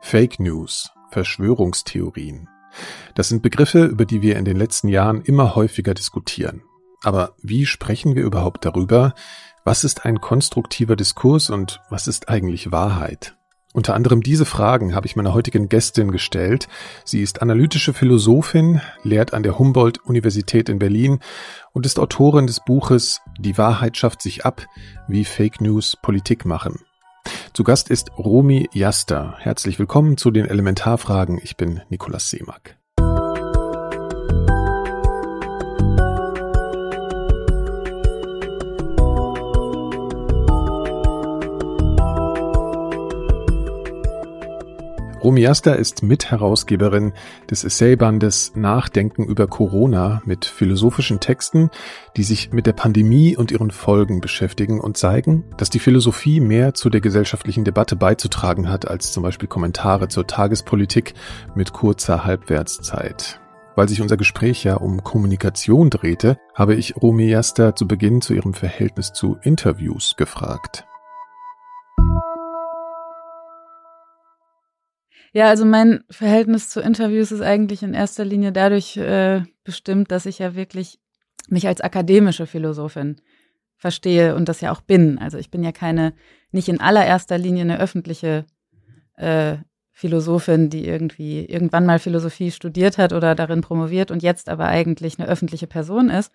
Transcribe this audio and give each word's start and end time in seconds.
Fake 0.00 0.40
News, 0.40 0.92
Verschwörungstheorien. 1.08 2.48
Das 3.14 3.30
sind 3.30 3.42
Begriffe, 3.42 3.84
über 3.84 4.04
die 4.04 4.20
wir 4.20 4.36
in 4.36 4.44
den 4.44 4.58
letzten 4.58 4.88
Jahren 4.88 5.22
immer 5.22 5.54
häufiger 5.54 5.94
diskutieren. 5.94 6.62
Aber 7.02 7.34
wie 7.40 7.64
sprechen 7.64 8.14
wir 8.14 8.22
überhaupt 8.22 8.64
darüber? 8.64 9.14
Was 9.64 9.84
ist 9.84 10.04
ein 10.04 10.20
konstruktiver 10.20 10.96
Diskurs 10.96 11.48
und 11.48 11.80
was 11.88 12.08
ist 12.08 12.28
eigentlich 12.28 12.72
Wahrheit? 12.72 13.36
Unter 13.72 13.94
anderem 13.94 14.22
diese 14.22 14.44
Fragen 14.44 14.94
habe 14.94 15.06
ich 15.06 15.16
meiner 15.16 15.32
heutigen 15.32 15.68
Gästin 15.68 16.12
gestellt. 16.12 16.68
Sie 17.04 17.22
ist 17.22 17.40
analytische 17.40 17.94
Philosophin, 17.94 18.82
lehrt 19.02 19.32
an 19.32 19.42
der 19.42 19.58
Humboldt-Universität 19.58 20.68
in 20.68 20.78
Berlin 20.78 21.20
und 21.72 21.86
ist 21.86 21.98
Autorin 21.98 22.46
des 22.46 22.60
Buches 22.60 23.20
Die 23.38 23.56
Wahrheit 23.56 23.96
schafft 23.96 24.20
sich 24.20 24.44
ab, 24.44 24.66
wie 25.08 25.24
Fake 25.24 25.62
News 25.62 25.96
Politik 25.96 26.44
machen. 26.44 26.80
Zu 27.54 27.64
Gast 27.64 27.88
ist 27.88 28.10
Romy 28.18 28.68
Jaster. 28.72 29.36
Herzlich 29.38 29.78
willkommen 29.78 30.16
zu 30.16 30.30
den 30.30 30.46
Elementarfragen. 30.46 31.40
Ich 31.42 31.56
bin 31.56 31.80
Nikolaus 31.88 32.28
Seemack. 32.28 32.81
Romy 45.22 45.42
Jaster 45.42 45.76
ist 45.76 46.02
Mitherausgeberin 46.02 47.12
des 47.48 47.62
Essaybandes 47.62 48.52
Nachdenken 48.56 49.22
über 49.22 49.46
Corona 49.46 50.20
mit 50.24 50.44
philosophischen 50.44 51.20
Texten, 51.20 51.70
die 52.16 52.24
sich 52.24 52.52
mit 52.52 52.66
der 52.66 52.72
Pandemie 52.72 53.36
und 53.36 53.52
ihren 53.52 53.70
Folgen 53.70 54.20
beschäftigen 54.20 54.80
und 54.80 54.96
zeigen, 54.96 55.44
dass 55.56 55.70
die 55.70 55.78
Philosophie 55.78 56.40
mehr 56.40 56.74
zu 56.74 56.90
der 56.90 57.00
gesellschaftlichen 57.00 57.62
Debatte 57.62 57.94
beizutragen 57.94 58.68
hat 58.68 58.88
als 58.88 59.12
zum 59.12 59.22
Beispiel 59.22 59.48
Kommentare 59.48 60.08
zur 60.08 60.26
Tagespolitik 60.26 61.14
mit 61.54 61.72
kurzer 61.72 62.24
Halbwertszeit. 62.24 63.40
Weil 63.76 63.88
sich 63.88 64.02
unser 64.02 64.16
Gespräch 64.16 64.64
ja 64.64 64.74
um 64.74 65.04
Kommunikation 65.04 65.88
drehte, 65.88 66.36
habe 66.52 66.74
ich 66.74 66.96
Romy 66.96 67.28
Jaster 67.28 67.76
zu 67.76 67.86
Beginn 67.86 68.22
zu 68.22 68.34
ihrem 68.34 68.54
Verhältnis 68.54 69.12
zu 69.12 69.38
Interviews 69.42 70.14
gefragt. 70.16 70.84
Ja, 75.32 75.48
also 75.48 75.64
mein 75.64 76.04
Verhältnis 76.10 76.68
zu 76.68 76.80
Interviews 76.80 77.32
ist 77.32 77.40
eigentlich 77.40 77.82
in 77.82 77.94
erster 77.94 78.24
Linie 78.24 78.52
dadurch 78.52 78.98
äh, 78.98 79.42
bestimmt, 79.64 80.10
dass 80.10 80.26
ich 80.26 80.38
ja 80.38 80.54
wirklich 80.54 81.00
mich 81.48 81.66
als 81.66 81.80
akademische 81.80 82.46
Philosophin 82.46 83.16
verstehe 83.76 84.36
und 84.36 84.48
das 84.48 84.60
ja 84.60 84.72
auch 84.72 84.82
bin. 84.82 85.18
Also 85.18 85.38
ich 85.38 85.50
bin 85.50 85.64
ja 85.64 85.72
keine, 85.72 86.12
nicht 86.50 86.68
in 86.68 86.80
allererster 86.80 87.38
Linie 87.38 87.62
eine 87.62 87.80
öffentliche 87.80 88.44
äh, 89.16 89.56
Philosophin, 89.90 90.68
die 90.68 90.86
irgendwie 90.86 91.44
irgendwann 91.46 91.86
mal 91.86 91.98
Philosophie 91.98 92.50
studiert 92.50 92.98
hat 92.98 93.12
oder 93.12 93.34
darin 93.34 93.62
promoviert 93.62 94.10
und 94.10 94.22
jetzt 94.22 94.48
aber 94.48 94.66
eigentlich 94.66 95.18
eine 95.18 95.28
öffentliche 95.28 95.66
Person 95.66 96.10
ist, 96.10 96.30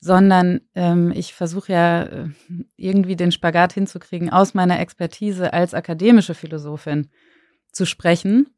sondern 0.00 0.60
ähm, 0.74 1.12
ich 1.14 1.32
versuche 1.32 1.72
ja 1.72 2.02
äh, 2.02 2.28
irgendwie 2.76 3.16
den 3.16 3.32
Spagat 3.32 3.72
hinzukriegen 3.72 4.30
aus 4.30 4.52
meiner 4.52 4.80
Expertise 4.80 5.52
als 5.52 5.72
akademische 5.72 6.34
Philosophin 6.34 7.08
zu 7.74 7.86
sprechen. 7.86 8.48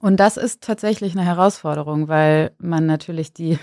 Und 0.00 0.18
das 0.18 0.36
ist 0.36 0.62
tatsächlich 0.62 1.12
eine 1.12 1.24
Herausforderung, 1.24 2.08
weil 2.08 2.52
man 2.58 2.86
natürlich 2.86 3.32
die, 3.32 3.58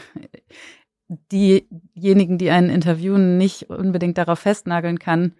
diejenigen, 1.31 2.37
die 2.37 2.51
einen 2.51 2.69
interviewen, 2.69 3.37
nicht 3.37 3.69
unbedingt 3.69 4.17
darauf 4.17 4.39
festnageln 4.39 4.99
kann, 4.99 5.33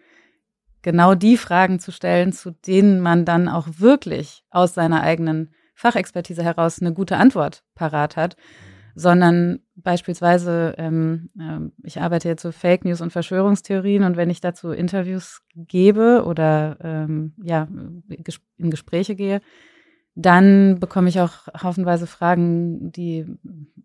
genau 0.81 1.15
die 1.15 1.37
Fragen 1.37 1.79
zu 1.79 1.91
stellen, 1.91 2.31
zu 2.31 2.51
denen 2.51 3.01
man 3.01 3.25
dann 3.25 3.49
auch 3.49 3.67
wirklich 3.77 4.45
aus 4.49 4.73
seiner 4.73 5.01
eigenen 5.01 5.53
Fachexpertise 5.75 6.43
heraus 6.43 6.81
eine 6.81 6.93
gute 6.93 7.17
Antwort 7.17 7.63
parat 7.75 8.15
hat, 8.15 8.37
sondern 8.97 9.59
beispielsweise, 9.75 10.73
ähm, 10.79 11.29
äh, 11.39 11.87
ich 11.87 12.01
arbeite 12.01 12.27
jetzt 12.27 12.41
zu 12.41 12.51
Fake 12.51 12.83
News 12.83 12.99
und 12.99 13.11
Verschwörungstheorien 13.13 14.03
und 14.03 14.17
wenn 14.17 14.31
ich 14.31 14.41
dazu 14.41 14.71
Interviews 14.71 15.41
gebe 15.55 16.23
oder 16.25 16.77
ähm, 16.81 17.33
ja 17.43 17.67
in 18.57 18.71
Gespräche 18.71 19.15
gehe, 19.15 19.41
dann 20.15 20.79
bekomme 20.79 21.09
ich 21.09 21.19
auch 21.19 21.47
haufenweise 21.61 22.07
Fragen, 22.07 22.91
die 22.91 23.27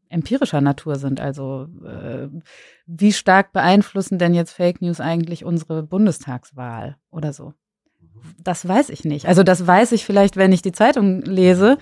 empirischer 0.09 0.63
Natur 0.63 0.97
sind. 0.97 1.21
Also 1.21 1.69
äh, 1.85 2.29
wie 2.87 3.13
stark 3.13 3.53
beeinflussen 3.53 4.19
denn 4.19 4.33
jetzt 4.33 4.53
Fake 4.53 4.81
News 4.81 4.99
eigentlich 4.99 5.45
unsere 5.45 5.83
Bundestagswahl 5.83 6.97
oder 7.11 7.35
so? 7.35 7.53
Das 8.43 8.67
weiß 8.67 8.91
ich 8.91 9.05
nicht. 9.05 9.27
Also 9.27 9.43
das 9.43 9.67
weiß 9.67 9.93
ich 9.93 10.05
vielleicht, 10.05 10.37
wenn 10.37 10.53
ich 10.53 10.63
die 10.63 10.73
Zeitung 10.73 11.23
lese, 11.23 11.79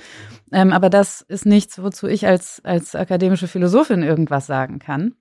ähm, 0.52 0.72
aber 0.72 0.90
das 0.90 1.20
ist 1.22 1.46
nichts, 1.46 1.82
wozu 1.82 2.06
ich 2.06 2.26
als, 2.26 2.60
als 2.64 2.94
akademische 2.94 3.48
Philosophin 3.48 4.02
irgendwas 4.02 4.46
sagen 4.46 4.78
kann. 4.78 5.14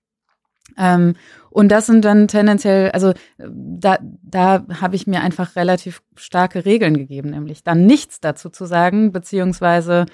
Ähm, 0.77 1.15
und 1.49 1.69
das 1.69 1.87
sind 1.87 2.05
dann 2.05 2.27
tendenziell, 2.27 2.91
also 2.91 3.13
da, 3.37 3.97
da 4.01 4.65
habe 4.81 4.95
ich 4.95 5.07
mir 5.07 5.21
einfach 5.21 5.55
relativ 5.55 6.01
starke 6.15 6.65
Regeln 6.65 6.97
gegeben, 6.97 7.31
nämlich 7.31 7.63
dann 7.63 7.85
nichts 7.85 8.19
dazu 8.19 8.49
zu 8.49 8.65
sagen, 8.65 9.11
beziehungsweise 9.11 10.05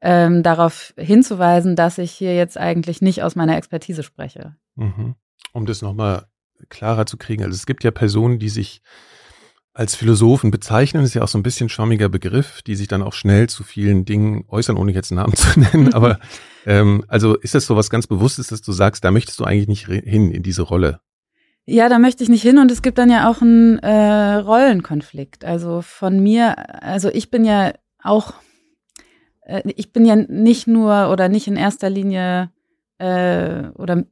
ähm, 0.00 0.42
darauf 0.42 0.92
hinzuweisen, 0.96 1.76
dass 1.76 1.98
ich 1.98 2.10
hier 2.10 2.34
jetzt 2.34 2.58
eigentlich 2.58 3.00
nicht 3.00 3.22
aus 3.22 3.36
meiner 3.36 3.56
Expertise 3.56 4.02
spreche. 4.02 4.56
Mhm. 4.74 5.14
Um 5.52 5.66
das 5.66 5.82
nochmal 5.82 6.26
klarer 6.68 7.06
zu 7.06 7.16
kriegen, 7.16 7.44
also 7.44 7.54
es 7.54 7.66
gibt 7.66 7.84
ja 7.84 7.90
Personen, 7.90 8.38
die 8.38 8.48
sich 8.48 8.82
als 9.74 9.94
Philosophen 9.94 10.50
bezeichnen, 10.50 11.04
ist 11.04 11.14
ja 11.14 11.22
auch 11.22 11.28
so 11.28 11.38
ein 11.38 11.42
bisschen 11.42 11.68
schwammiger 11.68 12.08
Begriff, 12.08 12.62
die 12.62 12.74
sich 12.74 12.88
dann 12.88 13.02
auch 13.02 13.14
schnell 13.14 13.48
zu 13.48 13.64
vielen 13.64 14.04
Dingen 14.04 14.44
äußern, 14.48 14.76
ohne 14.76 14.92
jetzt 14.92 15.10
Namen 15.10 15.34
zu 15.36 15.58
nennen. 15.58 15.94
Aber 15.94 16.18
ähm, 16.66 17.04
also 17.08 17.36
ist 17.36 17.54
das 17.54 17.66
so 17.66 17.76
was 17.76 17.90
ganz 17.90 18.06
Bewusstes, 18.06 18.48
dass 18.48 18.62
du 18.62 18.72
sagst, 18.72 19.04
da 19.04 19.10
möchtest 19.10 19.40
du 19.40 19.44
eigentlich 19.44 19.68
nicht 19.68 19.86
hin 19.86 20.30
in 20.30 20.42
diese 20.42 20.62
Rolle? 20.62 21.00
Ja, 21.64 21.88
da 21.88 21.98
möchte 21.98 22.24
ich 22.24 22.28
nicht 22.28 22.42
hin 22.42 22.58
und 22.58 22.70
es 22.70 22.82
gibt 22.82 22.98
dann 22.98 23.08
ja 23.08 23.30
auch 23.30 23.40
einen 23.40 23.78
äh, 23.78 24.34
Rollenkonflikt. 24.34 25.44
Also 25.44 25.80
von 25.80 26.20
mir, 26.20 26.82
also 26.82 27.08
ich 27.08 27.30
bin 27.30 27.44
ja 27.44 27.72
auch, 28.02 28.34
äh, 29.42 29.62
ich 29.76 29.92
bin 29.92 30.04
ja 30.04 30.16
nicht 30.16 30.66
nur 30.66 31.08
oder 31.10 31.28
nicht 31.28 31.46
in 31.46 31.56
erster 31.56 31.88
Linie 31.88 32.50
äh, 32.98 33.68
oder 33.74 34.04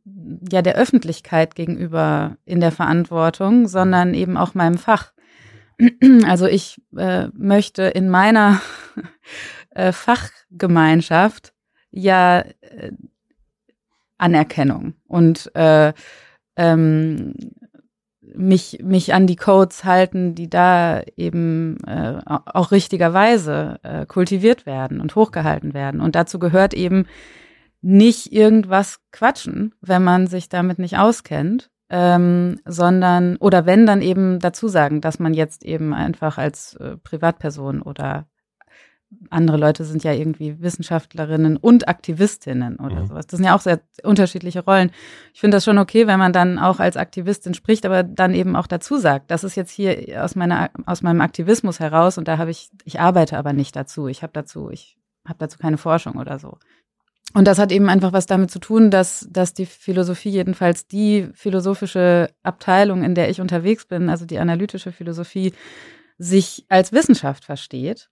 ja 0.50 0.62
der 0.62 0.76
Öffentlichkeit 0.76 1.56
gegenüber 1.56 2.36
in 2.44 2.60
der 2.60 2.72
Verantwortung, 2.72 3.66
sondern 3.66 4.14
eben 4.14 4.36
auch 4.36 4.54
meinem 4.54 4.78
Fach. 4.78 5.12
Also 6.26 6.46
ich 6.46 6.80
äh, 6.96 7.28
möchte 7.34 7.82
in 7.84 8.08
meiner 8.08 8.60
äh, 9.70 9.92
Fachgemeinschaft 9.92 11.54
ja 11.90 12.40
äh, 12.40 12.92
Anerkennung 14.18 14.94
und 15.06 15.54
äh, 15.54 15.92
ähm, 16.56 17.34
mich, 18.34 18.78
mich 18.82 19.14
an 19.14 19.26
die 19.26 19.36
Codes 19.36 19.84
halten, 19.84 20.34
die 20.34 20.48
da 20.48 21.02
eben 21.16 21.78
äh, 21.84 22.20
auch 22.26 22.70
richtigerweise 22.70 23.80
äh, 23.82 24.06
kultiviert 24.06 24.66
werden 24.66 25.00
und 25.00 25.14
hochgehalten 25.16 25.74
werden. 25.74 26.00
Und 26.00 26.14
dazu 26.14 26.38
gehört 26.38 26.74
eben 26.74 27.06
nicht 27.80 28.32
irgendwas 28.32 29.00
quatschen, 29.10 29.74
wenn 29.80 30.04
man 30.04 30.26
sich 30.26 30.48
damit 30.48 30.78
nicht 30.78 30.98
auskennt, 30.98 31.70
ähm, 31.90 32.60
sondern 32.64 33.36
oder 33.36 33.66
wenn 33.66 33.84
dann 33.84 34.00
eben 34.00 34.38
dazu 34.38 34.68
sagen, 34.68 35.00
dass 35.00 35.18
man 35.18 35.34
jetzt 35.34 35.64
eben 35.64 35.92
einfach 35.92 36.38
als 36.38 36.74
äh, 36.76 36.96
Privatperson 36.96 37.82
oder 37.82 38.26
andere 39.28 39.56
Leute 39.56 39.84
sind 39.84 40.04
ja 40.04 40.12
irgendwie 40.12 40.60
Wissenschaftlerinnen 40.60 41.56
und 41.56 41.88
Aktivistinnen 41.88 42.76
oder 42.76 43.02
mhm. 43.02 43.06
sowas. 43.08 43.26
Das 43.26 43.38
sind 43.38 43.46
ja 43.46 43.56
auch 43.56 43.60
sehr 43.60 43.80
unterschiedliche 44.04 44.64
Rollen. 44.64 44.92
Ich 45.34 45.40
finde 45.40 45.56
das 45.56 45.64
schon 45.64 45.78
okay, 45.78 46.06
wenn 46.06 46.18
man 46.18 46.32
dann 46.32 46.60
auch 46.60 46.78
als 46.78 46.96
Aktivistin 46.96 47.54
spricht, 47.54 47.84
aber 47.84 48.04
dann 48.04 48.34
eben 48.34 48.54
auch 48.54 48.68
dazu 48.68 48.98
sagt, 48.98 49.30
das 49.32 49.42
ist 49.42 49.56
jetzt 49.56 49.72
hier 49.72 50.22
aus 50.22 50.36
meiner 50.36 50.70
aus 50.86 51.02
meinem 51.02 51.20
Aktivismus 51.20 51.80
heraus 51.80 52.18
und 52.18 52.28
da 52.28 52.38
habe 52.38 52.52
ich 52.52 52.70
ich 52.84 53.00
arbeite 53.00 53.36
aber 53.36 53.52
nicht 53.52 53.74
dazu. 53.74 54.06
Ich 54.06 54.22
habe 54.22 54.32
dazu 54.32 54.70
ich 54.70 54.96
habe 55.26 55.38
dazu 55.38 55.58
keine 55.58 55.76
Forschung 55.76 56.16
oder 56.16 56.38
so. 56.38 56.58
Und 57.32 57.46
das 57.46 57.58
hat 57.58 57.70
eben 57.70 57.88
einfach 57.88 58.12
was 58.12 58.26
damit 58.26 58.50
zu 58.50 58.58
tun, 58.58 58.90
dass, 58.90 59.28
dass 59.30 59.54
die 59.54 59.66
Philosophie, 59.66 60.30
jedenfalls 60.30 60.88
die 60.88 61.28
philosophische 61.34 62.30
Abteilung, 62.42 63.04
in 63.04 63.14
der 63.14 63.30
ich 63.30 63.40
unterwegs 63.40 63.84
bin, 63.86 64.08
also 64.08 64.26
die 64.26 64.38
analytische 64.38 64.90
Philosophie, 64.90 65.52
sich 66.18 66.66
als 66.68 66.92
Wissenschaft 66.92 67.44
versteht. 67.44 68.10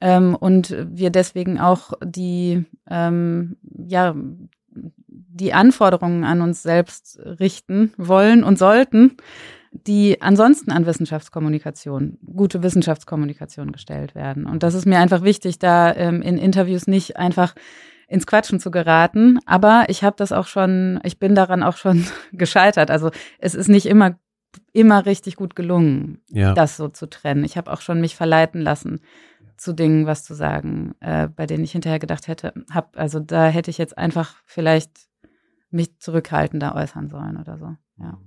Ähm, 0.00 0.34
und 0.34 0.74
wir 0.90 1.10
deswegen 1.10 1.58
auch 1.58 1.92
die, 2.02 2.64
ähm, 2.88 3.56
ja, 3.76 4.14
die 5.10 5.52
Anforderungen 5.52 6.24
an 6.24 6.40
uns 6.40 6.62
selbst 6.62 7.18
richten 7.22 7.92
wollen 7.96 8.44
und 8.44 8.58
sollten, 8.58 9.16
die 9.72 10.22
ansonsten 10.22 10.70
an 10.72 10.86
Wissenschaftskommunikation, 10.86 12.18
gute 12.24 12.62
Wissenschaftskommunikation 12.62 13.72
gestellt 13.72 14.14
werden. 14.14 14.46
Und 14.46 14.62
das 14.62 14.74
ist 14.74 14.86
mir 14.86 14.98
einfach 14.98 15.22
wichtig, 15.22 15.58
da 15.58 15.94
ähm, 15.94 16.22
in 16.22 16.38
Interviews 16.38 16.86
nicht 16.86 17.16
einfach 17.16 17.54
ins 18.08 18.26
Quatschen 18.26 18.58
zu 18.58 18.70
geraten. 18.70 19.38
Aber 19.46 19.84
ich 19.88 20.02
habe 20.02 20.16
das 20.16 20.32
auch 20.32 20.46
schon, 20.46 20.98
ich 21.04 21.18
bin 21.18 21.34
daran 21.34 21.62
auch 21.62 21.76
schon 21.76 22.04
gescheitert. 22.32 22.90
Also 22.90 23.10
es 23.38 23.54
ist 23.54 23.68
nicht 23.68 23.86
immer 23.86 24.18
immer 24.72 25.04
richtig 25.04 25.36
gut 25.36 25.54
gelungen, 25.54 26.22
Ja. 26.30 26.54
das 26.54 26.76
so 26.78 26.88
zu 26.88 27.06
trennen. 27.08 27.44
Ich 27.44 27.56
habe 27.58 27.70
auch 27.70 27.82
schon 27.82 28.00
mich 28.00 28.16
verleiten 28.16 28.62
lassen, 28.62 29.00
zu 29.58 29.74
Dingen 29.74 30.06
was 30.06 30.24
zu 30.24 30.34
sagen, 30.34 30.94
äh, 31.00 31.28
bei 31.28 31.46
denen 31.46 31.64
ich 31.64 31.72
hinterher 31.72 31.98
gedacht 31.98 32.28
hätte, 32.28 32.54
hab, 32.70 32.96
also 32.98 33.20
da 33.20 33.48
hätte 33.48 33.70
ich 33.70 33.76
jetzt 33.76 33.98
einfach 33.98 34.36
vielleicht 34.46 34.90
mich 35.70 35.98
zurückhaltender 35.98 36.74
äußern 36.74 37.08
sollen 37.10 37.36
oder 37.36 37.58
so. 37.58 37.76
Ja. 37.98 38.18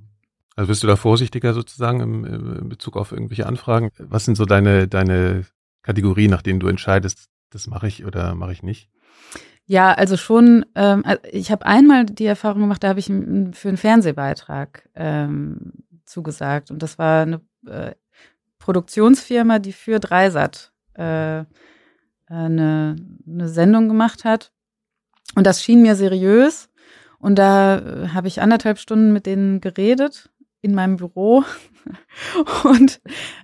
Also 0.55 0.67
bist 0.67 0.83
du 0.83 0.87
da 0.87 0.95
vorsichtiger 0.95 1.53
sozusagen 1.53 2.01
im, 2.01 2.23
im 2.25 2.55
in 2.59 2.69
Bezug 2.69 2.97
auf 2.97 3.11
irgendwelche 3.11 3.47
Anfragen? 3.47 3.89
Was 3.97 4.25
sind 4.25 4.35
so 4.35 4.45
deine, 4.45 4.87
deine 4.87 5.45
Kategorien, 5.81 6.29
nach 6.29 6.43
denen 6.43 6.59
du 6.59 6.67
entscheidest, 6.67 7.29
das 7.49 7.65
mache 7.67 7.87
ich 7.87 8.05
oder 8.05 8.35
mache 8.35 8.51
ich 8.51 8.61
nicht? 8.61 8.89
Ja, 9.65 9.93
also 9.93 10.17
schon, 10.17 10.65
ähm, 10.75 11.03
ich 11.31 11.51
habe 11.51 11.65
einmal 11.65 12.05
die 12.05 12.25
Erfahrung 12.25 12.61
gemacht, 12.61 12.83
da 12.83 12.89
habe 12.89 12.99
ich 12.99 13.05
für 13.05 13.13
einen 13.13 13.77
Fernsehbeitrag 13.77 14.89
ähm, 14.95 15.73
zugesagt. 16.05 16.71
Und 16.71 16.83
das 16.83 16.97
war 16.97 17.21
eine 17.21 17.41
äh, 17.65 17.93
Produktionsfirma, 18.59 19.59
die 19.59 19.73
für 19.73 19.99
Dreisat 19.99 20.71
äh, 20.93 21.45
eine, 22.27 22.95
eine 23.27 23.47
Sendung 23.47 23.87
gemacht 23.87 24.25
hat. 24.25 24.51
Und 25.35 25.47
das 25.47 25.63
schien 25.63 25.81
mir 25.81 25.95
seriös. 25.95 26.69
Und 27.19 27.35
da 27.35 27.77
äh, 27.77 28.07
habe 28.09 28.27
ich 28.27 28.41
anderthalb 28.41 28.79
Stunden 28.79 29.13
mit 29.13 29.25
denen 29.25 29.61
geredet 29.61 30.30
in 30.61 30.75
meinem 30.75 30.97
Büro. 30.97 31.43
und 32.63 33.01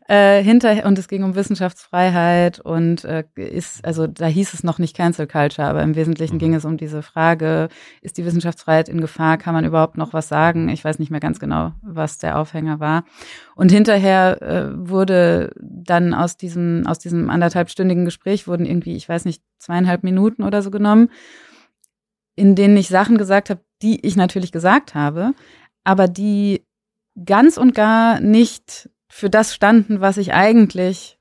äh, 0.07 0.43
hinterher, 0.43 0.85
und 0.85 0.99
es 0.99 1.07
ging 1.07 1.23
um 1.23 1.33
Wissenschaftsfreiheit 1.35 2.59
und 2.59 3.03
äh, 3.03 3.23
ist, 3.35 3.83
also 3.83 4.05
da 4.05 4.27
hieß 4.27 4.53
es 4.53 4.63
noch 4.63 4.77
nicht 4.77 4.95
Cancel 4.95 5.25
Culture, 5.25 5.67
aber 5.67 5.81
im 5.81 5.95
Wesentlichen 5.95 6.35
Mhm. 6.35 6.39
ging 6.39 6.53
es 6.53 6.65
um 6.65 6.77
diese 6.77 7.01
Frage, 7.01 7.69
ist 8.01 8.17
die 8.17 8.25
Wissenschaftsfreiheit 8.25 8.89
in 8.89 9.01
Gefahr? 9.01 9.37
Kann 9.37 9.53
man 9.53 9.65
überhaupt 9.65 9.97
noch 9.97 10.13
was 10.13 10.27
sagen? 10.27 10.69
Ich 10.69 10.83
weiß 10.83 10.99
nicht 10.99 11.09
mehr 11.09 11.19
ganz 11.19 11.39
genau, 11.39 11.73
was 11.81 12.19
der 12.19 12.37
Aufhänger 12.37 12.79
war. 12.79 13.03
Und 13.55 13.71
hinterher 13.71 14.41
äh, 14.41 14.89
wurde 14.89 15.51
dann 15.59 16.13
aus 16.13 16.37
diesem, 16.37 16.85
aus 16.85 16.99
diesem 16.99 17.29
anderthalbstündigen 17.29 18.05
Gespräch 18.05 18.47
wurden 18.47 18.65
irgendwie, 18.65 18.95
ich 18.95 19.09
weiß 19.09 19.25
nicht, 19.25 19.41
zweieinhalb 19.57 20.03
Minuten 20.03 20.43
oder 20.43 20.61
so 20.61 20.69
genommen, 20.69 21.09
in 22.35 22.55
denen 22.55 22.77
ich 22.77 22.87
Sachen 22.89 23.17
gesagt 23.17 23.49
habe, 23.49 23.61
die 23.81 24.05
ich 24.05 24.15
natürlich 24.15 24.51
gesagt 24.51 24.93
habe, 24.93 25.33
aber 25.83 26.07
die 26.07 26.66
ganz 27.25 27.57
und 27.57 27.73
gar 27.75 28.19
nicht 28.19 28.89
für 29.07 29.29
das 29.29 29.53
standen, 29.53 30.01
was 30.01 30.17
ich 30.17 30.33
eigentlich 30.33 31.17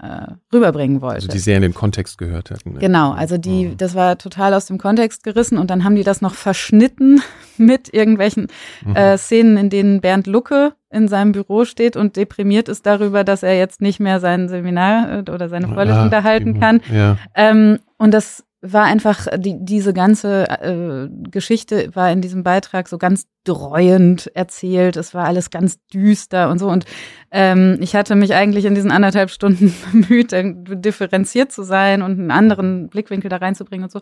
äh, 0.00 0.26
rüberbringen 0.52 1.02
wollte. 1.02 1.16
Also 1.16 1.28
die 1.28 1.38
sehr 1.38 1.56
in 1.56 1.62
den 1.62 1.74
Kontext 1.74 2.16
gehört 2.16 2.48
hätten. 2.50 2.72
ne? 2.72 2.78
Genau, 2.78 3.12
also 3.12 3.36
die, 3.36 3.66
Mhm. 3.66 3.76
das 3.76 3.94
war 3.94 4.16
total 4.16 4.54
aus 4.54 4.64
dem 4.66 4.78
Kontext 4.78 5.22
gerissen 5.22 5.58
und 5.58 5.70
dann 5.70 5.84
haben 5.84 5.94
die 5.96 6.02
das 6.02 6.22
noch 6.22 6.34
verschnitten 6.34 7.20
mit 7.58 7.92
irgendwelchen 7.92 8.48
Mhm. 8.86 8.96
äh, 8.96 9.18
Szenen, 9.18 9.56
in 9.58 9.68
denen 9.70 10.00
Bernd 10.00 10.26
Lucke 10.26 10.72
in 10.90 11.08
seinem 11.08 11.32
Büro 11.32 11.64
steht 11.66 11.96
und 11.96 12.16
deprimiert 12.16 12.68
ist 12.70 12.86
darüber, 12.86 13.22
dass 13.22 13.42
er 13.42 13.56
jetzt 13.58 13.82
nicht 13.82 14.00
mehr 14.00 14.18
sein 14.18 14.48
Seminar 14.48 15.18
äh, 15.28 15.30
oder 15.30 15.48
seine 15.50 15.68
Vorlesung 15.68 16.04
Ah, 16.04 16.08
da 16.08 16.22
halten 16.22 16.54
die- 16.54 16.60
kann. 16.60 16.80
Ja. 16.90 17.18
Ähm, 17.34 17.78
und 17.98 18.12
das 18.14 18.44
war 18.62 18.84
einfach, 18.84 19.26
die, 19.36 19.56
diese 19.58 19.92
ganze 19.92 20.48
äh, 20.48 21.08
Geschichte 21.30 21.90
war 21.94 22.12
in 22.12 22.20
diesem 22.20 22.44
Beitrag 22.44 22.88
so 22.88 22.96
ganz 22.96 23.26
dreuend 23.42 24.30
erzählt. 24.36 24.96
Es 24.96 25.14
war 25.14 25.24
alles 25.24 25.50
ganz 25.50 25.84
düster 25.92 26.48
und 26.48 26.60
so. 26.60 26.68
Und 26.68 26.84
ähm, 27.32 27.78
ich 27.80 27.96
hatte 27.96 28.14
mich 28.14 28.34
eigentlich 28.34 28.64
in 28.64 28.76
diesen 28.76 28.92
anderthalb 28.92 29.30
Stunden 29.30 29.74
bemüht, 29.92 30.32
äh, 30.32 30.54
differenziert 30.54 31.50
zu 31.50 31.64
sein 31.64 32.02
und 32.02 32.12
einen 32.12 32.30
anderen 32.30 32.88
Blickwinkel 32.88 33.28
da 33.28 33.38
reinzubringen 33.38 33.84
und 33.84 33.90
so. 33.90 34.00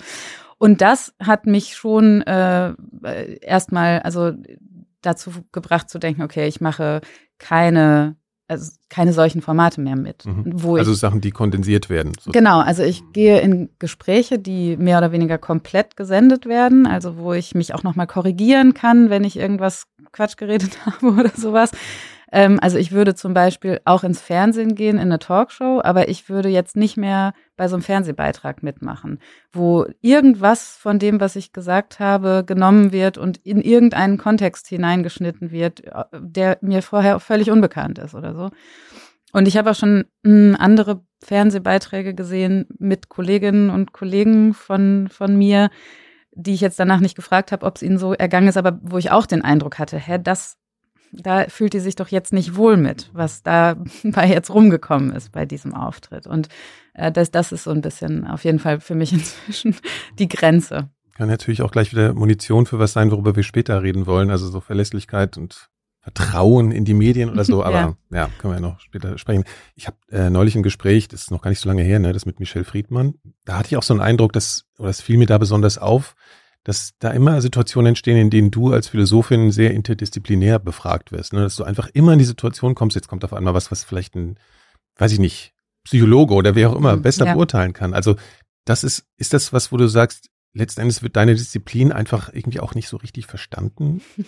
Und 0.58 0.82
das 0.82 1.14
hat 1.18 1.46
mich 1.46 1.74
schon 1.74 2.20
äh, 2.22 2.74
erstmal, 3.40 4.00
also 4.00 4.32
dazu 5.00 5.30
gebracht 5.52 5.88
zu 5.88 5.98
denken, 5.98 6.22
okay, 6.22 6.46
ich 6.46 6.60
mache 6.60 7.00
keine, 7.38 8.16
also 8.50 8.73
keine 8.88 9.12
solchen 9.12 9.41
Formate 9.43 9.81
mehr 9.81 9.97
mit, 9.97 10.26
Mhm. 10.26 10.43
wo 10.62 10.76
Also 10.76 10.93
ich 10.93 10.99
Sachen, 10.99 11.20
die 11.20 11.31
kondensiert 11.31 11.88
werden. 11.88 12.12
So. 12.20 12.32
Genau, 12.32 12.58
also 12.61 12.82
ich 12.82 13.02
gehe 13.12 13.41
in 13.41 13.70
Gespräche, 13.79 14.38
die 14.38 14.76
mehr 14.76 14.99
oder 14.99 15.12
weniger 15.12 15.38
komplett 15.38 15.97
gesendet 15.97 16.47
werden, 16.47 16.87
also 16.87 17.17
wo 17.17 17.32
ich 17.32 17.55
mich 17.55 17.75
auch 17.75 17.85
nochmal 17.85 18.06
korrigieren 18.08 18.75
kann, 18.75 19.08
wenn 19.08 19.25
ich 19.25 19.37
irgendwas 19.38 19.85
Quatsch 20.12 20.37
geredet 20.37 20.76
habe 20.87 21.12
oder 21.12 21.31
sowas. 21.37 21.70
Ähm, 22.32 22.59
also 22.61 22.79
ich 22.79 22.93
würde 22.93 23.15
zum 23.15 23.35
Beispiel 23.35 23.81
auch 23.85 24.05
ins 24.05 24.21
Fernsehen 24.21 24.75
gehen, 24.75 24.97
in 24.97 25.03
eine 25.03 25.19
Talkshow, 25.19 25.81
aber 25.82 26.09
ich 26.09 26.29
würde 26.29 26.49
jetzt 26.49 26.77
nicht 26.77 26.97
mehr 26.97 27.32
bei 27.56 27.69
so 27.69 27.77
einem 27.77 27.82
Fernsehbeitrag 27.82 28.62
mitmachen, 28.62 29.19
wo 29.53 29.87
irgendwas 30.00 30.77
von 30.77 30.99
dem, 30.99 31.21
was 31.21 31.37
ich 31.37 31.53
gesagt 31.53 31.99
habe, 31.99 32.44
genommen 32.47 32.93
wird 32.93 33.19
und 33.19 33.38
in 33.38 33.61
irgendeinen 33.61 34.19
Kontext 34.19 34.69
hineingeschnitten 34.69 35.50
wird, 35.50 35.85
äh, 35.85 36.05
der 36.19 36.59
mir 36.61 36.82
vorher 36.82 37.21
völlig 37.21 37.50
unbekannt 37.50 37.99
ist 37.99 38.15
oder 38.15 38.35
so. 38.35 38.50
Und 39.32 39.47
ich 39.47 39.56
habe 39.56 39.71
auch 39.71 39.75
schon 39.77 40.05
mh, 40.23 40.56
andere 40.59 41.03
Fernsehbeiträge 41.23 42.15
gesehen 42.15 42.67
mit 42.79 43.09
Kolleginnen 43.09 43.71
und 43.71 43.93
Kollegen 43.93 44.55
von, 44.55 45.09
von 45.09 45.37
mir, 45.37 45.71
die 46.32 46.55
ich 46.55 46.61
jetzt 46.61 46.79
danach 46.79 47.00
nicht 47.00 47.17
gefragt 47.17 47.53
habe, 47.53 47.67
ob 47.67 47.77
es 47.77 47.82
ihnen 47.82 47.99
so 47.99 48.12
ergangen 48.12 48.49
ist, 48.49 48.56
aber 48.56 48.79
wo 48.82 48.99
ich 48.99 49.11
auch 49.11 49.27
den 49.27 49.43
Eindruck 49.43 49.79
hatte, 49.79 49.99
hä, 49.99 50.19
das, 50.23 50.56
da 51.12 51.44
fühlt 51.48 51.72
die 51.72 51.80
sich 51.80 51.96
doch 51.96 52.08
jetzt 52.08 52.32
nicht 52.32 52.56
wohl 52.56 52.76
mit, 52.76 53.10
was 53.12 53.42
da 53.42 53.76
bei 54.04 54.26
jetzt 54.26 54.50
rumgekommen 54.50 55.12
ist 55.12 55.32
bei 55.32 55.46
diesem 55.46 55.74
Auftritt. 55.74 56.26
Und 56.26 56.48
äh, 56.94 57.12
das, 57.12 57.30
das 57.30 57.52
ist 57.52 57.64
so 57.64 57.70
ein 57.70 57.80
bisschen 57.80 58.26
auf 58.26 58.44
jeden 58.44 58.58
Fall 58.58 58.80
für 58.80 58.94
mich 58.94 59.12
inzwischen 59.12 59.76
die 60.18 60.28
Grenze. 60.28 60.90
Kann 61.14 61.28
natürlich 61.28 61.62
auch 61.62 61.72
gleich 61.72 61.92
wieder 61.92 62.14
Munition 62.14 62.66
für 62.66 62.78
was 62.78 62.92
sein, 62.92 63.10
worüber 63.10 63.36
wir 63.36 63.42
später 63.42 63.82
reden 63.82 64.06
wollen. 64.06 64.30
Also 64.30 64.48
so 64.48 64.60
Verlässlichkeit 64.60 65.36
und 65.36 65.68
Vertrauen 66.00 66.72
in 66.72 66.86
die 66.86 66.94
Medien 66.94 67.28
oder 67.28 67.44
so. 67.44 67.62
Aber 67.64 67.96
ja, 68.10 68.30
können 68.38 68.54
wir 68.54 68.56
ja 68.56 68.60
noch 68.60 68.80
später 68.80 69.18
sprechen. 69.18 69.44
Ich 69.74 69.86
habe 69.86 69.96
äh, 70.10 70.30
neulich 70.30 70.56
ein 70.56 70.62
Gespräch, 70.62 71.08
das 71.08 71.22
ist 71.22 71.30
noch 71.30 71.42
gar 71.42 71.50
nicht 71.50 71.60
so 71.60 71.68
lange 71.68 71.82
her, 71.82 71.98
ne, 71.98 72.12
das 72.12 72.26
mit 72.26 72.40
Michelle 72.40 72.64
Friedmann. 72.64 73.14
Da 73.44 73.58
hatte 73.58 73.68
ich 73.68 73.76
auch 73.76 73.82
so 73.82 73.92
einen 73.92 74.00
Eindruck, 74.00 74.32
dass, 74.32 74.64
oder 74.78 74.88
es 74.88 75.02
fiel 75.02 75.18
mir 75.18 75.26
da 75.26 75.36
besonders 75.36 75.76
auf, 75.76 76.14
dass 76.64 76.92
da 76.98 77.10
immer 77.10 77.40
Situationen 77.40 77.90
entstehen, 77.90 78.18
in 78.18 78.30
denen 78.30 78.50
du 78.50 78.72
als 78.72 78.88
Philosophin 78.88 79.50
sehr 79.50 79.72
interdisziplinär 79.72 80.58
befragt 80.58 81.10
wirst. 81.12 81.32
Ne? 81.32 81.40
Dass 81.40 81.56
du 81.56 81.64
einfach 81.64 81.88
immer 81.94 82.12
in 82.12 82.18
die 82.18 82.24
Situation 82.24 82.74
kommst, 82.74 82.96
jetzt 82.96 83.08
kommt 83.08 83.24
auf 83.24 83.32
einmal 83.32 83.54
was, 83.54 83.70
was 83.70 83.84
vielleicht 83.84 84.14
ein, 84.14 84.38
weiß 84.96 85.12
ich 85.12 85.18
nicht, 85.18 85.54
Psychologe 85.84 86.34
oder 86.34 86.54
wer 86.54 86.70
auch 86.70 86.76
immer 86.76 86.96
Mhm, 86.96 87.02
besser 87.02 87.24
ja. 87.24 87.32
beurteilen 87.34 87.72
kann. 87.72 87.94
Also 87.94 88.16
das 88.66 88.84
ist, 88.84 89.06
ist 89.16 89.32
das 89.32 89.52
was, 89.52 89.72
wo 89.72 89.78
du 89.78 89.88
sagst, 89.88 90.28
letztendlich 90.52 91.02
wird 91.02 91.17
deine 91.17 91.35
Disziplin 91.35 91.93
einfach 91.93 92.31
irgendwie 92.32 92.61
auch 92.61 92.75
nicht 92.75 92.88
so 92.88 92.97
richtig 92.97 93.26
verstanden? 93.26 94.00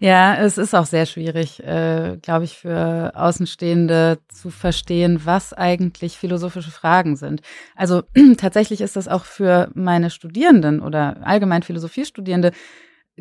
Ja, 0.00 0.34
es 0.34 0.58
ist 0.58 0.74
auch 0.74 0.86
sehr 0.86 1.06
schwierig, 1.06 1.62
äh, 1.62 2.18
glaube 2.20 2.44
ich, 2.44 2.58
für 2.58 3.12
Außenstehende 3.14 4.18
zu 4.28 4.50
verstehen, 4.50 5.20
was 5.24 5.52
eigentlich 5.52 6.18
philosophische 6.18 6.72
Fragen 6.72 7.14
sind. 7.14 7.40
Also 7.76 8.02
tatsächlich 8.36 8.80
ist 8.80 8.96
das 8.96 9.06
auch 9.06 9.24
für 9.24 9.70
meine 9.74 10.10
Studierenden 10.10 10.80
oder 10.80 11.18
allgemein 11.24 11.62
Philosophiestudierende 11.62 12.50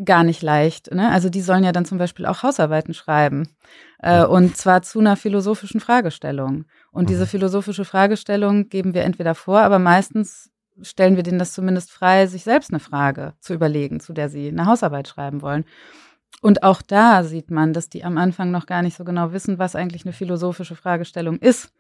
gar 0.04 0.24
nicht 0.24 0.42
leicht. 0.42 0.92
Ne? 0.92 1.12
Also 1.12 1.30
die 1.30 1.42
sollen 1.42 1.63
ja 1.63 1.72
dann 1.72 1.86
zum 1.86 2.00
Beispiel 2.00 2.25
auch 2.25 2.42
Hausarbeiten 2.42 2.94
schreiben 2.96 3.50
äh, 4.00 4.24
und 4.24 4.58
zwar 4.58 4.82
zu 4.82 5.00
einer 5.00 5.18
philosophischen 5.18 5.82
Fragestellung. 5.82 6.65
Und 6.92 7.10
diese 7.10 7.24
Mhm. 7.25 7.27
philosophische 7.30 7.86
Fragestellung 7.86 8.70
geben 8.70 8.96
wir 8.96 9.04
entweder 9.04 9.36
vor, 9.36 9.62
aber 9.62 9.77
meistens 9.77 10.50
stellen 10.84 11.16
wir 11.16 11.24
denen 11.24 11.40
das 11.40 11.54
zumindest 11.54 11.92
frei, 11.92 12.28
sich 12.28 12.44
selbst 12.44 12.72
eine 12.72 12.80
Frage 12.80 13.34
zu 13.40 13.54
überlegen, 13.54 14.00
zu 14.00 14.14
der 14.14 14.30
sie 14.30 14.48
eine 14.48 14.66
Hausarbeit 14.66 15.08
schreiben 15.08 15.42
wollen. 15.42 15.66
Und 16.42 16.64
auch 16.64 16.82
da 16.82 17.24
sieht 17.24 17.52
man, 17.52 17.74
dass 17.74 17.90
die 17.90 18.04
am 18.04 18.18
Anfang 18.18 18.52
noch 18.52 18.66
gar 18.66 18.82
nicht 18.82 18.98
so 18.98 19.04
genau 19.04 19.32
wissen, 19.32 19.60
was 19.60 19.76
eigentlich 19.76 20.06
eine 20.06 20.14
philosophische 20.14 20.76
Fragestellung 20.76 21.38
ist. 21.38 21.72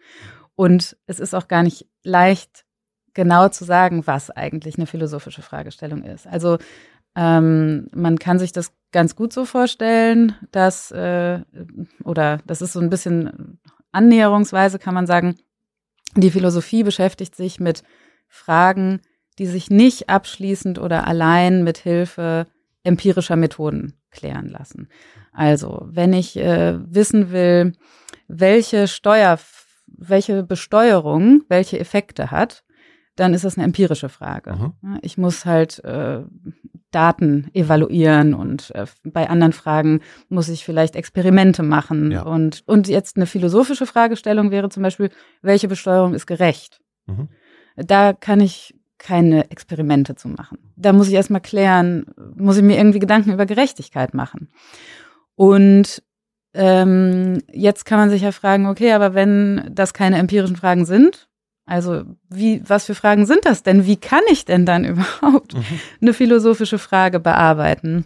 Und 0.55 0.97
es 1.07 1.19
ist 1.19 1.33
auch 1.33 1.47
gar 1.47 1.63
nicht 1.63 1.87
leicht, 2.03 2.65
genau 3.13 3.49
zu 3.49 3.65
sagen, 3.65 4.05
was 4.07 4.29
eigentlich 4.29 4.77
eine 4.77 4.87
philosophische 4.87 5.41
Fragestellung 5.41 6.03
ist. 6.03 6.27
Also 6.27 6.57
ähm, 7.15 7.87
man 7.93 8.19
kann 8.19 8.39
sich 8.39 8.51
das 8.51 8.71
ganz 8.91 9.15
gut 9.15 9.33
so 9.33 9.45
vorstellen, 9.45 10.35
dass, 10.51 10.91
äh, 10.91 11.39
oder 12.03 12.39
das 12.45 12.61
ist 12.61 12.73
so 12.73 12.79
ein 12.79 12.89
bisschen 12.89 13.59
annäherungsweise, 13.91 14.79
kann 14.79 14.93
man 14.93 15.07
sagen, 15.07 15.37
die 16.15 16.31
Philosophie 16.31 16.83
beschäftigt 16.83 17.35
sich 17.35 17.59
mit 17.59 17.83
Fragen, 18.31 19.01
die 19.37 19.45
sich 19.45 19.69
nicht 19.69 20.09
abschließend 20.09 20.79
oder 20.79 21.05
allein 21.05 21.63
mit 21.63 21.77
Hilfe 21.77 22.47
empirischer 22.83 23.35
Methoden 23.35 23.99
klären 24.09 24.47
lassen. 24.47 24.87
Also, 25.31 25.87
wenn 25.89 26.13
ich 26.13 26.37
äh, 26.37 26.77
wissen 26.93 27.31
will, 27.31 27.73
welche 28.27 28.87
Steuer, 28.87 29.37
welche 29.87 30.43
Besteuerung 30.43 31.43
welche 31.49 31.79
Effekte 31.79 32.31
hat, 32.31 32.63
dann 33.15 33.33
ist 33.33 33.43
das 33.43 33.57
eine 33.57 33.65
empirische 33.65 34.09
Frage. 34.09 34.73
Ja, 34.81 34.97
Ich 35.01 35.17
muss 35.17 35.45
halt 35.45 35.83
äh, 35.83 36.21
Daten 36.91 37.49
evaluieren 37.53 38.33
und 38.33 38.73
äh, 38.75 38.85
bei 39.03 39.29
anderen 39.29 39.53
Fragen 39.53 40.01
muss 40.29 40.49
ich 40.49 40.65
vielleicht 40.65 40.95
Experimente 40.95 41.63
machen. 41.63 42.11
Ja. 42.11 42.23
Und, 42.23 42.63
und 42.65 42.87
jetzt 42.87 43.17
eine 43.17 43.25
philosophische 43.25 43.85
Fragestellung 43.85 44.51
wäre 44.51 44.69
zum 44.69 44.83
Beispiel, 44.83 45.09
welche 45.41 45.67
Besteuerung 45.67 46.13
ist 46.13 46.25
gerecht? 46.25 46.81
Mhm. 47.05 47.29
Da 47.75 48.13
kann 48.13 48.39
ich 48.39 48.75
keine 48.97 49.49
Experimente 49.49 50.15
zu 50.15 50.27
machen. 50.27 50.59
Da 50.75 50.93
muss 50.93 51.07
ich 51.07 51.15
erstmal 51.15 51.41
klären, 51.41 52.05
muss 52.35 52.57
ich 52.57 52.63
mir 52.63 52.77
irgendwie 52.77 52.99
Gedanken 52.99 53.33
über 53.33 53.47
Gerechtigkeit 53.47 54.13
machen. 54.13 54.49
Und 55.35 56.03
ähm, 56.53 57.41
jetzt 57.51 57.85
kann 57.85 57.97
man 57.97 58.09
sich 58.09 58.21
ja 58.21 58.31
fragen, 58.31 58.67
okay, 58.67 58.91
aber 58.91 59.13
wenn 59.13 59.71
das 59.71 59.93
keine 59.93 60.17
empirischen 60.17 60.55
Fragen 60.55 60.85
sind, 60.85 61.29
also 61.65 62.03
wie, 62.29 62.61
was 62.67 62.85
für 62.85 62.95
Fragen 62.95 63.25
sind 63.25 63.45
das 63.45 63.63
denn? 63.63 63.85
Wie 63.85 63.97
kann 63.97 64.23
ich 64.29 64.45
denn 64.45 64.65
dann 64.65 64.85
überhaupt 64.85 65.55
mhm. 65.55 65.63
eine 66.01 66.13
philosophische 66.13 66.77
Frage 66.77 67.19
bearbeiten? 67.19 68.05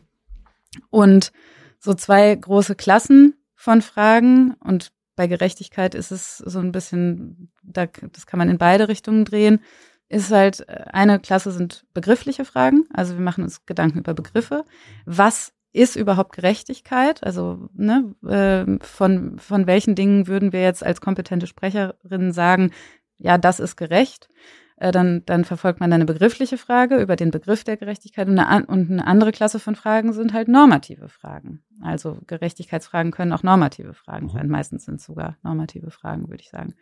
Und 0.90 1.32
so 1.80 1.94
zwei 1.94 2.36
große 2.36 2.76
Klassen 2.76 3.36
von 3.56 3.82
Fragen 3.82 4.56
und 4.64 4.92
bei 5.16 5.28
Gerechtigkeit 5.28 5.96
ist 5.96 6.12
es 6.12 6.38
so 6.38 6.60
ein 6.60 6.72
bisschen, 6.72 7.52
da, 7.64 7.86
das 7.86 8.26
kann 8.26 8.38
man 8.38 8.50
in 8.50 8.58
beide 8.58 8.88
Richtungen 8.88 9.26
drehen, 9.26 9.62
ist 10.08 10.32
halt 10.32 10.68
eine 10.70 11.20
Klasse 11.20 11.52
sind 11.52 11.86
begriffliche 11.94 12.46
Fragen, 12.46 12.86
also 12.94 13.16
wir 13.16 13.24
machen 13.24 13.44
uns 13.44 13.66
Gedanken 13.66 14.00
über 14.00 14.14
Begriffe. 14.14 14.66
Was 15.06 15.52
ist 15.74 15.96
überhaupt 15.96 16.36
Gerechtigkeit? 16.36 17.24
Also 17.24 17.70
ne, 17.74 18.16
äh, 18.26 18.86
von, 18.86 19.38
von 19.40 19.68
welchen 19.68 19.96
Dingen 19.96 20.28
würden 20.28 20.54
wir 20.54 20.62
jetzt 20.62 20.86
als 20.86 21.02
kompetente 21.02 21.48
Sprecherin 21.48 22.32
sagen, 22.32 22.72
ja, 23.18 23.38
das 23.38 23.60
ist 23.60 23.76
gerecht? 23.76 24.30
Äh, 24.78 24.92
dann, 24.92 25.24
dann 25.26 25.46
verfolgt 25.46 25.80
man 25.80 25.94
eine 25.94 26.06
begriffliche 26.06 26.58
Frage 26.58 26.98
über 26.98 27.16
den 27.16 27.32
Begriff 27.32 27.64
der 27.64 27.78
Gerechtigkeit 27.78 28.28
und 28.28 28.38
eine, 28.38 28.66
und 28.66 28.92
eine 28.92 29.08
andere 29.08 29.32
Klasse 29.32 29.60
von 29.60 29.76
Fragen 29.76 30.12
sind 30.12 30.34
halt 30.34 30.48
normative 30.48 31.08
Fragen. 31.08 31.64
Also 31.82 32.20
Gerechtigkeitsfragen 32.28 33.12
können 33.12 33.32
auch 33.32 33.44
normative 33.44 33.94
Fragen 33.94 34.30
sein. 34.30 34.48
Mhm. 34.48 34.52
Meistens 34.52 34.86
sind 34.86 34.96
es 34.96 35.06
sogar 35.06 35.38
normative 35.44 35.92
Fragen, 35.92 36.30
würde 36.30 36.42
ich 36.42 36.50
sagen. 36.50 36.76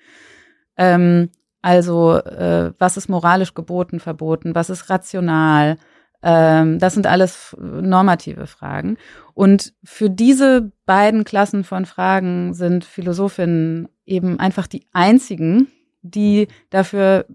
Ähm, 0.76 1.30
also 1.62 2.18
äh, 2.18 2.74
was 2.80 2.98
ist 2.98 3.10
moralisch 3.10 3.54
geboten, 3.54 4.00
verboten? 4.00 4.56
Was 4.56 4.70
ist 4.72 4.90
rational? 4.90 5.78
Ähm, 6.24 6.80
das 6.80 6.96
sind 6.96 7.06
alles 7.06 7.56
normative 7.60 8.48
Fragen. 8.48 8.98
Und 9.36 9.74
für 9.84 10.10
diese 10.10 10.72
beiden 10.86 11.26
Klassen 11.26 11.64
von 11.64 11.86
Fragen 11.86 12.54
sind 12.54 12.86
Philosophinnen 12.86 13.88
eben 14.06 14.40
einfach 14.40 14.66
die 14.66 14.88
einzigen, 14.94 15.68
die 16.04 16.48
dafür 16.70 17.26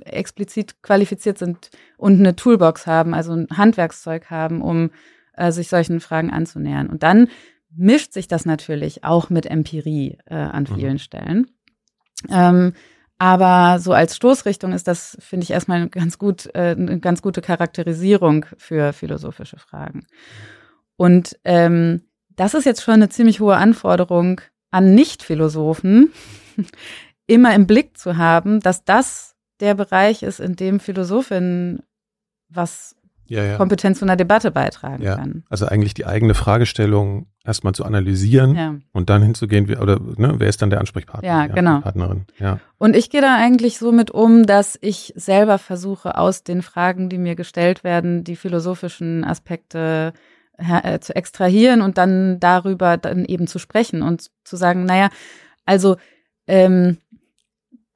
explizit 0.00 0.82
qualifiziert 0.82 1.38
sind 1.38 1.70
und 1.96 2.18
eine 2.18 2.34
Toolbox 2.34 2.86
haben, 2.86 3.14
also 3.14 3.32
ein 3.32 3.48
Handwerkszeug 3.52 4.30
haben, 4.30 4.62
um 4.62 4.90
äh, 5.34 5.52
sich 5.52 5.68
solchen 5.68 6.00
Fragen 6.00 6.30
anzunähern. 6.30 6.88
Und 6.88 7.02
dann 7.02 7.28
mischt 7.76 8.12
sich 8.12 8.26
das 8.26 8.46
natürlich 8.46 9.04
auch 9.04 9.30
mit 9.30 9.46
Empirie 9.46 10.18
äh, 10.26 10.34
an 10.34 10.66
mhm. 10.68 10.74
vielen 10.74 10.92
mhm. 10.94 10.98
Stellen. 10.98 11.50
Ähm, 12.30 12.72
aber 13.18 13.78
so 13.78 13.92
als 13.92 14.16
Stoßrichtung 14.16 14.72
ist 14.72 14.88
das, 14.88 15.16
finde 15.20 15.44
ich, 15.44 15.50
erstmal 15.50 15.88
ganz 15.88 16.18
gut, 16.18 16.46
äh, 16.54 16.74
eine 16.76 16.98
ganz 16.98 17.22
gute 17.22 17.42
Charakterisierung 17.42 18.46
für 18.56 18.92
philosophische 18.92 19.58
Fragen. 19.58 20.06
Und 20.96 21.38
ähm, 21.44 22.02
das 22.30 22.54
ist 22.54 22.64
jetzt 22.64 22.82
schon 22.82 22.94
eine 22.94 23.08
ziemlich 23.08 23.40
hohe 23.40 23.56
Anforderung 23.56 24.40
an 24.70 24.94
Nicht-Philosophen, 24.94 26.12
immer 27.26 27.54
im 27.54 27.66
Blick 27.66 27.96
zu 27.96 28.16
haben, 28.16 28.60
dass 28.60 28.84
das 28.84 29.36
der 29.60 29.74
Bereich 29.74 30.22
ist, 30.22 30.40
in 30.40 30.56
dem 30.56 30.80
Philosophinnen 30.80 31.82
was 32.48 32.96
ja, 33.26 33.42
ja. 33.42 33.56
Kompetenz 33.56 33.98
zu 34.00 34.04
einer 34.04 34.16
Debatte 34.16 34.50
beitragen 34.50 35.02
ja. 35.02 35.16
kann. 35.16 35.44
Also 35.48 35.66
eigentlich 35.66 35.94
die 35.94 36.06
eigene 36.06 36.34
Fragestellung 36.34 37.26
erstmal 37.44 37.74
zu 37.74 37.84
analysieren 37.84 38.54
ja. 38.54 38.74
und 38.92 39.10
dann 39.10 39.22
hinzugehen, 39.22 39.68
wie, 39.68 39.76
oder 39.76 39.98
ne, 39.98 40.34
wer 40.38 40.48
ist 40.48 40.60
dann 40.60 40.70
der 40.70 40.80
Ansprechpartner? 40.80 41.26
Ja, 41.26 41.46
genau. 41.46 41.80
Partnerin. 41.80 42.26
Ja. 42.38 42.58
Und 42.78 42.96
ich 42.96 43.10
gehe 43.10 43.20
da 43.20 43.36
eigentlich 43.36 43.78
so 43.78 43.92
mit 43.92 44.10
um, 44.10 44.44
dass 44.44 44.78
ich 44.80 45.12
selber 45.16 45.58
versuche, 45.58 46.18
aus 46.18 46.42
den 46.44 46.62
Fragen, 46.62 47.08
die 47.08 47.18
mir 47.18 47.34
gestellt 47.34 47.84
werden, 47.84 48.24
die 48.24 48.36
philosophischen 48.36 49.24
Aspekte 49.24 50.12
äh, 50.58 50.98
zu 51.00 51.16
extrahieren 51.16 51.80
und 51.82 51.98
dann 51.98 52.40
darüber 52.40 52.96
dann 52.96 53.24
eben 53.24 53.46
zu 53.46 53.58
sprechen 53.58 54.02
und 54.02 54.30
zu 54.44 54.56
sagen, 54.56 54.84
naja, 54.84 55.08
also 55.64 55.96
ähm, 56.46 56.98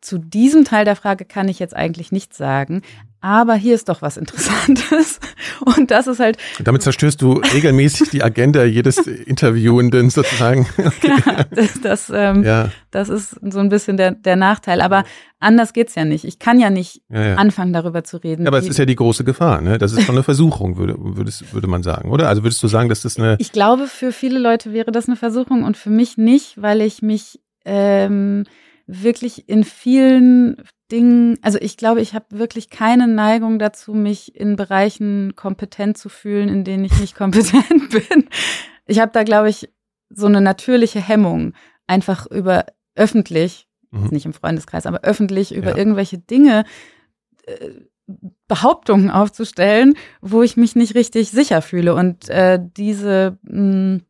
zu 0.01 0.19
diesem 0.19 0.65
Teil 0.65 0.85
der 0.85 0.97
Frage 0.97 1.25
kann 1.25 1.49
ich 1.49 1.59
jetzt 1.59 1.75
eigentlich 1.75 2.13
nichts 2.13 2.37
sagen, 2.37 2.83
aber 3.21 3.55
hier 3.55 3.75
ist 3.75 3.89
doch 3.89 4.01
was 4.01 4.17
Interessantes. 4.17 5.19
Und 5.77 5.91
das 5.91 6.07
ist 6.07 6.21
halt. 6.21 6.39
Damit 6.63 6.83
zerstörst 6.83 7.21
du 7.21 7.33
regelmäßig 7.33 8.11
die 8.11 8.23
Agenda 8.23 8.63
jedes 8.63 8.99
Interviewenden 8.99 10.11
sozusagen. 10.11 10.69
ja, 11.03 11.45
das, 11.51 11.81
das, 11.81 12.13
ähm, 12.15 12.45
ja. 12.45 12.71
das 12.93 13.09
ist 13.09 13.35
so 13.43 13.59
ein 13.59 13.71
bisschen 13.71 13.97
der, 13.97 14.13
der 14.13 14.37
Nachteil. 14.37 14.81
Aber 14.81 15.03
anders 15.41 15.73
geht's 15.73 15.97
ja 15.97 16.05
nicht. 16.05 16.25
Ich 16.25 16.39
kann 16.39 16.61
ja 16.61 16.71
nicht 16.71 17.03
ja, 17.09 17.31
ja. 17.31 17.35
anfangen, 17.35 17.73
darüber 17.73 18.05
zu 18.05 18.19
reden. 18.19 18.43
Ja, 18.45 18.49
aber 18.49 18.59
es 18.59 18.69
ist 18.69 18.79
ja 18.79 18.85
die 18.85 18.97
große 18.97 19.25
Gefahr, 19.25 19.63
ne? 19.63 19.79
Das 19.79 19.93
ist 19.93 20.05
schon 20.05 20.15
eine 20.15 20.23
Versuchung, 20.23 20.77
würde, 20.77 20.95
würdest, 20.97 21.53
würde 21.53 21.67
man 21.67 21.83
sagen, 21.83 22.11
oder? 22.11 22.29
Also 22.29 22.45
würdest 22.45 22.63
du 22.63 22.69
sagen, 22.69 22.89
dass 22.89 23.03
das 23.03 23.19
eine. 23.19 23.35
Ich 23.41 23.51
glaube, 23.51 23.89
für 23.89 24.13
viele 24.13 24.39
Leute 24.39 24.73
wäre 24.73 24.93
das 24.93 25.09
eine 25.09 25.17
Versuchung 25.17 25.65
und 25.65 25.77
für 25.77 25.91
mich 25.91 26.19
nicht, 26.19 26.63
weil 26.63 26.83
ich 26.83 27.03
mich 27.03 27.41
ähm, 27.65 28.45
wirklich 28.89 29.49
in 29.49 29.63
vielen 29.65 30.57
Dingen, 30.91 31.39
also 31.43 31.59
ich 31.61 31.77
glaube, 31.77 32.01
ich 32.01 32.15
habe 32.15 32.25
wirklich 32.31 32.71
keine 32.71 33.07
Neigung 33.07 33.59
dazu, 33.59 33.93
mich 33.93 34.35
in 34.35 34.57
Bereichen 34.57 35.37
kompetent 35.37 35.99
zu 35.99 36.09
fühlen, 36.09 36.49
in 36.49 36.65
denen 36.65 36.85
ich 36.85 36.99
nicht 36.99 37.15
kompetent 37.17 37.91
bin. 37.91 38.29
Ich 38.87 38.99
habe 38.99 39.13
da, 39.13 39.23
glaube 39.23 39.51
ich, 39.51 39.69
so 40.09 40.27
eine 40.27 40.41
natürliche 40.41 41.01
Hemmung, 41.01 41.53
einfach 41.87 42.27
über 42.27 42.65
öffentlich, 42.95 43.69
mhm. 43.91 44.09
nicht 44.11 44.25
im 44.25 44.33
Freundeskreis, 44.33 44.87
aber 44.87 45.03
öffentlich 45.03 45.55
über 45.55 45.71
ja. 45.71 45.77
irgendwelche 45.77 46.17
Dinge 46.17 46.65
äh, 47.45 47.71
Behauptungen 48.49 49.11
aufzustellen, 49.11 49.95
wo 50.23 50.43
ich 50.43 50.57
mich 50.57 50.75
nicht 50.75 50.95
richtig 50.95 51.31
sicher 51.31 51.61
fühle. 51.61 51.95
Und 51.95 52.31
äh, 52.31 52.59
diese 52.59 53.39
mh, 53.43 54.01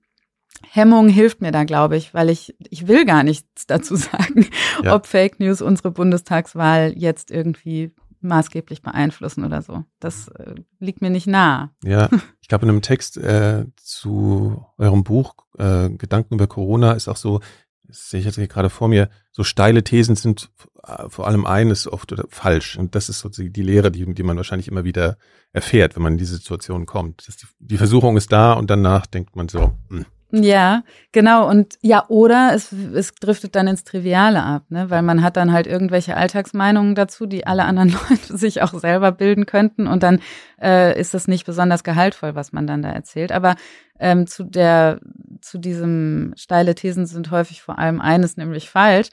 Hemmung 0.71 1.09
hilft 1.09 1.41
mir 1.41 1.53
da, 1.53 1.65
glaube 1.65 1.97
ich, 1.97 2.15
weil 2.15 2.31
ich, 2.31 2.55
ich 2.59 2.89
will 2.89 3.05
gar 3.05 3.23
nichts 3.23 3.67
dazu 3.67 3.97
sagen, 3.97 4.47
ja. 4.83 4.95
ob 4.95 5.07
Fake 5.07 5.41
News 5.41 5.63
unsere 5.63 5.91
Bundestagswahl 5.91 6.93
jetzt 6.97 7.31
irgendwie 7.31 7.95
maßgeblich 8.21 8.83
beeinflussen 8.83 9.45
oder 9.45 9.63
so. 9.63 9.85
Das 10.01 10.29
äh, 10.29 10.55
liegt 10.81 11.03
mir 11.03 11.11
nicht 11.11 11.27
nah. 11.27 11.71
Ja, 11.85 12.09
ich 12.41 12.49
glaube, 12.49 12.65
in 12.65 12.71
einem 12.71 12.83
Text 12.83 13.17
äh, 13.17 13.67
zu 13.77 14.65
eurem 14.77 15.05
Buch 15.05 15.35
äh, 15.57 15.91
Gedanken 15.91 16.35
über 16.35 16.47
Corona 16.47 16.93
ist 16.93 17.09
auch 17.09 17.17
so, 17.17 17.41
das 17.85 18.11
sehe 18.11 18.21
ich 18.21 18.27
jetzt 18.27 18.39
gerade 18.51 18.71
vor 18.71 18.89
mir, 18.89 19.09
so 19.33 19.45
steile 19.45 19.83
Thesen 19.83 20.17
sind 20.17 20.51
äh, 20.85 21.09
vor 21.09 21.27
allem 21.27 21.47
eines 21.47 21.91
oft 21.91 22.15
falsch. 22.29 22.77
Und 22.77 22.95
das 22.95 23.09
ist 23.09 23.21
sozusagen 23.21 23.53
die 23.53 23.63
Lehre, 23.63 23.91
die, 23.91 24.15
die 24.15 24.23
man 24.23 24.37
wahrscheinlich 24.37 24.69
immer 24.69 24.85
wieder 24.85 25.17
erfährt, 25.53 25.97
wenn 25.97 26.03
man 26.03 26.13
in 26.13 26.19
diese 26.19 26.37
Situation 26.37 26.87
kommt. 26.87 27.27
Die, 27.29 27.47
die, 27.61 27.79
Versuchung 27.79 28.17
ist 28.17 28.33
da 28.33 28.53
und 28.53 28.69
danach 28.69 29.07
denkt 29.07 29.37
man 29.37 29.49
so, 29.49 29.73
mh, 29.89 29.99
hm, 29.99 30.07
ja, 30.31 30.83
genau. 31.13 31.49
Und 31.49 31.79
ja, 31.81 32.05
oder 32.09 32.53
es, 32.55 32.71
es 32.71 33.15
driftet 33.15 33.57
dann 33.57 33.67
ins 33.67 33.85
Triviale 33.85 34.43
ab, 34.43 34.65
ne? 34.69 34.91
Weil 34.91 35.01
man 35.01 35.23
hat 35.23 35.39
dann 35.39 35.53
halt 35.53 35.67
irgendwelche 35.67 36.19
Alltagsmeinungen 36.19 36.95
dazu, 36.95 37.25
die 37.25 37.47
alle 37.47 37.65
anderen 37.65 37.91
Leute 38.11 38.37
sich 38.37 38.61
auch 38.61 38.75
selber 38.75 39.11
bilden 39.11 39.47
könnten. 39.47 39.87
Und 39.87 40.03
dann 40.03 40.21
äh, 40.61 40.99
ist 41.01 41.15
das 41.15 41.29
nicht 41.29 41.47
besonders 41.47 41.83
gehaltvoll, 41.83 42.35
was 42.35 42.53
man 42.53 42.67
dann 42.67 42.83
da 42.83 42.91
erzählt. 42.91 43.33
Aber 43.33 43.57
ähm, 43.99 44.27
zu 44.27 44.45
der, 44.45 45.01
zu 45.41 45.57
diesem 45.57 46.35
steile 46.37 46.75
Thesen 46.75 47.07
sind 47.07 47.31
häufig 47.31 47.63
vor 47.63 47.79
allem 47.79 48.01
eines, 48.01 48.37
nämlich 48.37 48.69
falsch. 48.69 49.09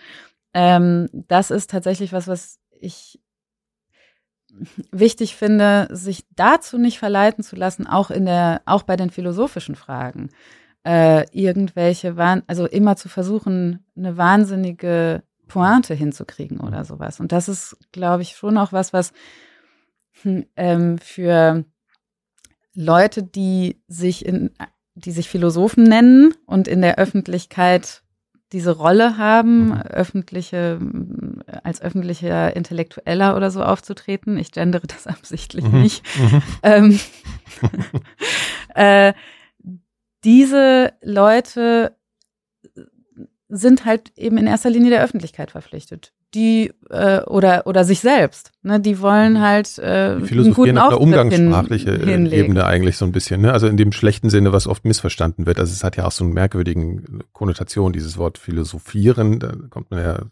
Ähm, 0.54 1.08
das 1.14 1.50
ist 1.50 1.70
tatsächlich 1.70 2.12
was, 2.12 2.28
was 2.28 2.60
ich 2.82 3.22
wichtig 4.92 5.38
finde, 5.38 5.88
sich 5.92 6.26
dazu 6.36 6.78
nicht 6.78 7.00
verleiten 7.00 7.44
zu 7.44 7.56
lassen, 7.56 7.88
auch 7.88 8.12
in 8.12 8.26
der, 8.26 8.62
auch 8.66 8.84
bei 8.84 8.98
den 8.98 9.12
philosophischen 9.12 9.76
Fragen 9.76 10.30
äh, 10.86 11.25
irgendwelche, 11.32 12.15
Wahn 12.15 12.44
also 12.48 12.65
immer 12.65 12.96
zu 12.96 13.10
versuchen, 13.10 13.84
eine 13.98 14.18
wahnsinnige 14.18 15.24
Pointe 15.48 15.94
hinzukriegen 15.94 16.60
oder 16.60 16.86
sowas. 16.86 17.20
Und 17.20 17.32
das 17.32 17.50
ist, 17.50 17.77
glaube 17.92 18.22
ich, 18.22 18.36
schon 18.36 18.58
auch 18.58 18.72
was, 18.72 18.94
was 18.94 19.12
hm, 20.22 20.46
ähm, 20.56 20.98
für 21.00 21.65
Leute, 22.75 23.24
die 23.24 23.82
sich 23.88 24.25
in, 24.25 24.51
die 24.94 25.12
sich 25.12 25.30
Philosophen 25.30 25.84
nennen 25.84 26.34
und 26.46 26.68
in 26.68 26.82
der 26.82 27.00
Öffentlichkeit 27.00 28.04
diese 28.51 28.72
Rolle 28.72 29.18
haben, 29.18 29.70
mhm. 29.70 29.82
öffentliche, 29.82 30.80
als 31.63 31.82
öffentlicher 31.82 32.56
Intellektueller 32.56 33.36
oder 33.36 33.50
so 33.50 33.63
aufzutreten. 33.63 34.38
Ich 34.38 34.51
gendere 34.51 34.86
das 34.86 35.08
absichtlich 35.08 35.65
mhm. 35.65 35.82
nicht. 35.82 36.04
Mhm. 36.20 36.42
Ähm, 36.62 37.00
äh, 38.75 39.13
diese 40.25 40.94
Leute 41.01 41.96
sind 43.48 43.86
halt 43.86 44.12
eben 44.17 44.38
in 44.38 44.48
erster 44.48 44.70
Linie 44.70 44.89
der 44.89 45.03
Öffentlichkeit 45.03 45.51
verpflichtet. 45.51 46.12
Die 46.34 46.74
äh, 46.89 47.22
oder 47.22 47.65
oder 47.65 47.86
sich 47.86 48.01
selbst. 48.01 48.51
Ne? 48.62 48.82
Die 48.82 49.00
wollen 49.00 49.34
mhm. 49.34 49.41
halt 49.41 49.77
äh, 49.77 50.17
die 50.17 50.25
philosophieren 50.25 50.77
auf 50.77 50.89
der 50.89 51.00
umgangssprachliche 51.00 51.96
hin, 51.96 52.25
äh, 52.25 52.39
Ebene 52.39 52.65
eigentlich 52.65 52.98
so 52.98 53.05
ein 53.05 53.13
bisschen. 53.13 53.41
Ne? 53.41 53.53
Also 53.53 53.67
in 53.67 53.77
dem 53.77 53.94
schlechten 53.94 54.29
Sinne, 54.29 54.51
was 54.51 54.67
oft 54.67 54.84
missverstanden 54.84 55.46
wird. 55.46 55.60
Also 55.60 55.72
es 55.72 55.84
hat 55.84 55.96
ja 55.96 56.05
auch 56.05 56.12
so 56.12 56.25
einen 56.25 56.34
merkwürdigen 56.34 57.24
Konnotation, 57.32 57.94
dieses 57.94 58.17
Wort 58.17 58.38
philosophieren. 58.38 59.39
Da 59.39 59.53
kommt 59.70 59.91
man 59.91 60.01
ja 60.01 60.24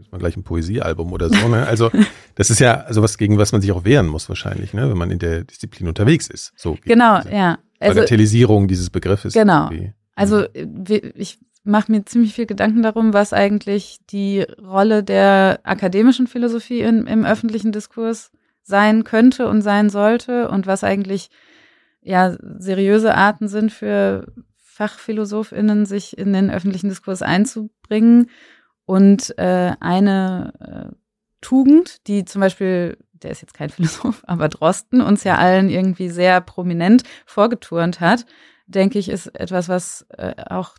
ist 0.00 0.10
man 0.10 0.18
gleich 0.18 0.36
ein 0.36 0.42
Poesiealbum 0.42 1.12
oder 1.12 1.28
so. 1.28 1.46
Ne? 1.46 1.66
Also 1.66 1.90
das 2.34 2.50
ist 2.50 2.58
ja 2.58 2.92
sowas, 2.92 3.16
gegen 3.16 3.38
was 3.38 3.52
man 3.52 3.60
sich 3.60 3.70
auch 3.70 3.84
wehren 3.84 4.06
muss 4.08 4.28
wahrscheinlich, 4.28 4.74
ne? 4.74 4.90
wenn 4.90 4.98
man 4.98 5.12
in 5.12 5.20
der 5.20 5.44
Disziplin 5.44 5.86
unterwegs 5.86 6.26
ist. 6.26 6.52
So 6.56 6.76
genau, 6.84 7.20
ja. 7.30 7.58
Also, 7.80 7.96
Bagatellisierung 7.96 8.68
dieses 8.68 8.90
Begriffes. 8.90 9.34
Genau. 9.34 9.70
Irgendwie. 9.70 9.92
Also 10.14 10.44
ich 10.54 11.38
mache 11.64 11.90
mir 11.90 12.04
ziemlich 12.04 12.34
viel 12.34 12.46
Gedanken 12.46 12.82
darum, 12.82 13.12
was 13.12 13.32
eigentlich 13.32 13.98
die 14.10 14.42
Rolle 14.62 15.02
der 15.02 15.60
akademischen 15.64 16.26
Philosophie 16.26 16.80
in, 16.80 17.06
im 17.06 17.24
öffentlichen 17.24 17.72
Diskurs 17.72 18.30
sein 18.62 19.04
könnte 19.04 19.48
und 19.48 19.62
sein 19.62 19.90
sollte 19.90 20.48
und 20.48 20.66
was 20.66 20.84
eigentlich 20.84 21.30
ja 22.00 22.36
seriöse 22.58 23.14
Arten 23.14 23.48
sind 23.48 23.72
für 23.72 24.26
FachphilosophInnen, 24.58 25.86
sich 25.86 26.18
in 26.18 26.32
den 26.32 26.50
öffentlichen 26.50 26.88
Diskurs 26.88 27.22
einzubringen. 27.22 28.30
Und 28.86 29.38
äh, 29.38 29.72
eine 29.80 30.52
äh, 30.60 30.94
Tugend, 31.40 32.06
die 32.06 32.24
zum 32.24 32.40
Beispiel, 32.40 32.98
der 33.22 33.30
ist 33.30 33.40
jetzt 33.40 33.54
kein 33.54 33.70
Philosoph, 33.70 34.22
aber 34.26 34.48
Drosten 34.48 35.00
uns 35.00 35.24
ja 35.24 35.36
allen 35.36 35.68
irgendwie 35.68 36.08
sehr 36.08 36.40
prominent 36.40 37.02
vorgeturnt 37.26 38.00
hat, 38.00 38.26
denke 38.66 38.98
ich, 38.98 39.08
ist 39.08 39.26
etwas, 39.28 39.68
was 39.68 40.06
äh, 40.16 40.34
auch 40.50 40.76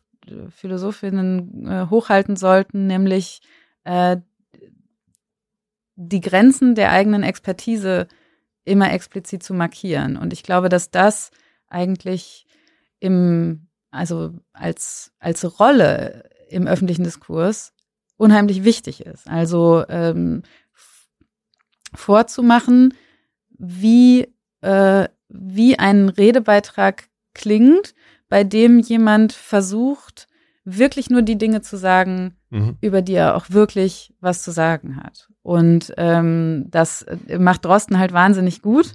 Philosophinnen 0.50 1.68
äh, 1.68 1.88
hochhalten 1.90 2.36
sollten, 2.36 2.88
nämlich 2.88 3.42
äh, 3.84 4.18
die 5.96 6.22
Grenzen 6.22 6.76
der 6.76 6.92
eigenen 6.92 7.24
Expertise 7.24 8.08
immer 8.66 8.92
explizit 8.92 9.44
zu 9.44 9.54
markieren. 9.54 10.18
Und 10.18 10.34
ich 10.34 10.44
glaube, 10.44 10.70
dass 10.70 10.90
das 10.92 11.32
eigentlich 11.68 12.48
im, 13.00 13.68
also 13.92 14.34
als, 14.52 15.14
als 15.20 15.60
Rolle 15.60 16.30
im 16.50 16.68
öffentlichen 16.68 17.04
Diskurs 17.04 17.74
unheimlich 18.18 18.64
wichtig 18.64 19.06
ist. 19.06 19.28
Also 19.28 19.86
ähm, 19.90 20.44
vorzumachen, 21.96 22.94
wie, 23.58 24.28
äh, 24.62 25.08
wie 25.30 25.80
ein 25.80 26.10
Redebeitrag 26.10 27.08
klingt, 27.34 27.94
bei 28.30 28.44
dem 28.44 28.80
jemand 28.80 29.34
versucht, 29.34 30.28
wirklich 30.64 31.10
nur 31.10 31.22
die 31.22 31.38
Dinge 31.38 31.62
zu 31.62 31.78
sagen, 31.78 32.36
mhm. 32.50 32.78
über 32.82 33.02
die 33.02 33.14
er 33.14 33.36
auch 33.36 33.50
wirklich 33.50 34.14
was 34.20 34.42
zu 34.42 34.52
sagen 34.52 34.98
hat. 34.98 35.30
Und 35.44 35.94
ähm, 35.98 36.66
das 36.70 37.06
macht 37.38 37.66
Drosten 37.66 38.00
halt 38.00 38.14
wahnsinnig 38.14 38.62
gut. 38.62 38.94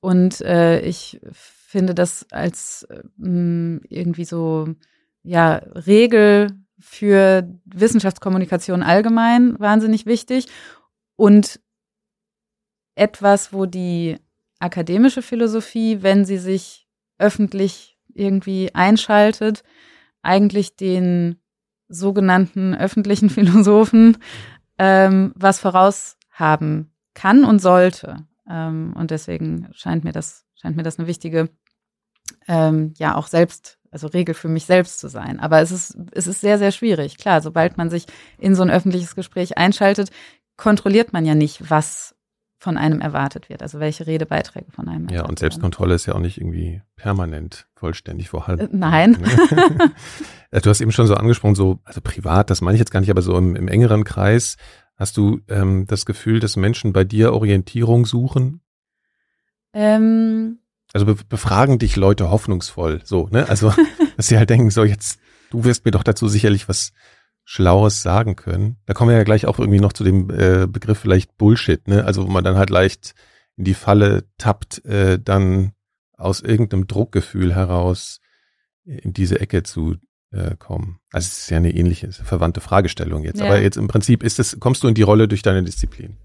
Und 0.00 0.40
äh, 0.42 0.80
ich 0.80 1.20
finde 1.32 1.94
das 1.94 2.26
als 2.30 2.86
äh, 2.90 3.02
irgendwie 3.18 4.24
so 4.24 4.68
ja 5.22 5.54
Regel 5.54 6.48
für 6.78 7.48
Wissenschaftskommunikation 7.64 8.82
allgemein 8.82 9.58
wahnsinnig 9.58 10.06
wichtig 10.06 10.46
und 11.16 11.60
etwas, 12.94 13.52
wo 13.52 13.66
die 13.66 14.18
akademische 14.58 15.22
Philosophie, 15.22 16.02
wenn 16.02 16.24
sie 16.24 16.38
sich 16.38 16.88
öffentlich 17.18 17.98
irgendwie 18.14 18.74
einschaltet, 18.74 19.62
eigentlich 20.22 20.76
den 20.76 21.36
sogenannten 21.88 22.74
öffentlichen 22.74 23.30
Philosophen 23.30 24.18
ähm, 24.78 25.32
was 25.36 25.58
voraushaben 25.58 26.92
kann 27.14 27.44
und 27.44 27.60
sollte. 27.60 28.26
Ähm, 28.48 28.94
und 28.96 29.10
deswegen 29.10 29.68
scheint 29.72 30.04
mir 30.04 30.12
das, 30.12 30.44
scheint 30.60 30.76
mir 30.76 30.82
das 30.82 30.98
eine 30.98 31.08
wichtige, 31.08 31.50
ähm, 32.48 32.94
ja, 32.96 33.14
auch 33.14 33.26
selbst, 33.26 33.78
also 33.90 34.06
Regel 34.06 34.34
für 34.34 34.48
mich 34.48 34.64
selbst 34.64 34.98
zu 34.98 35.08
sein. 35.08 35.38
Aber 35.38 35.60
es 35.60 35.70
ist, 35.70 35.96
es 36.12 36.26
ist 36.26 36.40
sehr, 36.40 36.58
sehr 36.58 36.72
schwierig. 36.72 37.18
Klar, 37.18 37.42
sobald 37.42 37.76
man 37.76 37.90
sich 37.90 38.06
in 38.38 38.54
so 38.54 38.62
ein 38.62 38.70
öffentliches 38.70 39.14
Gespräch 39.14 39.58
einschaltet, 39.58 40.10
kontrolliert 40.56 41.12
man 41.12 41.26
ja 41.26 41.34
nicht, 41.34 41.70
was 41.70 42.14
von 42.62 42.78
einem 42.78 43.00
erwartet 43.00 43.48
wird, 43.48 43.60
also 43.60 43.80
welche 43.80 44.06
Redebeiträge 44.06 44.70
von 44.70 44.88
einem. 44.88 45.08
Ja, 45.08 45.24
und 45.24 45.40
Selbstkontrolle 45.40 45.96
ist 45.96 46.06
ja 46.06 46.14
auch 46.14 46.20
nicht 46.20 46.38
irgendwie 46.38 46.80
permanent 46.94 47.66
vollständig 47.74 48.28
vorhanden. 48.28 48.66
Äh, 48.66 48.68
nein. 48.76 49.18
Äh, 50.54 50.60
du 50.60 50.68
hast 50.68 50.82
eben 50.82 50.92
schon 50.92 51.06
so 51.06 51.14
angesprochen, 51.14 51.54
so, 51.54 51.78
also 51.84 52.02
privat, 52.02 52.50
das 52.50 52.60
meine 52.60 52.74
ich 52.74 52.78
jetzt 52.78 52.90
gar 52.90 53.00
nicht, 53.00 53.08
aber 53.08 53.22
so 53.22 53.38
im, 53.38 53.56
im 53.56 53.68
engeren 53.68 54.04
Kreis, 54.04 54.58
hast 54.96 55.16
du 55.16 55.40
ähm, 55.48 55.86
das 55.86 56.04
Gefühl, 56.04 56.40
dass 56.40 56.56
Menschen 56.56 56.92
bei 56.92 57.04
dir 57.04 57.32
Orientierung 57.32 58.04
suchen? 58.04 58.60
Ähm, 59.72 60.58
also 60.92 61.06
be 61.06 61.16
befragen 61.26 61.78
dich 61.78 61.96
Leute 61.96 62.30
hoffnungsvoll, 62.30 63.00
so, 63.02 63.28
ne? 63.30 63.48
Also, 63.48 63.72
dass 64.18 64.26
sie 64.26 64.36
halt 64.36 64.50
denken, 64.50 64.68
so 64.68 64.84
jetzt, 64.84 65.18
du 65.48 65.64
wirst 65.64 65.86
mir 65.86 65.90
doch 65.90 66.02
dazu 66.02 66.28
sicherlich 66.28 66.68
was 66.68 66.92
Schlaues 67.52 68.00
sagen 68.00 68.34
können. 68.34 68.78
Da 68.86 68.94
kommen 68.94 69.10
wir 69.10 69.16
ja 69.18 69.24
gleich 69.24 69.44
auch 69.44 69.58
irgendwie 69.58 69.80
noch 69.80 69.92
zu 69.92 70.04
dem 70.04 70.30
äh, 70.30 70.66
Begriff 70.66 70.98
vielleicht 70.98 71.36
Bullshit, 71.36 71.86
ne? 71.86 72.02
Also 72.06 72.26
wo 72.26 72.30
man 72.30 72.42
dann 72.42 72.56
halt 72.56 72.70
leicht 72.70 73.14
in 73.58 73.64
die 73.64 73.74
Falle 73.74 74.24
tappt, 74.38 74.82
äh, 74.86 75.18
dann 75.22 75.72
aus 76.16 76.40
irgendeinem 76.40 76.86
Druckgefühl 76.86 77.54
heraus 77.54 78.20
in 78.86 79.12
diese 79.12 79.38
Ecke 79.38 79.64
zu 79.64 79.96
äh, 80.30 80.56
kommen. 80.56 80.98
Also 81.12 81.26
es 81.26 81.42
ist 81.42 81.50
ja 81.50 81.58
eine 81.58 81.74
ähnliche, 81.74 82.10
verwandte 82.10 82.62
Fragestellung 82.62 83.22
jetzt. 83.22 83.40
Ja. 83.40 83.44
Aber 83.44 83.60
jetzt 83.60 83.76
im 83.76 83.86
Prinzip 83.86 84.22
ist 84.22 84.38
es, 84.38 84.58
kommst 84.58 84.82
du 84.82 84.88
in 84.88 84.94
die 84.94 85.02
Rolle 85.02 85.28
durch 85.28 85.42
deine 85.42 85.62
Disziplin? 85.62 86.16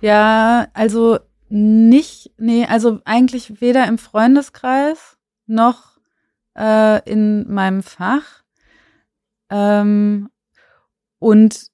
Ja, 0.00 0.68
also 0.72 1.18
nicht, 1.48 2.30
nee, 2.38 2.64
also 2.64 3.00
eigentlich 3.04 3.60
weder 3.60 3.88
im 3.88 3.98
Freundeskreis 3.98 5.16
noch 5.48 5.98
äh, 6.56 7.02
in 7.10 7.52
meinem 7.52 7.82
Fach. 7.82 8.44
Ähm, 9.50 10.28
und 11.26 11.72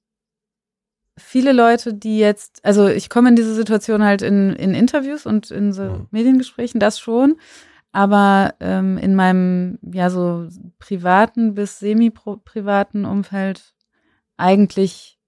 viele 1.15 1.51
Leute, 1.53 1.93
die 1.93 2.17
jetzt, 2.17 2.65
also 2.65 2.87
ich 2.87 3.07
komme 3.07 3.29
in 3.29 3.35
diese 3.35 3.53
Situation 3.53 4.03
halt 4.03 4.23
in, 4.23 4.51
in 4.53 4.73
Interviews 4.73 5.27
und 5.27 5.51
in 5.51 5.73
so 5.73 5.83
mhm. 5.83 6.07
Mediengesprächen, 6.09 6.79
das 6.79 6.99
schon. 6.99 7.35
Aber 7.91 8.55
ähm, 8.59 8.97
in 8.97 9.13
meinem 9.13 9.77
ja 9.83 10.09
so 10.09 10.47
privaten 10.79 11.53
bis 11.53 11.77
semi-privaten 11.77 13.05
Umfeld 13.05 13.75
eigentlich 14.37 15.19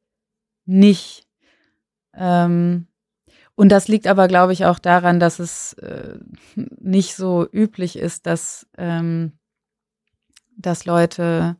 nicht. 0.65 1.27
Ähm, 2.15 2.87
und 3.53 3.69
das 3.69 3.87
liegt 3.87 4.07
aber, 4.07 4.27
glaube 4.27 4.53
ich, 4.53 4.65
auch 4.65 4.79
daran, 4.79 5.19
dass 5.19 5.37
es 5.37 5.73
äh, 5.73 6.17
nicht 6.55 7.15
so 7.15 7.47
üblich 7.47 7.95
ist, 7.95 8.25
dass, 8.25 8.65
ähm, 8.79 9.33
dass 10.57 10.85
Leute 10.85 11.57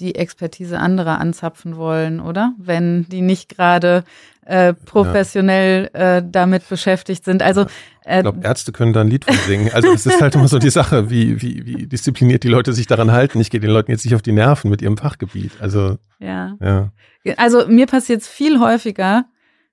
die 0.00 0.14
Expertise 0.14 0.78
anderer 0.78 1.18
anzapfen 1.20 1.76
wollen, 1.76 2.20
oder? 2.20 2.54
Wenn 2.58 3.06
die 3.08 3.22
nicht 3.22 3.48
gerade 3.48 4.04
äh, 4.46 4.74
professionell 4.74 5.90
ja. 5.92 6.18
äh, 6.18 6.24
damit 6.24 6.68
beschäftigt 6.68 7.24
sind. 7.24 7.42
Also 7.42 7.66
äh, 8.04 8.18
ich 8.18 8.22
glaube, 8.22 8.40
Ärzte 8.42 8.72
können 8.72 8.92
da 8.92 9.00
ein 9.00 9.08
Lied 9.08 9.24
von 9.24 9.34
singen. 9.34 9.70
Also 9.72 9.92
es 9.92 10.06
ist 10.06 10.20
halt 10.20 10.34
immer 10.36 10.48
so 10.48 10.58
die 10.58 10.70
Sache, 10.70 11.10
wie, 11.10 11.42
wie, 11.42 11.66
wie 11.66 11.86
diszipliniert 11.86 12.44
die 12.44 12.48
Leute 12.48 12.72
sich 12.72 12.86
daran 12.86 13.10
halten. 13.10 13.40
Ich 13.40 13.50
gehe 13.50 13.60
den 13.60 13.70
Leuten 13.70 13.90
jetzt 13.90 14.04
nicht 14.04 14.14
auf 14.14 14.22
die 14.22 14.32
Nerven 14.32 14.70
mit 14.70 14.82
ihrem 14.82 14.96
Fachgebiet. 14.96 15.52
Also 15.60 15.98
ja. 16.20 16.56
ja. 16.60 16.92
Also 17.36 17.66
mir 17.66 17.86
passiert 17.86 18.22
es 18.22 18.28
viel 18.28 18.60
häufiger, 18.60 19.24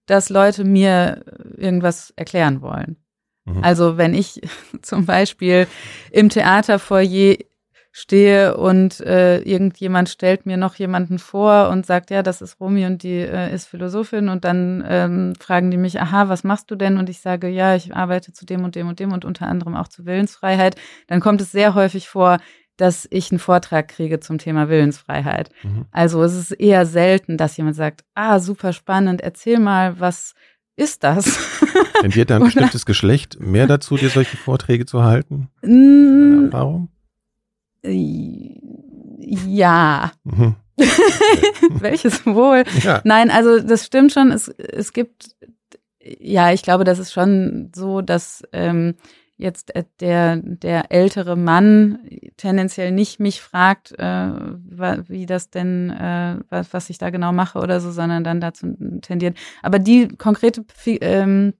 dass 0.08 0.30
Leute 0.30 0.64
mir 0.64 1.24
irgendwas 1.56 2.12
erklären 2.16 2.62
wollen. 2.62 2.98
Mhm. 3.46 3.64
Also 3.64 3.98
wenn 3.98 4.14
ich 4.14 4.42
zum 4.82 5.06
Beispiel 5.06 5.68
im 6.12 6.30
Theaterfoyer 6.30 7.38
stehe 7.96 8.58
und 8.58 9.00
äh, 9.02 9.38
irgendjemand 9.44 10.10
stellt 10.10 10.48
mir 10.48 10.58
noch 10.58 10.74
jemanden 10.76 11.20
vor 11.20 11.70
und 11.70 11.86
sagt, 11.86 12.10
ja, 12.10 12.24
das 12.24 12.42
ist 12.42 12.60
Romy 12.60 12.88
und 12.88 13.04
die 13.04 13.20
äh, 13.20 13.54
ist 13.54 13.68
Philosophin 13.68 14.30
und 14.30 14.44
dann 14.44 14.84
ähm, 14.88 15.34
fragen 15.40 15.70
die 15.70 15.78
mich, 15.78 16.02
aha, 16.02 16.28
was 16.28 16.44
machst 16.44 16.72
du 16.72 16.76
denn? 16.76 16.98
Und 16.98 17.08
ich 17.08 17.22
sage, 17.22 17.48
ja, 17.50 17.76
ich 17.76 17.96
arbeite 17.96 18.34
zu 18.34 18.48
dem 18.48 18.64
und 18.64 18.74
dem 18.76 18.88
und 18.88 19.00
dem 19.00 19.14
und 19.14 19.26
unter 19.26 19.46
anderem 19.46 19.76
auch 19.76 19.88
zu 19.88 20.08
Willensfreiheit. 20.08 20.76
Dann 21.06 21.20
kommt 21.20 21.40
es 21.40 21.52
sehr 21.52 21.76
häufig 21.76 22.10
vor, 22.10 22.40
dass 22.78 23.08
ich 23.12 23.32
einen 23.32 23.38
Vortrag 23.38 23.90
kriege 23.90 24.20
zum 24.20 24.40
Thema 24.40 24.70
Willensfreiheit. 24.70 25.52
Mhm. 25.62 25.86
Also 25.92 26.24
es 26.24 26.34
ist 26.34 26.52
eher 26.52 26.88
selten, 26.88 27.38
dass 27.38 27.56
jemand 27.58 27.76
sagt, 27.76 28.04
ah, 28.16 28.40
super 28.40 28.74
spannend, 28.74 29.22
erzähl 29.22 29.60
mal, 29.60 30.00
was 30.00 30.34
ist 30.76 31.04
das? 31.04 31.38
Tendiert 32.02 32.32
ein 32.32 32.42
bestimmtes 32.44 32.88
Geschlecht 32.88 33.40
mehr 33.40 33.68
dazu, 33.68 33.98
dir 33.98 34.10
solche 34.10 34.36
Vorträge 34.36 34.88
zu 34.88 35.04
halten? 35.04 35.50
Warum? 36.52 36.90
Ja. 37.86 39.62
Mhm. 40.24 40.56
Welches 41.80 42.26
wohl? 42.26 42.64
Ja. 42.82 43.02
Nein, 43.04 43.30
also 43.30 43.60
das 43.60 43.86
stimmt 43.86 44.12
schon. 44.12 44.32
Es, 44.32 44.48
es 44.48 44.94
gibt, 44.94 45.36
ja, 46.02 46.52
ich 46.52 46.64
glaube, 46.64 46.84
das 46.84 47.00
ist 47.00 47.14
schon 47.14 47.72
so, 47.76 48.02
dass 48.02 48.44
ähm, 48.52 48.96
jetzt 49.38 49.74
der, 50.00 50.38
der 50.38 50.92
ältere 50.92 51.36
Mann 51.36 52.00
tendenziell 52.38 52.92
nicht 52.92 53.20
mich 53.20 53.42
fragt, 53.42 53.94
äh, 54.00 54.30
wie 55.08 55.26
das 55.26 55.50
denn, 55.50 55.90
äh, 55.90 56.38
was, 56.50 56.74
was 56.74 56.90
ich 56.90 56.98
da 56.98 57.10
genau 57.10 57.34
mache 57.34 57.60
oder 57.60 57.80
so, 57.80 57.92
sondern 57.92 58.24
dann 58.24 58.42
dazu 58.42 58.76
tendiert. 59.02 59.38
Aber 59.62 59.80
die 59.80 60.08
konkrete 60.08 60.66
ähm, 60.86 61.54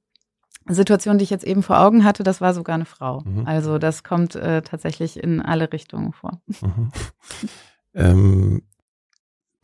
Situation, 0.68 1.18
die 1.18 1.24
ich 1.24 1.30
jetzt 1.30 1.46
eben 1.46 1.64
vor 1.64 1.80
Augen 1.80 2.04
hatte, 2.04 2.24
das 2.24 2.42
war 2.42 2.54
sogar 2.54 2.76
eine 2.76 2.86
Frau. 2.86 3.22
Mhm. 3.22 3.46
Also 3.46 3.78
das 3.78 4.04
kommt 4.04 4.36
äh, 4.36 4.62
tatsächlich 4.62 5.22
in 5.22 5.42
alle 5.42 5.72
Richtungen 5.72 6.14
vor. 6.14 6.42
Mhm. 6.62 6.92
Ähm, 7.96 8.64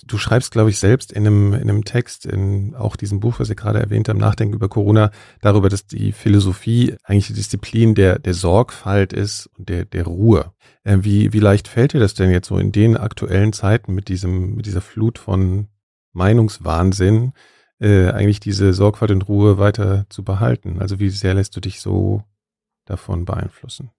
du 0.05 0.17
schreibst, 0.17 0.51
glaube 0.51 0.69
ich, 0.69 0.79
selbst 0.79 1.11
in 1.11 1.25
einem, 1.25 1.53
in 1.53 1.69
einem 1.69 1.83
Text, 1.83 2.25
in 2.25 2.75
auch 2.75 2.95
diesem 2.95 3.19
Buch, 3.19 3.39
was 3.39 3.49
ihr 3.49 3.55
gerade 3.55 3.79
erwähnt 3.79 4.09
habt, 4.09 4.19
Nachdenken 4.19 4.55
über 4.55 4.69
Corona, 4.69 5.11
darüber, 5.41 5.69
dass 5.69 5.87
die 5.87 6.11
Philosophie 6.11 6.95
eigentlich 7.03 7.27
die 7.27 7.33
Disziplin 7.33 7.95
der, 7.95 8.19
der 8.19 8.33
Sorgfalt 8.33 9.13
ist 9.13 9.49
und 9.57 9.69
der, 9.69 9.85
der 9.85 10.05
Ruhe. 10.05 10.53
Äh, 10.83 10.99
wie, 11.01 11.33
wie 11.33 11.39
leicht 11.39 11.67
fällt 11.67 11.93
dir 11.93 11.99
das 11.99 12.13
denn 12.13 12.31
jetzt 12.31 12.47
so 12.47 12.57
in 12.57 12.71
den 12.71 12.97
aktuellen 12.97 13.53
Zeiten 13.53 13.93
mit 13.93 14.07
diesem, 14.07 14.55
mit 14.55 14.65
dieser 14.65 14.81
Flut 14.81 15.17
von 15.17 15.67
Meinungswahnsinn, 16.13 17.33
äh, 17.79 18.09
eigentlich 18.09 18.39
diese 18.39 18.73
Sorgfalt 18.73 19.11
und 19.11 19.27
Ruhe 19.27 19.57
weiter 19.57 20.05
zu 20.09 20.23
behalten? 20.23 20.79
Also 20.79 20.99
wie 20.99 21.09
sehr 21.09 21.33
lässt 21.33 21.55
du 21.55 21.61
dich 21.61 21.81
so 21.81 22.23
davon 22.85 23.25
beeinflussen? 23.25 23.91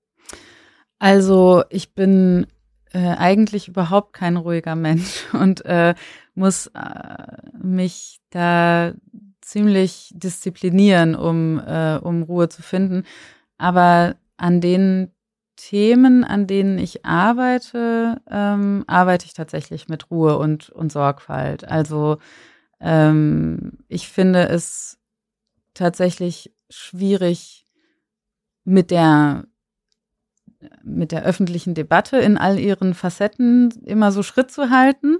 Also 0.99 1.65
ich 1.71 1.95
bin 1.95 2.47
äh, 2.93 3.15
eigentlich 3.17 3.69
überhaupt 3.69 4.13
kein 4.13 4.37
ruhiger 4.37 4.77
Mensch 4.77 5.27
und 5.33 5.65
äh, 5.65 5.95
muss 6.35 6.67
äh, 6.69 7.59
mich 7.61 8.21
da 8.31 8.93
ziemlich 9.41 10.13
disziplinieren, 10.15 11.15
um, 11.15 11.59
äh, 11.59 11.97
um 11.97 12.23
Ruhe 12.23 12.49
zu 12.49 12.63
finden. 12.63 13.05
Aber 13.59 14.17
an 14.37 14.61
den 14.61 15.11
Themen, 15.57 16.25
an 16.25 16.47
denen 16.47 16.79
ich 16.79 17.05
arbeite, 17.05 18.21
ähm, 18.31 18.85
arbeite 18.87 19.27
ich 19.27 19.35
tatsächlich 19.35 19.89
mit 19.89 20.11
Ruhe 20.11 20.39
und, 20.39 20.71
und 20.71 20.91
Sorgfalt. 20.91 21.69
Also 21.69 22.19
ähm, 22.81 23.79
ich 23.89 24.09
finde 24.09 24.49
es 24.49 24.99
tatsächlich 25.75 26.53
schwierig, 26.69 27.67
mit 28.65 28.91
der 28.91 29.45
mit 30.83 31.11
der 31.11 31.25
öffentlichen 31.25 31.75
Debatte 31.75 32.19
in 32.19 32.37
all 32.37 32.59
ihren 32.59 32.93
Facetten 32.93 33.71
immer 33.85 34.13
so 34.13 34.23
Schritt 34.23 34.51
zu 34.51 34.69
halten. 34.69 35.19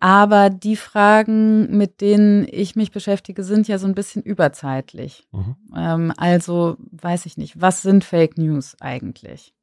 Aber 0.00 0.48
die 0.48 0.76
Fragen, 0.76 1.76
mit 1.76 2.00
denen 2.00 2.46
ich 2.48 2.76
mich 2.76 2.92
beschäftige, 2.92 3.42
sind 3.42 3.66
ja 3.66 3.78
so 3.78 3.88
ein 3.88 3.96
bisschen 3.96 4.22
überzeitlich. 4.22 5.26
Mhm. 5.32 5.56
Ähm, 5.76 6.12
also 6.16 6.76
weiß 6.92 7.26
ich 7.26 7.36
nicht, 7.36 7.60
was 7.60 7.82
sind 7.82 8.04
Fake 8.04 8.38
News 8.38 8.76
eigentlich? 8.80 9.54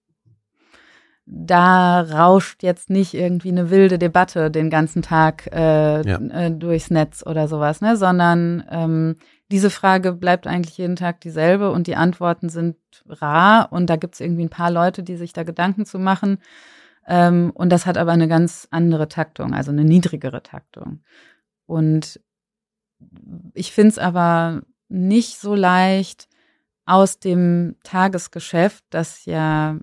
Da 1.28 2.02
rauscht 2.02 2.62
jetzt 2.62 2.92
nicht 2.92 3.16
irgendwie 3.16 3.50
eine 3.50 3.72
wilde 3.72 3.98
Debatte 3.98 4.52
den 4.52 4.70
ganzen 4.70 5.02
Tag 5.02 5.48
äh, 5.52 6.08
ja. 6.08 6.18
äh, 6.20 6.52
durchs 6.52 6.92
Netz 6.92 7.26
oder 7.26 7.48
sowas, 7.48 7.82
ne? 7.82 7.98
sondern 7.98 8.64
ähm, 8.70 9.16
diese 9.52 9.72
Frage 9.72 10.14
bleibt 10.14 10.46
eigentlich 10.46 10.78
jeden 10.78 10.96
Tag 10.96 11.22
dieselbe 11.22 11.72
und 11.72 11.88
die 11.88 11.96
Antworten 11.96 12.50
sind 12.50 12.78
rar 13.08 13.72
und 13.72 13.90
da 13.90 13.96
gibt 13.96 14.16
es 14.16 14.22
irgendwie 14.22 14.44
ein 14.44 14.50
paar 14.50 14.70
Leute, 14.70 15.02
die 15.02 15.18
sich 15.18 15.34
da 15.34 15.44
Gedanken 15.44 15.86
zu 15.86 15.98
machen. 15.98 16.40
Ähm, 17.08 17.52
und 17.54 17.70
das 17.70 17.86
hat 17.86 17.98
aber 17.98 18.12
eine 18.12 18.28
ganz 18.28 18.68
andere 18.72 19.08
Taktung, 19.08 19.54
also 19.54 19.72
eine 19.72 19.84
niedrigere 19.84 20.44
Taktung. 20.44 21.02
Und 21.66 22.20
ich 23.54 23.72
finde 23.72 23.90
es 23.90 23.98
aber 23.98 24.62
nicht 24.90 25.40
so 25.40 25.56
leicht 25.56 26.28
aus 26.86 27.20
dem 27.20 27.76
Tagesgeschäft, 27.84 28.84
das 28.90 29.26
ja 29.26 29.78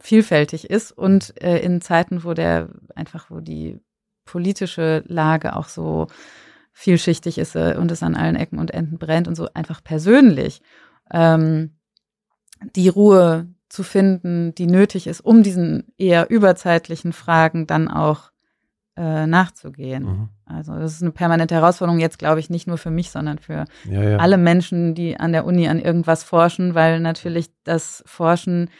vielfältig 0.00 0.70
ist 0.70 0.92
und 0.92 1.40
äh, 1.42 1.58
in 1.58 1.80
Zeiten, 1.80 2.24
wo 2.24 2.34
der 2.34 2.68
einfach, 2.94 3.30
wo 3.30 3.40
die 3.40 3.80
politische 4.24 5.04
Lage 5.06 5.54
auch 5.54 5.68
so 5.68 6.08
vielschichtig 6.72 7.38
ist 7.38 7.54
äh, 7.54 7.76
und 7.78 7.90
es 7.90 8.02
an 8.02 8.16
allen 8.16 8.36
Ecken 8.36 8.58
und 8.58 8.72
Enden 8.72 8.98
brennt 8.98 9.28
und 9.28 9.36
so 9.36 9.48
einfach 9.54 9.82
persönlich 9.82 10.60
ähm, 11.12 11.76
die 12.74 12.88
Ruhe 12.88 13.48
zu 13.68 13.82
finden, 13.82 14.54
die 14.54 14.66
nötig 14.66 15.06
ist, 15.06 15.20
um 15.20 15.42
diesen 15.42 15.92
eher 15.98 16.30
überzeitlichen 16.30 17.12
Fragen 17.12 17.66
dann 17.66 17.88
auch 17.88 18.30
äh, 18.96 19.26
nachzugehen. 19.26 20.04
Mhm. 20.04 20.28
Also 20.46 20.74
das 20.74 20.94
ist 20.94 21.02
eine 21.02 21.10
permanente 21.10 21.54
Herausforderung 21.54 21.98
jetzt, 21.98 22.18
glaube 22.18 22.40
ich, 22.40 22.50
nicht 22.50 22.66
nur 22.66 22.78
für 22.78 22.90
mich, 22.90 23.10
sondern 23.10 23.38
für 23.38 23.64
ja, 23.90 24.02
ja. 24.02 24.16
alle 24.18 24.36
Menschen, 24.36 24.94
die 24.94 25.18
an 25.18 25.32
der 25.32 25.46
Uni 25.46 25.68
an 25.68 25.80
irgendwas 25.80 26.22
forschen, 26.22 26.74
weil 26.74 27.00
natürlich 27.00 27.50
das 27.64 28.04
Forschen 28.06 28.70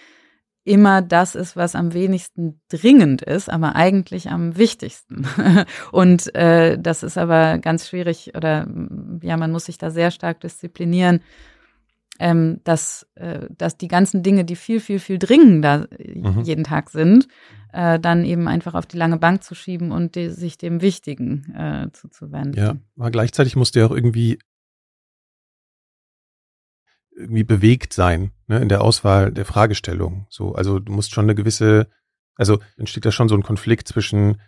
immer 0.64 1.02
das 1.02 1.34
ist, 1.34 1.56
was 1.56 1.74
am 1.74 1.92
wenigsten 1.92 2.60
dringend 2.68 3.22
ist, 3.22 3.50
aber 3.50 3.76
eigentlich 3.76 4.30
am 4.30 4.56
wichtigsten. 4.56 5.26
Und 5.92 6.34
äh, 6.34 6.78
das 6.78 7.02
ist 7.02 7.18
aber 7.18 7.58
ganz 7.58 7.88
schwierig 7.88 8.32
oder 8.34 8.66
ja, 9.22 9.36
man 9.36 9.52
muss 9.52 9.66
sich 9.66 9.78
da 9.78 9.90
sehr 9.90 10.10
stark 10.10 10.40
disziplinieren, 10.40 11.20
ähm, 12.18 12.60
dass, 12.64 13.06
äh, 13.16 13.46
dass 13.50 13.76
die 13.76 13.88
ganzen 13.88 14.22
Dinge, 14.22 14.44
die 14.44 14.56
viel, 14.56 14.80
viel, 14.80 15.00
viel 15.00 15.18
dringender 15.18 15.88
mhm. 15.98 16.42
jeden 16.42 16.64
Tag 16.64 16.90
sind, 16.90 17.28
äh, 17.72 17.98
dann 17.98 18.24
eben 18.24 18.48
einfach 18.48 18.74
auf 18.74 18.86
die 18.86 18.96
lange 18.96 19.18
Bank 19.18 19.42
zu 19.42 19.54
schieben 19.54 19.90
und 19.90 20.14
die, 20.14 20.30
sich 20.30 20.56
dem 20.56 20.80
Wichtigen 20.80 21.52
äh, 21.54 21.88
zuzuwenden. 21.92 22.54
Ja, 22.54 22.76
aber 22.96 23.10
gleichzeitig 23.10 23.56
musst 23.56 23.74
du 23.74 23.80
ja 23.80 23.86
auch 23.86 23.94
irgendwie 23.94 24.38
irgendwie 27.16 27.44
bewegt 27.44 27.92
sein 27.92 28.32
ne, 28.46 28.60
in 28.60 28.68
der 28.68 28.82
Auswahl 28.82 29.32
der 29.32 29.44
Fragestellung. 29.44 30.26
So, 30.30 30.54
also 30.54 30.78
du 30.78 30.92
musst 30.92 31.12
schon 31.12 31.26
eine 31.26 31.34
gewisse, 31.34 31.88
also 32.36 32.58
entsteht 32.76 33.04
da 33.04 33.12
schon 33.12 33.28
so 33.28 33.34
ein 33.34 33.42
Konflikt 33.42 33.88
zwischen 33.88 34.40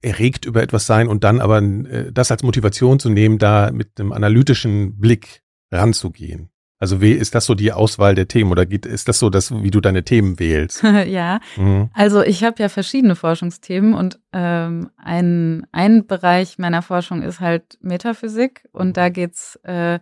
erregt 0.00 0.44
über 0.44 0.62
etwas 0.62 0.86
sein 0.86 1.08
und 1.08 1.24
dann 1.24 1.40
aber 1.40 1.60
äh, 1.60 2.12
das 2.12 2.30
als 2.30 2.42
Motivation 2.42 2.98
zu 3.00 3.10
nehmen, 3.10 3.38
da 3.38 3.70
mit 3.72 3.98
einem 3.98 4.12
analytischen 4.12 4.98
Blick 4.98 5.42
ranzugehen. 5.72 6.50
Also 6.80 7.00
wie 7.00 7.10
ist 7.10 7.34
das 7.34 7.46
so 7.46 7.56
die 7.56 7.72
Auswahl 7.72 8.14
der 8.14 8.28
Themen 8.28 8.52
oder 8.52 8.64
geht, 8.64 8.86
ist 8.86 9.08
das 9.08 9.18
so, 9.18 9.30
dass, 9.30 9.50
wie 9.50 9.72
du 9.72 9.80
deine 9.80 10.04
Themen 10.04 10.38
wählst? 10.38 10.82
ja, 11.06 11.40
mhm. 11.56 11.90
also 11.92 12.22
ich 12.22 12.44
habe 12.44 12.62
ja 12.62 12.68
verschiedene 12.68 13.16
Forschungsthemen 13.16 13.94
und 13.94 14.20
ähm, 14.32 14.88
ein, 14.96 15.66
ein 15.72 16.06
Bereich 16.06 16.58
meiner 16.58 16.82
Forschung 16.82 17.22
ist 17.22 17.40
halt 17.40 17.78
Metaphysik 17.80 18.68
und 18.72 18.96
da 18.96 19.08
geht's 19.08 19.56
äh, 19.64 19.98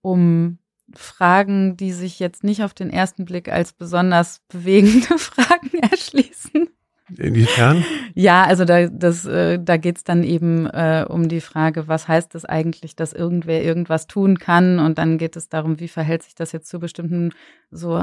um 0.00 0.58
Fragen, 0.94 1.76
die 1.76 1.92
sich 1.92 2.18
jetzt 2.18 2.44
nicht 2.44 2.62
auf 2.62 2.74
den 2.74 2.90
ersten 2.90 3.24
Blick 3.24 3.50
als 3.50 3.72
besonders 3.72 4.40
bewegende 4.48 5.06
Fragen 5.18 5.78
erschließen. 5.80 6.68
Inwiefern? 7.18 7.84
Ja, 8.14 8.44
also 8.44 8.64
da, 8.64 8.86
das, 8.86 9.26
äh, 9.26 9.58
da 9.62 9.76
geht's 9.76 10.04
dann 10.04 10.24
eben 10.24 10.66
äh, 10.66 11.04
um 11.06 11.28
die 11.28 11.42
Frage, 11.42 11.86
was 11.86 12.08
heißt 12.08 12.34
es 12.34 12.46
eigentlich, 12.46 12.96
dass 12.96 13.12
irgendwer 13.12 13.62
irgendwas 13.62 14.06
tun 14.06 14.38
kann? 14.38 14.78
Und 14.78 14.96
dann 14.96 15.18
geht 15.18 15.36
es 15.36 15.50
darum, 15.50 15.80
wie 15.80 15.88
verhält 15.88 16.22
sich 16.22 16.34
das 16.34 16.52
jetzt 16.52 16.68
zu 16.68 16.78
bestimmten 16.80 17.32
so 17.70 18.02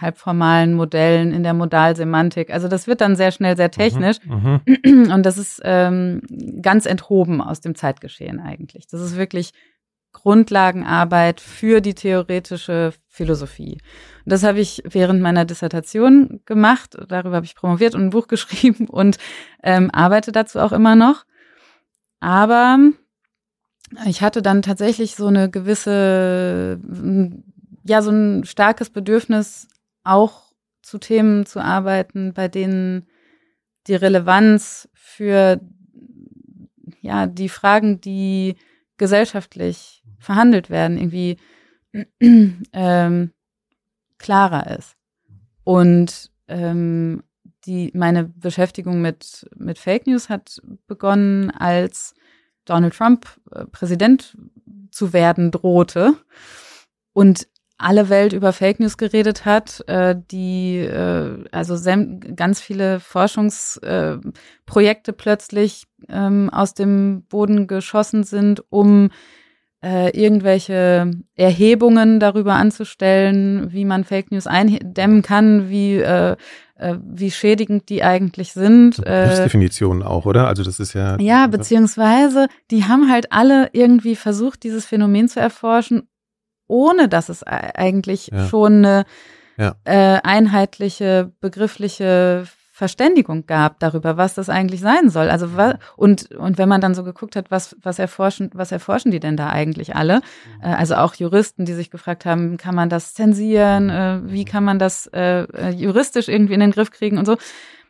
halbformalen 0.00 0.74
Modellen 0.74 1.32
in 1.32 1.42
der 1.42 1.52
Modalsemantik. 1.52 2.50
Also 2.50 2.68
das 2.68 2.86
wird 2.86 3.02
dann 3.02 3.16
sehr 3.16 3.32
schnell 3.32 3.56
sehr 3.56 3.70
technisch. 3.70 4.16
Mhm, 4.24 4.60
mhm. 4.66 5.12
Und 5.12 5.26
das 5.26 5.36
ist 5.36 5.60
ähm, 5.64 6.22
ganz 6.62 6.86
enthoben 6.86 7.42
aus 7.42 7.60
dem 7.60 7.74
Zeitgeschehen 7.74 8.40
eigentlich. 8.40 8.86
Das 8.86 9.02
ist 9.02 9.18
wirklich 9.18 9.52
Grundlagenarbeit 10.22 11.40
für 11.40 11.80
die 11.80 11.94
theoretische 11.94 12.92
Philosophie. 13.06 13.78
Und 14.24 14.32
das 14.32 14.42
habe 14.42 14.60
ich 14.60 14.82
während 14.84 15.20
meiner 15.20 15.44
Dissertation 15.44 16.40
gemacht. 16.44 16.96
Darüber 17.08 17.36
habe 17.36 17.46
ich 17.46 17.54
promoviert 17.54 17.94
und 17.94 18.02
ein 18.02 18.10
Buch 18.10 18.28
geschrieben 18.28 18.88
und 18.88 19.18
ähm, 19.62 19.90
arbeite 19.90 20.32
dazu 20.32 20.60
auch 20.60 20.72
immer 20.72 20.96
noch. 20.96 21.24
Aber 22.20 22.78
ich 24.06 24.22
hatte 24.22 24.42
dann 24.42 24.62
tatsächlich 24.62 25.14
so 25.14 25.28
eine 25.28 25.50
gewisse, 25.50 26.80
ja, 27.84 28.02
so 28.02 28.10
ein 28.10 28.44
starkes 28.44 28.90
Bedürfnis, 28.90 29.68
auch 30.04 30.52
zu 30.82 30.98
Themen 30.98 31.46
zu 31.46 31.60
arbeiten, 31.60 32.32
bei 32.34 32.48
denen 32.48 33.06
die 33.86 33.94
Relevanz 33.94 34.88
für 34.94 35.60
ja 37.00 37.26
die 37.26 37.48
Fragen, 37.48 38.00
die 38.00 38.56
gesellschaftlich 38.96 39.97
verhandelt 40.18 40.70
werden, 40.70 40.98
irgendwie 40.98 41.38
ähm, 42.20 43.32
klarer 44.18 44.78
ist. 44.78 44.96
Und 45.64 46.30
ähm, 46.48 47.22
die, 47.64 47.90
meine 47.94 48.24
Beschäftigung 48.24 49.02
mit, 49.02 49.48
mit 49.56 49.78
Fake 49.78 50.06
News 50.06 50.28
hat 50.28 50.60
begonnen, 50.86 51.50
als 51.50 52.14
Donald 52.64 52.94
Trump 52.94 53.26
äh, 53.52 53.64
Präsident 53.66 54.36
zu 54.90 55.12
werden 55.12 55.50
drohte. 55.50 56.14
Und 57.12 57.48
alle 57.78 58.08
Welt 58.08 58.32
über 58.32 58.52
Fake 58.52 58.80
News 58.80 58.96
geredet 58.96 59.44
hat, 59.44 59.84
äh, 59.86 60.16
die 60.30 60.78
äh, 60.78 61.44
also 61.52 61.76
ganz 62.34 62.60
viele 62.60 62.98
Forschungsprojekte 62.98 65.10
äh, 65.12 65.14
plötzlich 65.14 65.84
ähm, 66.08 66.50
aus 66.50 66.74
dem 66.74 67.22
Boden 67.28 67.68
geschossen 67.68 68.24
sind, 68.24 68.64
um 68.70 69.10
äh, 69.82 70.10
irgendwelche 70.10 71.10
Erhebungen 71.34 72.20
darüber 72.20 72.54
anzustellen, 72.54 73.72
wie 73.72 73.84
man 73.84 74.04
Fake 74.04 74.30
News 74.30 74.46
eindämmen 74.46 75.22
kann, 75.22 75.68
wie 75.68 75.96
äh, 75.96 76.36
äh, 76.76 76.96
wie 77.04 77.30
schädigend 77.30 77.88
die 77.88 78.02
eigentlich 78.02 78.52
sind. 78.52 79.04
Äh, 79.04 79.42
Definitionen 79.42 80.02
auch, 80.02 80.26
oder? 80.26 80.46
Also 80.46 80.62
das 80.62 80.78
ist 80.80 80.94
ja. 80.94 81.18
Ja, 81.18 81.46
beziehungsweise 81.46 82.48
die 82.70 82.84
haben 82.84 83.10
halt 83.10 83.32
alle 83.32 83.70
irgendwie 83.72 84.16
versucht, 84.16 84.62
dieses 84.62 84.86
Phänomen 84.86 85.28
zu 85.28 85.40
erforschen 85.40 86.08
ohne 86.68 87.08
dass 87.08 87.28
es 87.28 87.42
eigentlich 87.42 88.28
ja. 88.28 88.46
schon 88.46 88.84
eine 88.84 89.04
ja. 89.56 89.74
äh, 89.84 90.20
einheitliche 90.22 91.32
begriffliche 91.40 92.46
Verständigung 92.78 93.44
gab 93.48 93.80
darüber, 93.80 94.16
was 94.16 94.34
das 94.34 94.48
eigentlich 94.48 94.80
sein 94.80 95.10
soll. 95.10 95.30
Also 95.30 95.48
und 95.96 96.30
und 96.30 96.58
wenn 96.58 96.68
man 96.68 96.80
dann 96.80 96.94
so 96.94 97.02
geguckt 97.02 97.34
hat, 97.34 97.50
was 97.50 97.76
was 97.82 97.98
erforschen 97.98 98.50
was 98.54 98.70
erforschen 98.70 99.10
die 99.10 99.18
denn 99.18 99.36
da 99.36 99.48
eigentlich 99.48 99.96
alle? 99.96 100.20
Äh, 100.62 100.68
also 100.68 100.94
auch 100.94 101.16
Juristen, 101.16 101.64
die 101.64 101.72
sich 101.72 101.90
gefragt 101.90 102.24
haben, 102.24 102.56
kann 102.56 102.76
man 102.76 102.88
das 102.88 103.14
zensieren? 103.14 103.90
Äh, 103.90 104.20
wie 104.26 104.44
kann 104.44 104.62
man 104.62 104.78
das 104.78 105.08
äh 105.08 105.70
juristisch 105.70 106.28
irgendwie 106.28 106.54
in 106.54 106.60
den 106.60 106.70
Griff 106.70 106.92
kriegen 106.92 107.18
und 107.18 107.24
so? 107.24 107.36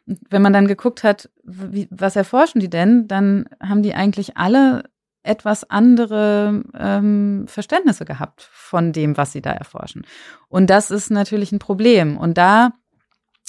Wenn 0.07 0.40
man 0.40 0.55
dann 0.55 0.66
geguckt 0.66 1.05
hat, 1.05 1.29
wie, 1.44 1.87
was 1.90 2.16
erforschen 2.16 2.59
die 2.62 2.70
denn, 2.70 3.09
dann 3.09 3.44
haben 3.61 3.83
die 3.83 3.94
eigentlich 3.94 4.38
alle 4.38 4.85
etwas 5.22 5.68
andere 5.68 6.62
ähm, 6.74 7.44
Verständnisse 7.46 8.07
gehabt 8.07 8.48
von 8.51 8.94
dem, 8.94 9.18
was 9.18 9.33
sie 9.33 9.42
da 9.42 9.51
erforschen. 9.51 10.07
Und 10.48 10.70
das 10.70 10.90
ist 10.90 11.11
natürlich 11.11 11.53
ein 11.53 11.59
Problem. 11.59 12.16
Und 12.16 12.38
da 12.38 12.72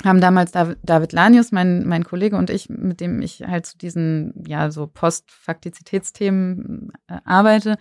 haben 0.05 0.21
damals 0.21 0.51
David 0.51 1.11
Lanius, 1.11 1.51
mein, 1.51 1.85
mein 1.85 2.03
Kollege 2.03 2.37
und 2.37 2.49
ich, 2.49 2.69
mit 2.69 3.01
dem 3.01 3.21
ich 3.21 3.43
halt 3.45 3.65
zu 3.65 3.77
diesen, 3.77 4.33
ja, 4.47 4.71
so 4.71 4.87
Postfaktizitätsthemen 4.87 6.91
äh, 7.07 7.17
arbeite, 7.25 7.77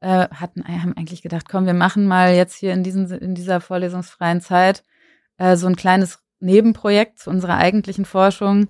äh, 0.00 0.28
hatten, 0.28 0.64
haben 0.66 0.96
eigentlich 0.96 1.22
gedacht, 1.22 1.48
komm, 1.48 1.66
wir 1.66 1.74
machen 1.74 2.06
mal 2.06 2.34
jetzt 2.34 2.54
hier 2.54 2.72
in, 2.72 2.82
diesen, 2.82 3.10
in 3.10 3.34
dieser 3.34 3.60
vorlesungsfreien 3.60 4.40
Zeit 4.40 4.84
äh, 5.38 5.56
so 5.56 5.66
ein 5.66 5.76
kleines 5.76 6.20
Nebenprojekt 6.38 7.18
zu 7.18 7.30
unserer 7.30 7.56
eigentlichen 7.56 8.04
Forschung, 8.04 8.68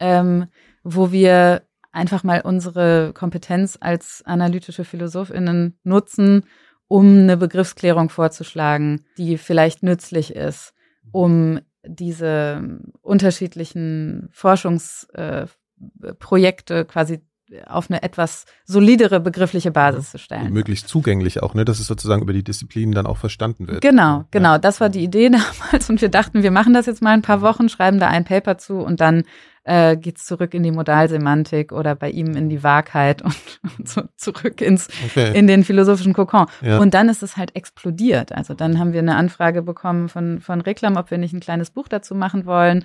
ähm, 0.00 0.46
wo 0.82 1.12
wir 1.12 1.62
einfach 1.92 2.24
mal 2.24 2.42
unsere 2.42 3.12
Kompetenz 3.14 3.78
als 3.80 4.22
analytische 4.24 4.84
PhilosophInnen 4.84 5.78
nutzen, 5.82 6.44
um 6.88 7.20
eine 7.20 7.36
Begriffsklärung 7.36 8.10
vorzuschlagen, 8.10 9.04
die 9.18 9.38
vielleicht 9.38 9.82
nützlich 9.82 10.34
ist, 10.34 10.74
um 11.12 11.60
diese 11.86 12.80
unterschiedlichen 13.02 14.28
Forschungsprojekte 14.32 16.80
äh, 16.80 16.84
quasi 16.84 17.20
auf 17.66 17.90
eine 17.90 18.02
etwas 18.02 18.44
solidere 18.64 19.20
begriffliche 19.20 19.70
Basis 19.70 20.10
zu 20.10 20.18
stellen. 20.18 20.52
möglichst 20.52 20.88
zugänglich 20.88 21.42
auch, 21.42 21.54
ne, 21.54 21.64
dass 21.64 21.78
es 21.78 21.86
sozusagen 21.86 22.22
über 22.22 22.32
die 22.32 22.42
Disziplinen 22.42 22.92
dann 22.92 23.06
auch 23.06 23.18
verstanden 23.18 23.68
wird. 23.68 23.82
Genau, 23.82 24.24
genau. 24.32 24.52
Ja. 24.52 24.58
Das 24.58 24.80
war 24.80 24.88
die 24.88 25.04
Idee 25.04 25.30
damals 25.70 25.88
und 25.88 26.00
wir 26.00 26.08
dachten, 26.08 26.42
wir 26.42 26.50
machen 26.50 26.74
das 26.74 26.86
jetzt 26.86 27.02
mal 27.02 27.12
ein 27.12 27.22
paar 27.22 27.42
Wochen, 27.42 27.68
schreiben 27.68 28.00
da 28.00 28.08
ein 28.08 28.24
Paper 28.24 28.58
zu 28.58 28.78
und 28.78 29.00
dann 29.00 29.22
äh, 29.66 29.96
geht 29.96 30.18
zurück 30.18 30.54
in 30.54 30.62
die 30.62 30.70
Modalsemantik 30.70 31.72
oder 31.72 31.96
bei 31.96 32.08
ihm 32.08 32.36
in 32.36 32.48
die 32.48 32.62
Wahrheit 32.62 33.22
und, 33.22 33.36
und 33.78 33.88
so 33.88 34.02
zurück 34.16 34.60
ins 34.60 34.88
okay. 35.06 35.36
in 35.36 35.46
den 35.46 35.64
philosophischen 35.64 36.12
Kokon. 36.12 36.46
Ja. 36.62 36.78
Und 36.78 36.94
dann 36.94 37.08
ist 37.08 37.22
es 37.22 37.36
halt 37.36 37.54
explodiert. 37.56 38.32
Also 38.32 38.54
dann 38.54 38.78
haben 38.78 38.92
wir 38.92 39.00
eine 39.00 39.16
Anfrage 39.16 39.62
bekommen 39.62 40.08
von 40.08 40.40
von 40.40 40.60
Reklam, 40.60 40.96
ob 40.96 41.10
wir 41.10 41.18
nicht 41.18 41.34
ein 41.34 41.40
kleines 41.40 41.70
Buch 41.70 41.88
dazu 41.88 42.14
machen 42.14 42.46
wollen. 42.46 42.84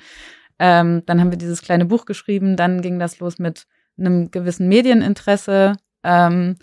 Ähm, 0.57 1.03
dann 1.05 1.19
haben 1.19 1.31
wir 1.31 1.37
dieses 1.37 1.61
kleine 1.61 1.85
Buch 1.85 2.05
geschrieben. 2.05 2.55
Dann 2.55 2.81
ging 2.81 2.97
das 2.99 3.19
los 3.19 3.37
mit 3.37 3.67
einem 3.99 4.31
gewissen 4.31 4.67
Medieninteresse. 4.67 5.77
Ähm, 6.03 6.55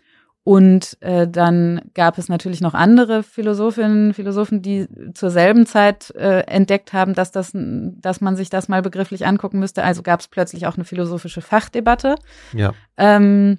und 0.49 0.97
äh, 1.01 1.29
dann 1.29 1.83
gab 1.93 2.17
es 2.17 2.31
natürlich 2.31 2.63
noch 2.63 2.73
andere 2.73 3.23
Philosophinnen, 3.23 4.15
Philosophen, 4.15 4.63
die 4.63 4.89
zur 5.13 5.31
selben 5.31 5.67
Zeit 5.67 6.11
äh, 6.15 6.41
entdeckt 6.47 6.95
haben, 6.95 7.13
dass 7.13 7.31
das, 7.31 7.51
dass 7.53 8.23
man 8.23 8.35
sich 8.35 8.49
das 8.49 8.67
mal 8.67 8.81
begrifflich 8.81 9.27
angucken 9.27 9.59
müsste. 9.59 9.85
Also 9.85 10.03
gab 10.03 10.21
es 10.21 10.29
plötzlich 10.29 10.67
auch 10.67 10.77
eine 10.77 10.87
philosophische 10.87 11.43
Fachdebatte, 11.43 12.15
ja. 12.55 12.73
ähm, 12.97 13.59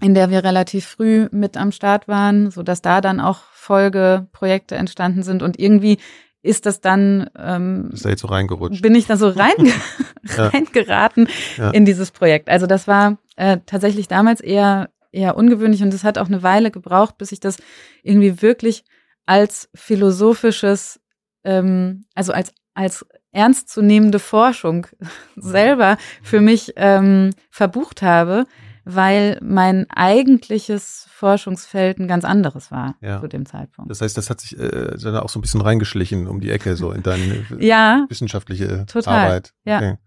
in 0.00 0.14
der 0.14 0.28
wir 0.30 0.42
relativ 0.42 0.86
früh 0.86 1.28
mit 1.30 1.56
am 1.56 1.70
Start 1.70 2.08
waren, 2.08 2.50
so 2.50 2.64
dass 2.64 2.82
da 2.82 3.00
dann 3.00 3.20
auch 3.20 3.38
Folgeprojekte 3.52 4.74
entstanden 4.74 5.22
sind 5.22 5.44
und 5.44 5.60
irgendwie 5.60 5.98
ist 6.42 6.66
das 6.66 6.80
dann 6.80 7.30
ähm, 7.38 7.90
ist 7.92 8.04
da 8.04 8.08
jetzt 8.08 8.22
so 8.22 8.26
reingerutscht? 8.26 8.82
Bin 8.82 8.96
ich 8.96 9.06
da 9.06 9.16
so 9.16 9.28
rein, 9.28 9.54
reingeraten 10.24 11.28
ja. 11.56 11.70
in 11.70 11.84
dieses 11.84 12.10
Projekt. 12.10 12.48
Also 12.48 12.66
das 12.66 12.88
war 12.88 13.18
äh, 13.36 13.58
tatsächlich 13.64 14.08
damals 14.08 14.40
eher 14.40 14.88
eher 15.16 15.36
ungewöhnlich 15.36 15.82
und 15.82 15.92
es 15.92 16.04
hat 16.04 16.18
auch 16.18 16.26
eine 16.26 16.42
Weile 16.42 16.70
gebraucht, 16.70 17.18
bis 17.18 17.32
ich 17.32 17.40
das 17.40 17.56
irgendwie 18.02 18.42
wirklich 18.42 18.84
als 19.24 19.68
philosophisches, 19.74 21.00
ähm, 21.44 22.04
also 22.14 22.32
als, 22.32 22.52
als 22.74 23.04
ernstzunehmende 23.32 24.18
Forschung 24.18 24.86
selber 25.36 25.98
für 26.22 26.40
mich 26.40 26.74
ähm, 26.76 27.30
verbucht 27.50 28.02
habe, 28.02 28.46
weil 28.84 29.38
mein 29.42 29.90
eigentliches 29.90 31.06
Forschungsfeld 31.10 31.98
ein 31.98 32.06
ganz 32.06 32.24
anderes 32.24 32.70
war 32.70 32.94
ja. 33.00 33.20
zu 33.20 33.26
dem 33.26 33.44
Zeitpunkt. 33.44 33.90
Das 33.90 34.00
heißt, 34.00 34.16
das 34.16 34.30
hat 34.30 34.40
sich 34.40 34.56
äh, 34.58 34.96
dann 34.96 35.16
auch 35.16 35.28
so 35.28 35.38
ein 35.38 35.42
bisschen 35.42 35.60
reingeschlichen 35.60 36.28
um 36.28 36.40
die 36.40 36.50
Ecke, 36.50 36.76
so 36.76 36.92
in 36.92 37.02
deine 37.02 37.44
ja, 37.58 38.06
wissenschaftliche 38.08 38.86
total. 38.86 39.24
Arbeit. 39.24 39.52
Ja. 39.64 39.98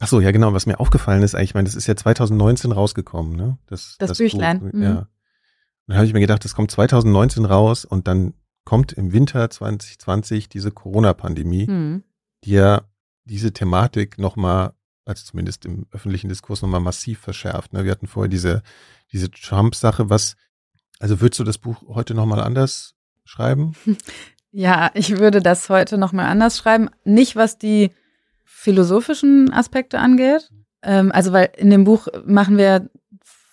Ach 0.00 0.08
so, 0.08 0.20
ja 0.20 0.32
genau, 0.32 0.52
was 0.52 0.66
mir 0.66 0.80
aufgefallen 0.80 1.22
ist, 1.22 1.34
eigentlich, 1.34 1.50
ich 1.50 1.54
meine, 1.54 1.66
das 1.66 1.76
ist 1.76 1.86
ja 1.86 1.96
2019 1.96 2.72
rausgekommen, 2.72 3.36
ne? 3.36 3.58
Das, 3.66 3.96
das, 3.98 4.08
das 4.08 4.18
Büchlein. 4.18 4.60
Buch, 4.60 4.72
mhm. 4.72 4.82
Ja. 4.82 5.08
dann 5.86 5.96
habe 5.96 6.06
ich 6.06 6.12
mir 6.12 6.20
gedacht, 6.20 6.44
das 6.44 6.54
kommt 6.54 6.70
2019 6.70 7.44
raus 7.44 7.84
und 7.84 8.08
dann 8.08 8.34
kommt 8.64 8.92
im 8.92 9.12
Winter 9.12 9.48
2020 9.48 10.48
diese 10.48 10.70
Corona-Pandemie, 10.70 11.66
mhm. 11.66 12.04
die 12.44 12.52
ja 12.52 12.82
diese 13.24 13.52
Thematik 13.52 14.18
nochmal, 14.18 14.72
also 15.04 15.24
zumindest 15.24 15.64
im 15.64 15.86
öffentlichen 15.90 16.28
Diskurs 16.28 16.62
nochmal 16.62 16.80
massiv 16.80 17.20
verschärft. 17.20 17.72
Ne? 17.72 17.84
Wir 17.84 17.92
hatten 17.92 18.06
vorher 18.06 18.28
diese, 18.28 18.62
diese 19.12 19.30
Trump-Sache, 19.30 20.10
was, 20.10 20.36
also 20.98 21.20
würdest 21.20 21.40
du 21.40 21.44
das 21.44 21.58
Buch 21.58 21.82
heute 21.88 22.14
nochmal 22.14 22.40
anders 22.40 22.94
schreiben? 23.24 23.74
Ja, 24.56 24.92
ich 24.94 25.18
würde 25.18 25.42
das 25.42 25.68
heute 25.68 25.98
nochmal 25.98 26.26
anders 26.26 26.56
schreiben. 26.56 26.88
Nicht, 27.02 27.34
was 27.34 27.58
die 27.58 27.90
philosophischen 28.64 29.52
Aspekte 29.52 29.98
angeht. 29.98 30.48
Ähm, 30.82 31.12
also 31.12 31.32
weil 31.32 31.50
in 31.56 31.68
dem 31.68 31.84
Buch 31.84 32.08
machen 32.24 32.56
wir 32.56 32.88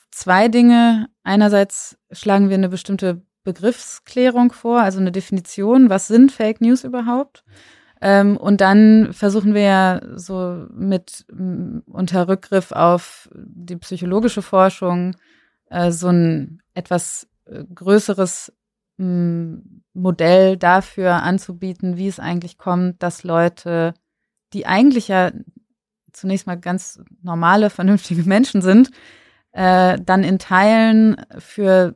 zwei 0.10 0.48
Dinge. 0.48 1.08
Einerseits 1.24 1.98
schlagen 2.12 2.48
wir 2.48 2.56
eine 2.56 2.70
bestimmte 2.70 3.22
Begriffsklärung 3.44 4.54
vor, 4.54 4.82
also 4.82 5.00
eine 5.00 5.12
Definition, 5.12 5.90
was 5.90 6.08
sind 6.08 6.32
Fake 6.32 6.62
News 6.62 6.86
überhaupt? 6.86 7.44
Ähm, 8.00 8.38
und 8.38 8.62
dann 8.62 9.12
versuchen 9.12 9.54
wir 9.54 9.62
ja 9.62 10.02
so 10.16 10.66
mit 10.74 11.26
unter 11.86 12.28
Rückgriff 12.28 12.72
auf 12.72 13.30
die 13.36 13.76
psychologische 13.78 14.42
Forschung 14.42 15.18
äh, 15.70 15.92
so 15.92 16.08
ein 16.08 16.62
etwas 16.74 17.28
äh, 17.46 17.64
größeres 17.64 18.54
Modell 19.94 20.58
dafür 20.58 21.24
anzubieten, 21.24 21.98
wie 21.98 22.08
es 22.08 22.20
eigentlich 22.20 22.60
kommt, 22.60 23.02
dass 23.02 23.24
Leute 23.24 23.96
die 24.54 24.66
eigentlich 24.66 25.08
ja 25.08 25.32
zunächst 26.12 26.48
mal 26.48 26.60
ganz 26.60 27.00
normale, 27.22 27.70
vernünftige 27.70 28.24
Menschen 28.24 28.62
sind, 28.62 28.92
äh, 29.52 29.98
dann 30.04 30.24
in 30.24 30.40
Teilen 30.40 31.18
für, 31.38 31.94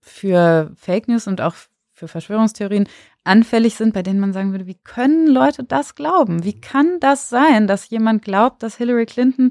für 0.00 0.72
Fake 0.76 1.08
News 1.08 1.26
und 1.26 1.40
auch 1.40 1.54
für 1.92 2.08
Verschwörungstheorien 2.08 2.88
anfällig 3.24 3.76
sind, 3.76 3.94
bei 3.94 4.02
denen 4.02 4.20
man 4.20 4.32
sagen 4.32 4.52
würde, 4.52 4.66
wie 4.66 4.78
können 4.82 5.28
Leute 5.28 5.62
das 5.62 5.94
glauben? 5.94 6.44
Wie 6.44 6.60
kann 6.60 6.98
das 7.00 7.28
sein, 7.28 7.66
dass 7.66 7.90
jemand 7.90 8.22
glaubt, 8.22 8.62
dass 8.62 8.76
Hillary 8.76 9.06
Clinton 9.06 9.50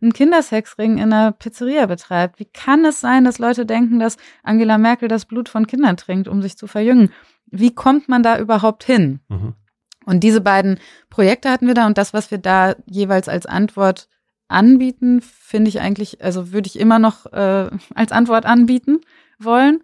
einen 0.00 0.12
Kindersexring 0.12 0.98
in 0.98 1.12
einer 1.12 1.30
Pizzeria 1.30 1.86
betreibt? 1.86 2.40
Wie 2.40 2.44
kann 2.46 2.84
es 2.84 3.00
sein, 3.00 3.24
dass 3.24 3.38
Leute 3.38 3.64
denken, 3.64 4.00
dass 4.00 4.16
Angela 4.42 4.78
Merkel 4.78 5.08
das 5.08 5.26
Blut 5.26 5.48
von 5.48 5.66
Kindern 5.66 5.96
trinkt, 5.96 6.26
um 6.26 6.42
sich 6.42 6.56
zu 6.56 6.66
verjüngen? 6.66 7.12
Wie 7.46 7.74
kommt 7.74 8.08
man 8.08 8.22
da 8.22 8.38
überhaupt 8.38 8.82
hin? 8.82 9.20
Mhm. 9.28 9.54
Und 10.04 10.20
diese 10.20 10.40
beiden 10.40 10.78
Projekte 11.10 11.50
hatten 11.50 11.66
wir 11.66 11.74
da 11.74 11.86
und 11.86 11.98
das, 11.98 12.12
was 12.12 12.30
wir 12.30 12.38
da 12.38 12.74
jeweils 12.86 13.28
als 13.28 13.46
Antwort 13.46 14.08
anbieten, 14.48 15.20
finde 15.22 15.68
ich 15.68 15.80
eigentlich, 15.80 16.22
also 16.22 16.52
würde 16.52 16.66
ich 16.66 16.78
immer 16.78 16.98
noch 16.98 17.26
äh, 17.32 17.70
als 17.94 18.12
Antwort 18.12 18.44
anbieten 18.46 19.00
wollen. 19.38 19.82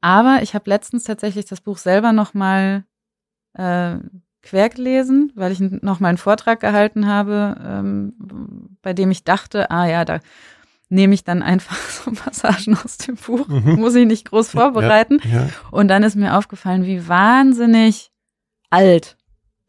Aber 0.00 0.40
ich 0.42 0.54
habe 0.54 0.68
letztens 0.70 1.04
tatsächlich 1.04 1.44
das 1.46 1.60
Buch 1.60 1.78
selber 1.78 2.12
nochmal 2.12 2.84
äh, 3.54 3.96
quer 4.42 4.68
gelesen, 4.70 5.32
weil 5.34 5.52
ich 5.52 5.60
nochmal 5.60 6.10
einen 6.10 6.18
Vortrag 6.18 6.60
gehalten 6.60 7.06
habe, 7.06 7.56
ähm, 7.62 8.76
bei 8.82 8.92
dem 8.94 9.10
ich 9.10 9.24
dachte, 9.24 9.70
ah 9.70 9.86
ja, 9.86 10.04
da 10.04 10.20
nehme 10.88 11.14
ich 11.14 11.24
dann 11.24 11.42
einfach 11.42 11.76
so 11.88 12.10
Passagen 12.12 12.76
aus 12.82 12.98
dem 12.98 13.16
Buch, 13.16 13.46
mhm. 13.48 13.76
muss 13.76 13.94
ich 13.94 14.06
nicht 14.06 14.28
groß 14.28 14.50
vorbereiten. 14.50 15.20
Ja, 15.24 15.42
ja. 15.42 15.48
Und 15.70 15.88
dann 15.88 16.02
ist 16.02 16.16
mir 16.16 16.36
aufgefallen, 16.36 16.84
wie 16.84 17.06
wahnsinnig 17.06 18.10
alt 18.70 19.16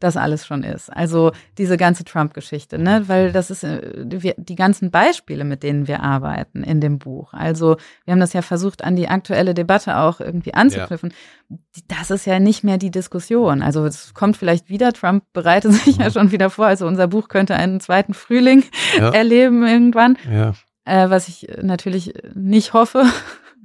das 0.02 0.16
alles 0.16 0.46
schon 0.46 0.64
ist. 0.64 0.90
Also 0.90 1.32
diese 1.58 1.76
ganze 1.76 2.04
Trump-Geschichte, 2.04 2.78
ne? 2.78 3.04
Weil 3.06 3.32
das 3.32 3.50
ist 3.50 3.64
äh, 3.64 4.34
die 4.36 4.54
ganzen 4.54 4.90
Beispiele, 4.90 5.44
mit 5.44 5.62
denen 5.62 5.88
wir 5.88 6.02
arbeiten 6.02 6.62
in 6.62 6.80
dem 6.80 6.98
Buch. 6.98 7.32
Also 7.32 7.76
wir 8.04 8.12
haben 8.12 8.20
das 8.20 8.32
ja 8.32 8.42
versucht, 8.42 8.84
an 8.84 8.96
die 8.96 9.08
aktuelle 9.08 9.54
Debatte 9.54 9.98
auch 9.98 10.20
irgendwie 10.20 10.54
anzuknüpfen. 10.54 11.12
Ja. 11.48 11.56
Das 11.88 12.10
ist 12.10 12.26
ja 12.26 12.38
nicht 12.38 12.64
mehr 12.64 12.78
die 12.78 12.90
Diskussion. 12.90 13.62
Also 13.62 13.84
es 13.84 14.14
kommt 14.14 14.36
vielleicht 14.36 14.68
wieder. 14.68 14.92
Trump 14.92 15.24
bereitet 15.32 15.72
sich 15.72 15.96
ja 15.98 16.06
mhm. 16.06 16.12
schon 16.12 16.32
wieder 16.32 16.50
vor. 16.50 16.66
Also 16.66 16.86
unser 16.86 17.08
Buch 17.08 17.28
könnte 17.28 17.54
einen 17.54 17.80
zweiten 17.80 18.14
Frühling 18.14 18.64
ja. 18.98 19.10
erleben 19.14 19.66
irgendwann. 19.66 20.18
Ja. 20.30 20.54
Äh, 20.84 21.10
was 21.10 21.28
ich 21.28 21.48
natürlich 21.62 22.14
nicht 22.34 22.72
hoffe. 22.72 23.04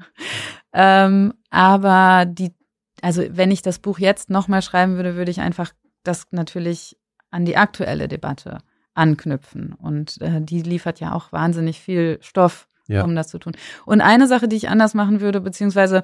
ähm, 0.74 1.34
aber 1.50 2.26
die 2.26 2.54
also 3.02 3.24
wenn 3.30 3.52
ich 3.52 3.62
das 3.62 3.80
Buch 3.80 4.00
jetzt 4.00 4.30
nochmal 4.30 4.62
schreiben 4.62 4.96
würde, 4.96 5.16
würde 5.16 5.32
ich 5.32 5.40
einfach 5.40 5.72
das 6.08 6.28
natürlich 6.32 6.98
an 7.30 7.46
die 7.46 7.58
aktuelle 7.58 8.08
Debatte 8.08 8.60
anknüpfen. 8.94 9.74
Und 9.74 10.22
äh, 10.22 10.42
die 10.42 10.62
liefert 10.62 11.00
ja 11.00 11.14
auch 11.14 11.32
wahnsinnig 11.32 11.80
viel 11.80 12.18
Stoff, 12.22 12.68
ja. 12.88 13.04
um 13.04 13.16
das 13.16 13.28
zu 13.28 13.38
tun. 13.38 13.54
Und 13.86 14.02
eine 14.02 14.28
Sache, 14.28 14.48
die 14.48 14.56
ich 14.56 14.70
anders 14.70 14.94
machen 14.94 15.22
würde, 15.22 15.42
beziehungsweise 15.42 16.02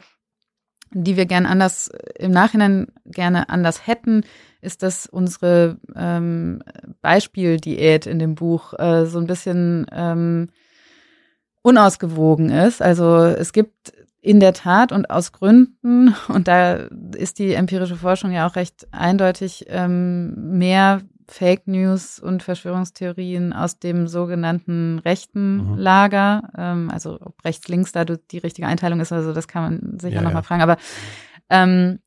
die 0.96 1.18
wir 1.18 1.26
gern 1.26 1.48
anders 1.48 1.89
im 2.20 2.32
Nachhinein 2.32 2.88
gerne 3.06 3.50
anders 3.50 3.88
hätten, 3.88 4.24
ist, 4.62 4.84
dass 4.84 5.08
unsere 5.08 5.78
ähm, 5.96 6.62
Beispieldiät 7.02 8.06
in 8.06 8.20
dem 8.20 8.36
Buch 8.36 8.74
äh, 8.78 9.06
so 9.06 9.18
ein 9.18 9.26
bisschen 9.26 9.88
ähm, 9.92 10.50
unausgewogen 11.63 12.52
ist. 12.52 12.82
Also 12.82 13.24
es 13.24 13.54
gibt 13.54 13.94
in 14.23 14.39
der 14.39 14.53
Tat 14.53 14.93
und 14.93 15.09
aus 15.09 15.33
Gründen, 15.33 16.15
und 16.29 16.47
da 16.47 16.88
ist 17.15 17.39
die 17.39 17.53
empirische 17.53 17.97
Forschung 17.97 18.31
ja 18.31 18.47
auch 18.47 18.55
recht 18.55 18.88
eindeutig, 18.91 19.65
ähm, 19.67 20.57
mehr 20.57 21.01
Fake 21.27 21.67
News 21.67 22.19
und 22.19 22.41
Verschwörungstheorien 22.41 23.51
aus 23.51 23.79
dem 23.79 24.07
sogenannten 24.07 24.99
rechten 24.99 25.71
mhm. 25.71 25.77
Lager. 25.77 26.49
Ähm, 26.57 26.89
also 26.89 27.19
ob 27.19 27.43
rechts-links 27.43 27.91
da 27.91 28.05
die 28.05 28.38
richtige 28.38 28.65
Einteilung 28.65 29.01
ist, 29.01 29.12
also 29.12 29.33
das 29.33 29.49
kann 29.49 29.63
man 29.63 29.99
sicher 29.99 30.15
ja, 30.15 30.21
nochmal 30.21 30.41
ja. 30.41 30.47
fragen. 30.47 30.62
Aber, 30.62 30.77
ähm, 31.49 31.99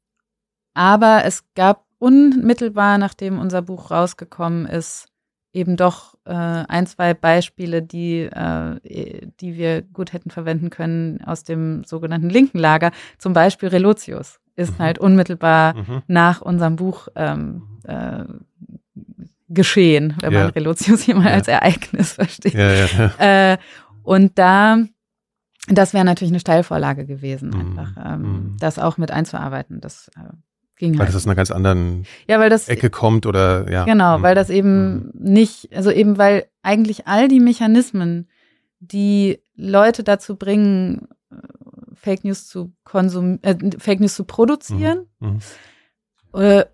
aber 0.72 1.24
es 1.26 1.44
gab 1.55 1.85
unmittelbar, 1.98 2.96
nachdem 2.96 3.38
unser 3.38 3.61
Buch 3.61 3.90
rausgekommen 3.90 4.64
ist, 4.64 5.09
eben 5.57 5.77
doch 5.77 6.14
äh, 6.25 6.33
ein, 6.33 6.87
zwei 6.87 7.14
Beispiele, 7.14 7.83
die, 7.83 8.21
äh, 8.21 8.77
die 9.40 9.57
wir 9.57 9.83
gut 9.83 10.12
hätten 10.12 10.31
verwenden 10.31 10.71
können 10.71 11.23
aus 11.25 11.45
dem 11.45 11.83
sogenannten 11.85 12.29
linken 12.29 12.59
Lager. 12.59 12.92
Zum 13.19 13.33
Beispiel 13.33 13.71
Relotius 13.71 14.38
ist 14.55 14.79
mhm. 14.79 14.83
halt 14.83 14.99
unmittelbar 14.99 15.75
mhm. 15.75 16.03
nach 16.07 16.42
unserem 16.42 16.77
Buch 16.77 17.09
ähm, 17.16 17.62
äh, 17.85 18.25
geschehen, 19.49 20.14
wenn 20.21 20.33
ja. 20.33 20.42
man 20.45 20.51
Relotius 20.51 21.03
hier 21.03 21.16
mal 21.16 21.27
ja. 21.27 21.35
als 21.35 21.49
Ereignis 21.49 22.12
versteht. 22.12 22.55
Ja, 22.55 23.53
äh, 23.53 23.59
und 24.03 24.38
da, 24.38 24.79
das 25.69 25.95
wäre 25.95 26.05
natürlich 26.05 26.33
eine 26.33 26.40
Steilvorlage 26.40 27.07
gewesen, 27.07 27.51
mhm. 27.51 27.61
einfach 27.61 27.92
ähm, 28.05 28.23
mhm. 28.23 28.57
das 28.59 28.79
auch 28.79 28.99
mit 28.99 29.11
einzuarbeiten. 29.11 29.81
Das 29.81 30.11
äh, 30.16 30.33
ging 30.77 30.93
weil 30.95 31.01
halt. 31.01 31.09
das 31.09 31.17
aus 31.17 31.27
einer 31.27 31.35
ganz 31.35 31.51
anderen 31.51 32.07
ja, 32.29 32.39
weil 32.39 32.51
das, 32.51 32.69
Ecke 32.69 32.91
kommt 32.91 33.27
oder 33.27 33.71
ja. 33.71 33.85
Genau, 33.85 34.19
mhm. 34.19 34.23
weil 34.23 34.35
das 34.35 34.51
eben 34.51 34.95
mhm. 34.95 35.11
nicht, 35.15 35.75
also 35.75 35.91
eben 35.91 36.19
weil 36.19 36.47
eigentlich 36.62 37.07
all 37.07 37.29
die 37.29 37.41
Mechanismen, 37.41 38.29
die 38.81 39.41
Leute 39.55 40.05
dazu 40.05 40.37
bringen, 40.37 41.09
äh, 41.31 41.37
Fake 41.95 42.25
News 42.25 42.47
zu 42.47 42.73
konsumieren, 42.85 43.43
äh, 43.43 43.57
Fake 43.79 44.01
News 44.01 44.15
zu 44.15 44.25
produzieren, 44.25 45.07
mhm. 45.19 45.41
Mhm. 46.33 46.41
äh, 46.41 46.65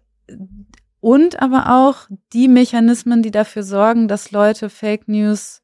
und 1.01 1.43
aber 1.43 1.67
auch 1.69 2.09
die 2.33 2.47
Mechanismen, 2.47 3.23
die 3.23 3.33
dafür 3.33 3.65
sorgen, 3.65 4.07
dass 4.07 4.31
Leute 4.31 4.71
Fake 4.71 5.09
News 5.09 5.63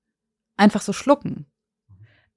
einfach 0.56 0.82
so 0.82 0.92
schlucken. 0.92 1.46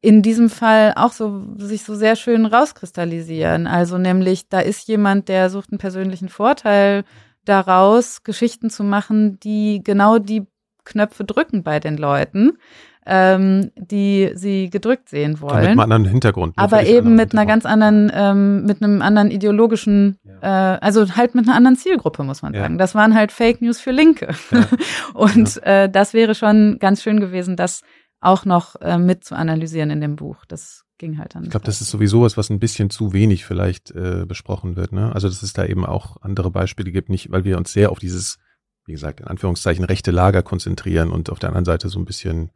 In 0.01 0.23
diesem 0.23 0.49
Fall 0.49 0.93
auch 0.95 1.11
so 1.11 1.43
sich 1.57 1.83
so 1.83 1.93
sehr 1.93 2.15
schön 2.15 2.45
rauskristallisieren. 2.47 3.67
Also 3.67 3.97
nämlich, 3.97 4.49
da 4.49 4.59
ist 4.59 4.87
jemand, 4.87 5.29
der 5.29 5.49
sucht 5.49 5.71
einen 5.71 5.77
persönlichen 5.77 6.29
Vorteil 6.29 7.03
daraus, 7.45 8.23
Geschichten 8.23 8.69
zu 8.69 8.83
machen, 8.83 9.39
die 9.39 9.81
genau 9.83 10.17
die 10.17 10.47
Knöpfe 10.85 11.23
drücken 11.23 11.63
bei 11.63 11.79
den 11.79 11.97
Leuten 11.97 12.57
ähm, 13.05 13.71
die 13.75 14.31
sie 14.35 14.69
gedrückt 14.69 15.09
sehen 15.09 15.41
wollen. 15.41 15.61
Mit 15.61 15.69
einem 15.69 15.79
anderen 15.79 16.05
Hintergrund. 16.05 16.53
Aber 16.57 16.85
eben 16.85 17.15
mit 17.15 17.33
einer 17.33 17.45
ganz 17.45 17.65
anderen, 17.65 18.11
ähm, 18.13 18.63
mit 18.65 18.83
einem 18.83 19.01
anderen 19.01 19.31
ideologischen, 19.31 20.19
ja. 20.23 20.75
äh, 20.75 20.79
also 20.81 21.15
halt 21.15 21.33
mit 21.33 21.47
einer 21.47 21.55
anderen 21.55 21.77
Zielgruppe, 21.77 22.23
muss 22.23 22.41
man 22.41 22.53
ja. 22.53 22.61
sagen. 22.61 22.77
Das 22.77 22.93
waren 22.93 23.15
halt 23.15 23.31
Fake 23.31 23.61
News 23.61 23.79
für 23.79 23.91
Linke. 23.91 24.29
Ja. 24.51 24.67
Und 25.13 25.61
äh, 25.63 25.89
das 25.89 26.13
wäre 26.13 26.35
schon 26.35 26.77
ganz 26.79 27.01
schön 27.01 27.19
gewesen, 27.19 27.55
das 27.55 27.81
auch 28.21 28.45
noch 28.45 28.79
äh, 28.81 28.97
mit 28.97 29.23
zu 29.23 29.35
analysieren 29.35 29.89
in 29.89 29.99
dem 29.99 30.15
Buch. 30.15 30.45
Das 30.45 30.85
ging 30.97 31.17
halt 31.17 31.35
dann. 31.35 31.43
Ich 31.43 31.49
glaube, 31.49 31.65
das 31.65 31.81
ist 31.81 31.89
sowieso 31.89 32.21
was, 32.21 32.37
was 32.37 32.49
ein 32.49 32.59
bisschen 32.59 32.89
zu 32.89 33.13
wenig 33.13 33.45
vielleicht 33.45 33.91
äh, 33.91 34.25
besprochen 34.25 34.75
wird. 34.75 34.93
Ne? 34.93 35.13
Also 35.13 35.27
dass 35.27 35.43
es 35.43 35.53
da 35.53 35.65
eben 35.65 35.85
auch 35.85 36.17
andere 36.21 36.51
Beispiele 36.51 36.91
gibt, 36.91 37.09
nicht, 37.09 37.31
weil 37.31 37.43
wir 37.43 37.57
uns 37.57 37.73
sehr 37.73 37.91
auf 37.91 37.99
dieses, 37.99 38.37
wie 38.85 38.93
gesagt, 38.93 39.19
in 39.19 39.27
Anführungszeichen 39.27 39.83
rechte 39.83 40.11
Lager 40.11 40.43
konzentrieren 40.43 41.09
und 41.09 41.29
auf 41.29 41.39
der 41.39 41.49
anderen 41.49 41.65
Seite 41.65 41.89
so 41.89 41.99
ein 41.99 42.05
bisschen 42.05 42.51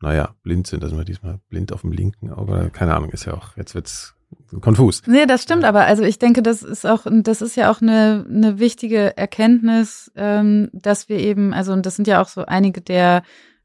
naja, 0.00 0.34
blind 0.42 0.66
sind. 0.66 0.84
Sind 0.84 0.98
wir 0.98 1.04
diesmal 1.04 1.40
blind 1.48 1.72
auf 1.72 1.82
dem 1.82 1.92
linken 1.92 2.30
Auge. 2.30 2.70
Keine 2.72 2.94
Ahnung, 2.94 3.10
ist 3.10 3.24
ja 3.24 3.34
auch, 3.34 3.56
jetzt 3.56 3.74
wird's 3.74 4.14
konfus. 4.60 5.02
Nee, 5.06 5.26
das 5.26 5.42
stimmt, 5.42 5.64
aber 5.64 5.84
also 5.84 6.02
ich 6.02 6.18
denke, 6.18 6.42
das 6.42 6.62
ist 6.62 6.84
auch, 6.84 7.06
das 7.06 7.42
ist 7.42 7.56
ja 7.56 7.70
auch 7.70 7.80
eine, 7.80 8.26
eine 8.28 8.58
wichtige 8.58 9.16
Erkenntnis, 9.16 10.10
ähm, 10.16 10.68
dass 10.72 11.08
wir 11.08 11.18
eben, 11.18 11.54
also 11.54 11.72
und 11.72 11.86
das 11.86 11.96
sind 11.96 12.08
ja 12.08 12.20
auch 12.20 12.28
so 12.28 12.44
einige 12.44 12.80
der 12.80 13.22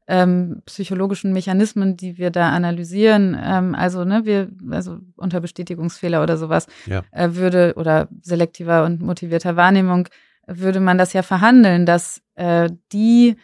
ähm, 0.08 0.62
psychologischen 0.66 1.32
Mechanismen, 1.32 1.96
die 1.96 2.18
wir 2.18 2.30
da 2.30 2.50
analysieren. 2.50 3.36
Ähm, 3.40 3.74
also, 3.74 4.04
ne, 4.04 4.24
wir, 4.24 4.48
also 4.70 4.98
unter 5.16 5.40
Bestätigungsfehler 5.40 6.22
oder 6.22 6.36
sowas, 6.36 6.66
ja. 6.86 7.02
äh, 7.12 7.34
würde, 7.34 7.74
oder 7.76 8.08
selektiver 8.20 8.84
und 8.84 9.00
motivierter 9.00 9.56
Wahrnehmung, 9.56 10.08
würde 10.46 10.80
man 10.80 10.98
das 10.98 11.12
ja 11.12 11.22
verhandeln, 11.22 11.86
dass 11.86 12.20
äh, 12.34 12.68
die 12.92 13.36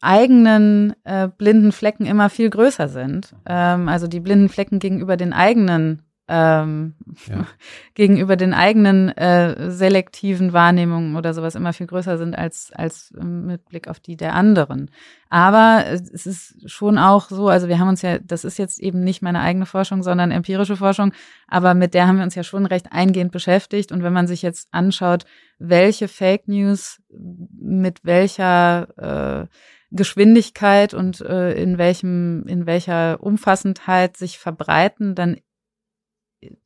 eigenen 0.00 0.94
äh, 1.04 1.28
blinden 1.28 1.72
Flecken 1.72 2.06
immer 2.06 2.30
viel 2.30 2.50
größer 2.50 2.88
sind. 2.88 3.34
Ähm, 3.46 3.88
also 3.88 4.06
die 4.06 4.20
blinden 4.20 4.48
Flecken 4.48 4.78
gegenüber 4.78 5.16
den 5.16 5.32
eigenen 5.32 6.03
ähm, 6.28 6.94
ja. 7.26 7.46
gegenüber 7.94 8.36
den 8.36 8.54
eigenen 8.54 9.10
äh, 9.10 9.70
selektiven 9.70 10.52
Wahrnehmungen 10.52 11.16
oder 11.16 11.34
sowas 11.34 11.54
immer 11.54 11.72
viel 11.72 11.86
größer 11.86 12.16
sind 12.16 12.34
als 12.34 12.72
als 12.74 13.12
mit 13.20 13.66
Blick 13.66 13.88
auf 13.88 14.00
die 14.00 14.16
der 14.16 14.34
anderen. 14.34 14.90
Aber 15.28 15.84
es 15.88 16.26
ist 16.26 16.70
schon 16.70 16.96
auch 16.96 17.28
so, 17.28 17.48
also 17.48 17.68
wir 17.68 17.78
haben 17.78 17.88
uns 17.88 18.02
ja, 18.02 18.18
das 18.18 18.44
ist 18.44 18.58
jetzt 18.58 18.80
eben 18.80 19.00
nicht 19.00 19.20
meine 19.20 19.40
eigene 19.40 19.66
Forschung, 19.66 20.02
sondern 20.02 20.30
empirische 20.30 20.76
Forschung, 20.76 21.12
aber 21.48 21.74
mit 21.74 21.92
der 21.92 22.06
haben 22.06 22.18
wir 22.18 22.24
uns 22.24 22.36
ja 22.36 22.44
schon 22.44 22.66
recht 22.66 22.92
eingehend 22.92 23.32
beschäftigt. 23.32 23.90
Und 23.92 24.02
wenn 24.02 24.12
man 24.12 24.26
sich 24.26 24.42
jetzt 24.42 24.68
anschaut, 24.70 25.24
welche 25.58 26.08
Fake 26.08 26.48
News 26.48 27.02
mit 27.10 28.04
welcher 28.04 29.42
äh, 29.42 29.46
Geschwindigkeit 29.90 30.94
und 30.94 31.20
äh, 31.20 31.52
in 31.52 31.78
welchem, 31.78 32.46
in 32.46 32.66
welcher 32.66 33.22
Umfassendheit 33.22 34.16
sich 34.16 34.38
verbreiten, 34.38 35.14
dann 35.14 35.36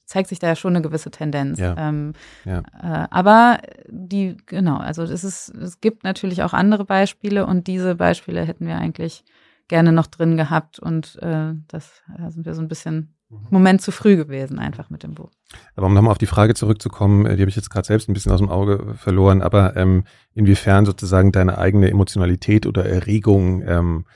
zeigt 0.09 0.29
sich 0.29 0.39
da 0.39 0.49
ja 0.49 0.57
schon 0.57 0.75
eine 0.75 0.83
gewisse 0.83 1.11
Tendenz. 1.11 1.59
Ja. 1.59 1.75
Ähm, 1.79 2.13
ja. 2.45 2.63
Äh, 2.83 3.09
aber 3.11 3.59
die, 3.89 4.37
genau, 4.47 4.79
also 4.79 5.03
es 5.03 5.23
ist, 5.23 5.51
es 5.51 5.81
gibt 5.81 6.03
natürlich 6.05 6.43
auch 6.43 6.53
andere 6.53 6.85
Beispiele 6.85 7.47
und 7.47 7.67
diese 7.67 7.95
Beispiele 7.95 8.45
hätten 8.45 8.67
wir 8.67 8.77
eigentlich 8.77 9.25
gerne 9.69 9.93
noch 9.93 10.07
drin 10.07 10.37
gehabt 10.37 10.79
und 10.79 11.19
äh, 11.23 11.53
das 11.69 12.03
da 12.17 12.31
sind 12.31 12.47
wir 12.47 12.55
so 12.55 12.63
ein 12.63 12.69
bisschen 12.69 13.15
Mhm. 13.31 13.47
Moment 13.51 13.83
zu 13.83 13.93
früh 13.93 14.17
gewesen, 14.17 14.59
einfach 14.59 14.89
mit 14.91 15.03
dem 15.03 15.15
Buch. 15.15 15.31
Aber 15.77 15.87
um 15.87 15.95
nochmal 15.95 16.13
auf 16.13 16.19
die 16.19 16.27
Frage 16.27 16.55
zurückzukommen, 16.55 17.27
äh, 17.27 17.37
die 17.37 17.43
habe 17.43 17.51
ich 17.51 17.57
jetzt 17.57 17.71
gerade 17.71 17.87
selbst 17.87 18.09
ein 18.09 18.15
bisschen 18.15 18.33
aus 18.33 18.41
dem 18.41 18.49
Auge 18.49 18.95
verloren, 18.97 19.43
aber 19.43 19.77
ähm, 19.77 20.05
inwiefern 20.35 20.87
sozusagen 20.87 21.31
deine 21.33 21.59
eigene 21.59 21.91
Emotionalität 21.91 22.67
oder 22.67 22.87
Erregung 22.87 23.63
ähm, 23.67 24.07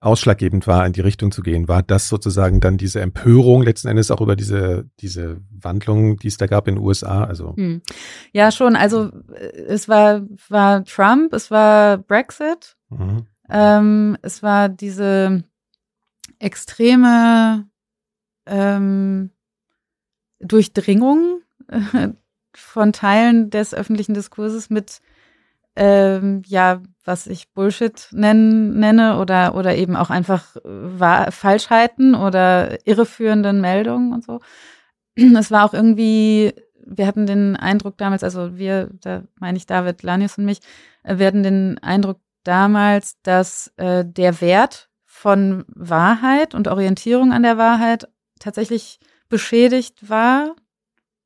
ausschlaggebend 0.00 0.66
war, 0.66 0.86
in 0.86 0.92
die 0.92 1.00
Richtung 1.00 1.32
zu 1.32 1.42
gehen, 1.42 1.66
war 1.66 1.82
das 1.82 2.08
sozusagen 2.08 2.60
dann 2.60 2.76
diese 2.76 3.00
Empörung 3.00 3.62
letzten 3.62 3.88
Endes 3.88 4.10
auch 4.10 4.20
über 4.20 4.36
diese, 4.36 4.88
diese 5.00 5.40
Wandlung, 5.50 6.16
die 6.18 6.28
es 6.28 6.36
da 6.36 6.46
gab 6.46 6.68
in 6.68 6.76
den 6.76 6.84
USA? 6.84 7.24
Also 7.24 7.56
hm. 7.56 7.82
Ja, 8.32 8.52
schon. 8.52 8.76
Also 8.76 9.10
äh, 9.34 9.46
es 9.66 9.88
war, 9.88 10.22
war 10.48 10.84
Trump, 10.84 11.32
es 11.32 11.50
war 11.50 11.98
Brexit, 11.98 12.76
mhm. 12.90 13.26
ähm, 13.50 14.16
es 14.22 14.42
war 14.42 14.68
diese 14.68 15.42
extreme 16.38 17.68
ähm, 18.46 19.30
Durchdringung 20.38 21.42
äh, 21.66 22.08
von 22.54 22.92
Teilen 22.92 23.50
des 23.50 23.74
öffentlichen 23.74 24.14
Diskurses 24.14 24.70
mit 24.70 25.00
ähm, 25.78 26.42
ja, 26.44 26.82
was 27.04 27.28
ich 27.28 27.52
Bullshit 27.52 28.08
nennen, 28.10 28.78
nenne 28.80 29.18
oder 29.18 29.54
oder 29.54 29.76
eben 29.76 29.94
auch 29.94 30.10
einfach 30.10 30.56
Wahr 30.64 31.30
Falschheiten 31.30 32.16
oder 32.16 32.84
irreführenden 32.84 33.60
Meldungen 33.60 34.12
und 34.12 34.24
so. 34.24 34.40
Es 35.16 35.50
war 35.50 35.64
auch 35.64 35.74
irgendwie, 35.74 36.52
wir 36.84 37.06
hatten 37.06 37.26
den 37.26 37.56
Eindruck 37.56 37.96
damals, 37.96 38.24
also 38.24 38.58
wir, 38.58 38.90
da 39.00 39.22
meine 39.38 39.56
ich 39.56 39.66
David 39.66 40.02
Lanius 40.02 40.38
und 40.38 40.44
mich, 40.46 40.60
äh, 41.04 41.18
wir 41.18 41.28
hatten 41.28 41.42
den 41.44 41.78
Eindruck 41.78 42.20
damals, 42.42 43.20
dass 43.22 43.72
äh, 43.76 44.04
der 44.04 44.40
Wert 44.40 44.88
von 45.04 45.64
Wahrheit 45.68 46.54
und 46.54 46.68
Orientierung 46.68 47.32
an 47.32 47.44
der 47.44 47.56
Wahrheit 47.56 48.08
tatsächlich 48.40 48.98
beschädigt 49.28 50.08
war 50.08 50.56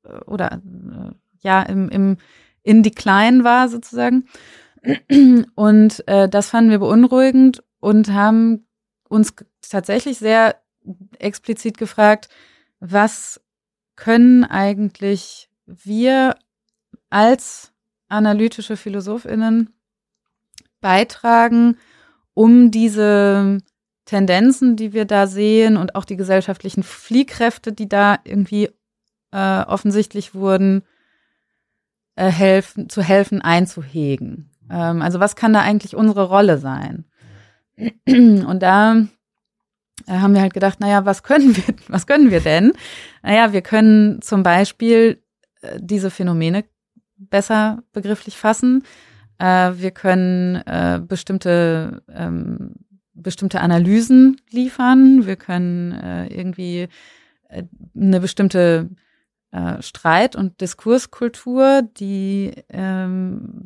äh, 0.04 0.12
oder 0.26 0.52
äh, 0.52 1.14
ja 1.40 1.62
im, 1.62 1.88
im 1.88 2.18
in 2.62 2.82
Decline 2.82 3.44
war 3.44 3.68
sozusagen. 3.68 4.26
Und 5.54 6.08
äh, 6.08 6.28
das 6.28 6.50
fanden 6.50 6.70
wir 6.70 6.78
beunruhigend 6.78 7.62
und 7.80 8.12
haben 8.12 8.66
uns 9.08 9.34
tatsächlich 9.60 10.18
sehr 10.18 10.56
explizit 11.18 11.78
gefragt, 11.78 12.28
was 12.80 13.40
können 13.94 14.44
eigentlich 14.44 15.48
wir 15.66 16.34
als 17.10 17.72
analytische 18.08 18.76
Philosophinnen 18.76 19.72
beitragen, 20.80 21.78
um 22.34 22.70
diese 22.70 23.58
Tendenzen, 24.04 24.76
die 24.76 24.92
wir 24.92 25.04
da 25.04 25.26
sehen 25.26 25.76
und 25.76 25.94
auch 25.94 26.04
die 26.04 26.16
gesellschaftlichen 26.16 26.82
Fliehkräfte, 26.82 27.72
die 27.72 27.88
da 27.88 28.18
irgendwie 28.24 28.70
äh, 29.30 29.62
offensichtlich 29.62 30.34
wurden, 30.34 30.82
äh, 32.16 32.30
helfen, 32.30 32.88
zu 32.88 33.02
helfen 33.02 33.40
einzuhegen. 33.42 34.50
Ähm, 34.70 35.02
also 35.02 35.20
was 35.20 35.36
kann 35.36 35.52
da 35.52 35.60
eigentlich 35.60 35.96
unsere 35.96 36.24
Rolle 36.24 36.58
sein? 36.58 37.04
Und 38.06 38.60
da 38.60 38.96
äh, 40.06 40.12
haben 40.12 40.34
wir 40.34 40.40
halt 40.40 40.54
gedacht, 40.54 40.80
naja, 40.80 41.04
was 41.04 41.22
können 41.22 41.56
wir, 41.56 41.74
was 41.88 42.06
können 42.06 42.30
wir 42.30 42.40
denn? 42.40 42.72
Naja, 43.22 43.52
wir 43.52 43.62
können 43.62 44.22
zum 44.22 44.42
Beispiel 44.42 45.22
äh, 45.62 45.78
diese 45.80 46.10
Phänomene 46.10 46.64
besser 47.16 47.82
begrifflich 47.92 48.36
fassen. 48.36 48.84
Äh, 49.38 49.72
wir 49.76 49.90
können 49.90 50.56
äh, 50.66 51.00
bestimmte 51.06 52.02
ähm, 52.08 52.74
bestimmte 53.14 53.60
Analysen 53.60 54.40
liefern. 54.50 55.26
Wir 55.26 55.36
können 55.36 55.92
äh, 55.92 56.26
irgendwie 56.28 56.88
eine 57.94 58.20
bestimmte 58.20 58.88
äh, 59.52 59.82
Streit- 59.82 60.34
und 60.34 60.60
Diskurskultur, 60.60 61.82
die, 61.82 62.52
ähm, 62.70 63.62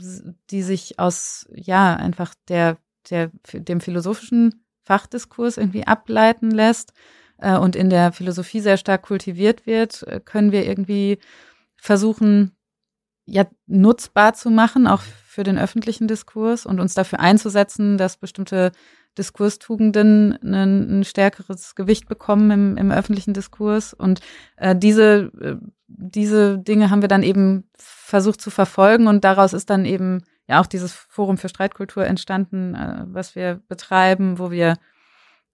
die 0.51 0.62
sich 0.62 0.99
aus, 0.99 1.47
ja, 1.55 1.95
einfach 1.95 2.34
der, 2.49 2.78
der, 3.09 3.30
dem 3.53 3.80
philosophischen 3.80 4.64
Fachdiskurs 4.82 5.57
irgendwie 5.57 5.87
ableiten 5.87 6.51
lässt 6.51 6.93
äh, 7.39 7.57
und 7.57 7.76
in 7.76 7.89
der 7.89 8.12
Philosophie 8.12 8.61
sehr 8.61 8.76
stark 8.76 9.03
kultiviert 9.03 9.66
wird, 9.66 10.03
äh, 10.03 10.20
können 10.20 10.53
wir 10.53 10.66
irgendwie 10.66 11.18
versuchen, 11.76 12.57
ja, 13.24 13.45
nutzbar 13.66 14.34
zu 14.34 14.51
machen, 14.51 14.87
auch 14.87 15.03
für 15.03 15.45
den 15.45 15.59
öffentlichen 15.59 16.09
Diskurs 16.09 16.66
und 16.66 16.80
uns 16.80 16.95
dafür 16.95 17.20
einzusetzen, 17.20 17.97
dass 17.99 18.16
bestimmte 18.16 18.72
Diskurstugenden 19.19 20.39
ein, 20.43 21.01
ein 21.01 21.05
stärkeres 21.05 21.75
Gewicht 21.75 22.09
bekommen 22.09 22.51
im, 22.51 22.77
im 22.77 22.91
öffentlichen 22.91 23.35
Diskurs. 23.35 23.95
Und 23.95 24.21
äh, 24.57 24.77
diese, 24.77 25.31
äh, 25.41 25.57
diese 25.89 26.59
Dinge 26.59 26.91
haben 26.91 27.03
wir 27.03 27.09
dann 27.09 27.23
eben 27.23 27.64
versucht 27.77 28.41
zu 28.41 28.51
verfolgen 28.51 29.07
und 29.07 29.25
daraus 29.25 29.53
ist 29.53 29.71
dann 29.71 29.85
eben 29.85 30.23
ja 30.49 30.61
auch 30.61 30.67
dieses 30.67 30.93
Forum 30.93 31.39
für 31.39 31.49
Streitkultur 31.49 32.07
entstanden, 32.07 32.75
äh, 32.75 33.05
was 33.07 33.35
wir 33.35 33.61
betreiben, 33.69 34.39
wo 34.39 34.51
wir 34.51 34.77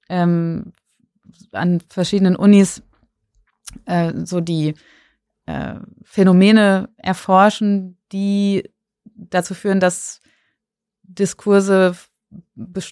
ähm, 0.08 0.72
an 1.52 1.80
verschiedenen 1.88 2.36
Unis 2.36 2.82
äh, 3.86 4.12
so 4.24 4.40
die 4.40 4.74
äh, 5.46 5.76
Phänomene 6.04 6.88
erforschen, 6.96 7.98
die 8.12 8.70
dazu 9.04 9.54
führen, 9.54 9.80
dass 9.80 10.20
Diskurse 11.02 11.94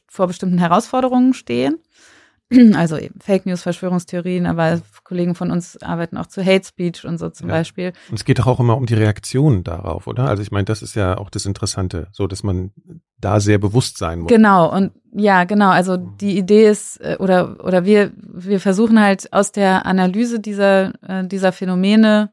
vor 0.09 0.27
bestimmten 0.27 0.59
Herausforderungen 0.59 1.35
stehen. 1.35 1.79
Also 2.75 2.97
eben 2.99 3.21
Fake 3.21 3.47
News, 3.47 3.63
Verschwörungstheorien, 3.63 4.45
aber 4.47 4.81
Kollegen 5.05 5.37
von 5.37 5.53
uns 5.53 5.81
arbeiten 5.83 6.17
auch 6.17 6.27
zu 6.27 6.45
Hate 6.45 6.67
Speech 6.67 7.05
und 7.05 7.19
so 7.19 7.31
zum 7.31 7.49
ja. 7.49 7.55
Beispiel. 7.55 7.93
Und 8.11 8.19
es 8.19 8.25
geht 8.25 8.41
doch 8.41 8.49
auch 8.49 8.59
immer 8.59 8.77
um 8.77 8.87
die 8.87 8.95
Reaktion 8.95 9.63
darauf, 9.63 10.09
oder? 10.09 10.25
Also 10.25 10.43
ich 10.43 10.51
meine, 10.51 10.65
das 10.65 10.83
ist 10.83 10.97
ja 10.97 11.17
auch 11.17 11.31
das 11.31 11.47
Interessante, 11.47 12.09
so 12.11 12.27
dass 12.27 12.43
man 12.43 12.73
da 13.19 13.39
sehr 13.39 13.59
bewusst 13.59 13.99
sein 13.99 14.21
muss. 14.21 14.29
Genau, 14.29 14.75
und 14.75 14.91
ja, 15.13 15.45
genau. 15.45 15.69
Also 15.69 15.97
die 15.97 16.37
Idee 16.39 16.69
ist, 16.69 17.01
äh, 17.01 17.17
oder, 17.21 17.65
oder 17.65 17.85
wir, 17.85 18.11
wir 18.17 18.59
versuchen 18.59 19.01
halt 19.01 19.33
aus 19.33 19.53
der 19.53 19.87
Analyse 19.87 20.41
dieser, 20.41 20.93
äh, 21.09 21.25
dieser 21.27 21.53
Phänomene 21.53 22.33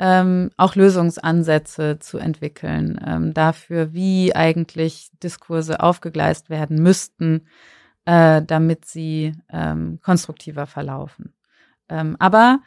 ähm, 0.00 0.50
auch 0.56 0.76
Lösungsansätze 0.76 1.98
zu 1.98 2.16
entwickeln 2.16 2.98
ähm, 3.06 3.34
dafür, 3.34 3.92
wie 3.92 4.34
eigentlich 4.34 5.10
Diskurse 5.22 5.80
aufgegleist 5.80 6.48
werden 6.48 6.82
müssten, 6.82 7.46
äh, 8.06 8.40
damit 8.40 8.86
sie 8.86 9.34
ähm, 9.50 10.00
konstruktiver 10.02 10.66
verlaufen. 10.66 11.34
Ähm, 11.90 12.16
aber 12.18 12.60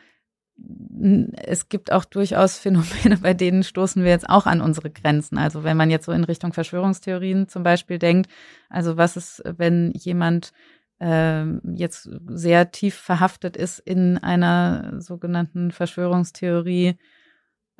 es 1.38 1.69
gibt 1.69 1.91
auch 1.91 2.05
durchaus 2.05 2.59
Phänomene, 2.59 3.17
bei 3.23 3.34
denen 3.34 3.63
stoßen 3.63 4.03
wir 4.03 4.11
jetzt 4.11 4.29
auch 4.29 4.45
an 4.45 4.61
unsere 4.61 4.91
Grenzen. 4.91 5.39
Also 5.39 5.63
wenn 5.63 5.75
man 5.75 5.89
jetzt 5.89 6.05
so 6.05 6.11
in 6.11 6.25
Richtung 6.25 6.53
Verschwörungstheorien 6.53 7.47
zum 7.47 7.63
Beispiel 7.63 7.97
denkt, 7.97 8.29
also 8.69 8.95
was 8.95 9.17
ist, 9.17 9.41
wenn 9.57 9.91
jemand 9.93 10.53
äh, 10.99 11.45
jetzt 11.73 12.07
sehr 12.27 12.69
tief 12.69 12.93
verhaftet 12.93 13.57
ist 13.57 13.79
in 13.79 14.19
einer 14.19 15.01
sogenannten 15.01 15.71
Verschwörungstheorie, 15.71 16.99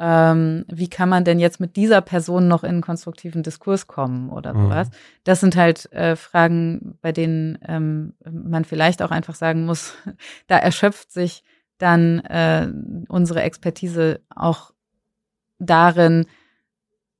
ähm, 0.06 0.66
wie 0.68 0.89
kann 0.89 1.08
man 1.08 1.24
denn 1.24 1.39
jetzt 1.39 1.62
mit 1.62 1.78
dieser 1.78 2.01
Person 2.01 2.49
noch 2.49 2.66
in 2.66 2.72
einen 2.72 2.82
konstruktiven 2.82 3.41
Diskurs 3.41 3.88
kommen 3.88 4.30
oder 4.32 4.54
mhm. 4.54 4.64
sowas. 4.64 4.89
Mhm. 4.89 4.93
Das 5.24 5.39
sind 5.39 5.56
halt 5.56 5.89
äh, 5.93 6.18
Fragen, 6.18 6.97
bei 7.01 7.14
denen 7.14 7.58
ähm, 7.66 8.14
man 8.30 8.66
vielleicht 8.66 9.01
auch 9.01 9.12
einfach 9.12 9.36
sagen 9.36 9.66
muss, 9.66 9.93
da 10.47 10.58
erschöpft 10.58 11.14
sich 11.14 11.45
dann 11.78 12.20
äh, 12.20 12.68
unsere 13.08 13.43
Expertise 13.43 14.20
auch 14.30 14.72
darin, 15.60 16.26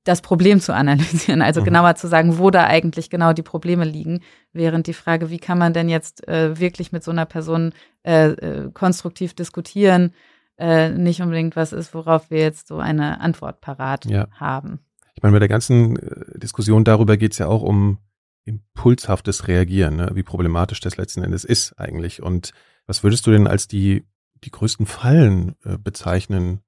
das 0.04 0.20
Problem 0.20 0.60
zu 0.60 0.74
analysieren, 0.74 1.40
also 1.40 1.62
mhm. 1.62 1.64
genauer 1.64 1.94
zu 1.94 2.06
sagen, 2.06 2.36
wo 2.36 2.50
da 2.50 2.66
eigentlich 2.66 3.08
genau 3.08 3.32
die 3.32 3.42
Probleme 3.42 3.86
liegen, 3.86 4.20
während 4.52 4.86
die 4.88 4.92
Frage, 4.92 5.30
wie 5.30 5.38
kann 5.38 5.56
man 5.56 5.72
denn 5.72 5.88
jetzt 5.88 6.28
äh, 6.28 6.60
wirklich 6.60 6.92
mit 6.92 7.02
so 7.02 7.12
einer 7.12 7.24
Person 7.24 7.72
äh, 8.02 8.32
äh, 8.32 8.70
konstruktiv 8.74 9.32
diskutieren, 9.32 10.12
äh, 10.58 10.90
nicht 10.90 11.20
unbedingt 11.20 11.56
was 11.56 11.72
ist, 11.72 11.94
worauf 11.94 12.30
wir 12.30 12.38
jetzt 12.38 12.68
so 12.68 12.78
eine 12.78 13.20
Antwort 13.20 13.60
parat 13.60 14.04
ja. 14.06 14.28
haben. 14.32 14.80
Ich 15.14 15.22
meine, 15.22 15.34
bei 15.34 15.40
der 15.40 15.48
ganzen 15.48 15.96
äh, 15.96 16.38
Diskussion 16.38 16.84
darüber 16.84 17.16
geht 17.16 17.32
es 17.32 17.38
ja 17.38 17.46
auch 17.46 17.62
um 17.62 17.98
impulshaftes 18.44 19.48
Reagieren, 19.48 19.96
ne? 19.96 20.10
wie 20.14 20.22
problematisch 20.22 20.80
das 20.80 20.96
letzten 20.96 21.22
Endes 21.22 21.44
ist 21.44 21.78
eigentlich. 21.78 22.22
Und 22.22 22.52
was 22.86 23.02
würdest 23.02 23.26
du 23.26 23.30
denn 23.30 23.46
als 23.46 23.68
die, 23.68 24.04
die 24.44 24.50
größten 24.50 24.86
Fallen 24.86 25.56
äh, 25.64 25.78
bezeichnen 25.78 26.60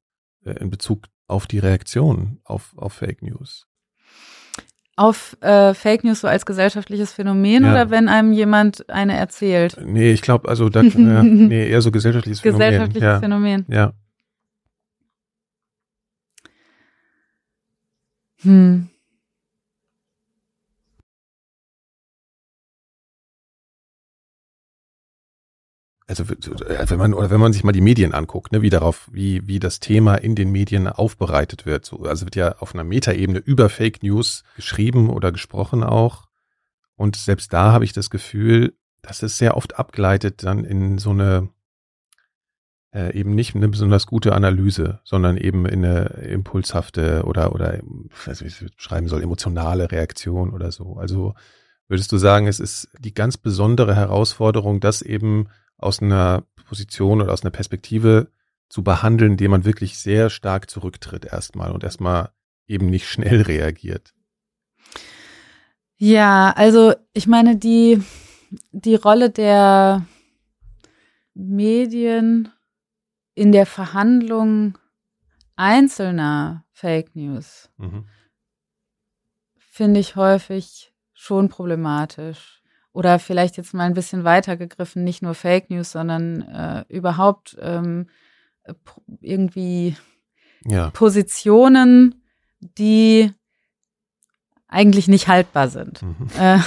äh, 0.45 0.53
in 0.53 0.71
Bezug 0.71 1.07
auf 1.27 1.47
die 1.47 1.59
Reaktion 1.59 2.41
auf, 2.45 2.73
auf 2.77 2.95
Fake 2.95 3.23
News? 3.23 3.67
Auf 4.97 5.37
äh, 5.43 5.75
Fake 5.75 6.05
News 6.05 6.23
so 6.23 6.29
als 6.29 6.47
gesellschaftliches 6.47 7.13
Phänomen 7.13 7.65
ja. 7.65 7.71
oder 7.71 7.91
wenn 7.91 8.09
einem 8.09 8.33
jemand 8.33 8.89
eine 8.89 9.15
erzählt? 9.17 9.77
Nee, 9.85 10.13
ich 10.13 10.23
glaube, 10.23 10.49
also 10.49 10.69
da, 10.71 10.81
äh, 10.83 10.93
nee, 10.93 11.69
eher 11.69 11.83
so 11.83 11.91
gesellschaftliches 11.91 12.41
Phänomen. 12.41 12.59
Gesellschaftliches 12.59 13.07
ja. 13.07 13.21
Phänomen. 13.21 13.67
Ja. 13.69 13.93
Hm. 18.43 18.89
Also 26.07 26.23
äh, 26.25 26.89
wenn 26.89 26.99
man 26.99 27.15
oder 27.15 27.31
wenn 27.31 27.41
man 27.41 27.53
sich 27.53 27.65
mal 27.65 27.73
die 27.73 27.81
Medien 27.81 28.15
anguckt, 28.15 28.53
ne, 28.53 28.63
wie 28.63 28.71
darauf, 28.71 29.09
wie 29.13 29.47
wie 29.47 29.59
das 29.59 29.81
Thema 29.81 30.15
in 30.15 30.35
den 30.35 30.53
Medien 30.53 30.87
aufbereitet 30.87 31.67
wird, 31.67 31.85
so, 31.85 32.03
also 32.03 32.27
wird 32.27 32.37
ja 32.37 32.57
auf 32.59 32.75
einer 32.75 32.85
Metaebene 32.85 33.41
über 33.41 33.69
Fake 33.69 34.03
News 34.03 34.45
geschrieben 34.55 35.11
oder 35.11 35.33
gesprochen 35.33 35.83
auch, 35.83 36.29
und 36.95 37.17
selbst 37.17 37.53
da 37.53 37.73
habe 37.73 37.85
ich 37.85 37.93
das 37.93 38.11
Gefühl, 38.11 38.75
dass 39.03 39.23
es 39.23 39.39
sehr 39.39 39.57
oft 39.57 39.79
abgleitet 39.79 40.45
dann 40.45 40.65
in 40.65 40.99
so 40.99 41.11
eine 41.11 41.49
äh, 42.95 43.13
eben 43.19 43.35
nicht 43.35 43.55
eine 43.55 43.69
besonders 43.69 44.07
gute 44.07 44.33
Analyse, 44.33 45.01
sondern 45.05 45.37
eben 45.37 45.67
in 45.67 45.85
eine 45.85 46.05
impulshafte 46.05 47.25
oder 47.25 47.53
oder 47.53 47.75
ich 47.75 48.27
weiß 48.27 48.41
nicht, 48.41 48.61
wie 48.61 48.65
ich 48.65 48.71
es 48.71 48.77
beschreiben 48.77 49.09
soll, 49.09 49.23
emotionale 49.23 49.91
Reaktion 49.91 50.53
oder 50.53 50.71
so. 50.71 50.97
Also 50.97 51.35
würdest 51.89 52.11
du 52.13 52.17
sagen, 52.17 52.47
es 52.47 52.61
ist 52.61 52.89
die 52.99 53.13
ganz 53.13 53.37
besondere 53.37 53.95
Herausforderung, 53.95 54.81
dass 54.81 55.03
eben 55.03 55.49
aus 55.79 56.01
einer 56.01 56.45
Position 56.67 57.21
oder 57.21 57.33
aus 57.33 57.43
einer 57.43 57.51
Perspektive 57.51 58.31
zu 58.69 58.83
behandeln, 58.83 59.33
indem 59.33 59.53
man 59.53 59.65
wirklich 59.65 59.99
sehr 59.99 60.31
stark 60.31 60.69
zurücktritt 60.69 61.25
erstmal 61.25 61.73
und 61.73 61.85
erstmal 61.85 62.31
eben 62.67 62.87
nicht 62.87 63.09
schnell 63.09 63.43
reagiert. 63.43 64.13
Ja, 65.99 66.53
also 66.57 66.95
ich 67.13 67.27
meine, 67.27 67.57
die, 67.57 68.03
die 68.73 68.97
Rolle 68.97 69.31
der 69.31 70.07
Medien 71.35 72.51
in 73.35 73.53
der 73.53 73.67
Verhandlung 73.67 74.79
einzelner 75.55 76.65
Fake 76.71 77.15
News 77.17 77.71
mhm. 77.79 78.07
finde 79.57 80.01
ich 80.01 80.17
häufig 80.17 80.93
schon 81.13 81.49
problematisch 81.49 82.56
oder 82.97 83.19
vielleicht 83.19 83.59
jetzt 83.59 83.75
mal 83.75 83.85
ein 83.85 83.93
bisschen 83.93 84.25
weiter 84.25 84.57
gegriffen, 84.57 85.05
nicht 85.05 85.21
nur 85.23 85.35
Fake 85.35 85.69
News, 85.69 85.93
sondern 85.93 86.41
äh, 86.41 86.85
überhaupt 86.89 87.55
ähm, 87.61 88.09
irgendwie 89.21 89.99
ja. 90.65 90.89
Positionen, 90.91 92.23
die 92.59 93.31
eigentlich 94.67 95.09
nicht 95.09 95.29
haltbar 95.29 95.69
sind. 95.69 96.01
Mhm. 96.01 96.29
Äh, 96.39 96.59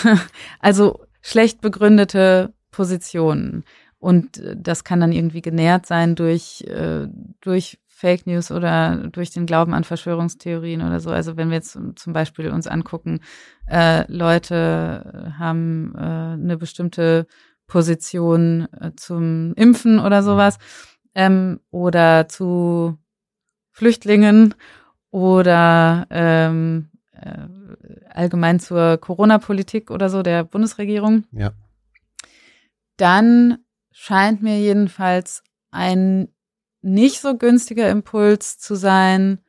also 0.59 0.99
schlecht 1.21 1.61
begründete 1.61 2.53
Positionen. 2.69 3.63
Und 3.97 4.37
äh, 4.37 4.55
das 4.55 4.83
kann 4.83 4.99
dann 4.99 5.11
irgendwie 5.11 5.41
genährt 5.41 5.87
sein 5.87 6.13
durch, 6.13 6.61
äh, 6.67 7.07
durch 7.41 7.79
Fake 7.99 8.25
News 8.25 8.49
oder 8.49 9.09
durch 9.11 9.29
den 9.31 9.45
Glauben 9.45 9.73
an 9.73 9.83
Verschwörungstheorien 9.83 10.81
oder 10.81 11.01
so. 11.01 11.09
Also 11.09 11.35
wenn 11.35 11.49
wir 11.49 11.57
jetzt 11.57 11.77
zum 11.95 12.13
Beispiel 12.13 12.49
uns 12.49 12.65
angucken, 12.65 13.19
äh, 13.67 14.09
Leute 14.09 15.33
haben 15.37 15.93
äh, 15.97 15.99
eine 15.99 16.55
bestimmte 16.55 17.27
Position 17.67 18.69
äh, 18.79 18.91
zum 18.95 19.53
Impfen 19.55 19.99
oder 19.99 20.23
sowas 20.23 20.59
ähm, 21.13 21.59
oder 21.71 22.29
zu 22.29 22.97
Flüchtlingen 23.73 24.55
oder 25.11 26.07
ähm, 26.09 26.91
äh, 27.11 27.47
allgemein 28.11 28.61
zur 28.61 28.97
Corona-Politik 28.97 29.91
oder 29.91 30.09
so 30.09 30.23
der 30.23 30.45
Bundesregierung. 30.45 31.25
Ja. 31.33 31.51
Dann 32.95 33.57
scheint 33.91 34.41
mir 34.41 34.57
jedenfalls 34.57 35.43
ein 35.71 36.29
nicht 36.81 37.19
so 37.19 37.37
günstiger 37.37 37.89
Impuls 37.89 38.57
zu 38.57 38.75
sein, 38.75 39.39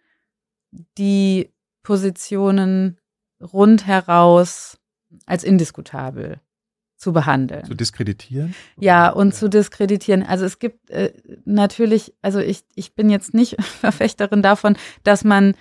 die 0.98 1.52
Positionen 1.82 2.98
rundheraus 3.40 4.78
als 5.26 5.44
indiskutabel 5.44 6.40
zu 6.96 7.12
behandeln. 7.12 7.64
Zu 7.64 7.74
diskreditieren? 7.74 8.54
Ja, 8.78 9.08
und 9.10 9.28
ja. 9.28 9.34
zu 9.34 9.48
diskreditieren. 9.48 10.22
Also 10.22 10.44
es 10.44 10.58
gibt 10.58 10.90
äh, 10.90 11.12
natürlich, 11.46 12.14
also 12.20 12.40
ich, 12.40 12.62
ich 12.74 12.94
bin 12.94 13.08
jetzt 13.08 13.32
nicht 13.32 13.60
Verfechterin 13.62 14.42
davon, 14.42 14.76
dass 15.02 15.24
man 15.24 15.54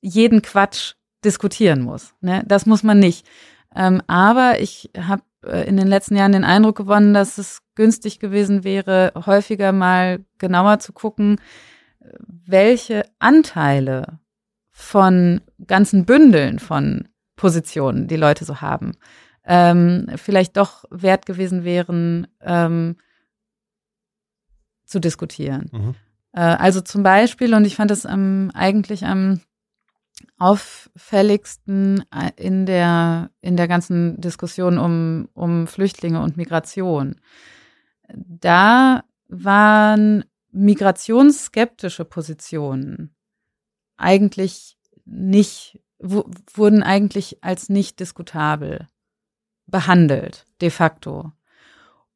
jeden 0.00 0.40
Quatsch 0.40 0.94
diskutieren 1.22 1.82
muss. 1.82 2.14
Ne? 2.22 2.42
Das 2.46 2.64
muss 2.64 2.82
man 2.82 2.98
nicht. 2.98 3.26
Ähm, 3.76 4.02
aber 4.06 4.60
ich 4.60 4.90
habe 4.96 5.22
in 5.42 5.76
den 5.76 5.86
letzten 5.86 6.16
Jahren 6.16 6.32
den 6.32 6.44
Eindruck 6.44 6.76
gewonnen, 6.76 7.14
dass 7.14 7.38
es 7.38 7.60
günstig 7.74 8.18
gewesen 8.18 8.64
wäre, 8.64 9.12
häufiger 9.26 9.72
mal 9.72 10.24
genauer 10.38 10.80
zu 10.80 10.92
gucken, 10.92 11.40
welche 12.26 13.04
Anteile 13.18 14.18
von 14.70 15.40
ganzen 15.66 16.04
Bündeln 16.04 16.58
von 16.58 17.08
Positionen 17.36 18.06
die 18.06 18.16
Leute 18.16 18.44
so 18.44 18.60
haben, 18.60 18.92
ähm, 19.44 20.06
vielleicht 20.16 20.56
doch 20.56 20.84
wert 20.90 21.26
gewesen 21.26 21.64
wären, 21.64 22.26
ähm, 22.42 22.96
zu 24.84 24.98
diskutieren. 24.98 25.70
Mhm. 25.72 25.94
Äh, 26.32 26.40
also 26.40 26.80
zum 26.80 27.02
Beispiel, 27.02 27.54
und 27.54 27.64
ich 27.64 27.76
fand 27.76 27.90
das 27.90 28.04
ähm, 28.04 28.50
eigentlich 28.54 29.04
am 29.06 29.40
auffälligsten 30.40 32.02
äh, 32.10 32.32
in 32.36 32.66
der, 32.66 33.30
in 33.42 33.56
der 33.56 33.68
ganzen 33.68 34.20
Diskussion 34.20 34.78
um, 34.78 35.28
um 35.34 35.66
Flüchtlinge 35.66 36.20
und 36.22 36.36
Migration. 36.36 37.20
Da 38.08 39.04
waren 39.28 40.24
migrationsskeptische 40.50 42.04
Positionen 42.04 43.14
eigentlich 43.96 44.78
nicht, 45.04 45.78
wurden 45.98 46.82
eigentlich 46.82 47.44
als 47.44 47.68
nicht 47.68 48.00
diskutabel 48.00 48.88
behandelt, 49.66 50.46
de 50.62 50.70
facto. 50.70 51.32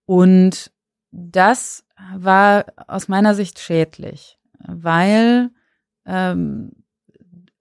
Und 0.07 0.73
das 1.11 1.85
war 2.17 2.65
aus 2.89 3.09
meiner 3.09 3.35
Sicht 3.35 3.59
schädlich, 3.59 4.39
weil 4.67 5.51
ähm, 6.07 6.73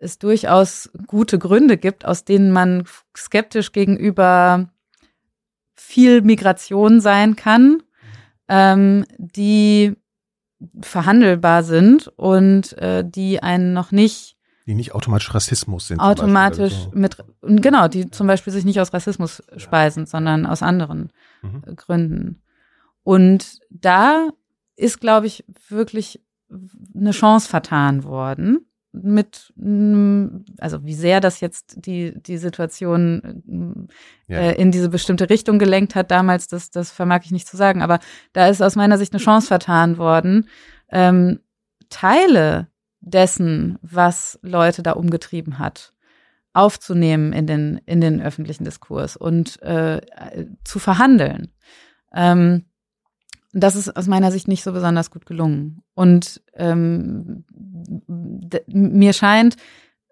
es 0.04 0.20
durchaus 0.20 0.92
gute 1.08 1.40
Gründe 1.40 1.78
gibt, 1.78 2.06
aus 2.06 2.26
denen 2.26 2.52
man 2.52 2.84
skeptisch 3.16 3.72
gegenüber 3.72 4.70
viel 5.76 6.22
Migration 6.22 7.02
sein 7.02 7.36
kann, 7.36 7.82
ähm, 8.48 9.06
die 9.18 9.96
verhandelbar 10.82 11.64
sind 11.64 12.08
und 12.16 12.74
äh, 12.78 13.04
die 13.06 13.42
einen 13.42 13.74
noch 13.74 13.92
nicht 13.92 14.38
die 14.66 14.76
nicht 14.76 14.96
automatisch 14.96 15.34
Rassismus 15.34 15.88
sind. 15.88 16.00
Automatisch 16.00 16.74
so. 16.74 16.92
mit, 16.94 17.18
genau, 17.42 17.90
die 17.90 18.10
zum 18.10 18.28
Beispiel 18.28 18.54
sich 18.54 18.64
nicht 18.64 18.80
aus 18.80 18.94
Rassismus 18.94 19.44
speisen, 19.58 20.06
sondern 20.06 20.46
aus 20.46 20.64
anderen 20.64 21.12
mhm. 21.42 21.76
Gründen. 21.76 22.42
Und 23.04 23.60
da 23.70 24.30
ist, 24.78 25.02
glaube 25.02 25.28
ich, 25.28 25.44
wirklich 25.68 26.24
eine 26.96 27.12
Chance 27.12 27.50
vertan 27.50 28.06
worden 28.06 28.66
mit, 28.94 29.52
also 30.60 30.86
wie 30.86 30.94
sehr 30.94 31.20
das 31.20 31.40
jetzt 31.40 31.86
die, 31.86 32.14
die 32.22 32.38
Situation 32.38 33.90
ja. 34.28 34.38
äh, 34.38 34.56
in 34.56 34.72
diese 34.72 34.90
bestimmte 34.90 35.30
Richtung 35.30 35.58
gelenkt 35.58 35.96
hat 35.96 36.12
damals, 36.12 36.48
das, 36.48 36.70
das 36.70 36.92
vermag 36.92 37.22
ich 37.24 37.32
nicht 37.32 37.48
zu 37.48 37.58
sagen. 37.58 37.82
Aber 37.82 38.00
da 38.34 38.48
ist 38.48 38.62
aus 38.62 38.76
meiner 38.76 38.98
Sicht 39.00 39.12
eine 39.12 39.22
Chance 39.22 39.48
vertan 39.48 39.98
worden, 39.98 40.48
ähm, 40.90 41.40
Teile 41.90 42.68
dessen, 43.02 43.80
was 43.82 44.40
Leute 44.44 44.84
da 44.84 44.92
umgetrieben 44.92 45.60
hat, 45.60 45.94
aufzunehmen 46.54 47.34
in 47.34 47.48
den, 47.48 47.82
in 47.86 48.00
den 48.00 48.22
öffentlichen 48.22 48.64
Diskurs 48.64 49.18
und 49.18 49.62
äh, 49.64 50.02
zu 50.64 50.78
verhandeln. 50.78 51.52
Ähm, 52.14 52.66
das 53.54 53.76
ist 53.76 53.96
aus 53.96 54.08
meiner 54.08 54.32
Sicht 54.32 54.48
nicht 54.48 54.64
so 54.64 54.74
besonders 54.74 55.12
gut 55.12 55.26
gelungen. 55.26 55.84
Und 55.94 56.42
ähm, 56.56 57.46
mir 58.68 59.14
scheint, 59.14 59.56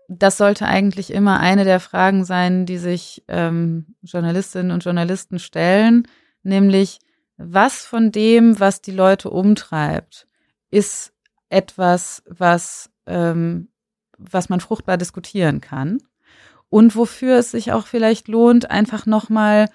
das 0.07 0.37
sollte 0.37 0.67
eigentlich 0.67 1.11
immer 1.11 1.39
eine 1.39 1.63
der 1.63 1.79
Fragen 1.79 2.23
sein, 2.23 2.65
die 2.65 2.77
sich 2.77 3.23
ähm, 3.27 3.95
Journalistinnen 4.03 4.71
und 4.71 4.83
Journalisten 4.83 5.39
stellen, 5.39 6.07
nämlich 6.43 6.99
was 7.37 7.85
von 7.85 8.11
dem, 8.11 8.59
was 8.59 8.81
die 8.81 8.91
Leute 8.91 9.29
umtreibt, 9.29 10.27
ist 10.69 11.13
etwas, 11.49 12.23
was, 12.27 12.91
ähm, 13.07 13.69
was 14.17 14.49
man 14.49 14.59
fruchtbar 14.59 14.97
diskutieren 14.97 15.61
kann 15.61 15.97
und 16.69 16.95
wofür 16.95 17.39
es 17.39 17.51
sich 17.51 17.71
auch 17.71 17.87
vielleicht 17.87 18.27
lohnt, 18.27 18.69
einfach 18.69 19.05
nochmal 19.05 19.67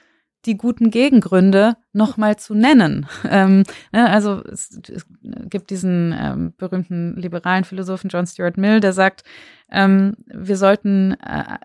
die 0.47 0.57
guten 0.57 0.91
Gegengründe 0.91 1.77
nochmal 1.93 2.37
zu 2.37 2.55
nennen. 2.55 3.07
Ähm, 3.29 3.65
ne, 3.93 4.09
also 4.09 4.43
es, 4.45 4.81
es, 4.89 5.05
gibt 5.51 5.71
diesen 5.71 6.15
ähm, 6.17 6.55
berühmten 6.57 7.17
liberalen 7.17 7.65
Philosophen 7.65 8.09
John 8.09 8.27
Stuart 8.27 8.57
Mill, 8.57 8.79
der 8.79 8.93
sagt, 8.93 9.25
ähm, 9.71 10.15
wir 10.27 10.57
sollten 10.57 11.13
äh, 11.15 11.59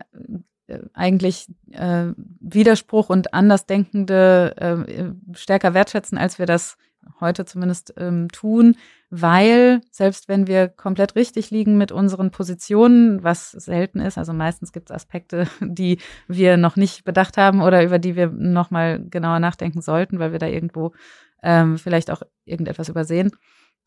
eigentlich 0.94 1.48
äh, 1.72 2.08
Widerspruch 2.40 3.10
und 3.10 3.34
Andersdenkende 3.34 4.56
äh, 4.58 5.36
stärker 5.38 5.74
wertschätzen, 5.76 6.18
als 6.18 6.40
wir 6.40 6.48
das 6.48 6.78
heute 7.20 7.46
zumindest 7.46 7.94
ähm, 7.98 8.30
tun, 8.30 8.76
weil 9.14 9.82
selbst 9.92 10.30
wenn 10.30 10.48
wir 10.48 10.70
komplett 10.70 11.16
richtig 11.16 11.52
liegen 11.52 11.78
mit 11.78 11.92
unseren 11.92 12.32
Positionen, 12.32 13.22
was 13.24 13.52
selten 13.52 14.00
ist, 14.00 14.18
also 14.18 14.32
meistens 14.32 14.72
gibt 14.72 14.90
es 14.90 14.96
Aspekte, 14.96 15.48
die 15.62 16.00
wir 16.30 16.56
noch 16.56 16.78
nicht 16.78 17.04
bedacht 17.04 17.36
haben 17.36 17.62
oder 17.62 17.84
über 17.84 18.00
die 18.00 18.16
wir 18.16 18.28
noch 18.28 18.72
mal 18.72 19.04
genauer 19.04 19.40
nachdenken 19.40 19.82
sollten, 19.82 20.18
weil 20.18 20.32
wir 20.32 20.40
da 20.40 20.48
irgendwo 20.48 20.94
ähm, 21.44 21.78
vielleicht 21.78 22.10
auch 22.10 22.22
irgendetwas 22.46 22.88
übersehen. 22.88 23.32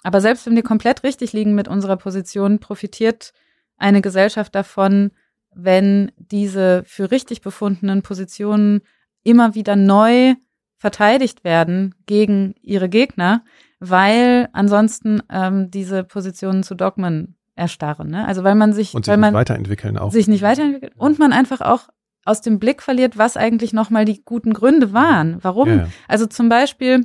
Aber 0.02 0.20
selbst 0.20 0.44
wenn 0.44 0.56
wir 0.56 0.62
komplett 0.62 1.02
richtig 1.02 1.32
liegen 1.32 1.54
mit 1.54 1.68
unserer 1.68 1.96
Position, 1.96 2.58
profitiert 2.58 3.32
eine 3.78 4.02
Gesellschaft 4.02 4.54
davon, 4.54 5.10
wenn 5.54 6.12
diese 6.18 6.82
für 6.84 7.10
richtig 7.10 7.40
befundenen 7.40 8.02
Positionen 8.02 8.82
immer 9.22 9.54
wieder 9.54 9.74
neu 9.74 10.34
verteidigt 10.76 11.44
werden 11.44 11.94
gegen 12.04 12.54
ihre 12.60 12.90
Gegner, 12.90 13.42
weil 13.90 14.48
ansonsten 14.52 15.22
ähm, 15.30 15.70
diese 15.70 16.04
Positionen 16.04 16.62
zu 16.62 16.74
Dogmen 16.74 17.36
erstarren. 17.54 18.08
Ne? 18.08 18.26
Also 18.26 18.44
weil 18.44 18.54
man 18.54 18.72
sich, 18.72 18.94
und 18.94 19.04
sich 19.04 19.12
weil 19.12 19.18
man 19.18 19.32
nicht 19.32 19.40
weiterentwickeln 19.40 19.98
auch. 19.98 20.12
sich 20.12 20.28
nicht 20.28 20.42
weiterentwickelt 20.42 20.92
und 20.96 21.18
man 21.18 21.32
einfach 21.32 21.60
auch 21.60 21.88
aus 22.24 22.40
dem 22.40 22.58
Blick 22.58 22.82
verliert, 22.82 23.18
was 23.18 23.36
eigentlich 23.36 23.72
nochmal 23.72 24.04
die 24.04 24.24
guten 24.24 24.54
Gründe 24.54 24.92
waren. 24.92 25.38
Warum? 25.42 25.68
Ja, 25.68 25.74
ja. 25.76 25.88
Also 26.08 26.26
zum 26.26 26.48
Beispiel, 26.48 27.04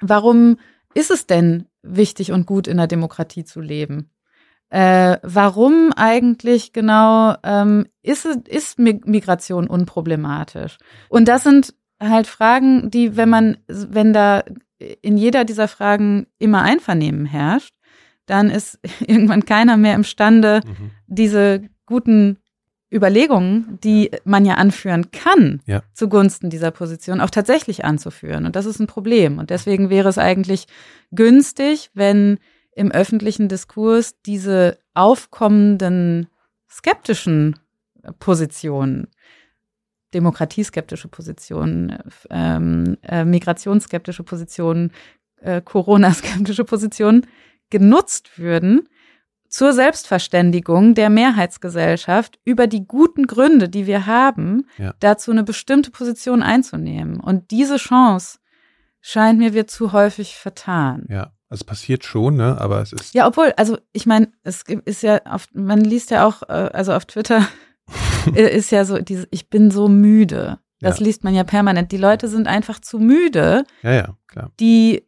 warum 0.00 0.56
ist 0.94 1.10
es 1.10 1.26
denn 1.26 1.66
wichtig 1.82 2.32
und 2.32 2.46
gut 2.46 2.66
in 2.66 2.78
der 2.78 2.86
Demokratie 2.86 3.44
zu 3.44 3.60
leben? 3.60 4.10
Äh, 4.70 5.18
warum 5.22 5.92
eigentlich 5.94 6.72
genau 6.72 7.34
ähm, 7.42 7.86
ist, 8.02 8.24
ist 8.24 8.78
Migration 8.78 9.66
unproblematisch? 9.66 10.78
Und 11.08 11.28
das 11.28 11.42
sind 11.42 11.74
halt 12.00 12.26
Fragen, 12.26 12.90
die, 12.90 13.16
wenn 13.16 13.28
man, 13.28 13.58
wenn 13.66 14.12
da 14.12 14.42
in 15.02 15.16
jeder 15.16 15.44
dieser 15.44 15.68
Fragen 15.68 16.26
immer 16.38 16.62
Einvernehmen 16.62 17.26
herrscht, 17.26 17.74
dann 18.26 18.50
ist 18.50 18.78
irgendwann 19.00 19.44
keiner 19.44 19.76
mehr 19.76 19.94
imstande, 19.94 20.60
mhm. 20.64 20.90
diese 21.06 21.62
guten 21.86 22.38
Überlegungen, 22.92 23.78
die 23.84 24.10
man 24.24 24.44
ja 24.44 24.54
anführen 24.54 25.12
kann, 25.12 25.60
ja. 25.66 25.82
zugunsten 25.92 26.50
dieser 26.50 26.72
Position 26.72 27.20
auch 27.20 27.30
tatsächlich 27.30 27.84
anzuführen. 27.84 28.46
Und 28.46 28.56
das 28.56 28.66
ist 28.66 28.80
ein 28.80 28.88
Problem. 28.88 29.38
Und 29.38 29.50
deswegen 29.50 29.90
wäre 29.90 30.08
es 30.08 30.18
eigentlich 30.18 30.66
günstig, 31.12 31.90
wenn 31.94 32.38
im 32.72 32.90
öffentlichen 32.90 33.48
Diskurs 33.48 34.20
diese 34.22 34.78
aufkommenden 34.94 36.26
skeptischen 36.68 37.58
Positionen 38.18 39.08
demokratieskeptische 40.14 41.08
Positionen, 41.08 41.98
ähm, 42.30 42.96
äh, 43.02 43.24
migrationsskeptische 43.24 44.22
Positionen, 44.22 44.92
äh, 45.40 45.60
Corona-skeptische 45.62 46.64
Positionen 46.64 47.26
genutzt 47.70 48.38
würden, 48.38 48.88
zur 49.48 49.72
Selbstverständigung 49.72 50.94
der 50.94 51.10
Mehrheitsgesellschaft 51.10 52.38
über 52.44 52.66
die 52.68 52.86
guten 52.86 53.26
Gründe, 53.26 53.68
die 53.68 53.86
wir 53.86 54.06
haben, 54.06 54.66
Ja. 54.78 54.94
dazu 55.00 55.32
eine 55.32 55.42
bestimmte 55.42 55.90
Position 55.90 56.42
einzunehmen. 56.42 57.18
Und 57.18 57.50
diese 57.50 57.76
Chance 57.76 58.38
scheint 59.00 59.38
mir 59.40 59.52
wird 59.52 59.70
zu 59.70 59.92
häufig 59.92 60.36
vertan. 60.36 61.04
Ja, 61.08 61.32
also 61.48 61.62
es 61.62 61.64
passiert 61.64 62.04
schon, 62.04 62.36
ne? 62.36 62.60
Aber 62.60 62.80
es 62.80 62.92
ist 62.92 63.12
Ja, 63.12 63.26
obwohl, 63.26 63.52
also 63.56 63.76
ich 63.92 64.06
meine, 64.06 64.30
es 64.44 64.62
ist 64.84 65.02
ja 65.02 65.20
auf, 65.24 65.48
man 65.52 65.80
liest 65.80 66.10
ja 66.12 66.26
auch, 66.26 66.42
äh, 66.42 66.52
also 66.72 66.92
auf 66.92 67.06
Twitter 67.06 67.44
ist 68.34 68.70
ja 68.70 68.84
so, 68.84 68.98
diese, 68.98 69.26
ich 69.30 69.48
bin 69.50 69.70
so 69.70 69.88
müde. 69.88 70.58
Das 70.80 70.98
Ja. 70.98 71.04
liest 71.06 71.24
man 71.24 71.34
ja 71.34 71.44
permanent. 71.44 71.92
Die 71.92 71.98
Leute 71.98 72.28
sind 72.28 72.46
einfach 72.48 72.80
zu 72.80 72.98
müde, 72.98 73.64
ja, 73.82 73.92
ja, 73.92 74.08
klar. 74.28 74.50
die 74.60 75.04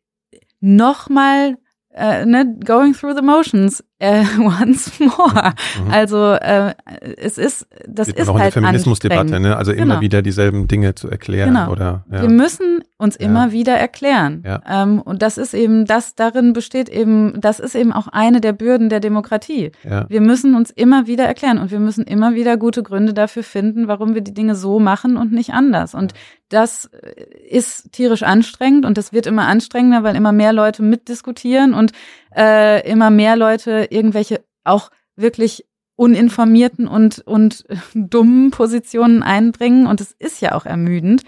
nochmal, 0.61 1.57
äh, 1.95 2.25
ne, 2.25 2.57
going 2.65 2.95
through 2.95 3.15
the 3.17 3.23
motions 3.23 3.85
äh, 3.99 4.25
once 4.39 4.99
more. 5.01 5.53
Mhm. 5.85 5.91
Also 5.91 6.33
äh, 6.33 6.75
es 7.19 7.37
ist, 7.39 7.67
das 7.87 8.07
Sieht 8.07 8.17
man 8.17 8.23
ist 8.23 8.29
auch 8.29 8.35
in 8.35 8.39
der 8.39 8.45
halt 8.45 8.55
Feminismusdebatte, 8.55 9.41
ne? 9.41 9.57
Also 9.57 9.73
immer 9.73 9.95
Genau. 9.95 10.01
wieder 10.01 10.23
dieselben 10.23 10.69
Dinge 10.69 10.95
zu 10.95 11.09
erklären 11.11 11.55
Genau. 11.55 11.71
oder 11.71 12.05
ja. 12.11 12.23
Wir 12.23 12.31
müssen 12.31 12.83
uns 13.03 13.17
Ja. 13.19 13.27
immer 13.27 13.53
wieder 13.53 13.75
erklären. 13.75 14.43
Ja. 14.47 14.61
Ähm, 14.67 15.01
und 15.03 15.23
das 15.23 15.37
ist 15.39 15.55
eben, 15.55 15.85
das 15.85 16.15
darin 16.15 16.53
besteht 16.53 16.89
eben, 16.89 17.41
das 17.41 17.61
ist 17.61 17.75
eben 17.75 17.93
auch 17.93 18.09
eine 18.09 18.41
der 18.41 18.53
Bürden 18.53 18.89
der 18.89 19.01
Demokratie. 19.01 19.73
ja. 19.85 20.07
Wir 20.09 20.21
müssen 20.21 20.55
uns 20.55 20.71
immer 20.71 21.07
wieder 21.07 21.25
erklären 21.25 21.59
und 21.59 21.71
wir 21.71 21.81
müssen 21.81 22.05
immer 22.05 22.35
wieder 22.35 22.57
gute 22.57 22.83
Gründe 22.83 23.13
dafür 23.13 23.43
finden, 23.43 23.89
warum 23.89 24.15
wir 24.15 24.23
die 24.23 24.35
Dinge 24.35 24.55
so 24.55 24.79
machen 24.79 25.17
und 25.17 25.33
nicht 25.33 25.53
anders. 25.53 25.95
Und 25.95 26.15
das 26.49 26.87
äh, 26.87 27.25
ist 27.49 27.93
tierisch 27.93 28.23
anstrengend 28.23 28.87
und 28.87 28.97
das 28.99 29.13
wird 29.13 29.27
immer 29.27 29.47
anstrengender, 29.47 30.03
weil 30.05 30.17
immer 30.17 30.33
mehr 30.33 30.53
Leute 30.53 30.83
mitdiskutieren 30.83 31.75
und 31.75 31.93
äh, 32.37 32.89
immer 32.91 33.11
mehr 33.11 33.37
Leute 33.37 33.89
irgendwelche 33.91 34.41
auch 34.65 34.91
wirklich 35.17 35.65
uninformierten 35.97 36.89
und, 36.89 37.21
und 37.21 37.65
dummen 37.95 38.51
Positionen 38.51 39.23
einbringen. 39.23 39.87
Und 39.87 40.01
es 40.01 40.13
ist 40.19 40.41
ja 40.41 40.53
auch 40.55 40.67
ermüdend, 40.67 41.23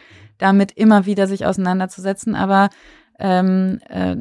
damit 0.45 0.73
immer 0.73 1.07
wieder 1.07 1.27
sich 1.27 1.47
auseinanderzusetzen. 1.47 2.35
Aber 2.35 2.69
ähm, 3.19 3.81
äh, 3.89 4.17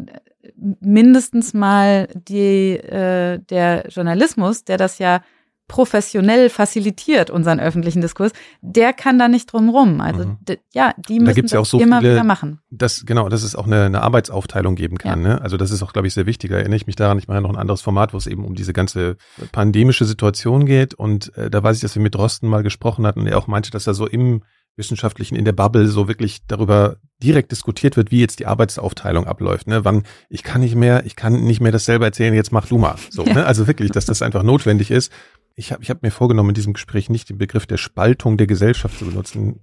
mindestens 0.82 1.53
mal 1.53 2.07
die, 2.15 2.71
äh, 2.78 3.39
der 3.39 3.88
Journalismus, 3.89 4.63
der 4.63 4.78
das 4.78 4.99
ja 4.99 5.21
professionell 5.69 6.49
facilitiert, 6.49 7.30
unseren 7.30 7.59
öffentlichen 7.59 8.01
Diskurs, 8.01 8.32
der 8.61 8.91
kann 8.93 9.17
da 9.17 9.28
nicht 9.30 9.51
drum 9.51 9.69
rum. 9.69 10.01
Also 10.01 10.26
Mhm. 10.26 10.38
ja, 10.74 10.93
die 11.07 11.17
da 11.17 11.24
müssen 11.24 11.36
gibt's 11.36 11.51
ja 11.53 11.59
auch 11.61 11.65
so 11.65 11.80
immer 11.80 11.99
viele- 12.01 12.13
wieder 12.13 12.24
machen. 12.26 12.59
Das, 12.69 13.05
genau, 13.05 13.30
dass 13.30 13.43
es 13.43 13.55
auch 13.55 13.65
eine, 13.65 13.86
eine 13.86 14.01
Arbeitsaufteilung 14.01 14.76
geben 14.76 14.97
kann. 14.97 15.21
Ne? 15.21 15.41
Also 15.41 15.55
das 15.57 15.71
ist 15.71 15.82
auch, 15.82 15.93
glaube 15.93 16.07
ich, 16.07 16.13
sehr 16.13 16.26
wichtig. 16.26 16.51
Da 16.51 16.57
erinnere 16.57 16.76
ich 16.76 16.86
mich 16.86 16.97
daran, 16.97 17.17
ich 17.17 17.28
mache 17.30 17.38
ja 17.38 17.41
noch 17.41 17.49
ein 17.49 17.55
anderes 17.57 17.82
Format, 17.82 18.13
wo 18.13 18.17
es 18.17 18.28
eben 18.28 18.45
um 18.45 18.55
diese 18.55 18.74
ganze 18.74 19.15
pandemische 19.53 20.03
Situation 20.05 20.65
geht. 20.65 20.93
Und 20.93 21.36
äh, 21.38 21.49
da 21.49 21.63
weiß 21.63 21.78
ich, 21.78 21.82
dass 21.82 21.95
wir 21.95 22.01
mit 22.03 22.13
Drosten 22.13 22.49
mal 22.49 22.61
gesprochen 22.61 23.07
hatten 23.07 23.21
und 23.21 23.28
er 23.28 23.38
auch 23.38 23.47
meinte, 23.47 23.71
dass 23.71 23.88
er 23.88 23.93
so 23.93 24.05
im 24.05 24.43
Wissenschaftlichen, 24.76 25.36
in 25.36 25.45
der 25.45 25.51
Bubble 25.51 25.88
so 25.88 26.07
wirklich 26.07 26.45
darüber 26.47 26.97
direkt 27.21 27.51
diskutiert 27.51 27.95
wird, 27.95 28.11
wie 28.11 28.19
jetzt 28.19 28.39
die 28.39 28.45
Arbeitsaufteilung 28.45 29.26
abläuft. 29.26 29.67
Ne? 29.67 29.86
Wann, 29.86 30.03
ich 30.30 30.43
kann 30.43 30.61
nicht 30.61 30.76
mehr, 30.76 31.05
ich 31.05 31.15
kann 31.15 31.43
nicht 31.43 31.61
mehr 31.61 31.71
das 31.71 31.86
selber 31.86 32.05
erzählen, 32.05 32.34
jetzt 32.34 32.51
mach 32.51 32.67
du 32.67 32.78
mal. 32.78 32.95
So, 33.09 33.24
Ja. 33.26 33.34
ne? 33.34 33.45
Also 33.45 33.67
wirklich, 33.67 33.91
dass 33.91 34.05
das 34.05 34.21
einfach 34.21 34.43
notwendig 34.43 34.91
ist. 34.91 35.11
Ich 35.55 35.71
habe 35.71 35.84
ich 35.84 35.89
hab 35.89 36.01
mir 36.01 36.11
vorgenommen, 36.11 36.49
in 36.49 36.55
diesem 36.55 36.74
Gespräch 36.74 37.09
nicht 37.09 37.30
den 37.30 37.38
Begriff 37.38 37.67
der 37.67 37.78
Spaltung 37.78 38.38
der 38.38 38.47
Gesellschaft 38.47 38.97
zu 38.97 39.05
benutzen. 39.05 39.59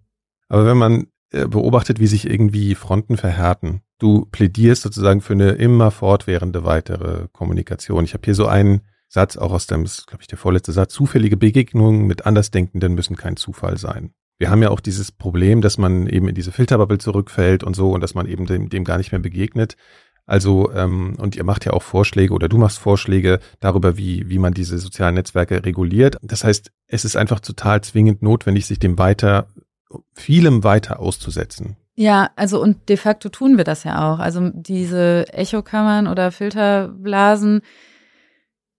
Aber 0.49 0.65
wenn 0.65 0.79
man 0.79 1.07
äh, 1.33 1.47
beobachtet, 1.47 2.01
wie 2.01 2.09
sich 2.09 2.29
irgendwie 2.29 2.75
Fronten 2.75 3.17
verhärten. 3.17 3.83
Du 3.99 4.27
plädierst 4.27 4.83
sozusagen 4.83 5.21
für 5.21 5.35
eine 5.35 5.51
immer 5.53 5.91
fortwährende 5.93 6.65
weitere 6.65 7.29
Kommunikation. 7.33 8.05
Ich 8.05 8.15
habe 8.15 8.25
hier 8.25 8.35
so 8.35 8.47
einen 8.47 8.81
Satz 9.07 9.37
auch 9.37 9.53
aus 9.53 9.67
dem, 9.69 9.85
glaube 9.85 10.23
ich, 10.23 10.27
der 10.27 10.39
vorletzte 10.39 10.73
Satz. 10.73 10.93
Zufällige 10.93 11.37
Begegnungen 11.37 12.07
mit 12.07 12.27
Andersdenkenden 12.27 12.95
müssen 12.95 13.17
kein 13.17 13.37
Zufall 13.37 13.77
sein. 13.77 14.13
Wir 14.41 14.49
haben 14.49 14.63
ja 14.63 14.71
auch 14.71 14.81
dieses 14.81 15.13
Problem, 15.13 15.61
dass 15.61 15.77
man 15.77 16.07
eben 16.07 16.27
in 16.27 16.35
diese 16.35 16.51
Filterbubble 16.51 16.97
zurückfällt 16.97 17.63
und 17.63 17.77
so 17.77 17.91
und 17.91 18.01
dass 18.01 18.15
man 18.15 18.27
eben 18.27 18.47
dem, 18.47 18.71
dem 18.71 18.85
gar 18.85 18.97
nicht 18.97 19.13
mehr 19.13 19.21
begegnet. 19.21 19.77
Also, 20.25 20.73
ähm, 20.73 21.15
und 21.19 21.37
ihr 21.37 21.45
macht 21.45 21.67
ja 21.67 21.75
auch 21.75 21.83
Vorschläge 21.83 22.33
oder 22.33 22.49
du 22.49 22.57
machst 22.57 22.79
Vorschläge 22.79 23.41
darüber, 23.61 23.99
wie, 23.99 24.31
wie 24.31 24.39
man 24.39 24.55
diese 24.55 24.79
sozialen 24.79 25.17
Netzwerke 25.17 25.63
reguliert. 25.67 26.17
Das 26.23 26.43
heißt, 26.43 26.73
es 26.87 27.05
ist 27.05 27.17
einfach 27.17 27.41
total 27.41 27.83
zwingend 27.83 28.23
notwendig, 28.23 28.65
sich 28.65 28.79
dem 28.79 28.97
weiter, 28.97 29.49
vielem 30.15 30.65
weiter 30.65 31.01
auszusetzen. 31.01 31.77
Ja, 31.95 32.31
also 32.35 32.63
und 32.63 32.89
de 32.89 32.97
facto 32.97 33.29
tun 33.29 33.59
wir 33.59 33.65
das 33.65 33.85
ja 33.85 34.11
auch. 34.11 34.21
Also 34.21 34.49
diese 34.55 35.31
Echokammern 35.35 36.07
oder 36.07 36.33
Filterblasen, 36.33 37.61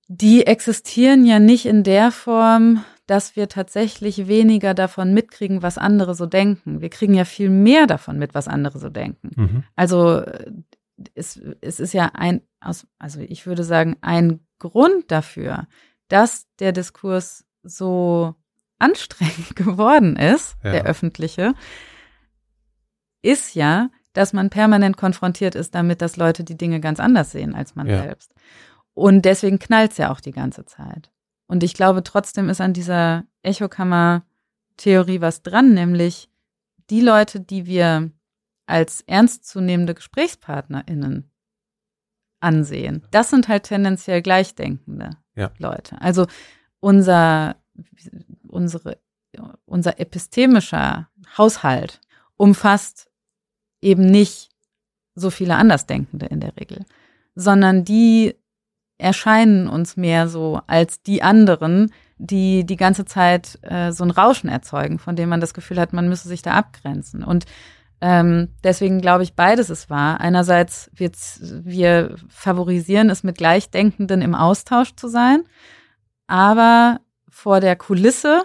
die 0.08 0.48
existieren 0.48 1.24
ja 1.24 1.38
nicht 1.38 1.68
in 1.68 1.84
der 1.84 2.12
Form, 2.12 2.84
dass 3.12 3.36
wir 3.36 3.50
tatsächlich 3.50 4.28
weniger 4.30 4.74
davon 4.74 5.14
mitkriegen, 5.14 5.62
was 5.62 5.78
andere 5.78 6.16
so 6.16 6.26
denken. 6.28 6.80
Wir 6.80 6.90
kriegen 6.90 7.14
ja 7.14 7.26
viel 7.26 7.50
mehr 7.50 7.86
davon 7.86 8.18
mit, 8.18 8.34
was 8.34 8.48
andere 8.48 8.80
so 8.80 8.88
denken. 8.88 9.32
Mhm. 9.36 9.64
Also 9.76 10.20
äh, 10.20 10.50
es, 11.14 11.38
es 11.60 11.82
ist 11.82 11.94
ja 11.94 12.12
ein, 12.14 12.40
also 12.62 13.20
ich 13.20 13.46
würde 13.46 13.66
sagen, 13.66 13.98
ein 14.00 14.40
Grund 14.60 15.12
dafür, 15.12 15.68
dass 16.08 16.48
der 16.60 16.72
Diskurs 16.72 17.44
so 17.64 18.34
anstrengend 18.80 19.56
geworden 19.58 20.16
ist, 20.16 20.56
Ja. 20.64 20.72
der 20.72 20.86
öffentliche, 20.86 21.54
ist 23.22 23.56
ja, 23.56 23.90
dass 24.14 24.32
man 24.32 24.50
permanent 24.50 24.96
konfrontiert 24.96 25.56
ist 25.56 25.76
damit, 25.76 26.02
dass 26.02 26.16
Leute 26.16 26.46
die 26.46 26.58
Dinge 26.58 26.80
ganz 26.80 27.02
anders 27.02 27.32
sehen 27.32 27.56
als 27.56 27.76
man 27.76 27.88
Ja. 27.88 28.04
selbst. 28.04 28.34
Und 28.94 29.26
deswegen 29.26 29.60
knallt's 29.60 29.98
ja 29.98 30.12
auch 30.14 30.22
die 30.22 30.32
ganze 30.32 30.64
Zeit. 30.64 31.12
Und 31.52 31.64
ich 31.64 31.74
glaube, 31.74 32.02
trotzdem 32.02 32.48
ist 32.48 32.62
an 32.62 32.72
dieser 32.72 33.26
Echokammer-Theorie 33.44 35.20
was 35.20 35.44
dran, 35.44 35.74
nämlich 35.74 36.30
die 36.90 37.02
Leute, 37.02 37.42
die 37.42 37.66
wir 37.66 38.10
als 38.68 39.02
ernstzunehmende 39.02 39.94
GesprächspartnerInnen 39.94 41.30
ansehen, 42.40 43.06
das 43.12 43.32
sind 43.32 43.50
halt 43.50 43.64
tendenziell 43.64 44.22
gleichdenkende 44.22 45.10
Ja. 45.36 45.52
Leute. 45.58 46.02
Also 46.02 46.26
unser, 46.80 47.58
unsere, 48.48 48.98
unser 49.66 50.00
epistemischer 50.00 51.10
Haushalt 51.38 52.00
umfasst 52.38 53.12
eben 53.82 54.06
nicht 54.06 54.52
so 55.16 55.30
viele 55.30 55.58
Andersdenkende 55.58 56.28
in 56.28 56.40
der 56.40 56.56
Regel, 56.56 56.86
sondern 57.36 57.84
die 57.84 58.41
erscheinen 59.02 59.68
uns 59.68 59.98
mehr 59.98 60.28
so 60.28 60.62
als 60.68 61.02
die 61.02 61.24
anderen, 61.24 61.92
die 62.18 62.66
die 62.66 62.76
ganze 62.76 63.06
Zeit 63.06 63.60
äh, 63.64 63.92
so 63.92 64.04
ein 64.04 64.12
Rauschen 64.12 64.50
erzeugen, 64.50 65.00
von 65.00 65.16
dem 65.16 65.30
man 65.30 65.42
das 65.42 65.54
Gefühl 65.54 65.80
hat, 65.80 65.92
man 65.92 66.08
müsse 66.08 66.28
sich 66.28 66.42
da 66.42 66.54
abgrenzen. 66.54 67.24
Und 67.24 67.46
ähm, 68.00 68.50
deswegen 68.64 69.02
glaube 69.02 69.24
ich, 69.24 69.36
beides 69.36 69.70
ist 69.70 69.90
wahr. 69.90 70.22
Einerseits 70.22 70.92
wird's, 70.94 71.40
wir 71.42 72.16
favorisieren 72.30 73.10
es, 73.10 73.24
mit 73.24 73.38
Gleichdenkenden 73.38 74.22
im 74.22 74.36
Austausch 74.36 74.96
zu 74.96 75.08
sein, 75.08 75.44
aber 76.28 77.00
vor 77.30 77.60
der 77.60 77.76
Kulisse 77.76 78.44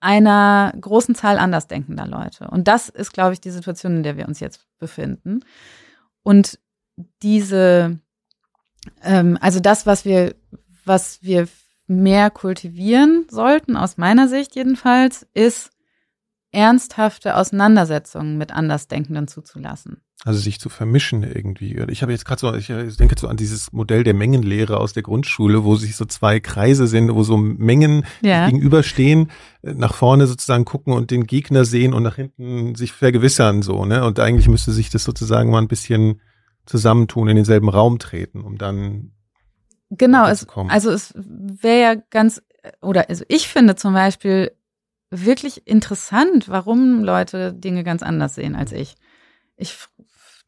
einer 0.00 0.72
großen 0.80 1.14
Zahl 1.14 1.38
andersdenkender 1.38 2.06
Leute. 2.06 2.48
Und 2.48 2.66
das 2.66 2.88
ist, 2.88 3.12
glaube 3.12 3.34
ich, 3.34 3.40
die 3.40 3.50
Situation, 3.50 3.96
in 3.96 4.02
der 4.02 4.16
wir 4.16 4.26
uns 4.26 4.40
jetzt 4.40 4.66
befinden. 4.78 5.40
Und 6.22 6.58
diese, 7.22 7.98
ähm, 9.02 9.38
also 9.40 9.60
das, 9.60 9.86
was 9.86 10.04
wir, 10.04 10.34
was 10.84 11.18
wir 11.22 11.48
mehr 11.86 12.30
kultivieren 12.30 13.26
sollten, 13.30 13.76
aus 13.76 13.96
meiner 13.96 14.28
Sicht 14.28 14.54
jedenfalls, 14.54 15.26
ist 15.34 15.70
ernsthafte 16.52 17.36
Auseinandersetzungen 17.36 18.38
mit 18.38 18.52
Andersdenkenden 18.52 19.28
zuzulassen. 19.28 20.02
Also 20.24 20.38
sich 20.38 20.60
zu 20.60 20.68
vermischen 20.68 21.22
irgendwie. 21.22 21.78
Ich 21.88 22.02
habe 22.02 22.12
jetzt 22.12 22.26
gerade 22.26 22.40
so, 22.40 22.54
ich 22.54 22.66
denke 22.96 23.14
so 23.18 23.26
an 23.26 23.38
dieses 23.38 23.72
Modell 23.72 24.04
der 24.04 24.12
Mengenlehre 24.12 24.76
aus 24.76 24.92
der 24.92 25.02
Grundschule, 25.02 25.64
wo 25.64 25.76
sich 25.76 25.96
so 25.96 26.04
zwei 26.04 26.40
Kreise 26.40 26.86
sind, 26.86 27.14
wo 27.14 27.22
so 27.22 27.38
Mengen 27.38 28.04
Ja. 28.20 28.46
gegenüberstehen, 28.46 29.30
äh, 29.62 29.72
nach 29.72 29.94
vorne 29.94 30.26
sozusagen 30.26 30.66
gucken 30.66 30.92
und 30.92 31.10
den 31.10 31.26
Gegner 31.26 31.64
sehen 31.64 31.94
und 31.94 32.02
nach 32.02 32.16
hinten 32.16 32.74
sich 32.74 32.92
vergewissern 32.92 33.62
so, 33.62 33.86
ne? 33.86 34.04
Und 34.04 34.20
eigentlich 34.20 34.48
müsste 34.48 34.72
sich 34.72 34.90
das 34.90 35.04
sozusagen 35.04 35.50
mal 35.50 35.62
ein 35.62 35.68
bisschen 35.68 36.20
zusammentun, 36.70 37.28
in 37.28 37.36
denselben 37.36 37.68
Raum 37.68 37.98
treten, 37.98 38.40
um 38.40 38.56
dann 38.56 39.12
Genau, 39.90 40.28
es, 40.28 40.46
also 40.68 40.90
es 40.90 41.12
wäre 41.16 41.80
ja 41.80 41.94
ganz, 42.10 42.40
oder 42.80 43.08
also 43.08 43.24
ich 43.26 43.48
finde 43.48 43.74
zum 43.74 43.92
Beispiel 43.92 44.52
wirklich 45.10 45.66
interessant, 45.66 46.48
warum 46.48 47.02
Leute 47.02 47.52
Dinge 47.52 47.82
ganz 47.82 48.04
anders 48.04 48.36
sehen 48.36 48.54
als 48.54 48.70
ich. 48.70 48.94
Ich 49.56 49.76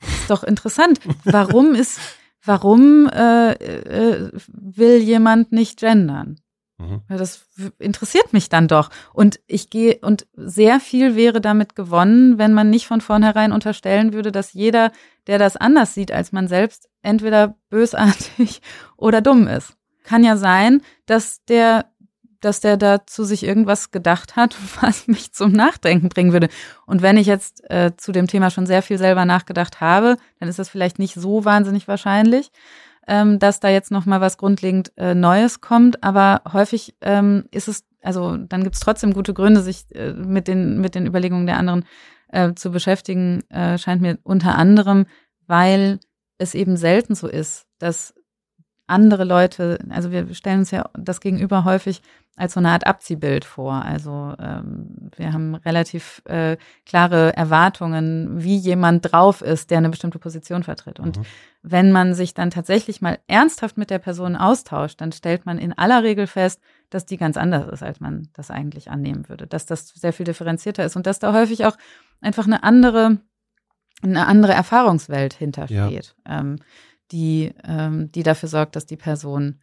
ist 0.00 0.30
doch 0.30 0.44
interessant. 0.44 1.00
Warum 1.24 1.74
ist, 1.74 2.00
warum 2.44 3.08
äh, 3.08 3.52
äh, 3.52 4.30
will 4.48 4.98
jemand 4.98 5.52
nicht 5.52 5.80
gendern? 5.80 6.40
Mhm. 6.82 7.02
Das 7.08 7.44
interessiert 7.78 8.32
mich 8.32 8.48
dann 8.48 8.68
doch. 8.68 8.90
Und 9.12 9.40
ich 9.46 9.70
gehe, 9.70 9.98
und 10.02 10.26
sehr 10.34 10.80
viel 10.80 11.16
wäre 11.16 11.40
damit 11.40 11.74
gewonnen, 11.76 12.38
wenn 12.38 12.52
man 12.52 12.70
nicht 12.70 12.86
von 12.86 13.00
vornherein 13.00 13.52
unterstellen 13.52 14.12
würde, 14.12 14.32
dass 14.32 14.52
jeder, 14.52 14.92
der 15.26 15.38
das 15.38 15.56
anders 15.56 15.94
sieht 15.94 16.12
als 16.12 16.32
man 16.32 16.48
selbst, 16.48 16.88
entweder 17.02 17.56
bösartig 17.70 18.60
oder 18.96 19.20
dumm 19.20 19.46
ist. 19.46 19.74
kann 20.04 20.24
ja 20.24 20.36
sein, 20.36 20.82
dass 21.06 21.44
der 21.44 21.86
dass 22.40 22.58
der 22.58 22.76
dazu 22.76 23.22
sich 23.22 23.44
irgendwas 23.44 23.92
gedacht 23.92 24.36
hat, 24.36 24.56
was 24.80 25.06
mich 25.06 25.32
zum 25.32 25.52
Nachdenken 25.52 26.08
bringen 26.08 26.32
würde. 26.32 26.48
Und 26.86 27.00
wenn 27.00 27.16
ich 27.16 27.26
jetzt 27.26 27.62
äh, 27.70 27.92
zu 27.96 28.12
dem 28.12 28.26
Thema 28.26 28.50
schon 28.50 28.66
sehr 28.66 28.82
viel 28.82 28.98
selber 28.98 29.24
nachgedacht 29.24 29.80
habe, 29.80 30.16
dann 30.40 30.48
ist 30.48 30.58
das 30.58 30.68
vielleicht 30.68 30.98
nicht 30.98 31.14
so 31.14 31.44
wahnsinnig 31.44 31.88
wahrscheinlich, 31.88 32.50
ähm, 33.06 33.38
dass 33.38 33.60
da 33.60 33.68
jetzt 33.68 33.90
noch 33.90 34.06
mal 34.06 34.20
was 34.20 34.38
grundlegend 34.38 34.92
äh, 34.96 35.14
Neues 35.14 35.60
kommt. 35.60 36.02
Aber 36.02 36.42
häufig 36.52 36.94
ähm, 37.00 37.44
ist 37.50 37.68
es, 37.68 37.84
also 38.02 38.36
dann 38.36 38.62
gibt 38.62 38.74
es 38.74 38.80
trotzdem 38.80 39.12
gute 39.12 39.34
Gründe, 39.34 39.60
sich 39.60 39.84
äh, 39.94 40.12
mit 40.12 40.48
den 40.48 40.80
mit 40.80 40.94
den 40.94 41.06
Überlegungen 41.06 41.46
der 41.46 41.58
anderen 41.58 41.84
äh, 42.28 42.54
zu 42.54 42.70
beschäftigen. 42.70 43.42
Äh, 43.50 43.78
scheint 43.78 44.02
mir 44.02 44.18
unter 44.22 44.56
anderem, 44.56 45.06
weil 45.46 46.00
es 46.38 46.54
eben 46.54 46.76
selten 46.76 47.14
so 47.14 47.28
ist, 47.28 47.66
dass 47.78 48.14
andere 48.86 49.24
Leute, 49.24 49.78
also 49.90 50.10
wir 50.10 50.34
stellen 50.34 50.60
uns 50.60 50.70
ja 50.70 50.90
das 50.94 51.20
Gegenüber 51.20 51.64
häufig 51.64 52.02
als 52.36 52.54
so 52.54 52.60
eine 52.60 52.70
Art 52.70 52.86
Abziehbild 52.86 53.44
vor. 53.44 53.74
Also 53.74 54.34
ähm, 54.38 55.10
wir 55.16 55.32
haben 55.32 55.54
relativ 55.54 56.22
äh, 56.24 56.56
klare 56.86 57.36
Erwartungen, 57.36 58.42
wie 58.42 58.56
jemand 58.56 59.12
drauf 59.12 59.42
ist, 59.42 59.70
der 59.70 59.78
eine 59.78 59.90
bestimmte 59.90 60.18
Position 60.18 60.62
vertritt. 60.62 60.98
Und 60.98 61.18
mhm. 61.18 61.24
Wenn 61.62 61.92
man 61.92 62.14
sich 62.14 62.34
dann 62.34 62.50
tatsächlich 62.50 63.00
mal 63.00 63.20
ernsthaft 63.28 63.78
mit 63.78 63.90
der 63.90 64.00
Person 64.00 64.34
austauscht, 64.34 65.00
dann 65.00 65.12
stellt 65.12 65.46
man 65.46 65.58
in 65.58 65.72
aller 65.72 66.02
Regel 66.02 66.26
fest, 66.26 66.60
dass 66.90 67.06
die 67.06 67.16
ganz 67.16 67.36
anders 67.36 67.72
ist, 67.72 67.82
als 67.84 68.00
man 68.00 68.28
das 68.32 68.50
eigentlich 68.50 68.90
annehmen 68.90 69.28
würde. 69.28 69.46
Dass 69.46 69.64
das 69.64 69.88
sehr 69.88 70.12
viel 70.12 70.26
differenzierter 70.26 70.84
ist 70.84 70.96
und 70.96 71.06
dass 71.06 71.20
da 71.20 71.32
häufig 71.32 71.64
auch 71.64 71.76
einfach 72.20 72.46
eine 72.46 72.64
andere, 72.64 73.18
eine 74.02 74.26
andere 74.26 74.52
Erfahrungswelt 74.52 75.34
hintersteht. 75.34 76.16
Ja. 76.26 76.40
Ähm, 76.40 76.56
die, 77.12 77.54
ähm, 77.62 78.10
die 78.10 78.24
dafür 78.24 78.48
sorgt, 78.48 78.74
dass 78.74 78.86
die 78.86 78.96
Person 78.96 79.60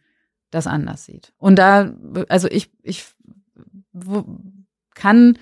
das 0.50 0.66
anders 0.66 1.04
sieht. 1.04 1.34
Und 1.36 1.56
da, 1.56 1.92
also 2.28 2.48
ich, 2.48 2.70
ich 2.82 3.04
kann 4.94 5.38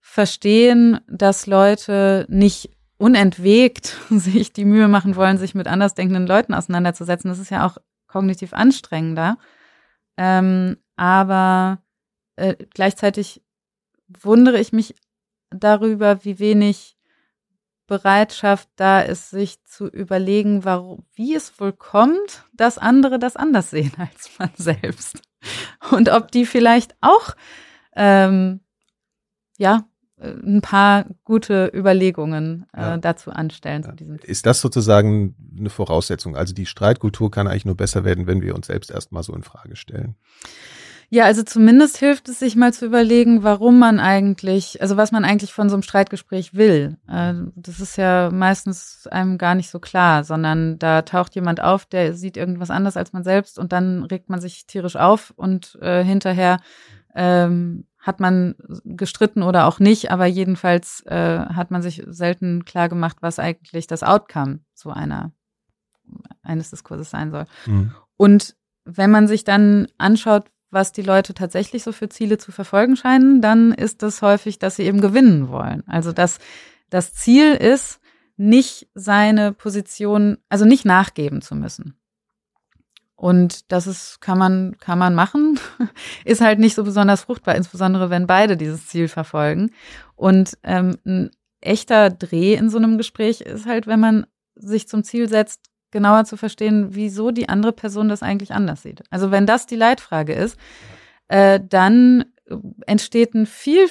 verstehen, 0.00 1.00
dass 1.08 1.46
Leute 1.46 2.26
nicht 2.28 2.75
unentwegt 2.98 3.96
sich 4.10 4.52
die 4.52 4.64
Mühe 4.64 4.88
machen 4.88 5.16
wollen, 5.16 5.38
sich 5.38 5.54
mit 5.54 5.68
andersdenkenden 5.68 6.26
Leuten 6.26 6.54
auseinanderzusetzen. 6.54 7.28
Das 7.28 7.38
ist 7.38 7.50
ja 7.50 7.66
auch 7.66 7.78
kognitiv 8.06 8.52
anstrengender. 8.52 9.38
Ähm, 10.16 10.78
aber 10.96 11.82
äh, 12.36 12.54
gleichzeitig 12.72 13.42
wundere 14.08 14.58
ich 14.60 14.72
mich 14.72 14.94
darüber, 15.50 16.24
wie 16.24 16.38
wenig 16.38 16.96
Bereitschaft 17.86 18.68
da 18.76 19.00
ist, 19.00 19.30
sich 19.30 19.62
zu 19.64 19.86
überlegen, 19.86 20.64
warum, 20.64 21.06
wie 21.14 21.34
es 21.34 21.60
wohl 21.60 21.72
kommt, 21.72 22.44
dass 22.52 22.78
andere 22.78 23.18
das 23.18 23.36
anders 23.36 23.70
sehen 23.70 23.92
als 23.98 24.30
man 24.38 24.50
selbst. 24.56 25.22
Und 25.90 26.08
ob 26.08 26.30
die 26.32 26.46
vielleicht 26.46 26.96
auch 27.00 27.36
ähm, 27.94 28.60
ja 29.58 29.84
ein 30.18 30.62
paar 30.62 31.06
gute 31.24 31.70
Überlegungen 31.74 32.66
äh, 32.72 32.80
ja. 32.80 32.96
dazu 32.96 33.30
anstellen. 33.30 33.82
Ja. 33.82 33.90
Zu 33.90 33.96
diesem 33.96 34.16
ist 34.22 34.46
das 34.46 34.60
sozusagen 34.60 35.34
eine 35.58 35.70
Voraussetzung? 35.70 36.36
Also 36.36 36.54
die 36.54 36.66
Streitkultur 36.66 37.30
kann 37.30 37.46
eigentlich 37.46 37.66
nur 37.66 37.76
besser 37.76 38.04
werden, 38.04 38.26
wenn 38.26 38.40
wir 38.40 38.54
uns 38.54 38.68
selbst 38.68 38.90
erstmal 38.90 39.22
so 39.22 39.34
in 39.34 39.42
Frage 39.42 39.76
stellen. 39.76 40.16
Ja, 41.08 41.24
also 41.24 41.44
zumindest 41.44 41.98
hilft 41.98 42.28
es 42.28 42.40
sich 42.40 42.56
mal 42.56 42.72
zu 42.72 42.84
überlegen, 42.84 43.44
warum 43.44 43.78
man 43.78 44.00
eigentlich, 44.00 44.82
also 44.82 44.96
was 44.96 45.12
man 45.12 45.24
eigentlich 45.24 45.52
von 45.52 45.68
so 45.68 45.76
einem 45.76 45.82
Streitgespräch 45.82 46.54
will. 46.54 46.96
Äh, 47.08 47.34
das 47.54 47.78
ist 47.78 47.96
ja 47.96 48.30
meistens 48.32 49.06
einem 49.06 49.38
gar 49.38 49.54
nicht 49.54 49.70
so 49.70 49.78
klar, 49.78 50.24
sondern 50.24 50.78
da 50.80 51.02
taucht 51.02 51.34
jemand 51.36 51.62
auf, 51.62 51.86
der 51.86 52.14
sieht 52.14 52.36
irgendwas 52.36 52.70
anders 52.70 52.96
als 52.96 53.12
man 53.12 53.22
selbst 53.22 53.58
und 53.58 53.72
dann 53.72 54.02
regt 54.02 54.30
man 54.30 54.40
sich 54.40 54.66
tierisch 54.66 54.96
auf 54.96 55.32
und 55.36 55.78
äh, 55.80 56.02
hinterher 56.02 56.58
ähm, 57.14 57.86
hat 58.06 58.20
man 58.20 58.54
gestritten 58.84 59.42
oder 59.42 59.66
auch 59.66 59.80
nicht, 59.80 60.12
aber 60.12 60.26
jedenfalls 60.26 61.02
äh, 61.06 61.40
hat 61.40 61.72
man 61.72 61.82
sich 61.82 62.04
selten 62.06 62.64
klar 62.64 62.88
gemacht, 62.88 63.16
was 63.20 63.38
eigentlich 63.38 63.88
das 63.88 64.04
Outcome 64.04 64.60
so 64.74 64.90
einer 64.90 65.32
eines 66.42 66.70
Diskurses 66.70 67.10
sein 67.10 67.32
soll. 67.32 67.46
Mhm. 67.66 67.92
Und 68.16 68.56
wenn 68.84 69.10
man 69.10 69.26
sich 69.26 69.42
dann 69.42 69.88
anschaut, 69.98 70.44
was 70.70 70.92
die 70.92 71.02
Leute 71.02 71.34
tatsächlich 71.34 71.82
so 71.82 71.90
für 71.90 72.08
Ziele 72.08 72.38
zu 72.38 72.52
verfolgen 72.52 72.96
scheinen, 72.96 73.40
dann 73.40 73.72
ist 73.72 74.02
es 74.04 74.22
häufig, 74.22 74.60
dass 74.60 74.76
sie 74.76 74.84
eben 74.84 75.00
gewinnen 75.00 75.48
wollen. 75.48 75.82
Also 75.88 76.12
dass 76.12 76.38
das 76.90 77.12
Ziel 77.12 77.54
ist, 77.54 78.00
nicht 78.36 78.88
seine 78.94 79.52
Position, 79.52 80.38
also 80.48 80.64
nicht 80.64 80.84
nachgeben 80.84 81.40
zu 81.40 81.56
müssen. 81.56 81.98
Und 83.16 83.72
das 83.72 83.86
ist, 83.86 84.20
kann 84.20 84.38
man, 84.38 84.76
kann 84.78 84.98
man 84.98 85.14
machen, 85.14 85.58
ist 86.24 86.42
halt 86.42 86.58
nicht 86.58 86.74
so 86.74 86.84
besonders 86.84 87.22
fruchtbar, 87.22 87.54
insbesondere 87.54 88.10
wenn 88.10 88.26
beide 88.26 88.58
dieses 88.58 88.86
Ziel 88.86 89.08
verfolgen. 89.08 89.70
Und 90.14 90.58
ähm, 90.62 90.98
ein 91.06 91.30
echter 91.62 92.10
Dreh 92.10 92.54
in 92.54 92.68
so 92.68 92.76
einem 92.76 92.98
Gespräch 92.98 93.40
ist 93.40 93.66
halt, 93.66 93.86
wenn 93.86 94.00
man 94.00 94.26
sich 94.54 94.86
zum 94.86 95.02
Ziel 95.02 95.28
setzt, 95.28 95.62
genauer 95.90 96.24
zu 96.24 96.36
verstehen, 96.36 96.88
wieso 96.90 97.30
die 97.30 97.48
andere 97.48 97.72
Person 97.72 98.08
das 98.08 98.22
eigentlich 98.22 98.52
anders 98.52 98.82
sieht. 98.82 99.02
Also 99.10 99.30
wenn 99.30 99.46
das 99.46 99.66
die 99.66 99.76
Leitfrage 99.76 100.34
ist, 100.34 100.58
äh, 101.28 101.58
dann 101.66 102.26
entsteht 102.86 103.34
ein 103.34 103.46
viel 103.46 103.88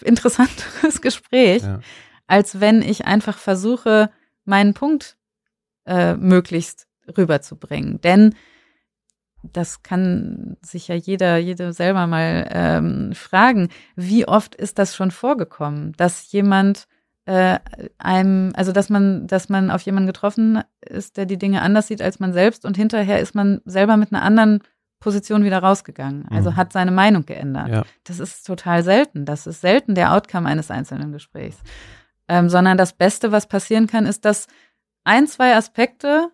interessanteres 0.00 1.00
Gespräch, 1.00 1.62
ja. 1.62 1.80
als 2.26 2.60
wenn 2.60 2.82
ich 2.82 3.04
einfach 3.06 3.38
versuche, 3.38 4.10
meinen 4.44 4.74
Punkt 4.74 5.16
äh, 5.86 6.14
möglichst 6.14 6.88
rüberzubringen. 7.16 8.00
Denn 8.00 8.34
das 9.52 9.82
kann 9.82 10.56
sich 10.62 10.88
ja 10.88 10.94
jeder, 10.94 11.36
jede 11.36 11.72
selber 11.72 12.06
mal 12.06 12.48
ähm, 12.50 13.12
fragen, 13.14 13.68
wie 13.96 14.26
oft 14.26 14.54
ist 14.54 14.78
das 14.78 14.96
schon 14.96 15.10
vorgekommen, 15.10 15.92
dass 15.96 16.30
jemand 16.32 16.86
äh, 17.26 17.58
einem, 17.98 18.52
also 18.54 18.72
dass 18.72 18.90
man, 18.90 19.26
dass 19.26 19.48
man 19.48 19.70
auf 19.70 19.82
jemanden 19.82 20.06
getroffen 20.06 20.62
ist, 20.80 21.16
der 21.16 21.26
die 21.26 21.38
Dinge 21.38 21.62
anders 21.62 21.86
sieht 21.86 22.02
als 22.02 22.20
man 22.20 22.32
selbst 22.32 22.64
und 22.64 22.76
hinterher 22.76 23.20
ist 23.20 23.34
man 23.34 23.60
selber 23.64 23.96
mit 23.96 24.12
einer 24.12 24.22
anderen 24.22 24.60
Position 25.00 25.44
wieder 25.44 25.58
rausgegangen. 25.58 26.26
Also 26.30 26.52
mhm. 26.52 26.56
hat 26.56 26.72
seine 26.72 26.90
Meinung 26.90 27.26
geändert. 27.26 27.68
Ja. 27.68 27.84
Das 28.04 28.20
ist 28.20 28.46
total 28.46 28.82
selten. 28.82 29.26
Das 29.26 29.46
ist 29.46 29.60
selten 29.60 29.94
der 29.94 30.14
Outcome 30.14 30.48
eines 30.48 30.70
einzelnen 30.70 31.12
Gesprächs. 31.12 31.58
Ähm, 32.26 32.48
sondern 32.48 32.78
das 32.78 32.94
Beste, 32.94 33.30
was 33.30 33.46
passieren 33.46 33.86
kann, 33.86 34.06
ist, 34.06 34.24
dass 34.24 34.46
ein, 35.04 35.26
zwei 35.26 35.54
Aspekte 35.56 36.30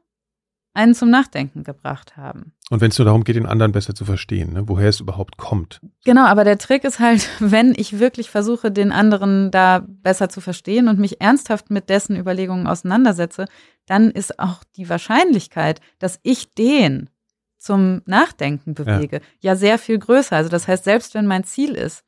einen 0.72 0.94
zum 0.94 1.10
Nachdenken 1.10 1.64
gebracht 1.64 2.16
haben. 2.16 2.52
Und 2.70 2.80
wenn 2.80 2.90
es 2.90 2.98
nur 2.98 3.06
darum 3.06 3.24
geht, 3.24 3.36
den 3.36 3.46
anderen 3.46 3.72
besser 3.72 3.94
zu 3.94 4.04
verstehen, 4.04 4.52
ne, 4.52 4.68
woher 4.68 4.88
es 4.88 5.00
überhaupt 5.00 5.36
kommt. 5.36 5.80
Genau, 6.04 6.24
aber 6.24 6.44
der 6.44 6.58
Trick 6.58 6.84
ist 6.84 7.00
halt, 7.00 7.28
wenn 7.40 7.74
ich 7.76 7.98
wirklich 7.98 8.30
versuche, 8.30 8.70
den 8.70 8.92
anderen 8.92 9.50
da 9.50 9.84
besser 9.86 10.28
zu 10.28 10.40
verstehen 10.40 10.88
und 10.88 10.98
mich 10.98 11.20
ernsthaft 11.20 11.70
mit 11.70 11.88
dessen 11.88 12.16
Überlegungen 12.16 12.66
auseinandersetze, 12.66 13.46
dann 13.86 14.10
ist 14.10 14.38
auch 14.38 14.62
die 14.76 14.88
Wahrscheinlichkeit, 14.88 15.80
dass 15.98 16.20
ich 16.22 16.54
den 16.54 17.10
zum 17.58 18.02
Nachdenken 18.06 18.74
bewege, 18.74 19.16
ja, 19.40 19.52
ja 19.52 19.56
sehr 19.56 19.78
viel 19.78 19.98
größer. 19.98 20.36
Also 20.36 20.48
das 20.48 20.68
heißt, 20.68 20.84
selbst 20.84 21.14
wenn 21.14 21.26
mein 21.26 21.44
Ziel 21.44 21.74
ist, 21.74 22.04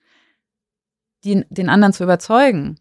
die, 1.25 1.45
den 1.51 1.69
anderen 1.69 1.93
zu 1.93 2.05
überzeugen, 2.05 2.77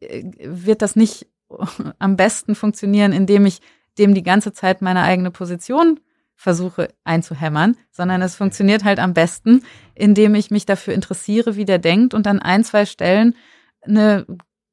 äh, 0.00 0.24
wird 0.42 0.82
das 0.82 0.96
nicht 0.96 1.28
am 1.98 2.16
besten 2.16 2.54
funktionieren, 2.54 3.12
indem 3.12 3.46
ich 3.46 3.60
dem 3.98 4.14
die 4.14 4.22
ganze 4.22 4.52
Zeit 4.52 4.82
meine 4.82 5.02
eigene 5.02 5.30
Position 5.30 6.00
versuche 6.34 6.88
einzuhämmern, 7.04 7.76
sondern 7.90 8.20
es 8.20 8.36
funktioniert 8.36 8.84
halt 8.84 8.98
am 8.98 9.14
besten, 9.14 9.62
indem 9.94 10.34
ich 10.34 10.50
mich 10.50 10.66
dafür 10.66 10.92
interessiere, 10.92 11.56
wie 11.56 11.64
der 11.64 11.78
denkt 11.78 12.12
und 12.12 12.26
an 12.26 12.40
ein, 12.40 12.62
zwei 12.62 12.84
Stellen 12.84 13.34
eine, 13.80 14.26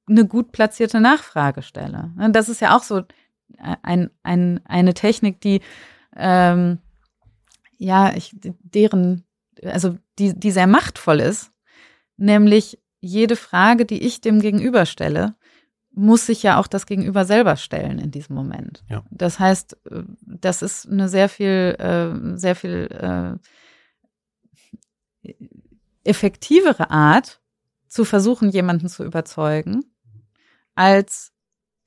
eine 0.08 0.28
gut 0.28 0.52
platzierte 0.52 1.00
Nachfrage 1.00 1.62
stelle. 1.62 2.12
Das 2.32 2.50
ist 2.50 2.60
ja 2.60 2.76
auch 2.76 2.84
so 2.84 3.04
ein, 3.82 4.10
ein, 4.24 4.60
eine 4.66 4.94
Technik, 4.94 5.40
die 5.40 5.62
ähm, 6.16 6.80
ja, 7.78 8.14
ich, 8.16 8.36
deren, 8.42 9.24
also 9.64 9.98
die, 10.20 10.38
die 10.38 10.52
sehr 10.52 10.68
machtvoll 10.68 11.20
ist, 11.20 11.52
nämlich 12.18 12.80
jede 13.00 13.36
Frage, 13.36 13.86
die 13.86 14.02
ich 14.04 14.22
dem 14.22 14.40
Gegenüber 14.40 14.86
stelle, 14.86 15.36
muss 15.94 16.26
sich 16.26 16.44
ja 16.44 16.60
auch 16.60 16.68
das 16.68 16.86
Gegenüber 16.86 17.24
selber 17.24 17.56
stellen 17.56 18.00
in 18.00 18.12
diesem 18.12 18.36
Moment. 18.36 18.84
Ja. 18.90 19.04
Das 19.12 19.40
heißt, 19.40 19.78
äh, 19.92 20.04
das 20.22 20.62
ist 20.62 20.90
eine 20.90 21.08
sehr 21.08 21.30
viel, 21.30 21.76
äh, 21.80 22.38
sehr 22.38 22.56
viel 22.56 23.40
äh, 25.24 25.34
effektivere 26.04 26.90
Art, 26.90 27.40
zu 27.94 28.06
versuchen, 28.06 28.50
jemanden 28.50 28.90
zu 28.90 29.04
überzeugen, 29.04 29.86
als 30.74 31.32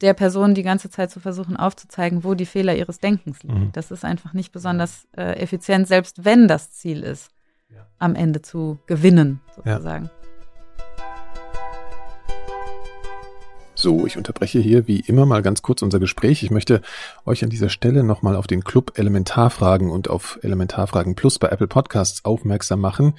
der 0.00 0.14
Person 0.14 0.54
die 0.54 0.62
ganze 0.62 0.88
Zeit 0.88 1.10
zu 1.10 1.18
versuchen 1.18 1.56
aufzuzeigen, 1.56 2.22
wo 2.22 2.34
die 2.34 2.46
Fehler 2.46 2.76
ihres 2.76 3.00
Denkens 3.00 3.42
liegen. 3.42 3.64
Mhm. 3.64 3.72
Das 3.72 3.90
ist 3.90 4.04
einfach 4.04 4.32
nicht 4.32 4.52
besonders 4.52 5.08
äh, 5.16 5.32
effizient, 5.40 5.88
selbst 5.88 6.24
wenn 6.24 6.46
das 6.46 6.70
Ziel 6.70 7.02
ist, 7.02 7.30
ja. 7.70 7.88
am 7.98 8.14
Ende 8.14 8.40
zu 8.40 8.78
gewinnen, 8.86 9.40
sozusagen. 9.56 10.04
Ja. 10.04 10.25
So, 13.78 14.06
ich 14.06 14.16
unterbreche 14.16 14.58
hier 14.58 14.86
wie 14.86 15.00
immer 15.00 15.26
mal 15.26 15.42
ganz 15.42 15.60
kurz 15.60 15.82
unser 15.82 15.98
Gespräch. 15.98 16.42
Ich 16.42 16.50
möchte 16.50 16.80
euch 17.26 17.44
an 17.44 17.50
dieser 17.50 17.68
Stelle 17.68 18.04
nochmal 18.04 18.34
auf 18.34 18.46
den 18.46 18.64
Club 18.64 18.98
Elementarfragen 18.98 19.90
und 19.90 20.08
auf 20.08 20.38
Elementarfragen 20.42 21.14
Plus 21.14 21.38
bei 21.38 21.48
Apple 21.48 21.66
Podcasts 21.66 22.24
aufmerksam 22.24 22.80
machen. 22.80 23.12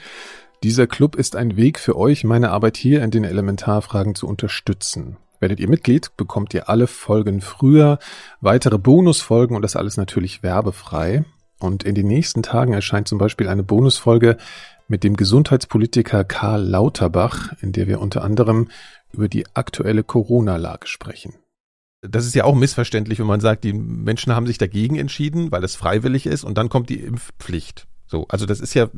Dieser 0.64 0.88
Club 0.88 1.16
ist 1.16 1.36
ein 1.36 1.58
Weg 1.58 1.78
für 1.78 1.95
euch, 1.95 2.24
meine 2.24 2.49
Arbeit 2.49 2.76
hier 2.76 3.03
in 3.03 3.12
den 3.12 3.24
Elementarfragen 3.24 4.16
zu 4.16 4.28
unterstützen. 4.28 5.18
Werdet 5.39 5.60
ihr 5.60 5.70
Mitglied, 5.70 6.18
bekommt 6.18 6.55
ihr 6.55 6.68
alle 6.70 6.88
Folgen 6.88 7.41
früher, 7.41 7.99
weitere 8.41 8.80
Bonusfolgen 8.80 9.55
und 9.55 9.62
das 9.62 9.76
alles 9.76 9.95
natürlich 9.95 10.41
werbefrei. 10.41 11.24
Und 11.60 11.84
in 11.84 11.93
den 11.93 12.08
nächsten 12.08 12.41
Tagen 12.41 12.74
erscheint 12.74 13.08
zum 13.08 13.20
Beispiel 13.20 13.47
eine 13.47 13.62
Bonusfolge 13.62 14.38
mit 14.88 15.03
dem 15.03 15.18
Gesundheitspolitiker 15.18 16.24
Karl 16.24 16.64
Lauterbach, 16.64 17.53
in 17.62 17.74
der 17.74 17.88
wir 17.88 17.99
unter 17.99 18.24
anderem 18.24 18.70
über 19.12 19.28
die 19.28 19.45
aktuelle 19.53 20.03
Corona-Lage 20.03 20.88
sprechen. 20.88 21.36
Das 22.01 22.26
ist 22.26 22.36
ja 22.36 22.43
auch 22.43 22.55
missverständlich, 22.55 23.20
wenn 23.20 23.26
man 23.26 23.39
sagt, 23.39 23.64
die 23.64 23.74
Menschen 23.74 24.36
haben 24.36 24.47
sich 24.47 24.58
dagegen 24.58 24.97
entschieden, 24.97 25.51
weil 25.51 25.64
es 25.64 25.76
freiwillig 25.76 26.26
ist 26.26 26.43
und 26.43 26.58
dann 26.58 26.70
kommt 26.70 26.89
die 26.89 27.01
Impfpflicht. 27.01 27.88
So, 28.05 28.26
also 28.30 28.45
das 28.45 28.60
ist 28.60 28.74
ja 28.74 28.89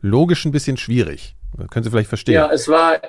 logisch 0.00 0.44
ein 0.44 0.52
bisschen 0.52 0.76
schwierig. 0.76 1.36
Können 1.70 1.84
Sie 1.84 1.90
vielleicht 1.90 2.08
verstehen? 2.08 2.34
Ja, 2.34 2.50
es 2.52 2.68
war, 2.68 3.00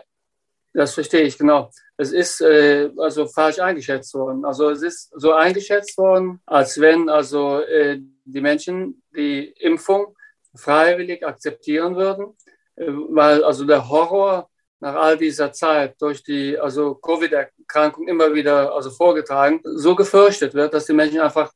das 0.74 0.94
verstehe 0.94 1.22
ich 1.22 1.38
genau. 1.38 1.70
Es 1.98 2.12
ist 2.12 2.42
äh, 2.42 2.90
also 2.98 3.28
falsch 3.28 3.60
eingeschätzt 3.60 4.14
worden. 4.16 4.46
Also 4.46 4.70
es 4.72 4.82
ist 4.82 5.12
so 5.16 5.34
eingeschätzt 5.34 5.98
worden, 5.98 6.42
als 6.46 6.80
wenn 6.80 7.10
also 7.10 7.62
äh, 7.62 8.00
die 8.26 8.42
Menschen 8.42 9.04
die 9.16 9.54
Impfung 9.60 10.16
freiwillig 10.56 11.26
akzeptieren 11.26 11.96
würden, 11.96 12.36
äh, 12.76 12.86
weil 12.88 13.44
also 13.44 13.66
der 13.66 13.90
Horror 13.90 14.50
nach 14.84 14.96
all 14.96 15.18
dieser 15.18 15.54
Zeit 15.54 15.96
durch 16.02 16.24
die 16.24 16.60
also 16.60 16.96
Covid-Erkrankung 16.96 18.06
immer 18.10 18.34
wieder 18.34 18.76
also 18.76 18.90
vorgetragen, 18.90 19.62
so 19.64 19.96
gefürchtet 19.96 20.54
wird, 20.54 20.74
dass 20.74 20.86
die 20.86 20.94
Menschen 20.94 21.22
einfach 21.22 21.54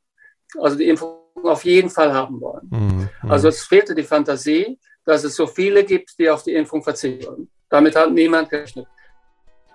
also 0.58 0.78
die 0.78 0.88
Impfung 0.88 1.18
auf 1.44 1.62
jeden 1.64 1.90
Fall 1.90 2.14
haben 2.14 2.40
wollen. 2.40 2.68
Mhm. 2.70 3.08
mhm. 3.22 3.30
Also 3.30 3.48
es 3.48 3.64
fehlte 3.64 3.94
die 3.94 4.02
Fantasie, 4.02 4.78
dass 5.04 5.24
es 5.24 5.36
so 5.36 5.46
viele 5.46 5.84
gibt, 5.84 6.18
die 6.18 6.30
auf 6.30 6.42
die 6.42 6.54
Impfung 6.54 6.82
verzichten. 6.82 7.50
Damit 7.68 7.96
hat 7.96 8.10
niemand 8.10 8.48
gerechnet. 8.48 8.86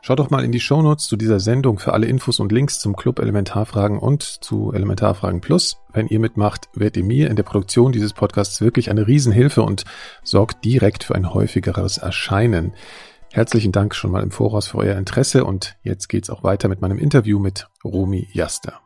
Schaut 0.02 0.20
doch 0.20 0.32
mal 0.32 0.44
in 0.44 0.52
die 0.52 0.60
Shownotes 0.60 1.08
zu 1.08 1.16
dieser 1.16 1.40
Sendung 1.40 1.78
für 1.78 1.94
alle 1.94 2.08
Infos 2.08 2.40
und 2.40 2.52
Links 2.52 2.80
zum 2.80 2.96
Club 2.96 3.20
Elementarfragen 3.20 4.00
und 4.00 4.24
zu 4.24 4.74
Elementarfragen 4.74 5.42
Plus. 5.42 5.78
Wenn 5.94 6.08
ihr 6.08 6.20
mitmacht, 6.20 6.68
werdet 6.74 6.98
ihr 6.98 7.06
mir 7.06 7.30
in 7.30 7.36
der 7.36 7.44
Produktion 7.44 7.92
dieses 7.92 8.14
Podcasts 8.14 8.60
wirklich 8.62 8.90
eine 8.90 9.08
Riesenhilfe 9.08 9.62
und 9.62 9.86
sorgt 10.24 10.66
direkt 10.66 11.04
für 11.04 11.16
ein 11.16 11.34
häufigeres 11.34 12.00
Erscheinen. 12.00 12.74
Herzlichen 13.36 13.72
Dank 13.72 13.96
schon 13.96 14.12
mal 14.12 14.22
im 14.22 14.30
Voraus 14.30 14.68
für 14.68 14.78
euer 14.78 14.96
Interesse 14.96 15.44
und 15.44 15.76
jetzt 15.82 16.08
geht's 16.08 16.30
auch 16.30 16.44
weiter 16.44 16.68
mit 16.68 16.82
meinem 16.82 17.00
Interview 17.00 17.40
mit 17.40 17.68
Romy 17.84 18.28
Jaster. 18.32 18.80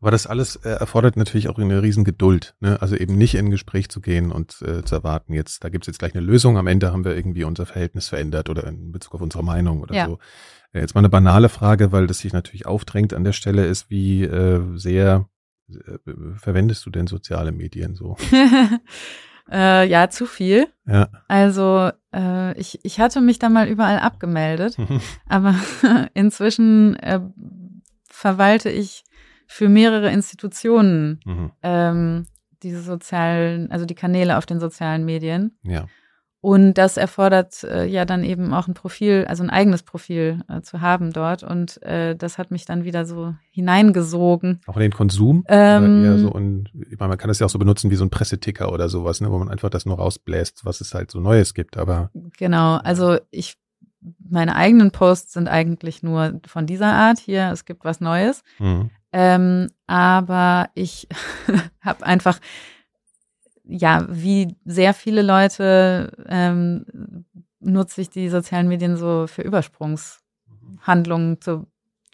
Aber 0.00 0.12
das 0.12 0.28
alles 0.28 0.54
äh, 0.54 0.68
erfordert 0.68 1.16
natürlich 1.16 1.48
auch 1.48 1.58
eine 1.58 1.82
riesen 1.82 2.04
Geduld. 2.04 2.54
Ne? 2.60 2.80
Also 2.80 2.94
eben 2.94 3.18
nicht 3.18 3.34
in 3.34 3.46
ein 3.46 3.50
Gespräch 3.50 3.88
zu 3.88 4.00
gehen 4.00 4.30
und 4.30 4.62
äh, 4.62 4.84
zu 4.84 4.94
erwarten, 4.94 5.32
jetzt, 5.32 5.64
da 5.64 5.68
gibt's 5.68 5.88
jetzt 5.88 5.98
gleich 5.98 6.14
eine 6.14 6.24
Lösung. 6.24 6.56
Am 6.56 6.68
Ende 6.68 6.92
haben 6.92 7.04
wir 7.04 7.16
irgendwie 7.16 7.42
unser 7.42 7.66
Verhältnis 7.66 8.06
verändert 8.06 8.48
oder 8.48 8.64
in 8.64 8.92
Bezug 8.92 9.16
auf 9.16 9.20
unsere 9.20 9.42
Meinung 9.42 9.80
oder 9.80 9.96
ja. 9.96 10.06
so. 10.06 10.20
Äh, 10.72 10.78
jetzt 10.78 10.94
mal 10.94 11.00
eine 11.00 11.08
banale 11.08 11.48
Frage, 11.48 11.90
weil 11.90 12.06
das 12.06 12.18
sich 12.18 12.32
natürlich 12.32 12.66
aufdrängt 12.66 13.14
an 13.14 13.24
der 13.24 13.32
Stelle 13.32 13.66
ist, 13.66 13.90
wie 13.90 14.22
äh, 14.22 14.60
sehr 14.76 15.28
äh, 15.68 16.12
verwendest 16.36 16.86
du 16.86 16.90
denn 16.90 17.08
soziale 17.08 17.50
Medien 17.50 17.96
so? 17.96 18.16
äh, 19.50 19.86
ja, 19.86 20.08
zu 20.10 20.26
viel. 20.26 20.68
Ja. 20.86 21.08
Also 21.28 21.90
äh, 22.14 22.58
ich, 22.58 22.80
ich 22.84 23.00
hatte 23.00 23.20
mich 23.20 23.38
da 23.38 23.48
mal 23.48 23.68
überall 23.68 23.98
abgemeldet, 23.98 24.76
aber 25.28 25.54
inzwischen 26.14 26.96
äh, 26.96 27.20
verwalte 28.08 28.70
ich 28.70 29.04
für 29.46 29.68
mehrere 29.68 30.10
Institutionen 30.10 31.20
mhm. 31.24 31.52
ähm, 31.62 32.26
diese 32.62 32.80
sozialen, 32.82 33.70
also 33.70 33.84
die 33.84 33.94
Kanäle 33.94 34.38
auf 34.38 34.46
den 34.46 34.60
sozialen 34.60 35.04
Medien. 35.04 35.58
Ja. 35.62 35.86
Und 36.42 36.74
das 36.74 36.96
erfordert 36.96 37.62
äh, 37.62 37.86
ja 37.86 38.04
dann 38.04 38.24
eben 38.24 38.52
auch 38.52 38.66
ein 38.66 38.74
Profil, 38.74 39.26
also 39.28 39.44
ein 39.44 39.50
eigenes 39.50 39.84
Profil 39.84 40.42
äh, 40.48 40.60
zu 40.60 40.80
haben 40.80 41.12
dort. 41.12 41.44
Und 41.44 41.80
äh, 41.84 42.16
das 42.16 42.36
hat 42.36 42.50
mich 42.50 42.64
dann 42.64 42.82
wieder 42.82 43.06
so 43.06 43.32
hineingesogen. 43.52 44.60
Auch 44.66 44.74
in 44.74 44.82
den 44.82 44.92
Konsum? 44.92 45.44
Ähm, 45.46 46.04
eher 46.04 46.18
so 46.18 46.32
in, 46.32 46.68
ich 46.90 46.98
meine, 46.98 47.10
man 47.10 47.18
kann 47.18 47.28
das 47.28 47.38
ja 47.38 47.46
auch 47.46 47.50
so 47.50 47.60
benutzen 47.60 47.92
wie 47.92 47.94
so 47.94 48.04
ein 48.04 48.10
Presseticker 48.10 48.72
oder 48.72 48.88
sowas, 48.88 49.20
ne, 49.20 49.30
wo 49.30 49.38
man 49.38 49.50
einfach 49.50 49.70
das 49.70 49.86
nur 49.86 49.96
rausbläst, 49.98 50.64
was 50.64 50.80
es 50.80 50.94
halt 50.94 51.12
so 51.12 51.20
Neues 51.20 51.54
gibt. 51.54 51.76
Aber 51.76 52.10
genau, 52.36 52.74
also 52.78 53.18
ich 53.30 53.56
meine 54.28 54.56
eigenen 54.56 54.90
Posts 54.90 55.34
sind 55.34 55.46
eigentlich 55.46 56.02
nur 56.02 56.40
von 56.44 56.66
dieser 56.66 56.92
Art 56.92 57.20
hier. 57.20 57.50
Es 57.52 57.64
gibt 57.64 57.84
was 57.84 58.00
Neues. 58.00 58.42
Mhm. 58.58 58.90
Ähm, 59.12 59.68
aber 59.86 60.70
ich 60.74 61.06
habe 61.80 62.04
einfach, 62.04 62.40
ja, 63.64 64.06
wie 64.08 64.56
sehr 64.64 64.94
viele 64.94 65.22
Leute 65.22 66.12
ähm, 66.28 67.24
nutze 67.60 68.00
ich 68.00 68.10
die 68.10 68.28
sozialen 68.28 68.68
Medien 68.68 68.96
so 68.96 69.26
für 69.26 69.42
Übersprungshandlungen 69.42 71.40
zur 71.40 71.66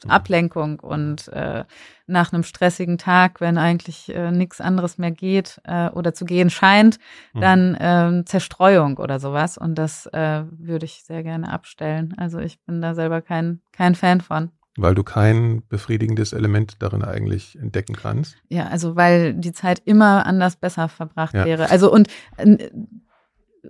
Ablenkung 0.06 0.78
und 0.78 1.28
äh, 1.28 1.64
nach 2.06 2.32
einem 2.32 2.44
stressigen 2.44 2.98
Tag, 2.98 3.40
wenn 3.40 3.58
eigentlich 3.58 4.14
äh, 4.14 4.30
nichts 4.30 4.60
anderes 4.60 4.96
mehr 4.96 5.10
geht 5.10 5.60
äh, 5.64 5.88
oder 5.88 6.14
zu 6.14 6.24
gehen 6.24 6.50
scheint, 6.50 6.98
mhm. 7.32 7.40
dann 7.40 7.74
äh, 7.74 8.24
Zerstreuung 8.24 8.98
oder 8.98 9.18
sowas. 9.18 9.58
Und 9.58 9.74
das 9.74 10.06
äh, 10.06 10.44
würde 10.50 10.84
ich 10.84 11.02
sehr 11.04 11.24
gerne 11.24 11.52
abstellen. 11.52 12.14
Also 12.16 12.38
ich 12.38 12.60
bin 12.64 12.80
da 12.80 12.94
selber 12.94 13.22
kein, 13.22 13.60
kein 13.72 13.96
Fan 13.96 14.20
von. 14.20 14.52
Weil 14.80 14.94
du 14.94 15.02
kein 15.02 15.62
befriedigendes 15.68 16.32
Element 16.32 16.76
darin 16.80 17.02
eigentlich 17.02 17.58
entdecken 17.58 17.94
kannst? 17.94 18.36
Ja, 18.48 18.68
also 18.68 18.96
weil 18.96 19.34
die 19.34 19.52
Zeit 19.52 19.82
immer 19.84 20.24
anders 20.24 20.56
besser 20.56 20.88
verbracht 20.88 21.34
ja. 21.34 21.44
wäre. 21.44 21.70
Also 21.70 21.92
und 21.92 22.08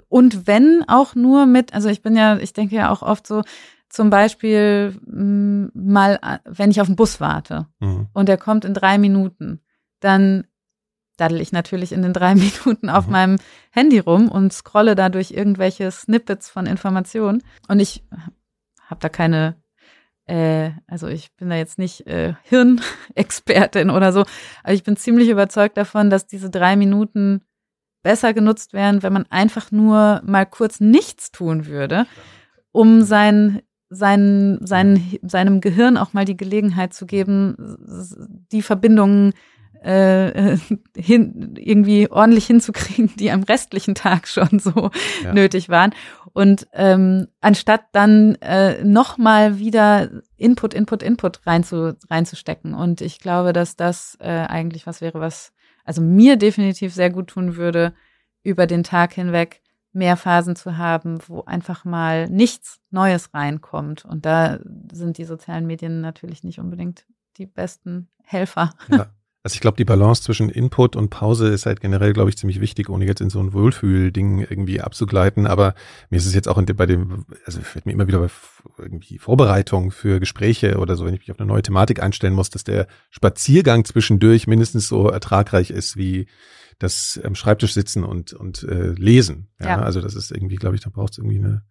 und 0.08 0.46
wenn 0.46 0.84
auch 0.86 1.14
nur 1.14 1.46
mit, 1.46 1.74
also 1.74 1.88
ich 1.88 2.02
bin 2.02 2.14
ja, 2.14 2.36
ich 2.36 2.52
denke 2.52 2.76
ja 2.76 2.90
auch 2.90 3.02
oft 3.02 3.26
so, 3.26 3.42
zum 3.88 4.10
Beispiel 4.10 4.94
mh, 5.06 5.70
mal, 5.74 6.40
wenn 6.44 6.70
ich 6.70 6.80
auf 6.80 6.86
den 6.88 6.96
Bus 6.96 7.20
warte 7.20 7.66
mhm. 7.80 8.08
und 8.12 8.28
der 8.28 8.36
kommt 8.36 8.64
in 8.64 8.74
drei 8.74 8.98
Minuten, 8.98 9.60
dann 10.00 10.44
daddel 11.16 11.40
ich 11.40 11.52
natürlich 11.52 11.92
in 11.92 12.02
den 12.02 12.12
drei 12.12 12.34
Minuten 12.64 12.90
auf 12.90 13.06
mhm. 13.06 13.12
meinem 13.12 13.36
Handy 13.70 13.98
rum 13.98 14.28
und 14.28 14.52
scrolle 14.52 14.94
da 14.94 15.08
durch 15.08 15.30
irgendwelche 15.30 15.90
Snippets 15.90 16.48
von 16.50 16.66
Informationen. 16.66 17.42
Und 17.66 17.80
ich 17.80 18.04
habe 18.86 19.00
da 19.00 19.08
keine 19.08 19.56
äh, 20.28 20.72
also 20.86 21.08
ich 21.08 21.34
bin 21.36 21.48
da 21.48 21.56
jetzt 21.56 21.78
nicht 21.78 22.06
äh, 22.06 22.34
Hirnexpertin 22.44 23.90
oder 23.90 24.12
so, 24.12 24.24
aber 24.62 24.74
ich 24.74 24.84
bin 24.84 24.96
ziemlich 24.96 25.28
überzeugt 25.28 25.76
davon, 25.76 26.10
dass 26.10 26.26
diese 26.26 26.50
drei 26.50 26.76
Minuten 26.76 27.40
besser 28.02 28.34
genutzt 28.34 28.72
werden, 28.74 29.02
wenn 29.02 29.12
man 29.12 29.26
einfach 29.30 29.72
nur 29.72 30.22
mal 30.24 30.46
kurz 30.46 30.80
nichts 30.80 31.32
tun 31.32 31.66
würde, 31.66 32.06
um 32.72 33.02
sein, 33.02 33.62
sein, 33.88 34.58
sein, 34.60 35.18
seinem 35.22 35.60
Gehirn 35.60 35.96
auch 35.96 36.12
mal 36.12 36.24
die 36.24 36.36
Gelegenheit 36.36 36.92
zu 36.92 37.06
geben, 37.06 37.56
die 38.52 38.62
Verbindungen 38.62 39.32
äh, 39.82 40.58
hin, 40.96 41.54
irgendwie 41.56 42.10
ordentlich 42.10 42.46
hinzukriegen, 42.46 43.14
die 43.16 43.30
am 43.30 43.42
restlichen 43.42 43.94
Tag 43.94 44.28
schon 44.28 44.58
so 44.58 44.90
ja. 45.22 45.32
nötig 45.32 45.68
waren. 45.68 45.94
Und 46.32 46.68
ähm, 46.72 47.28
anstatt 47.40 47.82
dann 47.92 48.36
äh, 48.36 48.84
nochmal 48.84 49.58
wieder 49.58 50.10
Input, 50.36 50.74
Input, 50.74 51.02
Input 51.02 51.46
reinzu, 51.46 51.94
reinzustecken. 52.10 52.74
Und 52.74 53.00
ich 53.00 53.18
glaube, 53.18 53.52
dass 53.52 53.76
das 53.76 54.16
äh, 54.20 54.28
eigentlich 54.28 54.86
was 54.86 55.00
wäre, 55.00 55.20
was 55.20 55.52
also 55.84 56.02
mir 56.02 56.36
definitiv 56.36 56.92
sehr 56.92 57.10
gut 57.10 57.28
tun 57.28 57.56
würde, 57.56 57.94
über 58.42 58.66
den 58.66 58.84
Tag 58.84 59.14
hinweg 59.14 59.62
mehr 59.92 60.16
Phasen 60.16 60.54
zu 60.54 60.76
haben, 60.76 61.18
wo 61.26 61.42
einfach 61.42 61.84
mal 61.84 62.28
nichts 62.28 62.80
Neues 62.90 63.34
reinkommt. 63.34 64.04
Und 64.04 64.26
da 64.26 64.58
sind 64.92 65.18
die 65.18 65.24
sozialen 65.24 65.66
Medien 65.66 66.00
natürlich 66.00 66.44
nicht 66.44 66.58
unbedingt 66.58 67.06
die 67.36 67.46
besten 67.46 68.08
Helfer. 68.22 68.74
Ja. 68.88 69.06
Also 69.48 69.54
ich 69.54 69.60
glaube, 69.62 69.78
die 69.78 69.86
Balance 69.86 70.22
zwischen 70.22 70.50
Input 70.50 70.94
und 70.94 71.08
Pause 71.08 71.48
ist 71.48 71.64
halt 71.64 71.80
generell, 71.80 72.12
glaube 72.12 72.28
ich, 72.28 72.36
ziemlich 72.36 72.60
wichtig, 72.60 72.90
ohne 72.90 73.06
jetzt 73.06 73.22
in 73.22 73.30
so 73.30 73.40
ein 73.40 73.54
Wohlfühl-Ding 73.54 74.40
irgendwie 74.40 74.82
abzugleiten. 74.82 75.46
Aber 75.46 75.74
mir 76.10 76.18
ist 76.18 76.26
es 76.26 76.34
jetzt 76.34 76.48
auch 76.48 76.58
in, 76.58 76.66
bei 76.66 76.84
dem, 76.84 77.24
also 77.46 77.62
fällt 77.62 77.86
mir 77.86 77.92
immer 77.92 78.06
wieder 78.06 78.18
bei 78.18 78.28
irgendwie 78.76 79.16
Vorbereitung 79.16 79.90
für 79.90 80.20
Gespräche 80.20 80.76
oder 80.76 80.96
so, 80.96 81.06
wenn 81.06 81.14
ich 81.14 81.20
mich 81.20 81.30
auf 81.30 81.40
eine 81.40 81.46
neue 81.46 81.62
Thematik 81.62 82.02
einstellen 82.02 82.34
muss, 82.34 82.50
dass 82.50 82.62
der 82.62 82.88
Spaziergang 83.08 83.86
zwischendurch 83.86 84.46
mindestens 84.48 84.86
so 84.86 85.08
ertragreich 85.08 85.70
ist 85.70 85.96
wie 85.96 86.26
das 86.78 87.18
am 87.24 87.34
Schreibtisch 87.34 87.72
sitzen 87.72 88.04
und, 88.04 88.34
und 88.34 88.64
äh, 88.64 88.90
lesen. 88.90 89.48
Ja? 89.58 89.68
ja. 89.68 89.78
Also 89.78 90.02
das 90.02 90.14
ist 90.14 90.30
irgendwie, 90.30 90.56
glaube 90.56 90.76
ich, 90.76 90.82
da 90.82 90.90
braucht 90.90 91.12
es 91.12 91.18
irgendwie 91.18 91.38
eine 91.38 91.62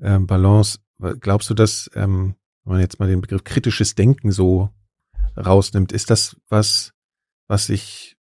ähm, 0.00 0.28
Balance. 0.28 0.78
Glaubst 1.18 1.50
du, 1.50 1.54
dass, 1.54 1.90
ähm, 1.96 2.36
wenn 2.62 2.74
man 2.74 2.80
jetzt 2.80 3.00
mal 3.00 3.08
den 3.08 3.22
Begriff 3.22 3.42
kritisches 3.42 3.96
Denken 3.96 4.30
so 4.30 4.70
rausnimmt. 5.36 5.92
Ist 5.92 6.10
das 6.10 6.36
was, 6.48 6.91
was 7.52 7.66
sich 7.66 8.16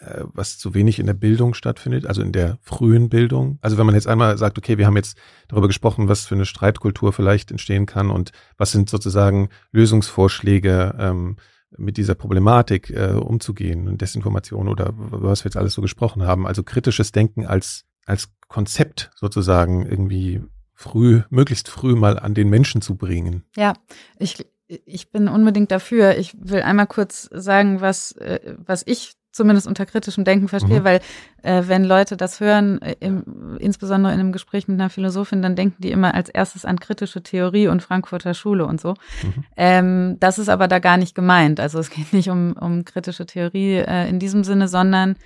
äh, 0.00 0.24
was 0.34 0.58
zu 0.58 0.74
wenig 0.74 0.98
in 0.98 1.06
der 1.06 1.14
Bildung 1.14 1.54
stattfindet, 1.54 2.06
also 2.06 2.20
in 2.20 2.30
der 2.30 2.58
frühen 2.60 3.08
Bildung. 3.08 3.58
Also 3.62 3.78
wenn 3.78 3.86
man 3.86 3.94
jetzt 3.94 4.06
einmal 4.06 4.36
sagt, 4.36 4.58
okay, 4.58 4.76
wir 4.76 4.86
haben 4.86 4.96
jetzt 4.96 5.16
darüber 5.48 5.66
gesprochen, 5.66 6.08
was 6.08 6.26
für 6.26 6.34
eine 6.34 6.44
Streitkultur 6.44 7.14
vielleicht 7.14 7.50
entstehen 7.50 7.86
kann 7.86 8.10
und 8.10 8.32
was 8.58 8.72
sind 8.72 8.90
sozusagen 8.90 9.48
Lösungsvorschläge, 9.72 10.94
ähm, 10.98 11.36
mit 11.78 11.96
dieser 11.96 12.14
Problematik 12.14 12.90
äh, 12.90 13.12
umzugehen 13.12 13.88
und 13.88 14.00
Desinformation 14.00 14.68
oder 14.68 14.92
was 14.94 15.44
wir 15.44 15.48
jetzt 15.48 15.56
alles 15.56 15.72
so 15.72 15.82
gesprochen 15.82 16.22
haben. 16.22 16.46
Also 16.46 16.62
kritisches 16.62 17.12
Denken 17.12 17.46
als, 17.46 17.86
als 18.04 18.28
Konzept 18.48 19.10
sozusagen 19.14 19.86
irgendwie 19.86 20.42
früh, 20.74 21.22
möglichst 21.30 21.68
früh 21.68 21.94
mal 21.96 22.18
an 22.18 22.34
den 22.34 22.50
Menschen 22.50 22.82
zu 22.82 22.96
bringen. 22.96 23.44
Ja, 23.56 23.72
ich, 24.18 24.46
ich 24.68 25.10
bin 25.10 25.28
unbedingt 25.28 25.70
dafür. 25.70 26.18
Ich 26.18 26.34
will 26.38 26.62
einmal 26.62 26.86
kurz 26.86 27.28
sagen, 27.32 27.80
was, 27.80 28.12
äh, 28.12 28.56
was 28.58 28.82
ich 28.86 29.12
zumindest 29.36 29.66
unter 29.66 29.84
kritischem 29.86 30.24
Denken 30.24 30.48
verstehe, 30.48 30.80
mhm. 30.80 30.84
weil 30.84 31.00
äh, 31.42 31.64
wenn 31.66 31.84
Leute 31.84 32.16
das 32.16 32.40
hören, 32.40 32.80
äh, 32.80 32.96
im, 33.00 33.58
insbesondere 33.60 34.12
in 34.14 34.18
einem 34.18 34.32
Gespräch 34.32 34.66
mit 34.66 34.80
einer 34.80 34.90
Philosophin, 34.90 35.42
dann 35.42 35.54
denken 35.54 35.76
die 35.82 35.90
immer 35.90 36.14
als 36.14 36.30
erstes 36.30 36.64
an 36.64 36.80
kritische 36.80 37.22
Theorie 37.22 37.68
und 37.68 37.82
Frankfurter 37.82 38.34
Schule 38.34 38.66
und 38.66 38.80
so. 38.80 38.94
Mhm. 39.22 39.44
Ähm, 39.56 40.16
das 40.20 40.38
ist 40.38 40.48
aber 40.48 40.68
da 40.68 40.78
gar 40.78 40.96
nicht 40.96 41.14
gemeint. 41.14 41.60
Also 41.60 41.78
es 41.78 41.90
geht 41.90 42.12
nicht 42.12 42.30
um, 42.30 42.54
um 42.58 42.84
kritische 42.84 43.26
Theorie 43.26 43.76
äh, 43.76 44.08
in 44.08 44.18
diesem 44.18 44.42
Sinne, 44.42 44.68
sondern 44.68 45.16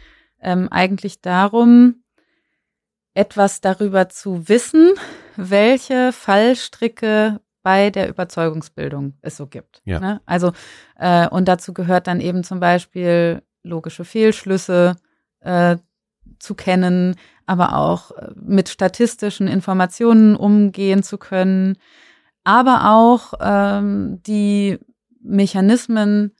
ähm, 0.42 0.68
eigentlich 0.70 1.20
darum, 1.20 2.02
etwas 3.14 3.60
darüber 3.60 4.08
zu 4.08 4.48
wissen, 4.48 4.90
welche 5.36 6.12
Fallstricke 6.12 7.40
bei 7.62 7.90
der 7.90 8.08
Überzeugungsbildung 8.08 9.14
es 9.20 9.36
so 9.36 9.46
gibt. 9.46 9.82
Ja. 9.84 10.00
Ne? 10.00 10.20
Also 10.26 10.52
äh, 10.96 11.28
und 11.28 11.46
dazu 11.48 11.74
gehört 11.74 12.06
dann 12.06 12.20
eben 12.20 12.44
zum 12.44 12.60
Beispiel 12.60 13.42
logische 13.62 14.04
Fehlschlüsse 14.04 14.96
äh, 15.40 15.76
zu 16.38 16.54
kennen, 16.54 17.16
aber 17.46 17.76
auch 17.76 18.12
äh, 18.12 18.28
mit 18.34 18.68
statistischen 18.68 19.46
Informationen 19.48 20.36
umgehen 20.36 21.02
zu 21.02 21.18
können, 21.18 21.76
aber 22.44 22.90
auch 22.90 23.34
ähm, 23.40 24.22
die 24.26 24.78
Mechanismen 25.22 26.34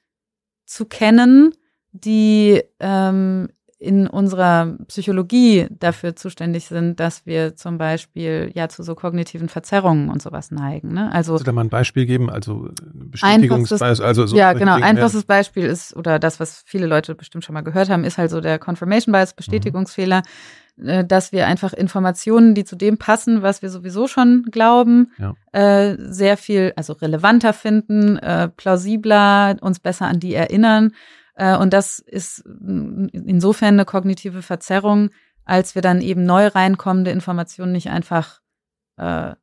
zu 0.64 0.86
kennen, 0.86 1.52
die 1.92 2.62
ähm, 2.78 3.48
in 3.80 4.06
unserer 4.06 4.76
Psychologie 4.88 5.66
dafür 5.70 6.14
zuständig 6.14 6.66
sind, 6.66 7.00
dass 7.00 7.24
wir 7.24 7.56
zum 7.56 7.78
Beispiel 7.78 8.50
ja 8.54 8.68
zu 8.68 8.82
so 8.82 8.94
kognitiven 8.94 9.48
Verzerrungen 9.48 10.10
und 10.10 10.20
sowas 10.20 10.50
neigen. 10.50 10.92
Ne? 10.92 11.10
Also 11.10 11.32
Kannst 11.32 11.46
du 11.46 11.50
da 11.50 11.52
mal 11.52 11.64
ein 11.64 11.70
Beispiel 11.70 12.04
geben? 12.04 12.28
Also 12.28 12.68
Bestätigungsbeispiel, 12.92 14.04
also 14.04 14.26
so 14.26 14.36
ja 14.36 14.52
genau. 14.52 14.74
Einfachstes 14.74 15.24
Beispiel 15.24 15.64
ist 15.64 15.96
oder 15.96 16.18
das, 16.18 16.38
was 16.38 16.62
viele 16.66 16.86
Leute 16.86 17.14
bestimmt 17.14 17.42
schon 17.42 17.54
mal 17.54 17.62
gehört 17.62 17.88
haben, 17.88 18.04
ist 18.04 18.18
halt 18.18 18.30
so 18.30 18.42
der 18.42 18.58
Confirmation 18.58 19.12
Bias, 19.12 19.32
Bestätigungsfehler, 19.32 20.24
mhm. 20.76 21.08
dass 21.08 21.32
wir 21.32 21.46
einfach 21.46 21.72
Informationen, 21.72 22.54
die 22.54 22.64
zu 22.64 22.76
dem 22.76 22.98
passen, 22.98 23.40
was 23.40 23.62
wir 23.62 23.70
sowieso 23.70 24.08
schon 24.08 24.44
glauben, 24.50 25.12
ja. 25.16 25.34
äh, 25.52 25.96
sehr 25.98 26.36
viel 26.36 26.74
also 26.76 26.92
relevanter 26.92 27.54
finden, 27.54 28.18
äh, 28.18 28.48
plausibler, 28.48 29.56
uns 29.62 29.80
besser 29.80 30.04
an 30.04 30.20
die 30.20 30.34
erinnern 30.34 30.92
und 31.56 31.72
das 31.72 31.98
ist 31.98 32.44
insofern 32.46 33.74
eine 33.74 33.84
kognitive 33.84 34.42
Verzerrung, 34.42 35.10
als 35.44 35.74
wir 35.74 35.82
dann 35.82 36.00
eben 36.00 36.24
neu 36.24 36.46
reinkommende 36.46 37.10
Informationen 37.10 37.72
nicht 37.72 37.90
einfach 37.90 38.40
äh, 38.96 39.34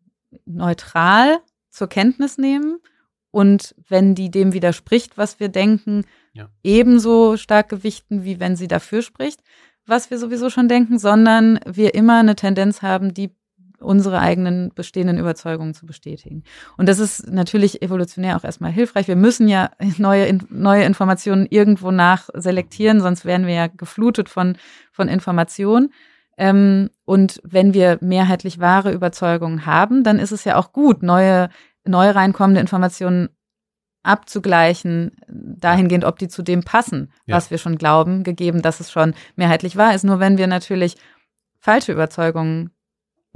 neutral 0.45 1.39
zur 1.69 1.87
Kenntnis 1.87 2.37
nehmen 2.37 2.79
und 3.31 3.75
wenn 3.87 4.15
die 4.15 4.31
dem 4.31 4.53
widerspricht, 4.53 5.17
was 5.17 5.39
wir 5.39 5.49
denken, 5.49 6.05
ja. 6.33 6.49
ebenso 6.63 7.37
stark 7.37 7.69
gewichten, 7.69 8.23
wie 8.23 8.39
wenn 8.39 8.55
sie 8.55 8.67
dafür 8.67 9.01
spricht, 9.01 9.41
was 9.85 10.09
wir 10.09 10.17
sowieso 10.17 10.49
schon 10.49 10.67
denken, 10.67 10.99
sondern 10.99 11.59
wir 11.65 11.93
immer 11.95 12.19
eine 12.19 12.35
Tendenz 12.35 12.81
haben, 12.81 13.13
die 13.13 13.35
unsere 13.79 14.19
eigenen 14.19 14.71
bestehenden 14.73 15.17
Überzeugungen 15.17 15.73
zu 15.73 15.85
bestätigen. 15.85 16.43
Und 16.77 16.89
das 16.89 16.99
ist 16.99 17.31
natürlich 17.31 17.81
evolutionär 17.81 18.37
auch 18.37 18.43
erstmal 18.43 18.71
hilfreich. 18.71 19.07
Wir 19.07 19.15
müssen 19.15 19.47
ja 19.47 19.71
neue, 19.97 20.39
neue 20.49 20.83
Informationen 20.83 21.45
irgendwo 21.49 21.91
nach 21.91 22.29
selektieren, 22.33 23.01
sonst 23.01 23.25
wären 23.25 23.45
wir 23.45 23.53
ja 23.53 23.67
geflutet 23.67 24.29
von, 24.29 24.57
von 24.91 25.07
Informationen. 25.07 25.93
Ähm, 26.37 26.89
und 27.05 27.41
wenn 27.43 27.73
wir 27.73 27.97
mehrheitlich 28.01 28.59
wahre 28.59 28.91
Überzeugungen 28.91 29.65
haben, 29.65 30.03
dann 30.03 30.19
ist 30.19 30.31
es 30.31 30.43
ja 30.43 30.55
auch 30.55 30.71
gut, 30.71 31.03
neue, 31.03 31.49
neu 31.85 32.09
reinkommende 32.09 32.61
Informationen 32.61 33.29
abzugleichen, 34.03 35.17
dahingehend, 35.27 36.05
ob 36.05 36.17
die 36.17 36.29
zu 36.29 36.41
dem 36.41 36.63
passen, 36.63 37.11
ja. 37.25 37.35
was 37.35 37.51
wir 37.51 37.57
schon 37.57 37.77
glauben, 37.77 38.23
gegeben, 38.23 38.61
dass 38.61 38.79
es 38.79 38.91
schon 38.91 39.13
mehrheitlich 39.35 39.75
wahr 39.75 39.93
ist. 39.93 40.05
Nur 40.05 40.19
wenn 40.19 40.37
wir 40.37 40.47
natürlich 40.47 40.95
falsche 41.59 41.91
Überzeugungen 41.91 42.71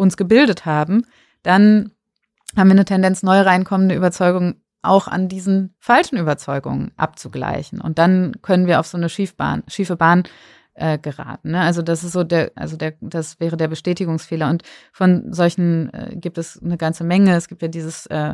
uns 0.01 0.17
gebildet 0.17 0.65
haben, 0.65 1.05
dann 1.43 1.91
haben 2.57 2.67
wir 2.67 2.73
eine 2.73 2.85
Tendenz, 2.85 3.23
neu 3.23 3.41
reinkommende 3.41 3.95
Überzeugungen 3.95 4.61
auch 4.81 5.07
an 5.07 5.29
diesen 5.29 5.75
falschen 5.79 6.17
Überzeugungen 6.17 6.91
abzugleichen. 6.97 7.79
Und 7.81 7.99
dann 7.99 8.33
können 8.41 8.65
wir 8.65 8.79
auf 8.79 8.87
so 8.87 8.97
eine 8.97 9.09
Schiefbahn, 9.09 9.63
schiefe 9.67 9.95
Bahn 9.95 10.23
äh, 10.73 10.97
geraten. 10.97 11.51
Ne? 11.51 11.61
Also 11.61 11.81
das 11.81 12.03
ist 12.03 12.13
so 12.13 12.23
der, 12.23 12.51
also 12.55 12.77
der, 12.77 12.95
das 12.99 13.39
wäre 13.39 13.57
der 13.57 13.67
Bestätigungsfehler. 13.67 14.49
Und 14.49 14.63
von 14.91 15.31
solchen 15.33 15.93
äh, 15.93 16.15
gibt 16.15 16.39
es 16.39 16.61
eine 16.61 16.77
ganze 16.77 17.03
Menge. 17.03 17.35
Es 17.35 17.47
gibt 17.47 17.61
ja 17.61 17.67
dieses 17.67 18.07
äh, 18.07 18.33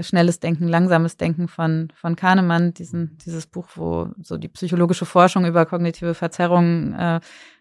schnelles 0.00 0.40
Denken, 0.40 0.68
langsames 0.68 1.16
Denken 1.16 1.48
von, 1.48 1.88
von 1.94 2.16
Kahnemann, 2.16 2.74
diesen, 2.74 3.16
dieses 3.24 3.46
Buch, 3.46 3.68
wo 3.74 4.10
so 4.20 4.36
die 4.36 4.48
psychologische 4.48 5.06
Forschung 5.06 5.46
über 5.46 5.64
kognitive 5.64 6.12
Verzerrungen 6.12 6.92
äh, 6.92 7.20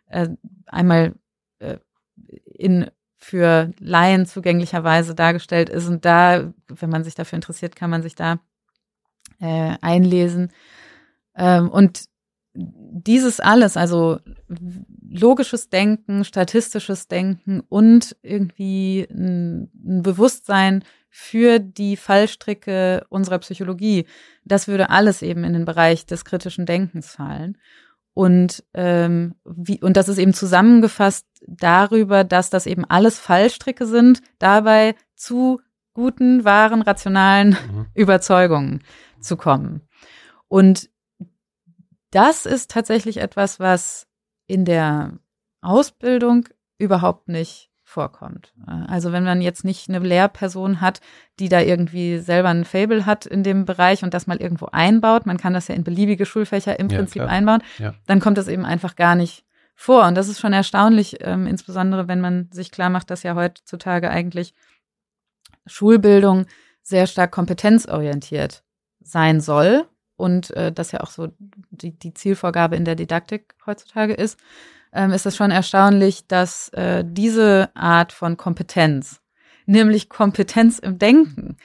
äh, 0.10 0.30
einmal 0.66 1.14
äh, 1.60 1.78
in 2.46 2.90
für 3.18 3.72
Laien 3.80 4.26
zugänglicherweise 4.26 5.16
dargestellt 5.16 5.70
ist. 5.70 5.88
Und 5.88 6.06
da, 6.06 6.54
wenn 6.68 6.90
man 6.90 7.04
sich 7.04 7.16
dafür 7.16 7.38
interessiert, 7.38 7.76
kann 7.76 7.90
man 7.90 8.04
sich 8.04 8.16
da 8.16 8.40
äh, 9.40 9.76
einlesen. 9.82 10.52
Ähm, 11.36 11.70
und 11.70 12.06
dieses 12.54 13.40
alles, 13.40 13.78
also 13.78 14.20
logisches 15.10 15.70
Denken, 15.70 16.24
statistisches 16.24 17.08
Denken 17.08 17.62
und 17.62 18.16
irgendwie 18.24 19.08
ein, 19.12 19.70
ein 19.76 20.02
Bewusstsein 20.02 20.84
für 21.10 21.60
die 21.60 21.98
Fallstricke 21.98 23.06
unserer 23.10 23.40
Psychologie, 23.40 24.06
das 24.44 24.68
würde 24.68 24.90
alles 24.90 25.22
eben 25.22 25.44
in 25.44 25.54
den 25.54 25.66
Bereich 25.66 26.06
des 26.06 26.26
kritischen 26.26 26.66
Denkens 26.66 27.12
fallen. 27.12 27.58
Und, 28.18 28.64
ähm, 28.74 29.36
wie, 29.46 29.80
und 29.80 29.96
das 29.96 30.10
ist 30.10 30.18
eben 30.18 30.34
zusammengefasst 30.34 31.28
darüber, 31.46 32.24
dass 32.24 32.50
das 32.50 32.66
eben 32.66 32.84
alles 32.84 33.20
Fallstricke 33.20 33.86
sind, 33.86 34.24
dabei 34.40 34.96
zu 35.14 35.62
guten, 35.94 36.44
wahren, 36.44 36.82
rationalen 36.82 37.50
mhm. 37.50 37.86
Überzeugungen 37.94 38.84
zu 39.20 39.38
kommen. 39.38 39.88
Und 40.48 40.90
das 42.10 42.48
ist 42.48 42.72
tatsächlich 42.72 43.18
etwas, 43.18 43.60
was 43.60 44.08
in 44.48 44.66
der 44.66 45.20
Ausbildung 45.62 46.50
überhaupt 46.80 47.28
nicht 47.28 47.67
vorkommt. 47.88 48.54
Also 48.88 49.14
wenn 49.14 49.24
man 49.24 49.42
jetzt 49.42 49.64
nicht 49.64 49.88
eine 49.88 50.00
Lehrperson 50.00 50.82
hat, 50.82 51.00
die 51.40 51.48
da 51.48 51.62
irgendwie 51.62 52.18
selber 52.18 52.50
ein 52.50 52.66
Fable 52.66 53.06
hat 53.06 53.26
in 53.26 53.44
dem 53.44 53.64
Bereich 53.64 54.04
und 54.04 54.14
das 54.14 54.28
mal 54.28 54.42
irgendwo 54.42 54.66
einbaut, 54.66 55.26
man 55.26 55.38
kann 55.38 55.54
das 55.54 55.70
ja 55.70 55.76
in 55.76 55.86
beliebige 55.86 56.26
Schulfächer 56.26 56.78
im 56.80 56.90
ja, 56.90 56.98
Prinzip 56.98 57.22
klar. 57.22 57.30
einbauen, 57.30 57.64
ja. 57.78 57.94
dann 58.06 58.20
kommt 58.20 58.38
das 58.38 58.50
eben 58.50 58.66
einfach 58.66 58.98
gar 58.98 59.16
nicht 59.16 59.46
vor. 59.74 60.06
Und 60.06 60.16
das 60.16 60.28
ist 60.28 60.42
schon 60.42 60.52
erstaunlich, 60.52 61.20
ähm, 61.22 61.48
insbesondere 61.48 62.10
wenn 62.10 62.20
man 62.20 62.50
sich 62.52 62.72
klar 62.72 62.90
macht, 62.90 63.10
dass 63.10 63.24
ja 63.24 63.36
heutzutage 63.36 64.10
eigentlich 64.10 64.54
Schulbildung 65.66 66.46
sehr 66.82 67.08
stark 67.08 67.32
kompetenzorientiert 67.32 68.64
sein 69.00 69.40
soll 69.40 69.88
und 70.18 70.52
äh, 70.52 70.74
das 70.74 70.92
ja 70.92 71.00
auch 71.00 71.10
so 71.10 71.30
die, 71.72 71.98
die 71.98 72.14
Zielvorgabe 72.14 72.76
in 72.76 72.84
der 72.84 72.96
Didaktik 72.96 73.56
heutzutage 73.66 74.14
ist 74.14 74.38
ähm, 74.94 75.12
ist 75.12 75.26
es 75.26 75.36
schon 75.36 75.52
erstaunlich, 75.52 76.28
dass 76.28 76.70
äh, 76.70 77.04
diese 77.06 77.70
Art 77.76 78.12
von 78.12 78.38
Kompetenz, 78.38 79.22
nämlich 79.66 80.10
Kompetenz 80.10 80.80
im 80.80 80.98
Denken, 80.98 81.58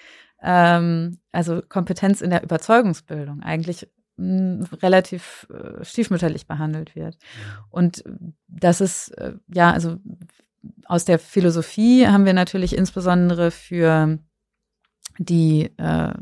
ähm, 0.42 1.18
also 1.30 1.62
Kompetenz 1.68 2.20
in 2.20 2.30
der 2.30 2.42
Überzeugungsbildung, 2.42 3.42
eigentlich 3.42 3.88
mh, 4.16 4.66
relativ 4.82 5.46
äh, 5.50 5.84
stiefmütterlich 5.84 6.46
behandelt 6.46 6.96
wird. 6.96 7.16
Und 7.70 8.04
das 8.48 8.80
ist, 8.80 9.08
äh, 9.18 9.34
ja, 9.52 9.70
also 9.72 9.98
aus 10.84 11.04
der 11.04 11.18
Philosophie 11.18 12.06
haben 12.06 12.24
wir 12.24 12.34
natürlich 12.34 12.76
insbesondere 12.76 13.50
für 13.50 14.18
die 15.18 15.70
äh, 15.76 16.12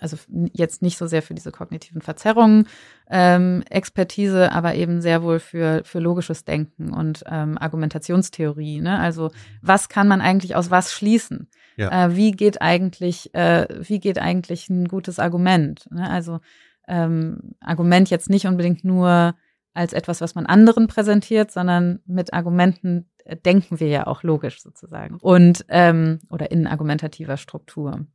also 0.00 0.16
jetzt 0.52 0.82
nicht 0.82 0.98
so 0.98 1.06
sehr 1.06 1.22
für 1.22 1.34
diese 1.34 1.50
kognitiven 1.50 2.00
Verzerrungen 2.00 2.68
ähm, 3.10 3.62
Expertise, 3.68 4.52
aber 4.52 4.74
eben 4.74 5.00
sehr 5.00 5.22
wohl 5.22 5.40
für, 5.40 5.82
für 5.84 5.98
logisches 5.98 6.44
Denken 6.44 6.92
und 6.92 7.24
ähm, 7.28 7.58
Argumentationstheorie. 7.58 8.80
Ne? 8.80 8.98
Also 8.98 9.30
was 9.62 9.88
kann 9.88 10.08
man 10.08 10.20
eigentlich 10.20 10.54
aus 10.54 10.70
was 10.70 10.92
schließen? 10.92 11.48
Ja. 11.76 12.06
Äh, 12.06 12.16
wie 12.16 12.32
geht 12.32 12.62
eigentlich, 12.62 13.34
äh, 13.34 13.66
wie 13.80 14.00
geht 14.00 14.18
eigentlich 14.18 14.68
ein 14.70 14.86
gutes 14.86 15.18
Argument? 15.18 15.90
Ne? 15.90 16.08
Also 16.08 16.40
ähm, 16.86 17.54
Argument 17.60 18.10
jetzt 18.10 18.30
nicht 18.30 18.46
unbedingt 18.46 18.84
nur 18.84 19.34
als 19.72 19.92
etwas, 19.92 20.20
was 20.20 20.34
man 20.34 20.46
anderen 20.46 20.88
präsentiert, 20.88 21.50
sondern 21.50 22.00
mit 22.06 22.32
Argumenten 22.32 23.08
denken 23.36 23.80
wir 23.80 23.88
ja 23.88 24.06
auch 24.06 24.22
logisch 24.22 24.62
sozusagen. 24.62 25.16
Und 25.20 25.64
ähm, 25.68 26.20
oder 26.28 26.50
in 26.50 26.66
argumentativer 26.66 27.36
Struktur. 27.36 28.06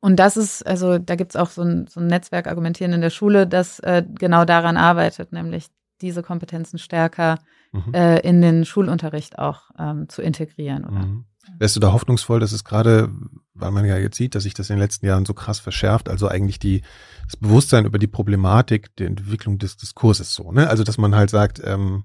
Und 0.00 0.16
das 0.16 0.36
ist, 0.36 0.66
also 0.66 0.98
da 0.98 1.16
gibt 1.16 1.32
es 1.32 1.36
auch 1.36 1.50
so 1.50 1.62
ein, 1.62 1.86
so 1.86 2.00
ein 2.00 2.06
Netzwerk 2.06 2.46
Argumentieren 2.46 2.92
in 2.92 3.00
der 3.00 3.10
Schule, 3.10 3.46
das 3.46 3.78
äh, 3.80 4.04
genau 4.18 4.44
daran 4.44 4.76
arbeitet, 4.76 5.32
nämlich 5.32 5.66
diese 6.00 6.22
Kompetenzen 6.22 6.78
stärker 6.78 7.38
mhm. 7.72 7.94
äh, 7.94 8.20
in 8.20 8.42
den 8.42 8.64
Schulunterricht 8.64 9.38
auch 9.38 9.70
ähm, 9.78 10.08
zu 10.08 10.22
integrieren. 10.22 10.84
Oder? 10.84 11.06
Mhm. 11.06 11.24
Wärst 11.58 11.76
du 11.76 11.80
da 11.80 11.92
hoffnungsvoll, 11.92 12.40
dass 12.40 12.52
es 12.52 12.64
gerade, 12.64 13.08
weil 13.54 13.70
man 13.70 13.84
ja 13.84 13.96
jetzt 13.96 14.16
sieht, 14.16 14.34
dass 14.34 14.42
sich 14.42 14.54
das 14.54 14.68
in 14.68 14.76
den 14.76 14.82
letzten 14.82 15.06
Jahren 15.06 15.24
so 15.24 15.32
krass 15.32 15.60
verschärft, 15.60 16.08
also 16.08 16.28
eigentlich 16.28 16.58
die, 16.58 16.82
das 17.24 17.36
Bewusstsein 17.36 17.86
über 17.86 17.98
die 17.98 18.08
Problematik 18.08 18.94
der 18.96 19.06
Entwicklung 19.06 19.58
des 19.58 19.76
Diskurses 19.76 20.34
so, 20.34 20.52
ne? 20.52 20.68
Also 20.68 20.84
dass 20.84 20.98
man 20.98 21.14
halt 21.14 21.30
sagt, 21.30 21.60
ähm, 21.64 22.04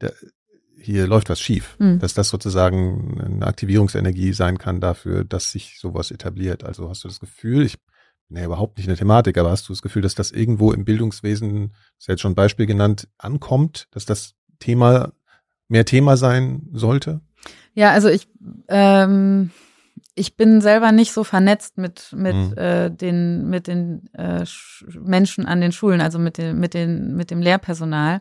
der, 0.00 0.14
hier 0.84 1.06
läuft 1.06 1.30
was 1.30 1.40
schief, 1.40 1.76
mhm. 1.78 1.98
dass 1.98 2.14
das 2.14 2.28
sozusagen 2.28 3.20
eine 3.20 3.46
Aktivierungsenergie 3.46 4.32
sein 4.32 4.58
kann 4.58 4.80
dafür, 4.80 5.24
dass 5.24 5.50
sich 5.50 5.78
sowas 5.80 6.10
etabliert. 6.10 6.64
Also 6.64 6.88
hast 6.88 7.04
du 7.04 7.08
das 7.08 7.20
Gefühl, 7.20 7.64
ich 7.64 7.78
bin 8.28 8.38
ja 8.38 8.44
überhaupt 8.44 8.76
nicht 8.76 8.86
in 8.86 8.90
der 8.90 8.98
Thematik, 8.98 9.38
aber 9.38 9.50
hast 9.50 9.68
du 9.68 9.72
das 9.72 9.82
Gefühl, 9.82 10.02
dass 10.02 10.14
das 10.14 10.30
irgendwo 10.30 10.72
im 10.72 10.84
Bildungswesen, 10.84 11.68
das 11.68 12.04
ist 12.04 12.08
jetzt 12.08 12.20
schon 12.20 12.32
ein 12.32 12.36
Beispiel 12.36 12.66
genannt, 12.66 13.08
ankommt, 13.18 13.88
dass 13.90 14.04
das 14.04 14.34
Thema 14.58 15.12
mehr 15.68 15.84
Thema 15.84 16.16
sein 16.16 16.68
sollte? 16.72 17.20
Ja, 17.74 17.90
also 17.90 18.08
ich, 18.08 18.28
ähm, 18.68 19.50
ich 20.14 20.36
bin 20.36 20.60
selber 20.60 20.92
nicht 20.92 21.12
so 21.12 21.24
vernetzt 21.24 21.76
mit, 21.78 22.12
mit, 22.16 22.34
mhm. 22.34 22.54
äh, 22.56 22.90
den, 22.90 23.48
mit 23.50 23.66
den 23.66 24.08
äh, 24.14 24.44
Menschen 25.00 25.46
an 25.46 25.60
den 25.60 25.72
Schulen, 25.72 26.00
also 26.00 26.18
mit, 26.18 26.38
den, 26.38 26.58
mit, 26.58 26.74
den, 26.74 27.16
mit 27.16 27.30
dem 27.30 27.40
Lehrpersonal. 27.40 28.20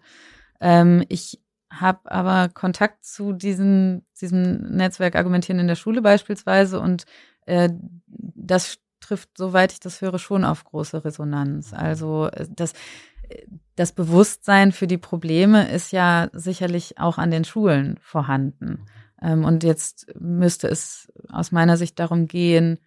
Ähm, 0.59 1.03
ich 1.09 1.39
habe 1.79 2.11
aber 2.11 2.49
Kontakt 2.49 3.05
zu 3.05 3.33
diesen, 3.33 4.05
diesem 4.19 4.75
Netzwerk 4.75 5.15
Argumentieren 5.15 5.59
in 5.59 5.67
der 5.67 5.75
Schule 5.75 6.01
beispielsweise 6.01 6.79
und 6.79 7.05
äh, 7.45 7.69
das 8.07 8.79
trifft, 8.99 9.37
soweit 9.37 9.73
ich 9.73 9.79
das 9.79 10.01
höre, 10.01 10.19
schon 10.19 10.45
auf 10.45 10.63
große 10.63 11.03
Resonanz. 11.03 11.73
Also 11.73 12.27
äh, 12.27 12.47
das, 12.49 12.73
das 13.75 13.91
Bewusstsein 13.91 14.71
für 14.71 14.87
die 14.87 14.97
Probleme 14.97 15.69
ist 15.69 15.91
ja 15.91 16.29
sicherlich 16.33 16.99
auch 16.99 17.17
an 17.17 17.31
den 17.31 17.43
Schulen 17.43 17.97
vorhanden. 18.01 18.85
Ähm, 19.21 19.45
und 19.45 19.63
jetzt 19.63 20.13
müsste 20.19 20.67
es 20.67 21.11
aus 21.29 21.51
meiner 21.51 21.77
Sicht 21.77 21.99
darum 21.99 22.27
gehen, 22.27 22.79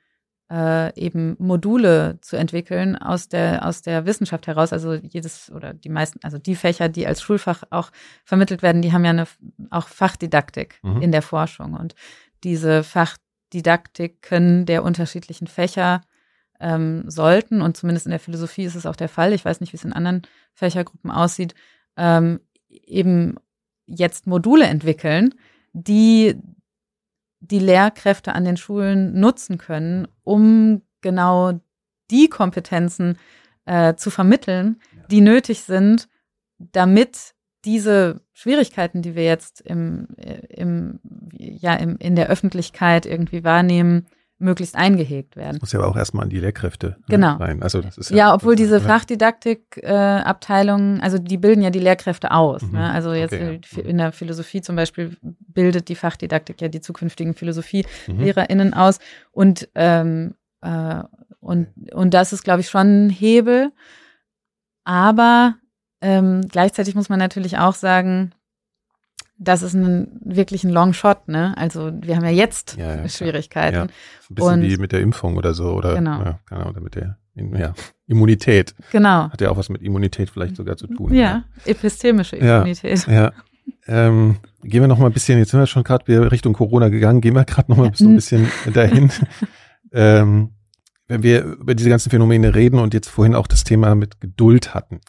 äh, 0.51 0.95
eben 0.99 1.37
Module 1.39 2.19
zu 2.21 2.37
entwickeln 2.37 2.97
aus 2.97 3.29
der 3.29 3.67
aus 3.67 3.83
der 3.83 4.07
Wissenschaft 4.07 4.47
heraus. 4.47 4.73
Also 4.73 4.95
jedes 4.95 5.51
oder 5.51 5.75
die 5.75 5.89
meisten, 5.89 6.21
also 6.23 6.39
die 6.39 6.55
Fächer, 6.55 6.89
die 6.89 7.07
als 7.07 7.21
Schulfach 7.21 7.65
auch 7.71 7.91
vermittelt 8.25 8.63
werden, 8.63 8.83
die 8.83 8.93
haben 8.93 9.05
ja 9.05 9.11
eine 9.11 9.27
auch 9.71 9.89
Fachdidaktik 9.89 10.79
mhm. 10.83 11.03
in 11.03 11.13
der 11.13 11.23
Forschung 11.23 11.75
und 11.75 11.95
diese 12.45 12.85
Fachdidaktiken 12.85 14.67
der 14.67 14.85
unterschiedlichen 14.85 15.47
Fächer 15.47 16.03
ähm, 16.61 17.05
sollten 17.11 17.61
und 17.61 17.77
zumindest 17.77 18.07
in 18.07 18.11
der 18.11 18.21
Philosophie 18.21 18.65
ist 18.65 18.77
es 18.77 18.87
auch 18.87 18.97
der 18.97 19.09
Fall. 19.09 19.33
Ich 19.33 19.45
weiß 19.45 19.61
nicht, 19.61 19.73
wie 19.73 19.77
es 19.77 19.85
in 19.85 19.93
anderen 19.93 20.23
Fächergruppen 20.55 21.11
aussieht. 21.11 21.55
Ähm, 21.97 22.41
eben 22.69 23.37
jetzt 23.87 24.27
Module 24.27 24.67
entwickeln, 24.67 25.35
die 25.73 26.37
die 27.51 27.59
Lehrkräfte 27.59 28.35
an 28.35 28.45
den 28.45 28.57
Schulen 28.57 29.19
nutzen 29.19 29.59
können, 29.59 30.09
um 30.25 30.83
genau 31.01 31.61
die 32.11 32.29
Kompetenzen 32.29 33.19
äh, 33.65 33.95
zu 33.95 34.11
vermitteln, 34.11 34.81
die 35.11 35.21
nötig 35.21 35.63
sind, 35.63 36.09
damit 36.59 37.35
diese 37.65 38.21
Schwierigkeiten, 38.33 39.03
die 39.03 39.15
wir 39.15 39.25
jetzt 39.25 39.61
im, 39.61 40.09
äh, 40.17 40.47
im, 40.49 41.01
ja, 41.33 41.75
im, 41.75 41.97
in 41.99 42.15
der 42.15 42.29
Öffentlichkeit 42.29 43.07
irgendwie 43.07 43.45
wahrnehmen, 43.45 44.07
möglichst 44.39 44.77
eingehegt 44.77 45.37
werden. 45.37 45.57
Muss 45.61 45.73
ja 45.73 45.81
aber 45.81 45.89
auch 45.89 45.97
erstmal 45.97 46.25
an 46.25 46.31
die 46.31 46.41
Lehrkräfte 46.41 46.97
ne, 46.99 47.05
genau. 47.09 47.37
rein. 47.37 47.63
Also 47.63 47.81
das 47.81 47.97
ist 47.97 48.11
ja, 48.11 48.17
ja 48.17 48.35
obwohl 48.35 48.55
diese 48.55 48.81
Fachdidaktik-Abteilungen, 48.81 51.01
äh, 51.01 51.03
also 51.03 51.19
die 51.19 51.39
bilden 51.39 51.63
ja 51.63 51.71
die 51.71 51.79
Lehrkräfte 51.79 52.33
aus. 52.33 52.61
Mhm. 52.63 52.73
Ne? 52.73 52.91
Also 52.91 53.15
jetzt 53.15 53.33
okay, 53.33 53.61
ja. 53.77 53.83
in 53.83 53.97
der 53.99 54.11
Philosophie 54.13 54.61
zum 54.61 54.77
Beispiel 54.77 55.17
bildet 55.23 55.89
die 55.89 55.95
Fachdidaktik 55.95 56.61
ja 56.61 56.69
die 56.69 56.83
zukünftigen 56.83 57.33
Philosophielehrerinnen 57.35 58.69
mhm. 58.69 58.75
aus 58.75 58.99
und 59.33 59.69
ähm, 59.75 60.35
äh, 60.61 61.03
und 61.41 61.69
und 61.93 62.13
das 62.13 62.33
ist, 62.33 62.43
glaube 62.43 62.61
ich, 62.61 62.69
schon 62.69 63.07
ein 63.07 63.11
Hebel. 63.11 63.73
Aber 64.85 65.55
ähm, 66.01 66.47
gleichzeitig 66.49 66.95
muss 66.95 67.09
man 67.09 67.19
natürlich 67.19 67.59
auch 67.59 67.75
sagen, 67.75 68.33
das 69.39 69.63
ist 69.63 69.75
ein, 69.75 70.19
wirklich 70.25 70.65
ein 70.65 70.71
Long 70.71 70.93
Shot, 70.93 71.29
ne? 71.29 71.57
Also 71.59 71.93
wir 72.01 72.17
haben 72.17 72.25
ja 72.25 72.31
jetzt 72.31 72.77
ja, 72.77 72.97
ja, 72.97 73.09
Schwierigkeiten. 73.09 73.77
Ja. 73.77 73.83
Ein 73.83 73.91
bisschen 74.31 74.49
und, 74.49 74.63
wie 74.63 74.77
mit 74.79 74.93
der 74.93 75.01
Impfung 75.01 75.37
oder 75.37 75.53
so 75.55 75.73
oder 75.73 75.95
genau. 75.95 76.23
Ja, 76.23 76.41
genau, 76.49 76.71
oder 76.71 76.81
mit 76.81 76.95
der 76.95 77.19
ja, 77.35 77.75
Immunität. 78.07 78.75
Genau. 78.93 79.31
Hat 79.31 79.41
ja 79.41 79.51
auch 79.51 79.57
was 79.57 79.69
mit 79.69 79.83
Immunität 79.83 80.31
vielleicht 80.31 80.57
sogar 80.57 80.77
zu 80.77 80.87
tun. 80.87 81.13
Ja, 81.13 81.45
epistemische 81.67 82.37
Immunität. 82.37 83.07
Ja. 83.07 83.33
Ähm, 83.87 84.37
gehen 84.63 84.81
wir 84.81 84.89
noch 84.89 84.99
mal 84.99 85.07
ein 85.07 85.13
bisschen, 85.13 85.39
jetzt 85.39 85.51
sind 85.51 85.61
wir 85.61 85.67
schon 85.67 85.85
gerade 85.85 86.31
Richtung 86.31 86.55
Corona 86.55 86.89
gegangen, 86.89 87.21
gehen 87.21 87.35
wir 87.35 87.45
gerade 87.45 87.71
noch 87.71 87.79
mal 87.79 87.91
so 87.95 88.07
ein 88.07 88.15
bisschen 88.17 88.49
dahin. 88.73 89.11
ähm, 89.93 90.51
wenn 91.09 91.23
wir 91.23 91.45
über 91.45 91.75
diese 91.75 91.91
ganzen 91.91 92.11
Phänomene 92.11 92.55
reden 92.55 92.79
und 92.79 92.95
jetzt 92.95 93.09
vorhin 93.09 93.35
auch 93.35 93.47
das 93.47 93.65
Thema 93.65 93.95
mit 93.95 94.21
Geduld 94.21 94.75
hatten. 94.75 95.01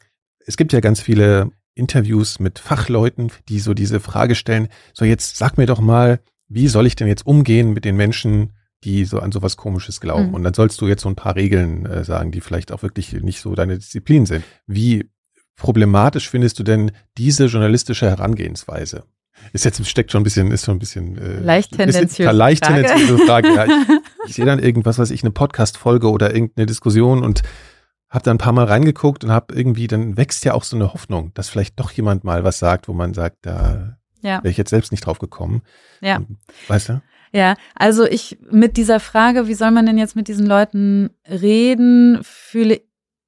Es 0.45 0.57
gibt 0.57 0.73
ja 0.73 0.79
ganz 0.79 1.01
viele 1.01 1.51
Interviews 1.77 2.39
mit 2.39 2.59
Fachleuten, 2.59 3.31
die 3.49 3.59
so 3.59 3.73
diese 3.73 3.99
Frage 3.99 4.35
stellen, 4.35 4.67
so 4.93 5.05
jetzt 5.05 5.37
sag 5.37 5.57
mir 5.57 5.65
doch 5.65 5.79
mal, 5.79 6.19
wie 6.49 6.67
soll 6.67 6.87
ich 6.87 6.95
denn 6.95 7.07
jetzt 7.07 7.25
umgehen 7.25 7.73
mit 7.73 7.85
den 7.85 7.95
Menschen, 7.95 8.53
die 8.83 9.05
so 9.05 9.19
an 9.19 9.31
sowas 9.31 9.57
komisches 9.57 9.99
glauben? 9.99 10.29
Mhm. 10.29 10.33
Und 10.33 10.43
dann 10.43 10.53
sollst 10.53 10.79
du 10.81 10.87
jetzt 10.87 11.01
so 11.01 11.09
ein 11.09 11.15
paar 11.15 11.35
Regeln 11.35 11.85
äh, 11.85 12.03
sagen, 12.03 12.31
die 12.31 12.41
vielleicht 12.41 12.71
auch 12.71 12.83
wirklich 12.83 13.13
nicht 13.13 13.41
so 13.41 13.55
deine 13.55 13.77
Disziplin 13.77 14.25
sind. 14.25 14.43
Wie 14.65 15.09
problematisch 15.55 16.29
findest 16.29 16.59
du 16.59 16.63
denn 16.63 16.91
diese 17.17 17.45
journalistische 17.45 18.07
Herangehensweise? 18.07 19.03
Ist 19.53 19.65
jetzt 19.65 19.85
steckt 19.87 20.11
schon 20.11 20.21
ein 20.21 20.23
bisschen, 20.23 20.51
ist 20.51 20.65
schon 20.65 20.77
ein 20.77 20.79
bisschen 20.79 21.17
äh, 21.17 21.39
leicht 21.39 21.75
tendenziös. 21.75 22.33
Leicht 22.33 22.63
tendenziöse 22.63 23.19
Frage. 23.19 23.53
Ja, 23.53 23.65
ich, 23.65 23.71
ich 24.27 24.35
sehe 24.35 24.45
dann 24.45 24.59
irgendwas, 24.59 24.97
was 24.97 25.11
ich 25.11 25.23
eine 25.23 25.31
Podcast-Folge 25.31 26.09
oder 26.09 26.33
irgendeine 26.33 26.65
Diskussion 26.65 27.23
und 27.23 27.43
habe 28.09 28.23
da 28.23 28.31
ein 28.31 28.37
paar 28.37 28.53
Mal 28.53 28.65
reingeguckt 28.65 29.23
und 29.23 29.31
habe 29.31 29.53
irgendwie, 29.53 29.87
dann 29.87 30.17
wächst 30.17 30.45
ja 30.45 30.53
auch 30.53 30.63
so 30.63 30.75
eine 30.75 30.93
Hoffnung, 30.93 31.33
dass 31.33 31.49
vielleicht 31.49 31.79
doch 31.79 31.91
jemand 31.91 32.23
mal 32.23 32.43
was 32.43 32.59
sagt, 32.59 32.87
wo 32.87 32.93
man 32.93 33.13
sagt, 33.13 33.45
da 33.45 33.97
ja. 34.21 34.37
wäre 34.37 34.49
ich 34.49 34.57
jetzt 34.57 34.69
selbst 34.69 34.91
nicht 34.91 35.05
drauf 35.05 35.19
gekommen. 35.19 35.61
Ja. 36.01 36.21
Weißt 36.67 36.89
du? 36.89 37.01
Ja, 37.33 37.55
also 37.75 38.05
ich 38.05 38.39
mit 38.49 38.77
dieser 38.77 38.99
Frage, 38.99 39.47
wie 39.47 39.53
soll 39.53 39.71
man 39.71 39.85
denn 39.85 39.97
jetzt 39.97 40.15
mit 40.15 40.29
diesen 40.29 40.45
Leuten 40.45 41.09
reden, 41.29 42.19
fühle 42.23 42.81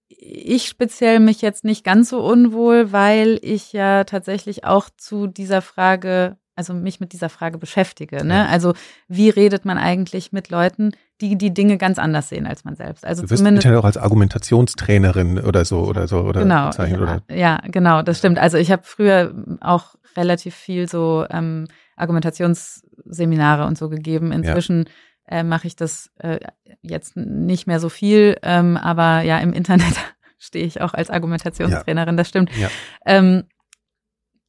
ich 0.07 0.67
speziell 0.67 1.19
mich 1.19 1.41
jetzt 1.41 1.63
nicht 1.63 1.83
ganz 1.83 2.09
so 2.09 2.21
unwohl, 2.21 2.91
weil 2.91 3.39
ich 3.41 3.73
ja 3.73 4.03
tatsächlich 4.03 4.63
auch 4.63 4.89
zu 4.95 5.27
dieser 5.27 5.61
Frage 5.61 6.37
also 6.59 6.73
mich 6.73 6.99
mit 6.99 7.13
dieser 7.13 7.29
Frage 7.29 7.57
beschäftige. 7.57 8.25
Ne? 8.25 8.33
Ja. 8.33 8.45
Also 8.47 8.73
wie 9.07 9.29
redet 9.29 9.63
man 9.63 9.77
eigentlich 9.77 10.33
mit 10.33 10.49
Leuten, 10.49 10.91
die 11.21 11.37
die 11.37 11.53
Dinge 11.53 11.77
ganz 11.77 11.97
anders 11.97 12.27
sehen 12.27 12.45
als 12.45 12.65
man 12.65 12.75
selbst? 12.75 13.05
Also 13.05 13.21
du 13.21 13.29
wirst 13.29 13.39
zumindest 13.39 13.65
auch 13.65 13.85
als 13.85 13.95
Argumentationstrainerin 13.95 15.39
oder 15.39 15.63
so 15.63 15.79
oder 15.85 16.09
so 16.09 16.19
oder 16.19 16.41
genau, 16.41 16.69
ja, 16.71 16.97
oder? 16.97 17.21
ja, 17.29 17.61
genau, 17.63 18.01
das 18.01 18.17
stimmt. 18.17 18.39
Also 18.39 18.57
ich 18.57 18.71
habe 18.71 18.81
früher 18.83 19.33
auch 19.61 19.95
relativ 20.17 20.53
viel 20.53 20.89
so 20.89 21.25
ähm, 21.29 21.65
Argumentationsseminare 21.95 23.65
und 23.65 23.77
so 23.77 23.87
gegeben. 23.87 24.33
Inzwischen 24.33 24.83
ja. 25.29 25.37
äh, 25.37 25.43
mache 25.43 25.65
ich 25.65 25.77
das 25.77 26.11
äh, 26.17 26.39
jetzt 26.81 27.15
nicht 27.15 27.67
mehr 27.67 27.79
so 27.79 27.87
viel, 27.87 28.35
ähm, 28.43 28.75
aber 28.75 29.21
ja, 29.21 29.39
im 29.39 29.53
Internet 29.53 29.93
stehe 30.37 30.65
ich 30.65 30.81
auch 30.81 30.93
als 30.93 31.09
Argumentationstrainerin, 31.09 32.17
das 32.17 32.27
stimmt. 32.27 32.51
Ja. 32.57 32.67
Ähm, 33.05 33.45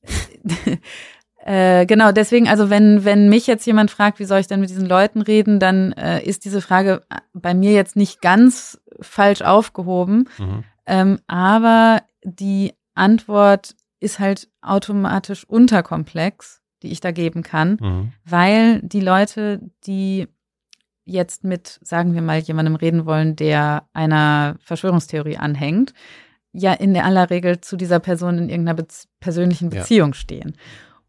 Äh, 1.44 1.86
genau, 1.86 2.12
deswegen, 2.12 2.48
also 2.48 2.68
wenn, 2.68 3.04
wenn 3.04 3.28
mich 3.28 3.46
jetzt 3.46 3.66
jemand 3.66 3.90
fragt, 3.90 4.18
wie 4.18 4.24
soll 4.24 4.40
ich 4.40 4.46
denn 4.46 4.60
mit 4.60 4.70
diesen 4.70 4.86
Leuten 4.86 5.22
reden, 5.22 5.58
dann 5.58 5.92
äh, 5.92 6.22
ist 6.22 6.44
diese 6.44 6.60
Frage 6.60 7.02
bei 7.32 7.54
mir 7.54 7.72
jetzt 7.72 7.96
nicht 7.96 8.20
ganz 8.20 8.80
falsch 9.00 9.42
aufgehoben. 9.42 10.28
Mhm. 10.38 10.64
Ähm, 10.86 11.18
aber 11.26 12.02
die 12.24 12.74
Antwort 12.94 13.74
ist 14.00 14.18
halt 14.18 14.48
automatisch 14.60 15.44
unterkomplex, 15.44 16.60
die 16.82 16.92
ich 16.92 17.00
da 17.00 17.10
geben 17.10 17.42
kann, 17.42 17.78
mhm. 17.80 18.12
weil 18.24 18.80
die 18.82 19.00
Leute, 19.00 19.60
die 19.86 20.28
jetzt 21.04 21.44
mit, 21.44 21.78
sagen 21.82 22.14
wir 22.14 22.22
mal, 22.22 22.38
jemandem 22.38 22.76
reden 22.76 23.06
wollen, 23.06 23.36
der 23.36 23.88
einer 23.92 24.56
Verschwörungstheorie 24.60 25.38
anhängt, 25.38 25.94
ja 26.52 26.72
in 26.72 26.94
der 26.94 27.04
aller 27.04 27.30
Regel 27.30 27.60
zu 27.60 27.76
dieser 27.76 28.00
Person 28.00 28.38
in 28.38 28.48
irgendeiner 28.48 28.82
be 28.82 28.86
persönlichen 29.20 29.70
Beziehung 29.70 30.10
ja. 30.10 30.14
stehen. 30.14 30.56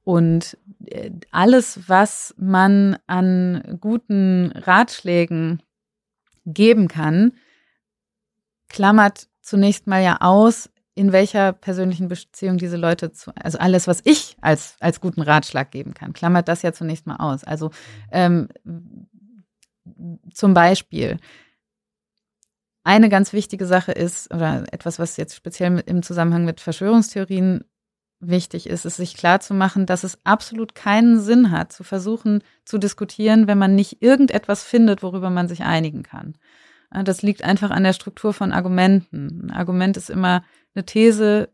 Und 0.04 0.58
äh, 0.86 1.12
alles, 1.32 1.88
was 1.88 2.34
man 2.38 2.98
an 3.08 3.78
guten 3.80 4.52
Ratschlägen 4.56 5.62
geben 6.46 6.88
kann, 6.88 7.34
klammert 8.68 9.28
zunächst 9.42 9.88
mal 9.88 10.02
ja 10.02 10.18
aus, 10.22 10.70
in 10.96 11.12
welcher 11.12 11.54
persönlichen 11.54 12.08
Beziehung 12.10 12.58
diese 12.58 12.78
Leute 12.78 13.12
zu, 13.12 13.32
also 13.36 13.58
alles, 13.58 13.88
was 13.88 14.02
ich 14.04 14.36
als, 14.42 14.76
als 14.80 15.00
guten 15.00 15.22
Ratschlag 15.22 15.72
geben 15.72 15.94
kann, 15.94 16.14
klammert 16.14 16.48
das 16.48 16.62
ja 16.64 16.74
zunächst 16.74 17.08
mal 17.08 17.16
aus. 17.18 17.44
Also 17.44 17.72
ähm, 18.12 18.50
zum 20.34 20.54
Beispiel, 20.54 21.18
eine 22.84 23.10
ganz 23.10 23.32
wichtige 23.32 23.66
Sache 23.66 23.92
ist, 23.92 24.34
oder 24.34 24.66
etwas, 24.72 24.98
was 25.00 25.18
jetzt 25.18 25.36
speziell 25.36 25.84
im 25.86 26.02
Zusammenhang 26.02 26.46
mit 26.46 26.60
Verschwörungstheorien 26.60 27.64
wichtig 28.22 28.68
ist, 28.68 28.86
ist 28.86 28.98
sich 28.98 29.18
klar 29.18 29.40
zu 29.40 29.54
machen, 29.54 29.86
dass 29.86 30.04
es 30.04 30.20
absolut 30.24 30.76
keinen 30.76 31.20
Sinn 31.20 31.52
hat, 31.52 31.74
zu 31.74 31.84
versuchen 31.84 32.44
zu 32.64 32.78
diskutieren, 32.78 33.48
wenn 33.48 33.58
man 33.58 33.76
nicht 33.76 34.02
irgendetwas 34.02 34.64
findet, 34.64 35.04
worüber 35.04 35.30
man 35.30 35.48
sich 35.48 35.64
einigen 35.64 36.04
kann. 36.04 36.36
Das 36.92 37.22
liegt 37.22 37.44
einfach 37.44 37.72
an 37.72 37.84
der 37.84 37.94
Struktur 37.94 38.34
von 38.34 38.52
Argumenten. 38.52 39.46
Ein 39.46 39.52
Argument 39.52 39.98
ist 39.98 40.10
immer 40.10 40.44
eine 40.76 40.86
These, 40.86 41.50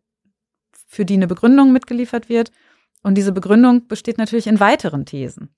für 0.87 1.05
die 1.05 1.13
eine 1.13 1.27
Begründung 1.27 1.71
mitgeliefert 1.71 2.27
wird. 2.27 2.51
Und 3.03 3.15
diese 3.15 3.31
Begründung 3.31 3.87
besteht 3.87 4.17
natürlich 4.17 4.47
in 4.47 4.59
weiteren 4.59 5.05
Thesen. 5.05 5.49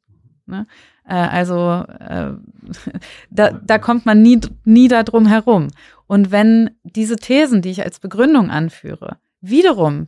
Ne? 0.45 0.67
Äh, 1.05 1.13
also 1.13 1.85
äh, 1.87 2.33
da, 3.29 3.51
da 3.51 3.77
kommt 3.77 4.05
man 4.05 4.21
nie, 4.21 4.41
nie 4.65 4.89
darum 4.89 5.27
herum. 5.27 5.69
Und 6.07 6.31
wenn 6.31 6.71
diese 6.83 7.15
Thesen, 7.15 7.61
die 7.61 7.69
ich 7.69 7.83
als 7.83 7.99
Begründung 7.99 8.49
anführe, 8.49 9.17
wiederum 9.41 10.07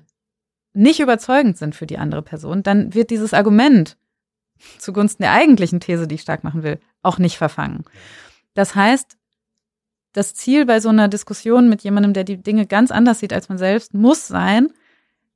nicht 0.74 1.00
überzeugend 1.00 1.58
sind 1.58 1.76
für 1.76 1.86
die 1.86 1.98
andere 1.98 2.22
Person, 2.22 2.64
dann 2.64 2.94
wird 2.94 3.10
dieses 3.10 3.34
Argument 3.34 3.98
zugunsten 4.78 5.24
der 5.24 5.34
eigentlichen 5.34 5.80
These, 5.80 6.08
die 6.08 6.16
ich 6.16 6.22
stark 6.22 6.44
machen 6.44 6.64
will, 6.64 6.80
auch 7.02 7.18
nicht 7.18 7.38
verfangen. 7.38 7.84
Das 8.54 8.76
heißt, 8.76 9.18
das 10.14 10.34
Ziel 10.34 10.66
bei 10.66 10.80
so 10.80 10.90
einer 10.90 11.08
Diskussion 11.08 11.70
mit 11.70 11.82
jemandem, 11.82 12.14
der 12.14 12.24
die 12.24 12.38
Dinge 12.38 12.66
ganz 12.66 12.92
anders 12.92 13.20
sieht 13.20 13.34
als 13.34 13.50
man 13.50 13.58
selbst, 13.58 13.94
muss 13.94 14.28
sein, 14.28 14.72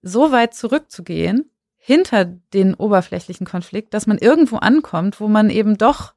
so 0.02 0.32
weit 0.32 0.54
zurückzugehen 0.54 1.50
hinter 1.78 2.26
den 2.26 2.74
oberflächlichen 2.74 3.48
Konflikt, 3.48 3.94
dass 3.94 4.08
man 4.08 4.18
irgendwo 4.18 4.58
ankommt, 4.58 5.20
wo 5.20 5.28
man 5.28 5.50
eben 5.50 5.78
doch 5.78 6.14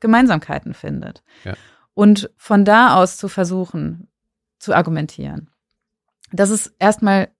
Gemeinsamkeiten 0.00 0.74
findet. 0.74 1.22
Ja. 1.44 1.54
Und 1.94 2.30
von 2.36 2.64
da 2.64 2.96
aus 2.96 3.16
zu 3.18 3.28
versuchen, 3.28 4.08
zu 4.58 4.74
argumentieren. 4.74 5.50
Das 6.32 6.50
ist 6.50 6.74
erstmal 6.78 7.30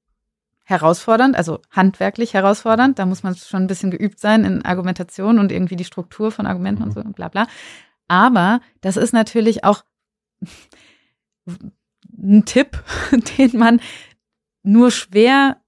herausfordernd, 0.65 1.37
also 1.37 1.61
handwerklich 1.71 2.35
herausfordernd. 2.35 2.99
Da 2.99 3.07
muss 3.07 3.23
man 3.23 3.35
schon 3.35 3.63
ein 3.63 3.67
bisschen 3.67 3.91
geübt 3.91 4.21
sein 4.21 4.45
in 4.45 4.65
Argumentation 4.65 5.39
und 5.39 5.53
irgendwie 5.53 5.77
die 5.77 5.85
Struktur 5.85 6.31
von 6.31 6.47
Argumenten 6.47 6.83
mhm. 6.83 6.89
und 6.89 6.95
so 6.95 7.01
und 7.01 7.17
bla 7.17 7.29
bla. 7.29 7.47
Aber 8.09 8.61
das 8.81 8.97
ist 8.97 9.13
natürlich 9.13 9.65
auch 9.65 9.85
ein 12.17 12.45
Tipp, 12.45 12.83
den 13.39 13.59
man 13.59 13.81
nur 14.63 14.91
schwer 14.91 15.59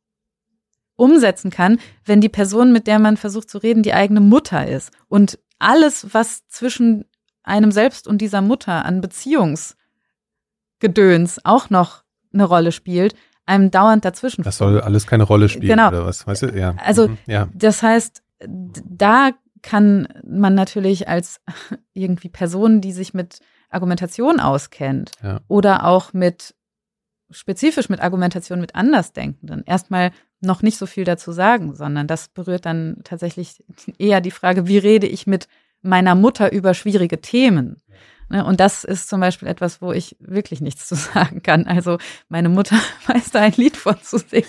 umsetzen 0.97 1.51
kann, 1.51 1.81
wenn 2.05 2.21
die 2.21 2.29
Person, 2.29 2.73
mit 2.73 2.87
der 2.87 3.01
man 3.01 3.17
versucht 3.17 3.51
zu 3.51 3.59
reden, 3.59 3.83
die 3.83 3.95
eigene 3.95 4.21
Mutter 4.21 4.69
ist. 4.69 4.93
Und 5.09 5.41
alles, 5.59 6.15
was 6.15 6.47
zwischen 6.49 7.07
einem 7.43 7.73
selbst 7.73 8.07
und 8.07 8.19
dieser 8.19 8.43
Mutter 8.43 8.85
an 8.85 9.01
Beziehungsgedöns 9.01 11.45
auch 11.45 11.71
noch 11.71 12.05
eine 12.33 12.45
Rolle 12.45 12.71
spielt, 12.73 13.15
einem 13.47 13.71
dauernd 13.71 14.05
dazwischen. 14.05 14.43
Das 14.43 14.59
soll 14.59 14.81
alles 14.81 15.07
keine 15.07 15.25
Rolle 15.25 15.49
spielen 15.49 15.77
genau. 15.77 15.89
oder 15.89 16.07
was, 16.07 16.27
weißt 16.27 16.43
du? 16.43 16.47
Ja. 16.59 16.75
Also 16.85 17.09
mhm. 17.09 17.19
ja. 17.27 17.49
das 17.55 17.83
heißt, 17.83 18.23
da 18.47 19.31
kann 19.63 20.09
man 20.27 20.55
natürlich 20.55 21.09
als 21.09 21.41
irgendwie 21.95 22.29
Person, 22.29 22.81
die 22.81 22.93
sich 22.93 23.15
mit 23.15 23.41
Argumentation 23.71 24.41
auskennt 24.41 25.13
ja. 25.23 25.41
oder 25.49 25.87
auch 25.87 26.13
mit 26.13 26.55
spezifisch 27.31 27.89
mit 27.89 28.01
Argumentation 28.01 28.61
mit 28.61 28.75
Andersdenkenden 28.75 29.65
erstmal 29.65 30.13
noch 30.41 30.63
nicht 30.63 30.79
so 30.79 30.87
viel 30.87 31.05
dazu 31.05 31.33
sagen, 31.33 31.75
sondern 31.75 32.07
das 32.07 32.29
berührt 32.29 32.67
dann 32.67 33.01
tatsächlich 33.03 33.65
eher 33.99 34.21
die 34.21 34.31
Frage, 34.31 34.67
wie 34.67 34.79
rede 34.79 35.07
ich 35.07 35.27
mit 35.27 35.49
meiner 35.83 36.15
Mutter 36.15 36.53
über 36.53 36.75
schwierige 36.75 37.21
Themen? 37.21 37.83
Ne, 38.31 38.45
und 38.45 38.61
das 38.61 38.85
ist 38.85 39.09
zum 39.09 39.21
Beispiel 39.21 39.49
etwas, 39.49 39.83
wo 39.83 39.93
ich 39.93 40.17
wirklich 40.19 40.61
nichts 40.61 40.87
zu 40.87 40.95
sagen 40.95 41.43
kann. 41.43 41.67
Also 41.67 41.99
meine 42.29 42.49
Mutter 42.49 42.77
weiß 43.07 43.31
da 43.31 43.41
ein 43.41 43.53
Lied 43.57 43.77
von 43.77 44.01
zu 44.03 44.19
singen. 44.19 44.47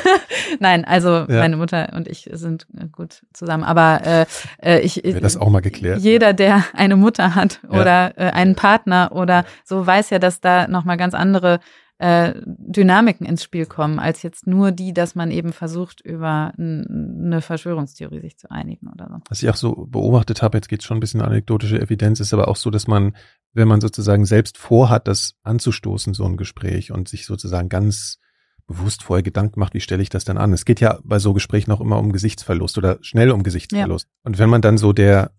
Nein, 0.60 0.84
also 0.84 1.08
ja. 1.08 1.26
meine 1.28 1.56
Mutter 1.56 1.92
und 1.94 2.08
ich 2.08 2.28
sind 2.32 2.66
gut 2.92 3.22
zusammen. 3.32 3.64
Aber 3.64 4.00
äh, 4.04 4.26
äh 4.62 4.80
ich 4.80 5.02
Wäre 5.02 5.20
das 5.20 5.36
auch 5.36 5.50
mal 5.50 5.60
geklärt. 5.60 6.00
Jeder, 6.00 6.32
der 6.32 6.64
eine 6.72 6.96
Mutter 6.96 7.34
hat 7.34 7.60
oder 7.68 8.14
ja. 8.16 8.28
äh, 8.28 8.30
einen 8.30 8.54
Partner 8.54 9.10
oder 9.12 9.44
so, 9.64 9.86
weiß 9.86 10.10
ja, 10.10 10.18
dass 10.18 10.40
da 10.40 10.68
nochmal 10.68 10.96
ganz 10.96 11.14
andere 11.14 11.60
äh, 11.98 12.34
Dynamiken 12.46 13.26
ins 13.26 13.42
Spiel 13.42 13.66
kommen, 13.66 13.98
als 13.98 14.22
jetzt 14.22 14.46
nur 14.46 14.70
die, 14.70 14.94
dass 14.94 15.14
man 15.14 15.32
eben 15.32 15.52
versucht, 15.52 16.00
über 16.00 16.52
eine 16.56 17.40
Verschwörungstheorie 17.40 18.20
sich 18.20 18.38
zu 18.38 18.50
einigen 18.50 18.88
oder 18.88 19.08
so. 19.10 19.16
Was 19.28 19.42
ich 19.42 19.50
auch 19.50 19.56
so 19.56 19.86
beobachtet 19.88 20.40
habe, 20.42 20.58
jetzt 20.58 20.68
geht 20.68 20.80
es 20.80 20.86
schon 20.86 20.98
ein 20.98 21.00
bisschen 21.00 21.22
anekdotische 21.22 21.80
Evidenz, 21.80 22.20
ist 22.20 22.32
aber 22.32 22.48
auch 22.48 22.56
so, 22.56 22.70
dass 22.70 22.86
man, 22.86 23.16
wenn 23.52 23.66
man 23.66 23.80
sozusagen 23.80 24.26
selbst 24.26 24.58
vorhat, 24.58 25.08
das 25.08 25.34
anzustoßen, 25.42 26.14
so 26.14 26.24
ein 26.24 26.36
Gespräch 26.36 26.92
und 26.92 27.08
sich 27.08 27.26
sozusagen 27.26 27.68
ganz 27.68 28.20
bewusst 28.68 29.02
vorher 29.02 29.24
Gedanken 29.24 29.58
macht, 29.58 29.74
wie 29.74 29.80
stelle 29.80 30.02
ich 30.02 30.10
das 30.10 30.24
dann 30.24 30.38
an? 30.38 30.52
Es 30.52 30.64
geht 30.64 30.80
ja 30.80 31.00
bei 31.02 31.18
so 31.18 31.32
Gesprächen 31.32 31.72
auch 31.72 31.80
immer 31.80 31.98
um 31.98 32.12
Gesichtsverlust 32.12 32.78
oder 32.78 32.98
schnell 33.00 33.32
um 33.32 33.42
Gesichtsverlust. 33.42 34.06
Ja. 34.06 34.20
Und 34.22 34.38
wenn 34.38 34.50
man 34.50 34.62
dann 34.62 34.78
so 34.78 34.92
der, 34.92 35.32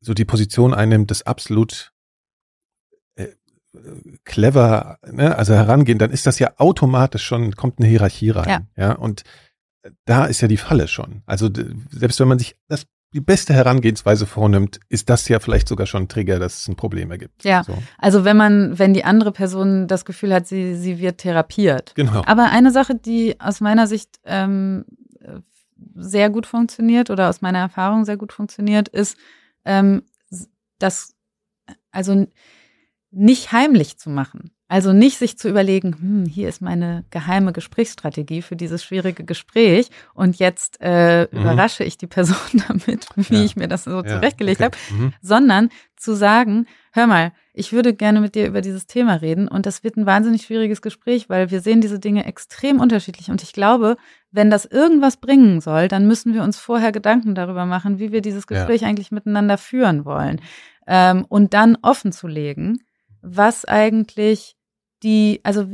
so 0.00 0.14
die 0.14 0.26
Position 0.26 0.74
einnimmt, 0.74 1.10
das 1.10 1.22
absolut 1.26 1.92
clever, 4.24 4.98
ne, 5.10 5.36
also 5.36 5.54
herangehen, 5.54 5.98
dann 5.98 6.10
ist 6.10 6.26
das 6.26 6.38
ja 6.38 6.52
automatisch 6.56 7.24
schon, 7.24 7.54
kommt 7.54 7.78
eine 7.78 7.88
Hierarchie 7.88 8.30
rein. 8.30 8.68
Ja. 8.76 8.88
ja. 8.88 8.92
Und 8.92 9.24
da 10.04 10.26
ist 10.26 10.40
ja 10.40 10.48
die 10.48 10.56
Falle 10.56 10.88
schon. 10.88 11.22
Also 11.26 11.48
selbst 11.90 12.20
wenn 12.20 12.28
man 12.28 12.38
sich 12.38 12.56
das 12.68 12.86
die 13.14 13.20
beste 13.20 13.54
Herangehensweise 13.54 14.26
vornimmt, 14.26 14.80
ist 14.90 15.08
das 15.08 15.28
ja 15.28 15.40
vielleicht 15.40 15.68
sogar 15.68 15.86
schon 15.86 16.02
ein 16.02 16.08
Trigger, 16.08 16.38
dass 16.38 16.60
es 16.60 16.68
ein 16.68 16.76
Problem 16.76 17.10
ergibt. 17.10 17.42
Ja, 17.42 17.64
so. 17.64 17.78
also 17.96 18.24
wenn 18.24 18.36
man, 18.36 18.78
wenn 18.78 18.92
die 18.92 19.04
andere 19.04 19.32
Person 19.32 19.88
das 19.88 20.04
Gefühl 20.04 20.34
hat, 20.34 20.46
sie, 20.46 20.74
sie 20.74 20.98
wird 20.98 21.18
therapiert. 21.18 21.94
Genau. 21.94 22.22
Aber 22.26 22.50
eine 22.50 22.70
Sache, 22.70 22.94
die 22.94 23.40
aus 23.40 23.60
meiner 23.60 23.86
Sicht 23.86 24.20
ähm, 24.24 24.84
sehr 25.94 26.28
gut 26.28 26.46
funktioniert 26.46 27.08
oder 27.08 27.30
aus 27.30 27.40
meiner 27.40 27.60
Erfahrung 27.60 28.04
sehr 28.04 28.18
gut 28.18 28.32
funktioniert, 28.32 28.88
ist, 28.88 29.16
ähm, 29.64 30.02
dass, 30.78 31.14
also 31.90 32.26
nicht 33.18 33.52
heimlich 33.52 33.98
zu 33.98 34.10
machen. 34.10 34.52
Also 34.70 34.92
nicht 34.92 35.16
sich 35.16 35.38
zu 35.38 35.48
überlegen, 35.48 35.96
hm, 35.98 36.26
hier 36.26 36.46
ist 36.46 36.60
meine 36.60 37.04
geheime 37.08 37.54
Gesprächsstrategie 37.54 38.42
für 38.42 38.54
dieses 38.54 38.84
schwierige 38.84 39.24
Gespräch 39.24 39.88
und 40.12 40.38
jetzt 40.38 40.76
äh, 40.80 41.26
mhm. 41.30 41.40
überrasche 41.40 41.84
ich 41.84 41.96
die 41.96 42.06
Person 42.06 42.36
damit, 42.68 43.06
wie 43.16 43.36
ja. 43.36 43.44
ich 43.44 43.56
mir 43.56 43.66
das 43.66 43.84
so 43.84 44.02
ja. 44.02 44.06
zurechtgelegt 44.06 44.60
okay. 44.60 44.70
habe, 44.90 45.02
mhm. 45.02 45.12
sondern 45.22 45.70
zu 45.96 46.14
sagen, 46.14 46.66
hör 46.92 47.06
mal, 47.06 47.32
ich 47.54 47.72
würde 47.72 47.94
gerne 47.94 48.20
mit 48.20 48.34
dir 48.34 48.46
über 48.46 48.60
dieses 48.60 48.86
Thema 48.86 49.14
reden 49.14 49.48
und 49.48 49.64
das 49.64 49.84
wird 49.84 49.96
ein 49.96 50.04
wahnsinnig 50.04 50.42
schwieriges 50.42 50.82
Gespräch, 50.82 51.30
weil 51.30 51.50
wir 51.50 51.62
sehen 51.62 51.80
diese 51.80 51.98
Dinge 51.98 52.26
extrem 52.26 52.78
unterschiedlich 52.78 53.30
und 53.30 53.42
ich 53.42 53.54
glaube, 53.54 53.96
wenn 54.30 54.50
das 54.50 54.66
irgendwas 54.66 55.16
bringen 55.16 55.62
soll, 55.62 55.88
dann 55.88 56.06
müssen 56.06 56.34
wir 56.34 56.42
uns 56.42 56.58
vorher 56.58 56.92
Gedanken 56.92 57.34
darüber 57.34 57.64
machen, 57.64 57.98
wie 57.98 58.12
wir 58.12 58.20
dieses 58.20 58.46
Gespräch 58.46 58.82
ja. 58.82 58.88
eigentlich 58.88 59.12
miteinander 59.12 59.56
führen 59.56 60.04
wollen 60.04 60.42
ähm, 60.86 61.24
und 61.26 61.54
dann 61.54 61.78
offen 61.80 62.12
zu 62.12 62.26
legen 62.26 62.80
was 63.22 63.64
eigentlich 63.64 64.56
die, 65.02 65.40
also 65.44 65.72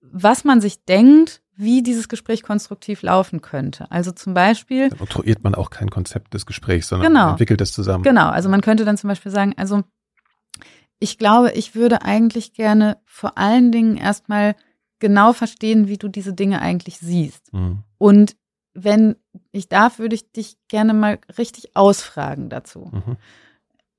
was 0.00 0.44
man 0.44 0.60
sich 0.60 0.84
denkt, 0.84 1.42
wie 1.54 1.82
dieses 1.82 2.08
Gespräch 2.08 2.42
konstruktiv 2.42 3.02
laufen 3.02 3.42
könnte. 3.42 3.90
Also 3.90 4.12
zum 4.12 4.32
Beispiel. 4.32 4.90
Dann 4.90 5.00
oktroyiert 5.00 5.42
man 5.42 5.54
auch 5.54 5.70
kein 5.70 5.90
Konzept 5.90 6.32
des 6.32 6.46
Gesprächs, 6.46 6.88
sondern 6.88 7.12
genau, 7.12 7.30
entwickelt 7.30 7.60
es 7.60 7.72
zusammen. 7.72 8.04
Genau, 8.04 8.28
also 8.28 8.48
man 8.48 8.60
könnte 8.60 8.84
dann 8.84 8.96
zum 8.96 9.08
Beispiel 9.08 9.32
sagen, 9.32 9.54
also 9.56 9.82
ich 11.00 11.18
glaube, 11.18 11.52
ich 11.52 11.74
würde 11.74 12.02
eigentlich 12.02 12.52
gerne 12.52 12.98
vor 13.04 13.38
allen 13.38 13.72
Dingen 13.72 13.96
erstmal 13.96 14.54
genau 15.00 15.32
verstehen, 15.32 15.88
wie 15.88 15.98
du 15.98 16.08
diese 16.08 16.32
Dinge 16.32 16.60
eigentlich 16.60 16.98
siehst. 16.98 17.52
Mhm. 17.52 17.82
Und 17.98 18.36
wenn 18.74 19.16
ich 19.50 19.68
darf, 19.68 19.98
würde 19.98 20.14
ich 20.14 20.30
dich 20.30 20.56
gerne 20.68 20.94
mal 20.94 21.18
richtig 21.36 21.76
ausfragen 21.76 22.48
dazu. 22.50 22.90
Mhm. 22.92 23.16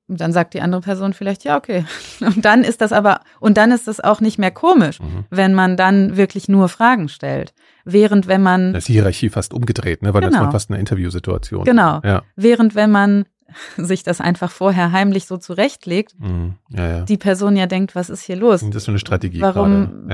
Und 0.10 0.20
dann 0.20 0.34
sagt 0.34 0.56
die 0.56 0.62
andere 0.62 0.82
Person 0.82 1.14
vielleicht, 1.14 1.44
ja, 1.44 1.56
okay. 1.56 1.86
Und 2.20 2.44
dann 2.44 2.64
ist 2.64 2.82
das 2.82 2.92
aber, 2.92 3.22
und 3.40 3.58
dann 3.58 3.72
ist 3.72 3.88
das 3.88 4.00
auch 4.00 4.22
nicht 4.22 4.40
mehr 4.40 4.50
komisch, 4.50 5.00
mhm. 5.00 5.26
wenn 5.30 5.54
man 5.54 5.78
dann 5.78 6.18
wirklich 6.18 6.50
nur 6.50 6.68
Fragen 6.68 7.10
stellt. 7.10 7.54
Während 7.86 8.28
wenn 8.28 8.42
man. 8.42 8.74
Das 8.74 8.84
ist 8.84 8.88
die 8.88 8.94
Hierarchie 8.94 9.30
fast 9.30 9.54
umgedreht, 9.54 10.02
ne? 10.02 10.14
Weil 10.14 10.22
genau. 10.22 10.34
das 10.34 10.42
war 10.42 10.52
fast 10.52 10.72
eine 10.72 10.80
Interviewsituation. 10.80 11.64
Genau. 11.64 12.02
Ja. 12.04 12.24
Während 12.36 12.74
wenn 12.74 12.92
man 12.92 13.26
sich 13.78 14.04
das 14.04 14.20
einfach 14.20 14.52
vorher 14.52 14.92
heimlich 14.92 15.28
so 15.28 15.38
zurechtlegt, 15.38 16.16
mhm. 16.20 16.56
ja, 16.70 16.88
ja. 16.88 17.02
die 17.02 17.18
Person 17.18 17.56
ja 17.56 17.68
denkt, 17.68 17.94
was 17.94 18.10
ist 18.10 18.24
hier 18.24 18.36
los? 18.36 18.62
Das 18.62 18.76
ist 18.76 18.86
so 18.86 18.92
eine 18.92 19.00
Strategie. 19.00 19.42
Warum? 19.42 20.10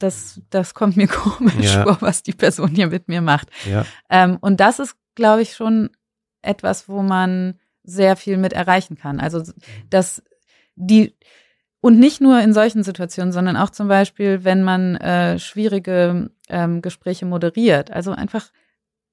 Das, 0.00 0.40
das 0.50 0.74
kommt 0.74 0.96
mir 0.96 1.06
komisch 1.08 1.76
vor, 1.76 1.98
was 2.00 2.24
die 2.24 2.32
Person 2.32 2.70
hier 2.70 2.88
mit 2.88 3.06
mir 3.06 3.20
macht. 3.20 3.48
Ähm, 4.10 4.38
und 4.40 4.58
das 4.58 4.80
ist, 4.80 4.96
glaube 5.14 5.42
ich, 5.42 5.54
schon 5.54 5.90
etwas, 6.42 6.88
wo 6.88 7.02
man 7.02 7.54
sehr 7.86 8.16
viel 8.16 8.36
mit 8.36 8.52
erreichen 8.52 8.96
kann. 8.96 9.20
Also 9.20 9.42
dass 9.88 10.22
die 10.74 11.14
und 11.80 11.98
nicht 11.98 12.20
nur 12.20 12.40
in 12.40 12.52
solchen 12.52 12.82
Situationen, 12.82 13.32
sondern 13.32 13.56
auch 13.56 13.70
zum 13.70 13.86
Beispiel, 13.86 14.44
wenn 14.44 14.64
man 14.64 14.96
äh, 14.96 15.38
schwierige 15.38 16.30
ähm, 16.48 16.82
Gespräche 16.82 17.26
moderiert. 17.26 17.92
Also 17.92 18.10
einfach 18.10 18.50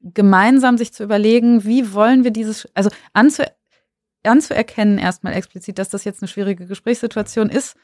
gemeinsam 0.01 0.77
sich 0.77 0.93
zu 0.93 1.03
überlegen, 1.03 1.63
wie 1.65 1.93
wollen 1.93 2.23
wir 2.23 2.31
dieses, 2.31 2.67
also 2.73 2.89
anzu, 3.13 3.43
anzuerkennen 4.23 4.97
erstmal 4.97 5.33
explizit, 5.33 5.77
dass 5.77 5.89
das 5.89 6.03
jetzt 6.03 6.21
eine 6.21 6.27
schwierige 6.27 6.65
Gesprächssituation 6.65 7.49
ist 7.49 7.77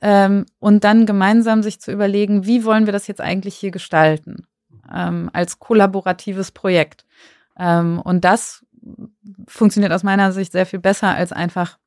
ähm, 0.00 0.46
und 0.58 0.84
dann 0.84 1.06
gemeinsam 1.06 1.62
sich 1.62 1.80
zu 1.80 1.90
überlegen, 1.90 2.46
wie 2.46 2.64
wollen 2.64 2.86
wir 2.86 2.92
das 2.92 3.06
jetzt 3.06 3.20
eigentlich 3.20 3.56
hier 3.56 3.70
gestalten 3.70 4.46
ähm, 4.94 5.28
als 5.32 5.58
kollaboratives 5.58 6.52
Projekt. 6.52 7.04
Ähm, 7.58 8.00
und 8.00 8.24
das 8.24 8.64
funktioniert 9.46 9.92
aus 9.92 10.02
meiner 10.02 10.32
Sicht 10.32 10.52
sehr 10.52 10.66
viel 10.66 10.78
besser 10.78 11.14
als 11.14 11.32
einfach 11.32 11.78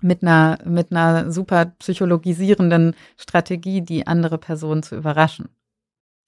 mit 0.00 0.22
einer, 0.22 0.58
mit 0.64 0.90
einer 0.90 1.30
super 1.30 1.66
psychologisierenden 1.78 2.94
Strategie, 3.16 3.82
die 3.82 4.06
andere 4.06 4.38
Personen 4.38 4.82
zu 4.82 4.96
überraschen. 4.96 5.48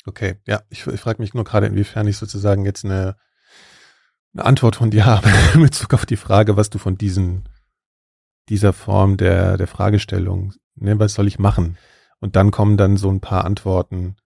Okay, 0.06 0.36
ja, 0.46 0.62
ich, 0.68 0.86
ich 0.86 1.00
frage 1.00 1.20
mich 1.20 1.34
nur 1.34 1.44
gerade, 1.44 1.66
inwiefern 1.66 2.06
ich 2.06 2.16
sozusagen 2.16 2.64
jetzt 2.64 2.84
eine, 2.84 3.16
eine 4.34 4.44
Antwort 4.44 4.76
von 4.76 4.90
dir 4.90 5.06
habe 5.06 5.28
in 5.54 5.62
Bezug 5.62 5.94
auf 5.94 6.06
die 6.06 6.16
Frage, 6.16 6.56
was 6.56 6.70
du 6.70 6.78
von 6.78 6.96
diesen, 6.96 7.48
dieser 8.48 8.72
Form 8.72 9.16
der, 9.16 9.56
der 9.56 9.66
Fragestellung, 9.66 10.54
ne, 10.74 10.98
was 10.98 11.14
soll 11.14 11.26
ich 11.26 11.38
machen? 11.38 11.76
Und 12.20 12.36
dann 12.36 12.50
kommen 12.50 12.76
dann 12.76 12.96
so 12.96 13.10
ein 13.10 13.20
paar 13.20 13.44
Antworten, 13.44 14.16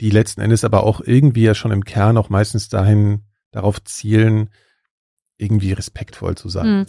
die 0.00 0.10
letzten 0.10 0.40
Endes 0.40 0.64
aber 0.64 0.84
auch 0.84 1.00
irgendwie 1.00 1.44
ja 1.44 1.54
schon 1.54 1.70
im 1.70 1.84
Kern 1.84 2.16
auch 2.16 2.28
meistens 2.28 2.68
dahin, 2.68 3.24
darauf 3.50 3.82
zielen, 3.84 4.50
irgendwie 5.42 5.72
respektvoll 5.72 6.36
zu 6.36 6.48
sein. 6.48 6.66
Hm. 6.66 6.86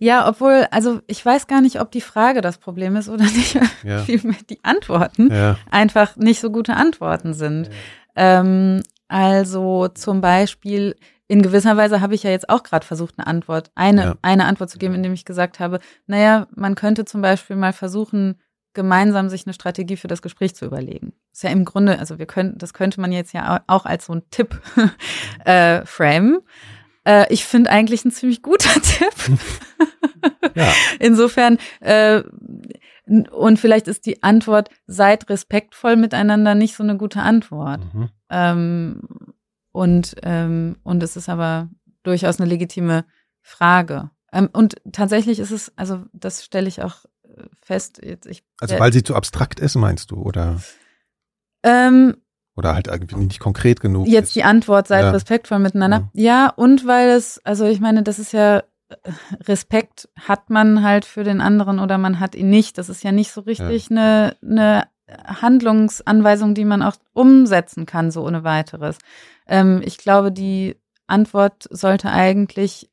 Ja, 0.00 0.28
obwohl, 0.28 0.66
also 0.70 1.00
ich 1.06 1.24
weiß 1.24 1.48
gar 1.48 1.60
nicht, 1.60 1.80
ob 1.80 1.90
die 1.90 2.00
Frage 2.00 2.40
das 2.40 2.58
Problem 2.58 2.94
ist 2.96 3.08
oder 3.08 3.24
nicht, 3.24 3.58
ja. 3.84 3.98
vielmehr 3.98 4.36
die 4.48 4.62
Antworten 4.62 5.32
ja. 5.32 5.58
einfach 5.70 6.16
nicht 6.16 6.40
so 6.40 6.50
gute 6.50 6.74
Antworten 6.74 7.34
sind. 7.34 7.68
Ja. 8.16 8.40
Ähm, 8.40 8.82
also 9.08 9.88
zum 9.88 10.20
Beispiel, 10.20 10.94
in 11.26 11.42
gewisser 11.42 11.76
Weise 11.76 12.00
habe 12.00 12.14
ich 12.14 12.22
ja 12.22 12.30
jetzt 12.30 12.48
auch 12.48 12.62
gerade 12.62 12.86
versucht, 12.86 13.14
eine 13.18 13.26
Antwort, 13.26 13.70
eine, 13.74 14.02
ja. 14.02 14.14
eine 14.22 14.46
Antwort 14.46 14.70
zu 14.70 14.78
geben, 14.78 14.94
indem 14.94 15.12
ich 15.12 15.24
gesagt 15.24 15.60
habe, 15.60 15.80
naja, 16.06 16.46
man 16.54 16.74
könnte 16.74 17.04
zum 17.04 17.20
Beispiel 17.20 17.56
mal 17.56 17.72
versuchen, 17.72 18.40
gemeinsam 18.74 19.28
sich 19.28 19.46
eine 19.46 19.54
Strategie 19.54 19.96
für 19.96 20.08
das 20.08 20.22
Gespräch 20.22 20.54
zu 20.54 20.64
überlegen. 20.64 21.12
ist 21.32 21.42
ja 21.42 21.50
im 21.50 21.64
Grunde, 21.64 21.98
also 21.98 22.18
wir 22.18 22.26
können, 22.26 22.56
das 22.58 22.74
könnte 22.74 23.00
man 23.00 23.12
jetzt 23.12 23.32
ja 23.32 23.62
auch 23.66 23.86
als 23.86 24.06
so 24.06 24.14
ein 24.14 24.22
Tipp 24.30 24.60
äh, 25.44 25.84
framen. 25.84 26.38
Äh, 27.08 27.32
ich 27.32 27.46
finde 27.46 27.70
eigentlich 27.70 28.04
ein 28.04 28.10
ziemlich 28.10 28.42
guter 28.42 28.80
Tipp. 28.82 29.38
ja. 30.54 30.72
Insofern, 31.00 31.56
äh, 31.80 32.22
und 33.06 33.58
vielleicht 33.58 33.88
ist 33.88 34.04
die 34.04 34.22
Antwort, 34.22 34.68
seid 34.86 35.30
respektvoll 35.30 35.96
miteinander 35.96 36.54
nicht 36.54 36.76
so 36.76 36.82
eine 36.82 36.98
gute 36.98 37.20
Antwort. 37.20 37.80
Mhm. 37.94 38.10
Ähm, 38.28 39.00
und, 39.72 40.16
ähm, 40.22 40.76
und 40.82 41.02
es 41.02 41.16
ist 41.16 41.30
aber 41.30 41.70
durchaus 42.02 42.38
eine 42.40 42.50
legitime 42.50 43.06
Frage. 43.40 44.10
Ähm, 44.30 44.50
und 44.52 44.76
tatsächlich 44.92 45.38
ist 45.38 45.50
es, 45.50 45.72
also 45.76 46.04
das 46.12 46.44
stelle 46.44 46.68
ich 46.68 46.82
auch 46.82 47.06
äh, 47.22 47.44
fest. 47.62 48.00
Jetzt, 48.04 48.26
ich, 48.26 48.44
also 48.60 48.78
weil 48.78 48.92
sie 48.92 49.02
zu 49.02 49.14
abstrakt 49.14 49.60
ist, 49.60 49.76
meinst 49.76 50.10
du, 50.10 50.16
oder? 50.16 50.60
Ähm, 51.62 52.18
oder 52.58 52.74
halt 52.74 52.88
irgendwie 52.88 53.14
nicht 53.14 53.38
konkret 53.38 53.80
genug. 53.80 54.08
Jetzt 54.08 54.28
ist. 54.28 54.36
die 54.36 54.42
Antwort, 54.42 54.88
seid 54.88 55.04
ja. 55.04 55.10
respektvoll 55.12 55.60
miteinander. 55.60 56.10
Ja. 56.12 56.22
ja, 56.22 56.50
und 56.50 56.86
weil 56.88 57.10
es, 57.10 57.40
also 57.44 57.64
ich 57.66 57.78
meine, 57.78 58.02
das 58.02 58.18
ist 58.18 58.32
ja, 58.32 58.64
Respekt 59.46 60.08
hat 60.18 60.50
man 60.50 60.82
halt 60.82 61.04
für 61.04 61.22
den 61.22 61.40
anderen 61.40 61.78
oder 61.78 61.98
man 61.98 62.18
hat 62.18 62.34
ihn 62.34 62.50
nicht. 62.50 62.76
Das 62.76 62.88
ist 62.88 63.04
ja 63.04 63.12
nicht 63.12 63.30
so 63.30 63.42
richtig 63.42 63.90
ja. 63.90 63.96
eine, 63.96 64.36
eine 64.42 64.84
Handlungsanweisung, 65.40 66.54
die 66.54 66.64
man 66.64 66.82
auch 66.82 66.96
umsetzen 67.12 67.86
kann, 67.86 68.10
so 68.10 68.26
ohne 68.26 68.42
weiteres. 68.42 68.98
Ähm, 69.46 69.80
ich 69.84 69.98
glaube, 69.98 70.32
die 70.32 70.76
Antwort 71.06 71.68
sollte 71.70 72.10
eigentlich 72.10 72.90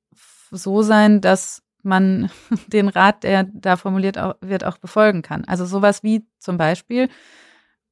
so 0.52 0.84
sein, 0.84 1.22
dass 1.22 1.64
man 1.82 2.30
den 2.68 2.88
Rat, 2.88 3.24
der 3.24 3.46
da 3.46 3.78
formuliert 3.78 4.18
wird, 4.42 4.64
auch 4.64 4.78
befolgen 4.78 5.24
kann. 5.24 5.44
Also 5.46 5.66
sowas 5.66 6.04
wie 6.04 6.28
zum 6.38 6.58
Beispiel, 6.58 7.10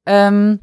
ähm, 0.06 0.60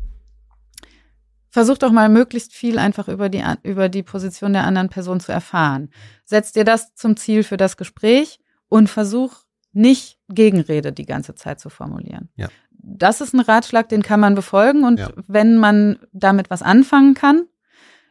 Versuch 1.52 1.78
doch 1.78 1.91
mal 1.91 2.07
möglichst 2.07 2.53
viel 2.53 2.80
einfach 2.80 3.10
über 3.10 3.28
die, 3.28 3.44
über 3.64 3.90
die 3.90 4.03
Position 4.03 4.53
der 4.53 4.64
anderen 4.64 4.88
Person 4.90 5.19
zu 5.19 5.34
erfahren. 5.34 5.90
Setz 6.23 6.53
dir 6.53 6.64
das 6.64 6.95
zum 6.95 7.18
Ziel 7.18 7.44
für 7.44 7.57
das 7.57 7.76
Gespräch 7.76 8.40
und 8.69 8.90
versuch 8.90 9.44
nicht 9.73 10.18
Gegenrede 10.30 10.94
die 10.94 11.06
ganze 11.06 11.36
Zeit 11.36 11.60
zu 11.60 11.69
formulieren. 11.69 12.30
Ja. 12.36 12.48
Das 12.72 13.19
ist 13.19 13.34
ein 13.34 13.41
Ratschlag, 13.41 13.90
den 13.90 14.02
kann 14.02 14.22
man 14.22 14.34
befolgen 14.34 14.86
und 14.86 14.99
ja. 14.99 15.10
wenn 15.28 15.57
man 15.57 15.99
damit 16.14 16.49
was 16.49 16.61
anfangen 16.61 17.14
kann, 17.14 17.44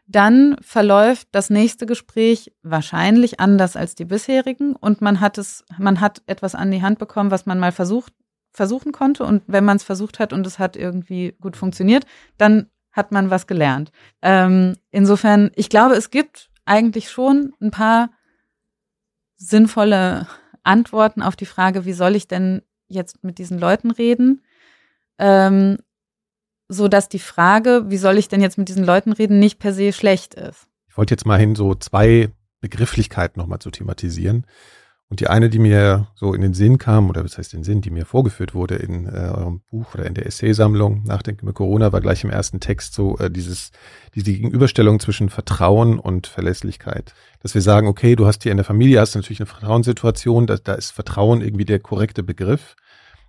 dann 0.06 0.56
verläuft 0.60 1.28
das 1.32 1.50
nächste 1.50 1.86
Gespräch 1.86 2.52
wahrscheinlich 2.62 3.40
anders 3.40 3.74
als 3.74 3.94
die 3.94 4.04
bisherigen 4.04 4.76
und 4.76 5.00
man 5.00 5.20
hat 5.20 5.38
es, 5.38 5.64
man 5.78 6.00
hat 6.00 6.22
etwas 6.26 6.54
an 6.54 6.70
die 6.70 6.82
Hand 6.82 6.98
bekommen, 6.98 7.30
was 7.30 7.46
man 7.46 7.58
mal 7.58 7.72
versucht, 7.72 8.12
versuchen 8.52 8.92
konnte 8.92 9.24
und 9.24 9.42
wenn 9.46 9.64
man 9.64 9.76
es 9.76 9.84
versucht 9.84 10.18
hat 10.18 10.32
und 10.32 10.46
es 10.46 10.58
hat 10.58 10.76
irgendwie 10.76 11.36
gut 11.40 11.56
funktioniert, 11.56 12.04
dann 12.36 12.66
hat 12.92 13.12
man 13.12 13.30
was 13.30 13.46
gelernt. 13.46 13.92
Ähm, 14.22 14.76
insofern, 14.90 15.50
ich 15.54 15.68
glaube, 15.68 15.94
es 15.94 16.10
gibt 16.10 16.50
eigentlich 16.64 17.10
schon 17.10 17.52
ein 17.60 17.70
paar 17.70 18.10
sinnvolle 19.36 20.26
Antworten 20.62 21.22
auf 21.22 21.36
die 21.36 21.46
Frage, 21.46 21.84
wie 21.84 21.92
soll 21.92 22.16
ich 22.16 22.28
denn 22.28 22.62
jetzt 22.88 23.24
mit 23.24 23.38
diesen 23.38 23.58
Leuten 23.58 23.90
reden? 23.90 24.42
Ähm, 25.18 25.78
so 26.68 26.86
dass 26.86 27.08
die 27.08 27.18
Frage, 27.18 27.84
wie 27.88 27.96
soll 27.96 28.16
ich 28.16 28.28
denn 28.28 28.40
jetzt 28.40 28.58
mit 28.58 28.68
diesen 28.68 28.84
Leuten 28.84 29.12
reden, 29.12 29.38
nicht 29.38 29.58
per 29.58 29.72
se 29.72 29.92
schlecht 29.92 30.34
ist. 30.34 30.68
Ich 30.88 30.96
wollte 30.96 31.14
jetzt 31.14 31.26
mal 31.26 31.38
hin, 31.38 31.56
so 31.56 31.74
zwei 31.74 32.30
Begrifflichkeiten 32.60 33.40
nochmal 33.40 33.58
zu 33.58 33.70
thematisieren. 33.70 34.46
Und 35.10 35.18
die 35.18 35.26
eine, 35.26 35.50
die 35.50 35.58
mir 35.58 36.06
so 36.14 36.34
in 36.34 36.40
den 36.40 36.54
Sinn 36.54 36.78
kam, 36.78 37.10
oder 37.10 37.24
was 37.24 37.36
heißt 37.36 37.52
den 37.52 37.64
Sinn, 37.64 37.80
die 37.80 37.90
mir 37.90 38.06
vorgeführt 38.06 38.54
wurde 38.54 38.76
in 38.76 39.06
äh, 39.06 39.32
eurem 39.34 39.60
Buch 39.68 39.94
oder 39.94 40.06
in 40.06 40.14
der 40.14 40.24
Essaysammlung 40.24 41.02
Nachdenken 41.02 41.42
über 41.42 41.52
Corona, 41.52 41.92
war 41.92 42.00
gleich 42.00 42.22
im 42.22 42.30
ersten 42.30 42.60
Text 42.60 42.94
so 42.94 43.18
äh, 43.18 43.28
dieses, 43.28 43.72
diese 44.14 44.32
Gegenüberstellung 44.32 45.00
zwischen 45.00 45.28
Vertrauen 45.28 45.98
und 45.98 46.28
Verlässlichkeit. 46.28 47.12
Dass 47.42 47.54
wir 47.54 47.60
sagen, 47.60 47.88
okay, 47.88 48.14
du 48.14 48.24
hast 48.26 48.44
hier 48.44 48.52
in 48.52 48.58
der 48.58 48.64
Familie, 48.64 49.00
hast 49.00 49.16
natürlich 49.16 49.40
eine 49.40 49.46
Vertrauenssituation, 49.46 50.46
da, 50.46 50.56
da 50.58 50.74
ist 50.74 50.92
Vertrauen 50.92 51.40
irgendwie 51.40 51.64
der 51.64 51.80
korrekte 51.80 52.22
Begriff. 52.22 52.76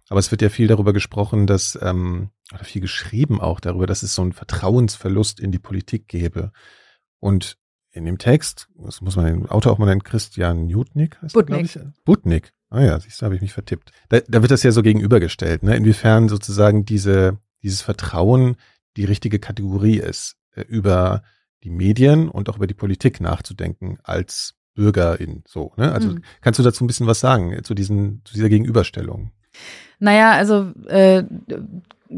Aber 0.07 0.19
es 0.19 0.29
wird 0.29 0.43
ja 0.43 0.49
viel 0.49 0.67
darüber 0.67 0.93
gesprochen, 0.93 1.47
dass, 1.47 1.79
ähm, 1.81 2.29
oder 2.53 2.63
viel 2.63 2.81
geschrieben 2.81 3.41
auch 3.41 3.59
darüber, 3.59 3.87
dass 3.87 4.03
es 4.03 4.13
so 4.13 4.21
einen 4.21 4.33
Vertrauensverlust 4.33 5.39
in 5.39 5.51
die 5.51 5.57
Politik 5.57 6.07
gäbe. 6.07 6.51
Und 7.19 7.57
in 7.91 8.05
dem 8.05 8.17
Text, 8.17 8.69
das 8.75 9.01
muss 9.01 9.15
man 9.15 9.25
den 9.25 9.49
Autor 9.49 9.73
auch 9.73 9.77
mal 9.77 9.85
nennen, 9.85 10.03
Christian 10.03 10.69
Jutnik. 10.69 11.17
Butnik. 11.33 11.79
Butnik. 12.05 12.53
Ah 12.69 12.81
ja, 12.81 12.99
siehst 12.99 13.21
du, 13.21 13.25
habe 13.25 13.35
ich 13.35 13.41
mich 13.41 13.53
vertippt. 13.53 13.91
Da, 14.09 14.21
da 14.27 14.41
wird 14.41 14.51
das 14.51 14.63
ja 14.63 14.71
so 14.71 14.81
gegenübergestellt, 14.81 15.63
ne? 15.63 15.75
inwiefern 15.75 16.29
sozusagen 16.29 16.85
diese, 16.85 17.37
dieses 17.61 17.81
Vertrauen 17.81 18.55
die 18.97 19.05
richtige 19.05 19.39
Kategorie 19.39 19.97
ist, 19.97 20.37
äh, 20.53 20.61
über 20.61 21.23
die 21.63 21.69
Medien 21.69 22.29
und 22.29 22.49
auch 22.49 22.57
über 22.57 22.67
die 22.67 22.73
Politik 22.73 23.19
nachzudenken 23.19 23.99
als 24.03 24.55
Bürgerin. 24.73 25.43
So, 25.47 25.73
ne? 25.75 25.91
Also 25.91 26.09
mhm. 26.09 26.23
kannst 26.41 26.59
du 26.59 26.63
dazu 26.63 26.83
ein 26.83 26.87
bisschen 26.87 27.07
was 27.07 27.19
sagen, 27.19 27.53
äh, 27.53 27.61
zu, 27.61 27.73
diesen, 27.73 28.21
zu 28.23 28.33
dieser 28.33 28.49
Gegenüberstellung? 28.49 29.31
Naja, 29.99 30.31
also 30.31 30.71
äh, 30.87 31.23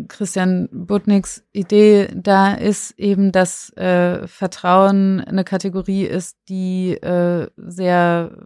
Christian 0.08 0.70
Butniks 0.72 1.44
Idee 1.52 2.08
da 2.16 2.54
ist 2.54 2.98
eben, 3.00 3.32
dass 3.32 3.72
äh, 3.78 4.28
Vertrauen 4.28 5.22
eine 5.22 5.44
Kategorie 5.44 6.04
ist, 6.06 6.38
die 6.50 6.94
äh, 6.94 7.50
sehr 7.58 8.46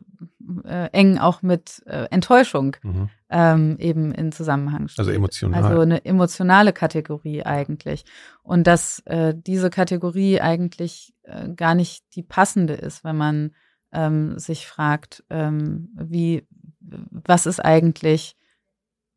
äh, 0.66 0.90
eng 0.92 1.18
auch 1.18 1.42
mit 1.42 1.84
äh, 1.86 2.06
Enttäuschung 2.10 2.76
mhm. 2.84 3.10
ähm, 3.30 3.76
eben 3.80 4.12
in 4.12 4.32
Zusammenhang 4.32 4.88
steht. 4.88 5.00
Also 5.00 5.12
emotional. 5.12 5.64
Also 5.64 5.82
eine 5.82 6.06
emotionale 6.06 6.74
Kategorie 6.74 7.44
eigentlich. 7.44 8.06
Und 8.44 8.68
dass 8.68 9.00
äh, 9.06 9.34
diese 9.36 9.70
Kategorie 9.70 10.40
eigentlich 10.42 11.14
äh, 11.24 11.50
gar 11.50 11.76
nicht 11.76 12.04
die 12.16 12.24
passende 12.24 12.74
ist, 12.74 13.04
wenn 13.04 13.18
man 13.18 13.52
ähm, 13.92 14.38
sich 14.40 14.68
fragt, 14.68 15.24
ähm, 15.30 15.90
wie, 15.96 16.48
was 16.80 17.46
ist 17.46 17.64
eigentlich 17.64 18.37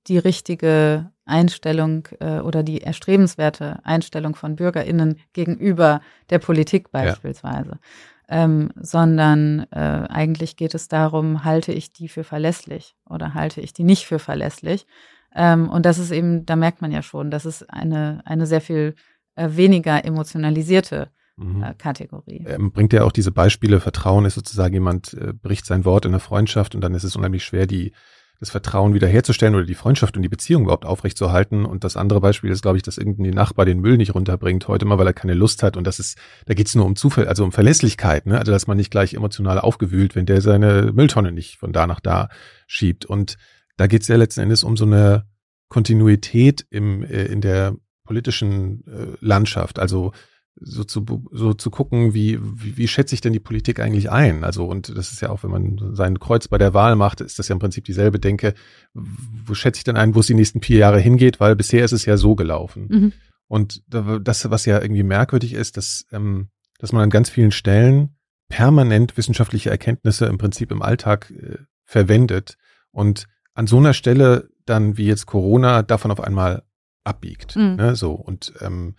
die 0.07 0.19
richtige 0.19 1.11
Einstellung 1.25 2.09
äh, 2.21 2.41
oder 2.41 2.63
die 2.63 2.83
erstrebenswerte 2.83 3.81
Einstellung 3.85 4.35
von 4.35 4.57
BürgerInnen 4.57 5.19
gegenüber 5.33 6.01
der 6.31 6.39
Politik 6.39 6.91
beispielsweise. 6.91 7.73
Ja. 7.73 8.45
Ähm, 8.45 8.71
sondern 8.77 9.67
äh, 9.73 10.07
eigentlich 10.09 10.57
geht 10.57 10.75
es 10.75 10.87
darum, 10.87 11.45
halte 11.45 11.73
ich 11.73 11.93
die 11.93 12.09
für 12.09 12.23
verlässlich 12.23 12.95
oder 13.09 13.35
halte 13.35 13.61
ich 13.61 13.73
die 13.73 13.83
nicht 13.83 14.07
für 14.07 14.21
verlässlich. 14.21 14.87
Ähm, 15.35 15.69
und 15.69 15.85
das 15.85 15.99
ist 15.99 16.13
eben, 16.13 16.47
da 16.47 16.57
merkt 16.57 16.81
man 16.81 16.93
ja 16.93 17.03
schon, 17.03 17.31
das 17.31 17.45
ist 17.45 17.69
eine, 17.71 18.23
eine 18.25 18.47
sehr 18.47 18.61
viel 18.61 18.95
äh, 19.35 19.49
weniger 19.53 20.05
emotionalisierte 20.05 21.09
mhm. 21.37 21.63
Äh, 21.63 21.75
Kategorie. 21.75 22.45
Er 22.47 22.59
bringt 22.59 22.93
ja 22.93 23.05
auch 23.05 23.13
diese 23.13 23.33
Beispiele, 23.33 23.81
Vertrauen 23.81 24.25
ist 24.25 24.35
sozusagen, 24.35 24.75
jemand 24.75 25.15
äh, 25.15 25.33
bricht 25.33 25.67
sein 25.67 25.85
Wort 25.85 26.05
in 26.05 26.13
der 26.13 26.21
Freundschaft 26.21 26.75
und 26.75 26.81
dann 26.83 26.95
ist 26.95 27.05
es 27.05 27.17
unheimlich 27.17 27.45
schwer, 27.45 27.67
die 27.67 27.93
das 28.41 28.49
Vertrauen 28.49 28.95
wiederherzustellen 28.95 29.55
oder 29.55 29.67
die 29.67 29.75
Freundschaft 29.75 30.17
und 30.17 30.23
die 30.23 30.31
Beziehung 30.31 30.63
überhaupt 30.63 30.87
aufrechtzuerhalten. 30.87 31.67
Und 31.67 31.85
das 31.85 31.99
andere 31.99 32.21
Beispiel 32.21 32.51
ist, 32.51 32.63
glaube 32.63 32.79
ich, 32.79 32.83
dass 32.83 32.97
irgendwie 32.97 33.31
Nachbar 33.31 33.67
den 33.67 33.81
Müll 33.81 33.99
nicht 33.99 34.15
runterbringt 34.15 34.67
heute 34.67 34.87
mal, 34.87 34.97
weil 34.97 35.07
er 35.07 35.13
keine 35.13 35.35
Lust 35.35 35.63
hat. 35.63 35.77
Und 35.77 35.87
das 35.87 35.99
ist, 35.99 36.17
da 36.47 36.55
geht 36.55 36.67
es 36.67 36.75
nur 36.75 36.87
um 36.87 36.97
Zufall, 36.97 37.29
also 37.29 37.45
um 37.45 37.53
Verlässlichkeit, 37.53 38.25
ne? 38.25 38.39
Also 38.39 38.51
dass 38.51 38.67
man 38.67 38.79
nicht 38.79 38.91
gleich 38.91 39.13
emotional 39.13 39.61
aufgewühlt, 39.61 40.17
wenn 40.17 40.25
der 40.25 40.41
seine 40.41 40.91
Mülltonne 40.93 41.33
nicht 41.33 41.59
von 41.59 41.73
da 41.73 41.87
nach 41.87 42.01
da 42.01 42.31
schiebt. 42.67 43.05
Und 43.05 43.37
da 43.77 43.87
geht 43.87 44.03
es 44.03 44.09
ja 44.09 44.17
letzten 44.17 44.41
Endes 44.41 44.65
um 44.65 44.77
so 44.77 44.87
eine 44.87 45.27
Kontinuität 45.69 46.67
im, 46.71 47.03
äh, 47.05 47.27
in 47.27 47.43
der 47.43 47.77
politischen 48.05 48.87
äh, 48.87 49.17
Landschaft. 49.21 49.79
Also 49.79 50.13
so 50.61 50.85
zu, 50.85 51.05
so 51.33 51.55
zu 51.55 51.71
gucken, 51.71 52.15
wie, 52.15 52.39
wie, 52.41 52.77
wie 52.77 52.89
schätze 52.89 53.15
ich 53.15 53.21
denn 53.21 53.33
die 53.33 53.41
Politik 53.41 53.81
eigentlich 53.81 54.11
ein? 54.11 54.45
Also, 54.45 54.67
und 54.67 54.97
das 54.97 55.13
ist 55.13 55.21
ja 55.21 55.31
auch, 55.31 55.43
wenn 55.43 55.51
man 55.51 55.95
sein 55.95 56.19
Kreuz 56.19 56.49
bei 56.49 56.59
der 56.59 56.75
Wahl 56.75 56.97
macht, 56.97 57.21
ist 57.21 57.39
das 57.39 57.49
ja 57.49 57.55
im 57.55 57.59
Prinzip 57.59 57.85
dieselbe 57.85 58.19
Denke. 58.19 58.55
Wo 58.95 59.55
schätze 59.55 59.79
ich 59.79 59.85
denn 59.85 59.97
ein, 59.97 60.15
wo 60.15 60.21
es 60.21 60.27
die 60.27 60.35
nächsten 60.35 60.63
vier 60.63 60.79
Jahre 60.79 61.01
hingeht? 61.01 61.41
Weil 61.41 61.57
bisher 61.57 61.85
ist 61.85 61.93
es 61.93 62.05
ja 62.05 62.17
so 62.17 62.35
gelaufen. 62.35 62.89
Mhm. 62.89 63.13
Und 63.47 63.83
das, 63.89 64.49
was 64.51 64.65
ja 64.67 64.81
irgendwie 64.81 65.03
merkwürdig 65.03 65.55
ist, 65.55 65.77
dass, 65.77 66.07
ähm, 66.13 66.51
dass 66.79 66.93
man 66.93 67.03
an 67.03 67.11
ganz 67.11 67.31
vielen 67.31 67.51
Stellen 67.51 68.17
permanent 68.49 69.17
wissenschaftliche 69.17 69.71
Erkenntnisse 69.71 70.27
im 70.27 70.39
Prinzip 70.39 70.71
im 70.71 70.83
Alltag 70.83 71.31
äh, 71.31 71.59
verwendet 71.85 72.57
und 72.93 73.27
an 73.55 73.67
so 73.67 73.79
einer 73.79 73.95
Stelle 73.95 74.49
dann 74.67 74.97
wie 74.97 75.07
jetzt 75.07 75.27
Corona 75.27 75.83
davon 75.83 76.11
auf 76.11 76.21
einmal 76.21 76.63
abbiegt. 77.05 77.57
Mhm. 77.57 77.77
Ne, 77.77 77.97
so 77.97 78.13
und 78.13 78.53
ähm, 78.61 78.95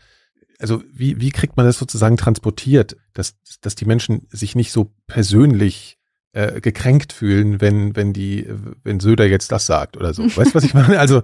also 0.61 0.83
wie, 0.91 1.19
wie 1.19 1.31
kriegt 1.31 1.57
man 1.57 1.65
das 1.65 1.77
sozusagen 1.77 2.17
transportiert, 2.17 2.95
dass, 3.13 3.35
dass 3.61 3.75
die 3.75 3.85
Menschen 3.85 4.27
sich 4.29 4.55
nicht 4.55 4.71
so 4.71 4.91
persönlich 5.07 5.97
äh, 6.33 6.61
gekränkt 6.61 7.13
fühlen, 7.13 7.59
wenn, 7.59 7.95
wenn 7.95 8.13
die, 8.13 8.47
wenn 8.83 8.99
Söder 8.99 9.27
jetzt 9.27 9.51
das 9.51 9.65
sagt 9.65 9.97
oder 9.97 10.13
so. 10.13 10.23
Weißt 10.23 10.51
du, 10.51 10.55
was 10.55 10.63
ich 10.63 10.73
meine? 10.73 10.99
Also 10.99 11.23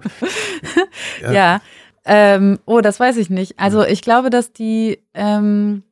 ja. 1.22 1.32
ja. 1.32 1.62
Ähm, 2.04 2.58
oh, 2.64 2.80
das 2.80 2.98
weiß 3.00 3.16
ich 3.18 3.30
nicht. 3.30 3.58
Also 3.58 3.84
ich 3.84 4.02
glaube, 4.02 4.30
dass 4.30 4.52
die 4.52 5.02
ähm, 5.14 5.82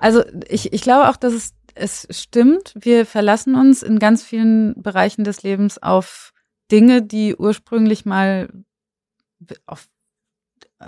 also 0.00 0.24
ich, 0.48 0.72
ich 0.72 0.80
glaube 0.80 1.08
auch, 1.08 1.16
dass 1.16 1.34
es, 1.34 1.52
es 1.74 2.08
stimmt, 2.10 2.74
wir 2.74 3.06
verlassen 3.06 3.54
uns 3.54 3.82
in 3.82 3.98
ganz 3.98 4.24
vielen 4.24 4.82
Bereichen 4.82 5.24
des 5.24 5.42
Lebens 5.42 5.80
auf 5.80 6.32
Dinge, 6.72 7.02
die 7.02 7.36
ursprünglich 7.36 8.06
mal 8.06 8.48
auf 9.66 9.86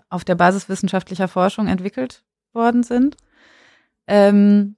auf 0.09 0.25
der 0.25 0.35
Basis 0.35 0.69
wissenschaftlicher 0.69 1.29
Forschung 1.29 1.69
entwickelt 1.69 2.25
worden 2.53 2.83
sind. 2.83 3.17
Ähm, 4.07 4.77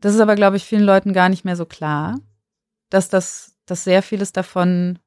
das 0.00 0.14
ist 0.14 0.20
aber, 0.20 0.34
glaube 0.34 0.56
ich, 0.56 0.64
vielen 0.64 0.84
Leuten 0.84 1.12
gar 1.12 1.28
nicht 1.28 1.44
mehr 1.44 1.56
so 1.56 1.66
klar, 1.66 2.18
dass 2.90 3.08
das, 3.08 3.56
dass 3.66 3.84
sehr 3.84 4.02
vieles 4.02 4.32
davon 4.32 4.98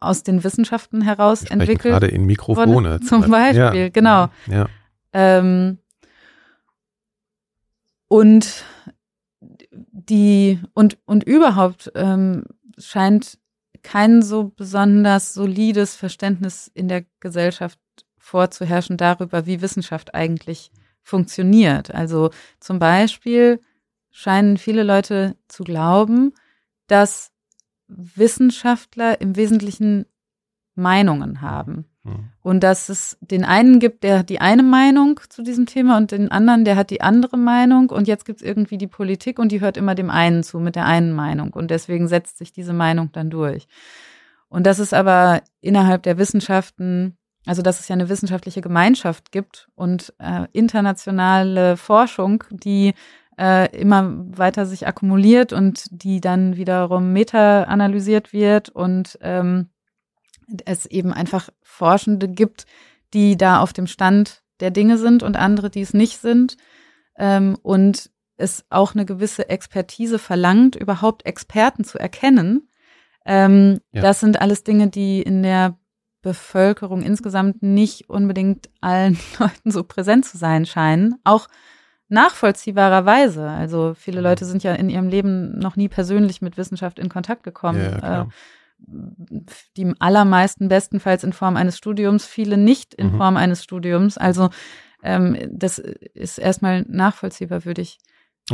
aus 0.00 0.22
den 0.22 0.44
Wissenschaften 0.44 1.02
heraus 1.02 1.42
entwickelt. 1.42 1.92
Gerade 1.92 2.06
in 2.06 2.24
Mikrofone. 2.24 2.72
Wurde, 2.72 3.00
zum 3.00 3.28
Beispiel, 3.30 3.82
ja. 3.82 3.88
genau. 3.88 4.28
Ja. 4.46 4.68
Ähm, 5.12 5.78
und 8.08 8.64
die 9.40 10.60
und 10.74 10.98
und 11.06 11.24
überhaupt 11.24 11.90
ähm, 11.94 12.44
scheint 12.78 13.38
kein 13.82 14.22
so 14.22 14.52
besonders 14.56 15.34
solides 15.34 15.96
Verständnis 15.96 16.70
in 16.72 16.88
der 16.88 17.04
Gesellschaft 17.20 17.78
vorzuherrschen 18.18 18.96
darüber, 18.96 19.46
wie 19.46 19.60
Wissenschaft 19.60 20.14
eigentlich 20.14 20.70
funktioniert. 21.02 21.92
Also 21.94 22.30
zum 22.60 22.78
Beispiel 22.78 23.60
scheinen 24.10 24.56
viele 24.56 24.84
Leute 24.84 25.36
zu 25.48 25.64
glauben, 25.64 26.32
dass 26.86 27.32
Wissenschaftler 27.88 29.20
im 29.20 29.36
Wesentlichen 29.36 30.06
Meinungen 30.74 31.40
haben. 31.40 31.86
Mhm. 32.04 32.30
Und 32.42 32.60
dass 32.60 32.88
es 32.88 33.16
den 33.20 33.44
einen 33.44 33.78
gibt, 33.78 34.02
der 34.02 34.20
hat 34.20 34.28
die 34.28 34.40
eine 34.40 34.62
Meinung 34.62 35.20
zu 35.28 35.42
diesem 35.42 35.66
Thema 35.66 35.96
und 35.96 36.10
den 36.10 36.30
anderen, 36.30 36.64
der 36.64 36.76
hat 36.76 36.90
die 36.90 37.00
andere 37.00 37.36
Meinung. 37.36 37.90
Und 37.90 38.08
jetzt 38.08 38.24
gibt 38.24 38.40
es 38.40 38.46
irgendwie 38.46 38.78
die 38.78 38.86
Politik 38.86 39.38
und 39.38 39.52
die 39.52 39.60
hört 39.60 39.76
immer 39.76 39.94
dem 39.94 40.10
einen 40.10 40.42
zu 40.42 40.58
mit 40.58 40.76
der 40.76 40.86
einen 40.86 41.12
Meinung. 41.12 41.52
Und 41.52 41.70
deswegen 41.70 42.08
setzt 42.08 42.38
sich 42.38 42.52
diese 42.52 42.72
Meinung 42.72 43.10
dann 43.12 43.30
durch. 43.30 43.68
Und 44.48 44.66
dass 44.66 44.78
es 44.78 44.92
aber 44.92 45.42
innerhalb 45.60 46.02
der 46.02 46.18
Wissenschaften, 46.18 47.16
also 47.46 47.62
dass 47.62 47.80
es 47.80 47.88
ja 47.88 47.94
eine 47.94 48.08
wissenschaftliche 48.08 48.60
Gemeinschaft 48.60 49.32
gibt 49.32 49.68
und 49.74 50.12
äh, 50.18 50.46
internationale 50.52 51.76
Forschung, 51.76 52.44
die 52.50 52.92
äh, 53.38 53.74
immer 53.76 54.12
weiter 54.36 54.66
sich 54.66 54.86
akkumuliert 54.86 55.52
und 55.52 55.86
die 55.90 56.20
dann 56.20 56.56
wiederum 56.56 57.12
meta-analysiert 57.12 58.32
wird 58.32 58.68
und 58.68 59.18
ähm, 59.22 59.68
es 60.64 60.86
eben 60.86 61.12
einfach 61.12 61.48
Forschende 61.62 62.28
gibt, 62.28 62.66
die 63.14 63.36
da 63.36 63.60
auf 63.60 63.72
dem 63.72 63.86
Stand 63.86 64.42
der 64.60 64.70
Dinge 64.70 64.98
sind 64.98 65.22
und 65.22 65.36
andere, 65.36 65.70
die 65.70 65.80
es 65.80 65.94
nicht 65.94 66.18
sind. 66.18 66.56
Ähm, 67.16 67.56
und 67.62 68.10
es 68.36 68.64
auch 68.70 68.94
eine 68.94 69.04
gewisse 69.04 69.48
Expertise 69.48 70.18
verlangt, 70.18 70.76
überhaupt 70.76 71.26
Experten 71.26 71.84
zu 71.84 71.98
erkennen. 71.98 72.68
Ähm, 73.24 73.80
ja. 73.92 74.02
Das 74.02 74.20
sind 74.20 74.40
alles 74.40 74.64
Dinge, 74.64 74.88
die 74.88 75.22
in 75.22 75.42
der 75.42 75.78
Bevölkerung 76.22 77.02
insgesamt 77.02 77.62
nicht 77.62 78.08
unbedingt 78.08 78.70
allen 78.80 79.18
Leuten 79.38 79.70
so 79.70 79.84
präsent 79.84 80.24
zu 80.24 80.38
sein 80.38 80.66
scheinen. 80.66 81.16
Auch 81.24 81.48
nachvollziehbarerweise. 82.08 83.48
Also 83.48 83.94
viele 83.94 84.20
mhm. 84.20 84.24
Leute 84.24 84.44
sind 84.44 84.62
ja 84.62 84.74
in 84.74 84.90
ihrem 84.90 85.08
Leben 85.08 85.58
noch 85.58 85.76
nie 85.76 85.88
persönlich 85.88 86.42
mit 86.42 86.56
Wissenschaft 86.56 86.98
in 86.98 87.08
Kontakt 87.08 87.42
gekommen. 87.42 87.98
Ja, 88.02 88.28
die 89.76 89.92
allermeisten 89.98 90.68
bestenfalls 90.68 91.24
in 91.24 91.32
Form 91.32 91.56
eines 91.56 91.76
Studiums, 91.76 92.26
viele 92.26 92.56
nicht 92.56 92.94
in 92.94 93.12
mhm. 93.12 93.16
Form 93.16 93.36
eines 93.36 93.62
Studiums. 93.62 94.18
Also 94.18 94.50
ähm, 95.02 95.36
das 95.50 95.78
ist 95.78 96.38
erstmal 96.38 96.82
nachvollziehbar, 96.88 97.64
würde 97.64 97.82
ich 97.82 97.98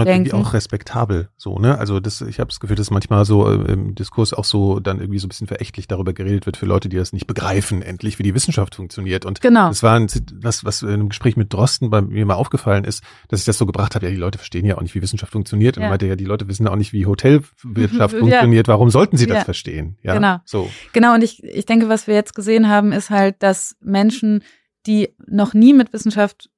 irgendwie 0.06 0.32
auch 0.32 0.52
respektabel, 0.52 1.28
so, 1.36 1.58
ne? 1.58 1.78
Also 1.78 2.00
das, 2.00 2.20
ich 2.20 2.40
habe 2.40 2.48
das 2.48 2.60
Gefühl, 2.60 2.76
dass 2.76 2.90
manchmal 2.90 3.24
so 3.24 3.50
äh, 3.50 3.72
im 3.72 3.94
Diskurs 3.94 4.32
auch 4.32 4.44
so 4.44 4.80
dann 4.80 5.00
irgendwie 5.00 5.18
so 5.18 5.26
ein 5.26 5.28
bisschen 5.28 5.46
verächtlich 5.46 5.88
darüber 5.88 6.12
geredet 6.12 6.46
wird 6.46 6.56
für 6.56 6.66
Leute, 6.66 6.88
die 6.88 6.96
das 6.96 7.12
nicht 7.12 7.26
begreifen, 7.26 7.82
endlich, 7.82 8.18
wie 8.18 8.22
die 8.22 8.34
Wissenschaft 8.34 8.74
funktioniert. 8.74 9.24
Und 9.24 9.40
genau. 9.40 9.68
das 9.68 9.82
war 9.82 9.96
ein, 9.96 10.08
was, 10.40 10.64
was 10.64 10.82
in 10.82 10.88
einem 10.88 11.08
Gespräch 11.08 11.36
mit 11.36 11.52
Drosten 11.52 11.90
bei 11.90 12.00
mir 12.00 12.26
mal 12.26 12.34
aufgefallen 12.34 12.84
ist, 12.84 13.02
dass 13.28 13.40
ich 13.40 13.46
das 13.46 13.58
so 13.58 13.66
gebracht 13.66 13.94
habe, 13.94 14.06
ja, 14.06 14.10
die 14.10 14.18
Leute 14.18 14.38
verstehen 14.38 14.64
ja 14.64 14.76
auch 14.76 14.82
nicht, 14.82 14.94
wie 14.94 15.02
Wissenschaft 15.02 15.32
funktioniert. 15.32 15.76
Und 15.76 15.84
ja. 15.84 15.88
meinte 15.88 16.06
ja, 16.06 16.16
die 16.16 16.24
Leute 16.24 16.48
wissen 16.48 16.68
auch 16.68 16.76
nicht, 16.76 16.92
wie 16.92 17.06
Hotelwirtschaft 17.06 18.14
ja. 18.14 18.20
funktioniert. 18.20 18.68
Warum 18.68 18.90
sollten 18.90 19.16
sie 19.16 19.26
das 19.26 19.38
ja. 19.38 19.44
verstehen? 19.44 19.98
Ja, 20.02 20.14
genau. 20.14 20.38
So. 20.44 20.70
Genau, 20.92 21.14
und 21.14 21.22
ich, 21.22 21.42
ich 21.42 21.66
denke, 21.66 21.88
was 21.88 22.06
wir 22.06 22.14
jetzt 22.14 22.34
gesehen 22.34 22.68
haben, 22.68 22.92
ist 22.92 23.10
halt, 23.10 23.42
dass 23.42 23.76
Menschen, 23.80 24.42
die 24.86 25.14
noch 25.26 25.54
nie 25.54 25.72
mit 25.72 25.92
Wissenschaft 25.92 26.50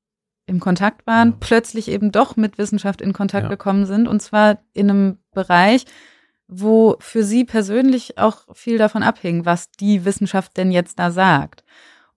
im 0.51 0.60
Kontakt 0.60 1.06
waren, 1.06 1.31
ja. 1.31 1.36
plötzlich 1.40 1.89
eben 1.89 2.12
doch 2.12 2.36
mit 2.36 2.59
Wissenschaft 2.59 3.01
in 3.01 3.12
Kontakt 3.12 3.44
ja. 3.44 3.48
gekommen 3.48 3.86
sind. 3.86 4.09
Und 4.09 4.20
zwar 4.20 4.59
in 4.74 4.90
einem 4.90 5.18
Bereich, 5.32 5.86
wo 6.48 6.97
für 6.98 7.22
sie 7.22 7.44
persönlich 7.44 8.18
auch 8.18 8.55
viel 8.55 8.77
davon 8.77 9.02
abhing, 9.02 9.47
was 9.47 9.70
die 9.70 10.05
Wissenschaft 10.05 10.56
denn 10.56 10.72
jetzt 10.72 10.98
da 10.98 11.10
sagt. 11.10 11.64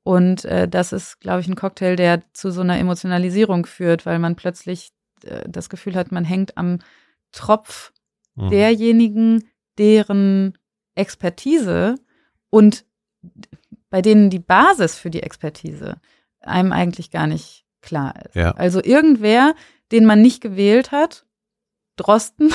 Und 0.01 0.43
äh, 0.45 0.68
das 0.68 0.91
ist, 0.91 1.22
glaube 1.22 1.41
ich, 1.41 1.47
ein 1.47 1.55
Cocktail, 1.55 1.95
der 1.95 2.23
zu 2.34 2.51
so 2.51 2.61
einer 2.61 2.77
Emotionalisierung 2.77 3.65
führt, 3.65 4.05
weil 4.05 4.19
man 4.19 4.35
plötzlich 4.35 4.91
äh, 5.23 5.43
das 5.47 5.69
Gefühl 5.69 5.95
hat, 5.95 6.11
man 6.11 6.26
hängt 6.26 6.57
am 6.57 6.80
Tropf 7.31 7.93
mhm. 8.35 8.49
derjenigen, 8.49 9.47
deren 9.77 10.57
Expertise 10.95 11.95
und 12.49 12.84
bei 13.89 14.01
denen 14.01 14.30
die 14.31 14.39
Basis 14.39 14.97
für 14.97 15.10
die 15.10 15.23
Expertise 15.23 16.01
einem 16.41 16.72
eigentlich 16.72 17.11
gar 17.11 17.27
nicht 17.27 17.62
klar 17.84 18.15
ist. 18.26 18.35
Ja. 18.35 18.51
Also 18.51 18.84
irgendwer, 18.84 19.53
den 19.91 20.05
man 20.05 20.22
nicht 20.22 20.41
gewählt 20.41 20.91
hat, 20.91 21.26
Drosten, 21.95 22.51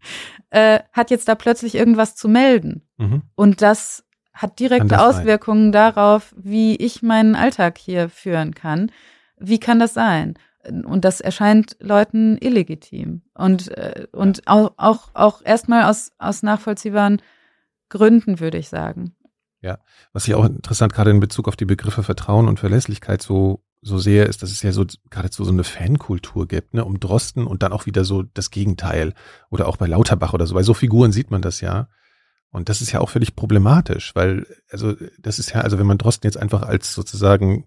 äh, 0.50 0.80
hat 0.92 1.10
jetzt 1.10 1.28
da 1.28 1.34
plötzlich 1.34 1.74
irgendwas 1.74 2.14
zu 2.14 2.28
melden. 2.28 2.82
Mhm. 2.98 3.22
Und 3.34 3.62
das 3.62 4.04
hat 4.34 4.60
direkte 4.60 4.88
das 4.88 5.00
Auswirkungen 5.00 5.66
sein? 5.66 5.72
darauf, 5.72 6.34
wie 6.36 6.76
ich 6.76 7.02
meinen 7.02 7.34
Alltag 7.34 7.78
hier 7.78 8.08
führen 8.08 8.54
kann. 8.54 8.90
Wie 9.38 9.60
kann 9.60 9.78
das 9.78 9.94
sein? 9.94 10.34
Und 10.64 11.04
das 11.04 11.20
erscheint 11.20 11.76
Leuten 11.80 12.38
illegitim. 12.38 13.22
Und, 13.34 13.68
äh, 13.76 14.06
und 14.12 14.38
ja. 14.38 14.42
auch, 14.46 14.72
auch, 14.76 15.08
auch 15.14 15.42
erstmal 15.44 15.84
aus, 15.84 16.12
aus 16.18 16.42
nachvollziehbaren 16.42 17.20
Gründen, 17.88 18.40
würde 18.40 18.58
ich 18.58 18.68
sagen. 18.68 19.14
Ja, 19.60 19.78
was 20.12 20.26
ich 20.26 20.34
auch 20.34 20.44
interessant 20.44 20.92
gerade 20.92 21.10
in 21.10 21.20
Bezug 21.20 21.46
auf 21.48 21.56
die 21.56 21.64
Begriffe 21.64 22.02
Vertrauen 22.02 22.48
und 22.48 22.58
Verlässlichkeit 22.58 23.22
so 23.22 23.64
so 23.82 23.98
sehe, 23.98 24.24
ist, 24.24 24.42
dass 24.42 24.52
es 24.52 24.62
ja 24.62 24.72
so 24.72 24.86
geradezu 25.10 25.44
so 25.44 25.50
eine 25.50 25.64
Fankultur 25.64 26.46
gibt, 26.46 26.72
ne, 26.74 26.84
um 26.84 27.00
Drosten 27.00 27.46
und 27.46 27.64
dann 27.64 27.72
auch 27.72 27.84
wieder 27.86 28.04
so 28.04 28.22
das 28.22 28.50
Gegenteil. 28.50 29.12
Oder 29.50 29.66
auch 29.66 29.76
bei 29.76 29.86
Lauterbach 29.86 30.32
oder 30.32 30.46
so. 30.46 30.54
Bei 30.54 30.62
so 30.62 30.72
Figuren 30.72 31.10
sieht 31.10 31.32
man 31.32 31.42
das 31.42 31.60
ja. 31.60 31.88
Und 32.50 32.68
das 32.68 32.80
ist 32.80 32.92
ja 32.92 33.00
auch 33.00 33.10
völlig 33.10 33.34
problematisch, 33.34 34.14
weil, 34.14 34.46
also, 34.70 34.94
das 35.18 35.38
ist 35.38 35.52
ja, 35.52 35.62
also 35.62 35.78
wenn 35.78 35.86
man 35.86 35.98
Drosten 35.98 36.28
jetzt 36.28 36.36
einfach 36.36 36.62
als 36.62 36.94
sozusagen 36.94 37.64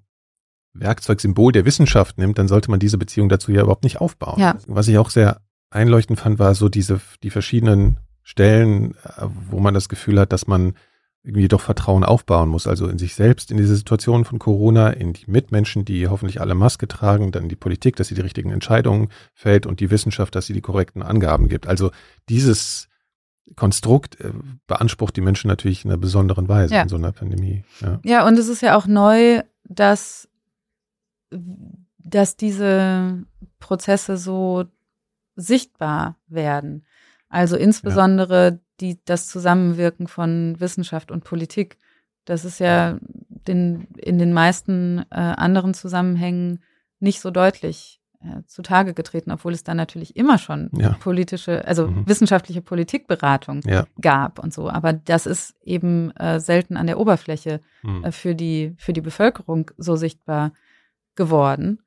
Werkzeugsymbol 0.74 1.52
der 1.52 1.66
Wissenschaft 1.66 2.18
nimmt, 2.18 2.38
dann 2.38 2.48
sollte 2.48 2.72
man 2.72 2.80
diese 2.80 2.98
Beziehung 2.98 3.28
dazu 3.28 3.52
ja 3.52 3.62
überhaupt 3.62 3.84
nicht 3.84 4.00
aufbauen. 4.00 4.40
Ja. 4.40 4.58
Was 4.68 4.88
ich 4.88 4.98
auch 4.98 5.10
sehr 5.10 5.42
einleuchtend 5.70 6.20
fand, 6.20 6.40
war 6.40 6.56
so 6.56 6.70
diese, 6.70 7.02
die 7.24 7.30
verschiedenen 7.30 8.00
Stellen, 8.24 8.96
äh, 9.04 9.28
wo 9.50 9.60
man 9.60 9.74
das 9.74 9.90
Gefühl 9.90 10.20
hat, 10.20 10.32
dass 10.32 10.48
man 10.48 10.76
irgendwie 11.26 11.48
doch 11.48 11.62
Vertrauen 11.62 12.04
aufbauen 12.04 12.50
muss, 12.50 12.68
also 12.68 12.88
in 12.88 13.00
sich 13.00 13.16
selbst, 13.16 13.50
in 13.50 13.58
diese 13.58 13.76
Situation 13.76 14.26
von 14.26 14.38
Corona, 14.38 14.92
in 14.92 15.14
die 15.14 15.30
Mitmenschen, 15.30 15.84
die 15.84 16.08
hoffentlich 16.08 16.40
alle 16.40 16.54
Maske 16.54 16.88
tragen, 16.88 17.32
dann 17.32 17.50
die 17.50 17.56
Politik, 17.56 17.96
dass 17.96 18.10
sie 18.10 18.16
die 18.16 18.22
richtigen 18.22 18.52
Entscheidungen 18.52 19.10
fällt 19.34 19.66
und 19.66 19.80
die 19.80 19.90
Wissenschaft, 19.90 20.36
dass 20.36 20.46
sie 20.46 20.54
die 20.54 20.62
korrekten 20.62 21.02
Angaben 21.02 21.50
gibt. 21.50 21.66
Also 21.66 21.90
dieses 22.30 22.90
Konstrukt 23.56 24.20
äh, 24.22 24.32
beansprucht 24.68 25.16
die 25.16 25.22
Menschen 25.22 25.48
natürlich 25.48 25.84
in 25.84 25.92
einer 25.92 26.00
besonderen 26.00 26.48
Weise 26.48 26.76
ja. 26.76 26.84
in 26.84 26.90
so 26.90 26.96
einer 26.96 27.12
Pandemie. 27.12 27.64
Ja. 27.82 28.00
ja, 28.04 28.28
und 28.28 28.38
es 28.38 28.48
ist 28.48 28.62
ja 28.62 28.78
auch 28.78 28.86
neu, 28.86 29.42
dass, 29.64 30.28
dass 31.98 32.38
diese 32.38 33.24
Prozesse 33.60 34.18
so 34.18 34.66
sichtbar 35.36 36.18
werden. 36.28 36.86
Also 37.30 37.56
insbesondere 37.58 38.46
ja. 38.52 38.60
Die, 38.80 39.00
das 39.06 39.28
Zusammenwirken 39.28 40.08
von 40.08 40.60
Wissenschaft 40.60 41.12
und 41.12 41.24
Politik. 41.24 41.78
Das 42.26 42.46
ist 42.46 42.60
ja 42.60 42.98
den, 43.48 43.88
in 43.98 44.18
den 44.18 44.34
meisten 44.34 45.06
äh, 45.12 45.16
anderen 45.16 45.74
Zusammenhängen 45.74 46.60
nicht 47.00 47.22
so 47.22 47.32
deutlich 47.32 48.02
äh, 48.22 48.44
zutage 48.48 48.94
getreten, 48.94 49.32
obwohl 49.32 49.54
es 49.54 49.64
da 49.64 49.74
natürlich 49.74 50.16
immer 50.16 50.38
schon 50.38 50.70
ja. 50.74 50.96
politische, 51.00 51.66
also 51.66 51.88
mhm. 51.88 52.08
wissenschaftliche 52.08 52.62
Politikberatung 52.62 53.62
ja. 53.66 53.86
gab 54.02 54.40
und 54.40 54.54
so. 54.54 54.70
Aber 54.70 54.94
das 54.94 55.26
ist 55.26 55.56
eben 55.62 56.12
äh, 56.12 56.40
selten 56.40 56.78
an 56.78 56.88
der 56.88 57.00
Oberfläche 57.00 57.62
mhm. 57.84 58.06
äh, 58.06 58.12
für 58.12 58.34
die 58.34 58.74
für 58.78 58.94
die 58.94 59.02
Bevölkerung 59.02 59.72
so 59.78 59.96
sichtbar 59.96 60.54
geworden. 61.16 61.80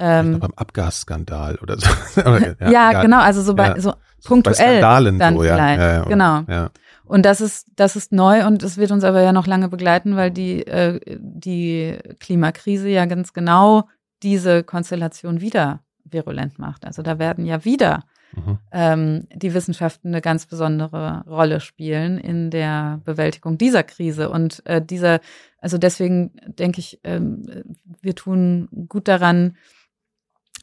Ähm, 0.00 0.40
beim 0.40 0.52
Abgasskandal 0.56 1.58
oder 1.62 1.76
so. 1.78 1.88
ja, 2.60 2.70
ja, 2.70 3.02
genau, 3.02 3.20
also 3.20 3.42
so 3.42 3.54
bei 3.54 3.78
so 3.78 3.92
punktuell 4.24 4.56
bei 4.56 4.64
Skandalen 4.64 5.18
dann 5.18 5.36
so, 5.36 5.44
ja. 5.44 5.54
vielleicht. 5.54 5.80
Ja, 5.80 5.92
ja, 5.92 6.04
genau. 6.04 6.42
Ja. 6.48 6.70
Und 7.04 7.26
das 7.26 7.40
ist 7.40 7.66
das 7.76 7.96
ist 7.96 8.12
neu 8.12 8.46
und 8.46 8.62
es 8.62 8.78
wird 8.78 8.92
uns 8.92 9.04
aber 9.04 9.20
ja 9.20 9.32
noch 9.32 9.46
lange 9.46 9.68
begleiten, 9.68 10.16
weil 10.16 10.30
die 10.30 10.66
äh, 10.66 11.00
die 11.18 11.98
Klimakrise 12.18 12.88
ja 12.88 13.04
ganz 13.04 13.32
genau 13.32 13.88
diese 14.22 14.62
Konstellation 14.62 15.40
wieder 15.40 15.80
virulent 16.04 16.58
macht. 16.58 16.86
Also 16.86 17.02
da 17.02 17.18
werden 17.18 17.44
ja 17.46 17.64
wieder 17.64 18.04
mhm. 18.34 18.58
ähm, 18.72 19.26
die 19.34 19.54
Wissenschaften 19.54 20.08
eine 20.08 20.20
ganz 20.20 20.46
besondere 20.46 21.24
Rolle 21.26 21.60
spielen 21.60 22.18
in 22.18 22.50
der 22.50 23.00
Bewältigung 23.04 23.58
dieser 23.58 23.82
Krise. 23.82 24.30
Und 24.30 24.64
äh, 24.66 24.84
dieser, 24.84 25.20
also 25.58 25.78
deswegen 25.78 26.32
denke 26.46 26.80
ich, 26.80 27.00
ähm, 27.04 27.64
wir 28.00 28.14
tun 28.14 28.68
gut 28.88 29.08
daran, 29.08 29.56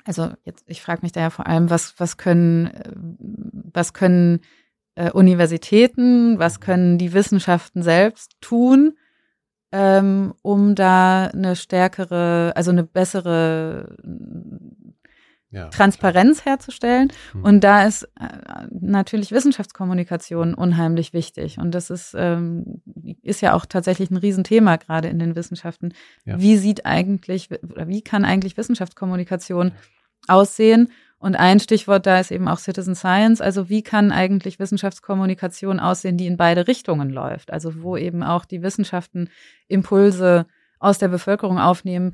also 0.08 0.32
jetzt, 0.44 0.64
ich 0.68 0.82
frage 0.82 1.02
mich 1.04 1.12
da 1.12 1.22
ja 1.22 1.30
vor 1.30 1.48
allem, 1.48 1.70
was, 1.70 2.00
was 2.00 2.18
können, 2.18 2.68
äh, 2.68 2.92
was 3.74 3.94
können 3.94 4.42
äh, 4.96 5.12
Universitäten, 5.12 6.40
was 6.40 6.60
können 6.60 6.98
die 6.98 7.14
Wissenschaften 7.14 7.84
selbst 7.84 8.36
tun, 8.42 8.98
ähm, 9.72 10.34
um 10.42 10.76
da 10.76 11.28
eine 11.28 11.56
stärkere, 11.56 12.54
also 12.56 12.72
eine 12.72 12.84
bessere 12.84 13.98
ja, 15.49 15.69
Transparenz 15.69 16.45
herzustellen. 16.45 17.11
Hm. 17.32 17.44
Und 17.44 17.64
da 17.64 17.86
ist 17.86 18.03
äh, 18.19 18.68
natürlich 18.69 19.32
Wissenschaftskommunikation 19.32 20.53
unheimlich 20.53 21.14
wichtig. 21.14 21.57
Und 21.57 21.72
das 21.72 21.90
ist, 21.90 22.14
ähm, 22.18 22.82
ist 23.22 23.41
ja 23.41 23.53
auch 23.53 23.65
tatsächlich 23.65 24.11
ein 24.11 24.18
Riesenthema 24.18 24.76
gerade 24.76 25.07
in 25.07 25.19
den 25.19 25.36
Wissenschaften. 25.36 25.94
Ja. 26.26 26.40
Wie 26.40 26.57
sieht 26.57 26.86
eigentlich, 26.86 27.49
oder 27.52 27.88
wie 27.88 28.02
kann 28.02 28.26
eigentlich 28.26 28.57
Wissenschaftskommunikation 28.57 29.72
aussehen? 30.28 30.91
Und 31.19 31.36
ein 31.36 31.60
Stichwort 31.60 32.06
da 32.06 32.19
ist 32.19 32.32
eben 32.32 32.48
auch 32.48 32.60
Citizen 32.60 32.95
Science. 32.95 33.41
Also 33.41 33.69
wie 33.69 33.82
kann 33.82 34.11
eigentlich 34.11 34.60
Wissenschaftskommunikation 34.60 35.80
aussehen, 35.80 36.18
die 36.18 36.28
in 36.28 36.38
beide 36.38 36.68
Richtungen 36.68 37.10
läuft? 37.10 37.52
Also 37.52 37.82
wo 37.82 37.98
eben 37.98 38.22
auch 38.22 38.45
die 38.45 38.61
Wissenschaften 38.61 39.30
Impulse 39.68 40.45
aus 40.80 40.99
der 40.99 41.07
Bevölkerung 41.07 41.57
aufnehmen, 41.57 42.11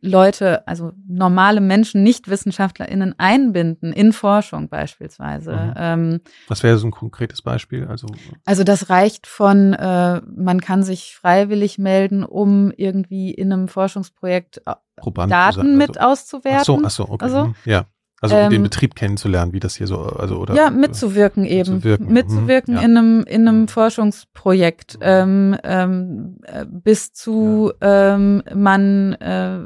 Leute, 0.00 0.66
also 0.68 0.92
normale 1.08 1.60
Menschen, 1.60 2.02
Nicht-WissenschaftlerInnen 2.04 3.14
einbinden 3.18 3.92
in 3.92 4.12
Forschung 4.12 4.68
beispielsweise. 4.68 5.52
Mhm. 5.52 5.74
Ähm, 5.76 6.20
Was 6.46 6.62
wäre 6.62 6.78
so 6.78 6.86
ein 6.86 6.92
konkretes 6.92 7.42
Beispiel? 7.42 7.86
Also, 7.86 8.06
also 8.44 8.62
das 8.62 8.90
reicht 8.90 9.26
von, 9.26 9.72
äh, 9.72 10.20
man 10.20 10.60
kann 10.60 10.84
sich 10.84 11.16
freiwillig 11.16 11.78
melden, 11.78 12.24
um 12.24 12.70
irgendwie 12.76 13.32
in 13.32 13.52
einem 13.52 13.68
Forschungsprojekt 13.68 14.62
äh, 14.66 14.74
Proband 14.96 15.32
Daten 15.32 15.60
also, 15.60 15.76
mit 15.76 16.00
auszuwerten. 16.00 16.84
Ach 16.84 16.90
so, 16.90 17.04
ach 17.06 17.08
so, 17.08 17.08
okay. 17.08 17.24
Also, 17.24 17.44
mhm. 17.46 17.54
ja. 17.64 17.86
Also 18.20 18.34
um 18.34 18.42
ähm, 18.42 18.50
den 18.50 18.62
Betrieb 18.64 18.96
kennenzulernen, 18.96 19.52
wie 19.52 19.60
das 19.60 19.76
hier 19.76 19.86
so, 19.86 20.00
also 20.00 20.38
oder 20.38 20.54
ja, 20.54 20.70
mitzuwirken 20.70 21.44
eben, 21.44 21.74
mitzuwirken, 21.74 22.12
mitzuwirken 22.12 22.74
mhm. 22.74 22.80
in 22.80 22.96
einem 22.96 23.24
in 23.24 23.48
einem. 23.48 23.68
Forschungsprojekt 23.68 24.94
mhm. 24.94 25.00
ähm, 25.02 25.56
ähm, 25.62 26.38
äh, 26.42 26.64
bis 26.66 27.12
zu 27.12 27.72
ja. 27.80 28.14
ähm, 28.14 28.42
man 28.54 29.12
äh, 29.14 29.60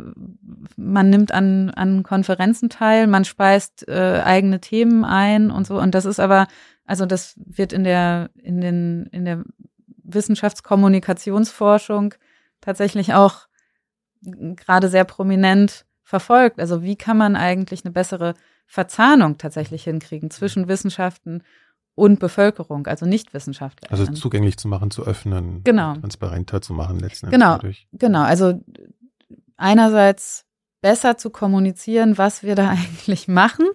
man 0.76 1.08
nimmt 1.08 1.32
an 1.32 1.70
an 1.70 2.02
Konferenzen 2.02 2.68
teil, 2.68 3.06
man 3.06 3.24
speist 3.24 3.88
äh, 3.88 4.20
eigene 4.22 4.60
Themen 4.60 5.04
ein 5.04 5.50
und 5.50 5.66
so 5.66 5.80
und 5.80 5.94
das 5.94 6.04
ist 6.04 6.20
aber 6.20 6.46
also 6.84 7.06
das 7.06 7.34
wird 7.36 7.72
in 7.72 7.84
der 7.84 8.28
in 8.34 8.60
den 8.60 9.06
in 9.12 9.24
der 9.24 9.44
Wissenschaftskommunikationsforschung 10.04 12.12
tatsächlich 12.60 13.14
auch 13.14 13.46
gerade 14.20 14.88
sehr 14.88 15.04
prominent 15.04 15.86
verfolgt. 16.12 16.60
Also 16.60 16.82
wie 16.82 16.96
kann 16.96 17.16
man 17.16 17.36
eigentlich 17.36 17.86
eine 17.86 17.90
bessere 17.90 18.34
Verzahnung 18.66 19.38
tatsächlich 19.38 19.84
hinkriegen 19.84 20.30
zwischen 20.30 20.68
Wissenschaften 20.68 21.42
und 21.94 22.20
Bevölkerung, 22.20 22.86
also 22.86 23.06
Nichtwissenschaftler. 23.06 23.90
Also 23.90 24.04
zugänglich 24.12 24.58
zu 24.58 24.68
machen, 24.68 24.90
zu 24.90 25.06
öffnen, 25.06 25.64
genau. 25.64 25.94
transparenter 25.94 26.60
zu 26.60 26.74
machen 26.74 27.00
letzten 27.00 27.26
Endes. 27.26 27.40
Genau, 27.40 27.52
dadurch. 27.54 27.88
genau. 27.92 28.20
Also 28.24 28.60
einerseits 29.56 30.44
besser 30.82 31.16
zu 31.16 31.30
kommunizieren, 31.30 32.18
was 32.18 32.42
wir 32.42 32.56
da 32.56 32.68
eigentlich 32.76 33.26
machen 33.26 33.66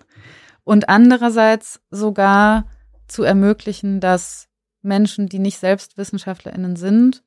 und 0.64 0.90
andererseits 0.90 1.82
sogar 1.90 2.68
zu 3.08 3.24
ermöglichen, 3.24 4.00
dass 4.00 4.48
Menschen, 4.84 5.28
die 5.28 5.40
nicht 5.40 5.58
selbst 5.58 5.98
WissenschaftlerInnen 5.98 6.76
sind, 6.76 7.24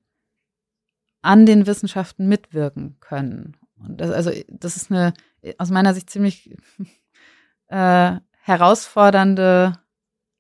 an 1.21 1.47
den 1.47 1.67
Wissenschaften 1.67 2.29
mitwirken 2.29 2.97
können. 3.01 3.57
Und 3.87 4.01
das, 4.01 4.11
also, 4.11 4.31
das 4.49 4.77
ist 4.77 4.91
eine 4.91 5.15
aus 5.59 5.71
meiner 5.71 5.95
Sicht 5.95 6.11
ziemlich 6.11 6.55
äh, 7.69 8.13
herausfordernde 8.43 9.79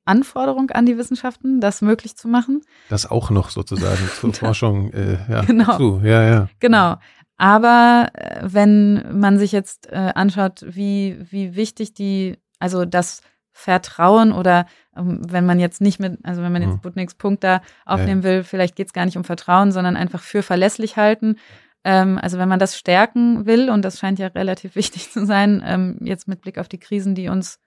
Anforderung 0.04 0.70
an 0.70 0.86
die 0.86 0.98
Wissenschaften, 0.98 1.60
das 1.60 1.82
möglich 1.82 2.16
zu 2.16 2.28
machen. 2.28 2.62
Das 2.88 3.10
auch 3.10 3.30
noch 3.30 3.50
sozusagen 3.50 4.08
zur 4.20 4.34
Forschung, 4.34 4.92
äh, 4.92 5.18
ja, 5.28 5.42
genau. 5.42 5.76
Zu. 5.76 6.00
ja, 6.04 6.22
ja. 6.22 6.48
Genau. 6.58 6.96
Aber 7.36 8.08
äh, 8.14 8.40
wenn 8.42 9.18
man 9.18 9.38
sich 9.38 9.52
jetzt 9.52 9.90
äh, 9.90 10.12
anschaut, 10.14 10.64
wie, 10.66 11.18
wie 11.30 11.54
wichtig 11.54 11.94
die, 11.94 12.38
also 12.58 12.84
das 12.84 13.22
Vertrauen 13.52 14.32
oder 14.32 14.66
ähm, 14.96 15.20
wenn 15.28 15.46
man 15.46 15.60
jetzt 15.60 15.80
nicht 15.80 16.00
mit, 16.00 16.18
also 16.24 16.42
wenn 16.42 16.52
man 16.52 16.62
jetzt 16.62 16.72
mhm. 16.72 16.78
Sputniks 16.78 17.14
Punkt 17.14 17.44
da 17.44 17.62
aufnehmen 17.84 18.22
ja. 18.22 18.28
will, 18.28 18.44
vielleicht 18.44 18.76
geht 18.76 18.88
es 18.88 18.92
gar 18.92 19.04
nicht 19.04 19.16
um 19.16 19.24
Vertrauen, 19.24 19.72
sondern 19.72 19.96
einfach 19.96 20.22
für 20.22 20.42
verlässlich 20.42 20.96
halten. 20.96 21.36
Ähm, 21.84 22.18
also 22.20 22.38
wenn 22.38 22.48
man 22.48 22.58
das 22.58 22.76
stärken 22.76 23.46
will, 23.46 23.70
und 23.70 23.84
das 23.84 23.98
scheint 23.98 24.18
ja 24.18 24.28
relativ 24.28 24.74
wichtig 24.76 25.10
zu 25.10 25.26
sein, 25.26 25.62
ähm, 25.64 25.98
jetzt 26.02 26.28
mit 26.28 26.40
Blick 26.40 26.58
auf 26.58 26.68
die 26.68 26.78
Krisen, 26.78 27.14
die 27.14 27.28
uns, 27.28 27.58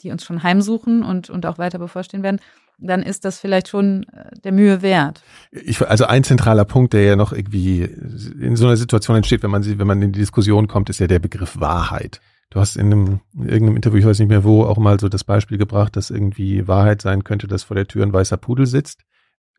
die 0.00 0.10
uns 0.10 0.24
schon 0.24 0.42
heimsuchen 0.42 1.02
und, 1.02 1.30
und 1.30 1.46
auch 1.46 1.58
weiter 1.58 1.78
bevorstehen 1.78 2.22
werden, 2.22 2.40
dann 2.78 3.02
ist 3.02 3.24
das 3.24 3.38
vielleicht 3.38 3.68
schon 3.68 4.04
äh, 4.12 4.30
der 4.44 4.52
Mühe 4.52 4.82
wert. 4.82 5.22
Ich, 5.50 5.80
also 5.86 6.04
ein 6.06 6.24
zentraler 6.24 6.64
Punkt, 6.64 6.92
der 6.92 7.02
ja 7.02 7.16
noch 7.16 7.32
irgendwie 7.32 7.82
in 7.82 8.56
so 8.56 8.66
einer 8.66 8.76
Situation 8.76 9.16
entsteht, 9.16 9.42
wenn 9.42 9.50
man 9.50 9.62
sie, 9.62 9.78
wenn 9.78 9.86
man 9.86 10.02
in 10.02 10.12
die 10.12 10.20
Diskussion 10.20 10.68
kommt, 10.68 10.90
ist 10.90 11.00
ja 11.00 11.06
der 11.06 11.18
Begriff 11.18 11.58
Wahrheit. 11.58 12.20
Du 12.50 12.60
hast 12.60 12.76
in 12.76 12.86
einem 12.86 13.20
in 13.34 13.48
irgendeinem 13.48 13.76
Interview, 13.76 13.98
ich 13.98 14.06
weiß 14.06 14.18
nicht 14.18 14.28
mehr 14.28 14.44
wo, 14.44 14.64
auch 14.64 14.78
mal 14.78 15.00
so 15.00 15.08
das 15.08 15.24
Beispiel 15.24 15.58
gebracht, 15.58 15.96
dass 15.96 16.10
irgendwie 16.10 16.68
Wahrheit 16.68 17.02
sein 17.02 17.24
könnte, 17.24 17.48
dass 17.48 17.64
vor 17.64 17.74
der 17.74 17.88
Tür 17.88 18.04
ein 18.04 18.12
weißer 18.12 18.36
Pudel 18.36 18.66
sitzt. 18.66 19.02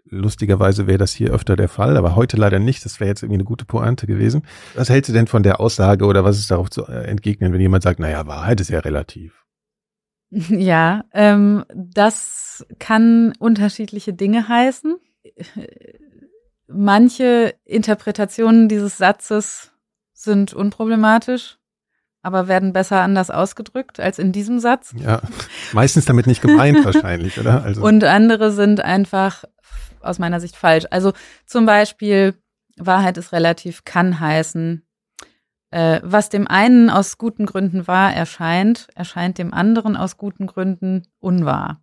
Lustigerweise 0.09 0.87
wäre 0.87 0.97
das 0.97 1.13
hier 1.13 1.31
öfter 1.31 1.55
der 1.55 1.69
Fall, 1.69 1.97
aber 1.97 2.15
heute 2.15 2.37
leider 2.37 2.59
nicht. 2.59 2.85
Das 2.85 2.99
wäre 2.99 3.09
jetzt 3.09 3.23
irgendwie 3.23 3.37
eine 3.37 3.43
gute 3.43 3.65
Pointe 3.65 4.07
gewesen. 4.07 4.43
Was 4.75 4.89
hältst 4.89 5.09
du 5.09 5.13
denn 5.13 5.27
von 5.27 5.43
der 5.43 5.59
Aussage 5.59 6.05
oder 6.05 6.23
was 6.23 6.37
ist 6.37 6.51
darauf 6.51 6.69
zu 6.69 6.85
äh, 6.87 7.03
entgegnen, 7.05 7.53
wenn 7.53 7.61
jemand 7.61 7.83
sagt, 7.83 7.99
naja, 7.99 8.25
Wahrheit 8.27 8.61
ist 8.61 8.69
ja 8.69 8.79
relativ? 8.79 9.43
Ja, 10.49 11.05
ähm, 11.13 11.63
das 11.73 12.65
kann 12.79 13.33
unterschiedliche 13.39 14.13
Dinge 14.13 14.49
heißen. 14.49 14.97
Manche 16.67 17.53
Interpretationen 17.63 18.67
dieses 18.67 18.97
Satzes 18.97 19.71
sind 20.13 20.53
unproblematisch, 20.53 21.57
aber 22.21 22.49
werden 22.49 22.73
besser 22.73 23.01
anders 23.01 23.29
ausgedrückt 23.29 24.01
als 24.01 24.19
in 24.19 24.33
diesem 24.33 24.59
Satz. 24.59 24.93
Ja, 24.97 25.21
meistens 25.71 26.05
damit 26.05 26.27
nicht 26.27 26.41
gemeint 26.41 26.83
wahrscheinlich, 26.85 27.39
oder? 27.39 27.63
Also. 27.63 27.81
Und 27.81 28.03
andere 28.03 28.51
sind 28.51 28.81
einfach 28.81 29.45
aus 30.07 30.19
meiner 30.19 30.39
Sicht 30.39 30.55
falsch. 30.55 30.85
Also 30.89 31.13
zum 31.45 31.65
Beispiel, 31.65 32.35
Wahrheit 32.77 33.17
ist 33.17 33.33
relativ, 33.33 33.83
kann 33.83 34.19
heißen, 34.19 34.85
äh, 35.71 35.99
was 36.03 36.29
dem 36.29 36.47
einen 36.47 36.89
aus 36.89 37.17
guten 37.17 37.45
Gründen 37.45 37.87
wahr 37.87 38.13
erscheint, 38.13 38.87
erscheint 38.95 39.37
dem 39.37 39.53
anderen 39.53 39.97
aus 39.97 40.17
guten 40.17 40.47
Gründen 40.47 41.03
unwahr. 41.19 41.81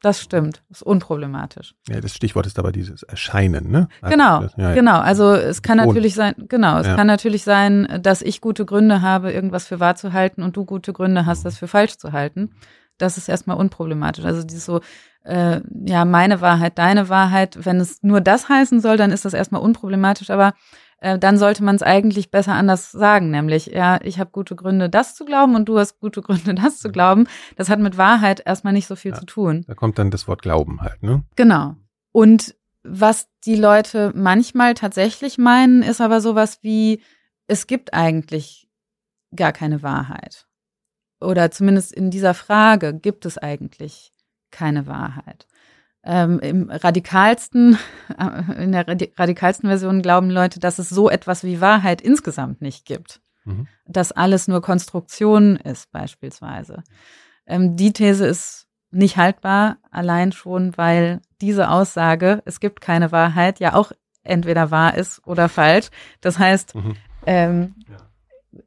Das 0.00 0.22
stimmt. 0.22 0.62
Das 0.68 0.78
ist 0.78 0.82
unproblematisch. 0.82 1.74
Ja, 1.88 2.00
das 2.00 2.14
Stichwort 2.14 2.46
ist 2.46 2.58
aber 2.60 2.70
dieses 2.70 3.02
Erscheinen, 3.02 3.68
ne? 3.70 3.88
Also 4.00 4.12
genau, 4.12 4.40
das, 4.42 4.54
ja, 4.56 4.68
ja. 4.68 4.74
genau. 4.74 4.98
Also 5.00 5.32
es 5.32 5.62
kann 5.62 5.80
Ohne. 5.80 5.88
natürlich 5.88 6.14
sein, 6.14 6.34
genau, 6.48 6.78
es 6.78 6.86
ja. 6.86 6.94
kann 6.94 7.08
natürlich 7.08 7.42
sein, 7.42 7.98
dass 8.00 8.22
ich 8.22 8.40
gute 8.40 8.64
Gründe 8.64 9.02
habe, 9.02 9.32
irgendwas 9.32 9.66
für 9.66 9.80
wahr 9.80 9.96
zu 9.96 10.12
halten 10.12 10.44
und 10.44 10.56
du 10.56 10.64
gute 10.64 10.92
Gründe 10.92 11.26
hast, 11.26 11.44
das 11.44 11.58
für 11.58 11.66
falsch 11.66 11.96
zu 11.96 12.12
halten. 12.12 12.50
Das 12.98 13.16
ist 13.16 13.28
erstmal 13.28 13.56
unproblematisch. 13.56 14.24
Also 14.24 14.42
dieses 14.42 14.64
so, 14.64 14.80
äh, 15.24 15.60
ja, 15.86 16.04
meine 16.04 16.40
Wahrheit, 16.40 16.78
deine 16.78 17.08
Wahrheit, 17.08 17.64
wenn 17.64 17.80
es 17.80 18.02
nur 18.02 18.20
das 18.20 18.48
heißen 18.48 18.80
soll, 18.80 18.96
dann 18.96 19.12
ist 19.12 19.24
das 19.24 19.34
erstmal 19.34 19.62
unproblematisch, 19.62 20.30
aber 20.30 20.54
äh, 21.00 21.18
dann 21.18 21.38
sollte 21.38 21.62
man 21.62 21.76
es 21.76 21.82
eigentlich 21.82 22.30
besser 22.30 22.54
anders 22.54 22.90
sagen, 22.90 23.30
nämlich, 23.30 23.66
ja, 23.66 24.00
ich 24.02 24.18
habe 24.18 24.30
gute 24.30 24.56
Gründe, 24.56 24.90
das 24.90 25.14
zu 25.14 25.24
glauben 25.24 25.54
und 25.54 25.68
du 25.68 25.78
hast 25.78 26.00
gute 26.00 26.22
Gründe, 26.22 26.54
das 26.54 26.78
zu 26.78 26.90
glauben. 26.90 27.26
Das 27.56 27.68
hat 27.70 27.78
mit 27.78 27.96
Wahrheit 27.96 28.42
erstmal 28.44 28.72
nicht 28.72 28.86
so 28.86 28.96
viel 28.96 29.12
ja, 29.12 29.18
zu 29.18 29.26
tun. 29.26 29.64
Da 29.66 29.74
kommt 29.74 29.98
dann 29.98 30.10
das 30.10 30.26
Wort 30.26 30.42
Glauben 30.42 30.80
halt, 30.80 31.02
ne? 31.02 31.22
Genau. 31.36 31.76
Und 32.12 32.56
was 32.82 33.28
die 33.44 33.56
Leute 33.56 34.12
manchmal 34.14 34.74
tatsächlich 34.74 35.38
meinen, 35.38 35.82
ist 35.82 36.00
aber 36.00 36.20
sowas 36.20 36.58
wie, 36.62 37.02
es 37.46 37.66
gibt 37.66 37.94
eigentlich 37.94 38.68
gar 39.34 39.52
keine 39.52 39.82
Wahrheit. 39.82 40.47
Oder 41.20 41.50
zumindest 41.50 41.92
in 41.92 42.10
dieser 42.10 42.34
Frage 42.34 42.94
gibt 42.94 43.26
es 43.26 43.38
eigentlich 43.38 44.12
keine 44.50 44.86
Wahrheit. 44.86 45.46
Ähm, 46.04 46.38
Im 46.38 46.70
radikalsten, 46.70 47.78
äh, 48.18 48.62
in 48.62 48.72
der 48.72 48.86
radikalsten 48.88 49.68
Version 49.68 50.00
glauben 50.00 50.30
Leute, 50.30 50.60
dass 50.60 50.78
es 50.78 50.88
so 50.88 51.10
etwas 51.10 51.44
wie 51.44 51.60
Wahrheit 51.60 52.00
insgesamt 52.00 52.62
nicht 52.62 52.86
gibt. 52.86 53.20
Mhm. 53.44 53.66
Dass 53.86 54.12
alles 54.12 54.48
nur 54.48 54.62
Konstruktion 54.62 55.56
ist, 55.56 55.90
beispielsweise. 55.90 56.82
Ähm, 57.46 57.76
die 57.76 57.92
These 57.92 58.26
ist 58.26 58.68
nicht 58.90 59.16
haltbar, 59.16 59.78
allein 59.90 60.32
schon, 60.32 60.76
weil 60.76 61.20
diese 61.40 61.68
Aussage, 61.68 62.42
es 62.46 62.60
gibt 62.60 62.80
keine 62.80 63.12
Wahrheit, 63.12 63.60
ja 63.60 63.74
auch 63.74 63.92
entweder 64.22 64.70
wahr 64.70 64.96
ist 64.96 65.26
oder 65.26 65.48
falsch. 65.48 65.88
Das 66.20 66.38
heißt, 66.38 66.74
mhm. 66.74 66.96
ähm, 67.26 67.74
ja. 67.88 67.96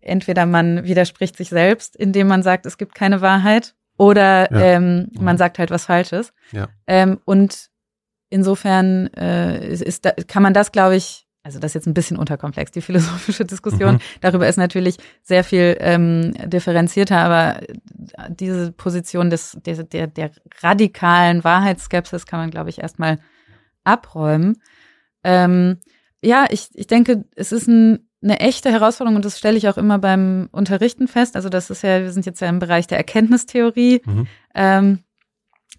Entweder 0.01 0.45
man 0.45 0.83
widerspricht 0.83 1.37
sich 1.37 1.49
selbst, 1.49 1.95
indem 1.95 2.27
man 2.27 2.43
sagt, 2.43 2.65
es 2.65 2.77
gibt 2.77 2.95
keine 2.95 3.21
Wahrheit, 3.21 3.75
oder 4.01 4.51
ja. 4.51 4.59
ähm, 4.61 5.09
man 5.19 5.35
mhm. 5.35 5.37
sagt 5.37 5.59
halt 5.59 5.69
was 5.69 5.85
Falsches. 5.85 6.33
Ja. 6.51 6.69
Ähm, 6.87 7.19
und 7.23 7.69
insofern 8.31 9.13
äh, 9.13 9.67
ist, 9.67 9.83
ist 9.83 10.05
da, 10.05 10.11
kann 10.27 10.41
man 10.41 10.55
das, 10.55 10.71
glaube 10.71 10.95
ich, 10.95 11.27
also 11.43 11.59
das 11.59 11.71
ist 11.71 11.75
jetzt 11.75 11.87
ein 11.87 11.93
bisschen 11.93 12.17
unterkomplex, 12.17 12.71
die 12.71 12.81
philosophische 12.81 13.45
Diskussion. 13.45 13.95
Mhm. 13.95 13.99
Darüber 14.21 14.47
ist 14.47 14.57
natürlich 14.57 14.97
sehr 15.21 15.43
viel 15.43 15.77
ähm, 15.79 16.33
differenzierter, 16.49 17.17
aber 17.17 17.61
diese 18.29 18.71
Position 18.71 19.29
des, 19.29 19.57
der, 19.65 19.83
der, 19.83 20.07
der 20.07 20.31
radikalen 20.61 21.43
Wahrheitsskepsis 21.43 22.25
kann 22.25 22.39
man, 22.39 22.49
glaube 22.49 22.71
ich, 22.71 22.81
erstmal 22.81 23.19
abräumen. 23.83 24.61
Ähm, 25.23 25.77
ja, 26.23 26.47
ich, 26.49 26.69
ich 26.73 26.87
denke, 26.87 27.25
es 27.35 27.51
ist 27.51 27.67
ein 27.67 28.07
eine 28.23 28.39
echte 28.39 28.71
Herausforderung 28.71 29.15
und 29.15 29.25
das 29.25 29.39
stelle 29.39 29.57
ich 29.57 29.67
auch 29.67 29.77
immer 29.77 29.97
beim 29.97 30.49
Unterrichten 30.51 31.07
fest. 31.07 31.35
Also 31.35 31.49
das 31.49 31.69
ist 31.69 31.81
ja, 31.81 32.01
wir 32.01 32.11
sind 32.11 32.25
jetzt 32.25 32.39
ja 32.39 32.49
im 32.49 32.59
Bereich 32.59 32.87
der 32.87 32.97
Erkenntnistheorie. 32.97 34.01
Mhm. 34.05 34.27
Ähm, 34.53 34.99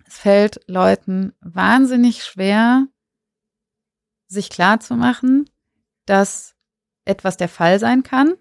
es 0.06 0.18
fällt 0.18 0.60
Leuten 0.66 1.32
wahnsinnig 1.40 2.24
schwer, 2.24 2.86
sich 4.26 4.50
klar 4.50 4.80
zu 4.80 4.96
machen, 4.96 5.48
dass 6.06 6.54
etwas 7.04 7.36
der 7.36 7.48
Fall 7.48 7.78
sein 7.78 8.02
kann, 8.02 8.34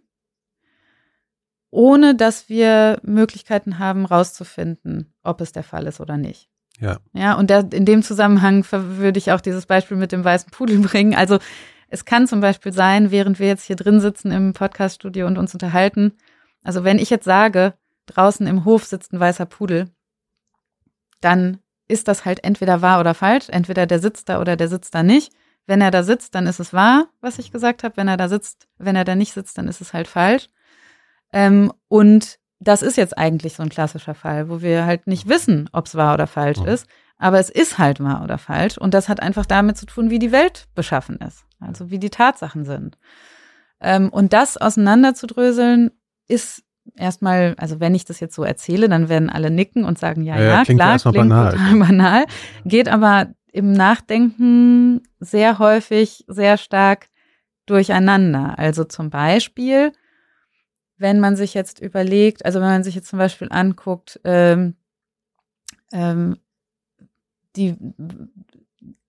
ohne 1.70 2.16
dass 2.16 2.50
wir 2.50 3.00
Möglichkeiten 3.04 3.80
haben, 3.80 4.06
rauszufinden, 4.06 5.14
ob 5.24 5.42
es 5.42 5.52
der 5.52 5.64
Fall 5.64 5.86
ist 5.88 6.00
oder 6.00 6.18
nicht. 6.18 6.50
Ja. 6.80 6.98
Ja, 7.14 7.36
und 7.36 7.50
da, 7.50 7.60
in 7.60 7.86
dem 7.86 8.02
Zusammenhang 8.04 8.66
würde 8.72 9.20
ich 9.20 9.32
auch 9.32 9.42
dieses 9.42 9.66
Beispiel 9.66 9.98
mit 9.98 10.12
dem 10.12 10.24
weißen 10.24 10.50
Pudel 10.52 10.80
bringen. 10.82 11.16
Also 11.16 11.40
es 11.92 12.06
kann 12.06 12.26
zum 12.26 12.40
Beispiel 12.40 12.72
sein, 12.72 13.12
während 13.12 13.38
wir 13.38 13.48
jetzt 13.48 13.66
hier 13.66 13.76
drin 13.76 14.00
sitzen 14.00 14.32
im 14.32 14.54
Podcaststudio 14.54 15.28
und 15.28 15.38
uns 15.38 15.54
unterhalten, 15.54 16.14
also 16.64 16.84
wenn 16.84 16.98
ich 16.98 17.10
jetzt 17.10 17.26
sage, 17.26 17.74
draußen 18.06 18.48
im 18.48 18.66
Hof 18.66 18.86
sitzt 18.86 19.14
ein 19.14 19.20
weißer 19.20 19.46
Pudel, 19.46 19.90
dann 21.20 21.60
ist 21.88 22.08
das 22.08 22.24
halt 22.24 22.44
entweder 22.44 22.82
wahr 22.82 23.00
oder 23.00 23.14
falsch. 23.14 23.50
Entweder 23.50 23.86
der 23.86 24.00
sitzt 24.00 24.30
da 24.30 24.40
oder 24.40 24.56
der 24.56 24.70
sitzt 24.70 24.96
da 24.96 25.04
nicht. 25.04 25.34
Wenn 25.68 25.82
er 25.82 25.92
da 25.92 26.04
sitzt, 26.04 26.34
dann 26.34 26.48
ist 26.48 26.60
es 26.60 26.74
wahr, 26.74 27.08
was 27.20 27.40
ich 27.40 27.52
gesagt 27.52 27.84
habe. 27.84 27.98
Wenn 27.98 28.08
er 28.08 28.18
da 28.18 28.30
sitzt, 28.30 28.68
wenn 28.78 28.96
er 28.96 29.04
da 29.04 29.16
nicht 29.16 29.34
sitzt, 29.34 29.58
dann 29.58 29.68
ist 29.68 29.82
es 29.82 29.94
halt 29.94 30.08
falsch. 30.08 30.48
Ähm, 31.34 31.74
und 31.90 32.40
das 32.60 32.82
ist 32.82 32.96
jetzt 32.96 33.18
eigentlich 33.18 33.56
so 33.56 33.64
ein 33.64 33.70
klassischer 33.70 34.16
Fall, 34.16 34.50
wo 34.50 34.62
wir 34.62 34.86
halt 34.86 35.08
nicht 35.08 35.28
wissen, 35.28 35.70
ob 35.74 35.88
es 35.88 35.96
wahr 35.96 36.14
oder 36.14 36.28
falsch 36.28 36.60
ist. 36.60 36.88
Aber 37.18 37.40
es 37.40 37.50
ist 37.50 37.78
halt 37.78 38.00
wahr 38.00 38.24
oder 38.24 38.38
falsch. 38.38 38.78
Und 38.78 38.94
das 38.94 39.10
hat 39.10 39.22
einfach 39.22 39.46
damit 39.46 39.78
zu 39.78 39.86
tun, 39.86 40.10
wie 40.10 40.20
die 40.20 40.32
Welt 40.32 40.68
beschaffen 40.74 41.18
ist. 41.18 41.46
Also 41.62 41.90
wie 41.92 42.00
die 42.00 42.10
Tatsachen 42.10 42.66
sind. 42.66 42.98
Ähm, 43.80 44.10
und 44.10 44.34
das 44.34 44.58
auseinanderzudröseln 44.58 45.92
ist 46.28 46.64
erstmal, 46.96 47.56
also 47.58 47.80
wenn 47.80 47.96
ich 47.96 48.06
das 48.06 48.20
jetzt 48.20 48.36
so 48.36 48.44
erzähle, 48.44 48.90
dann 48.90 49.10
werden 49.10 49.30
alle 49.30 49.52
nicken 49.52 49.86
und 49.86 50.00
sagen, 50.00 50.24
ja, 50.24 50.40
ja, 50.40 50.46
ja 50.46 50.64
klingt 50.64 50.80
klar, 50.80 51.00
klingt 51.00 51.16
banal. 51.16 51.52
total 51.52 51.80
banal. 51.80 52.26
Geht 52.66 52.90
aber 52.90 53.34
im 53.52 53.74
Nachdenken 53.74 55.02
sehr 55.20 55.60
häufig 55.60 56.26
sehr 56.28 56.58
stark 56.58 57.10
durcheinander. 57.66 58.58
Also 58.58 58.84
zum 58.84 59.10
Beispiel, 59.10 59.92
wenn 60.98 61.20
man 61.20 61.36
sich 61.36 61.54
jetzt 61.54 61.80
überlegt, 61.80 62.46
also 62.46 62.60
wenn 62.60 62.68
man 62.68 62.84
sich 62.84 62.96
jetzt 62.96 63.10
zum 63.10 63.20
Beispiel 63.20 63.48
anguckt, 63.52 64.20
ähm, 64.24 64.76
ähm, 65.92 66.38
die 67.56 67.76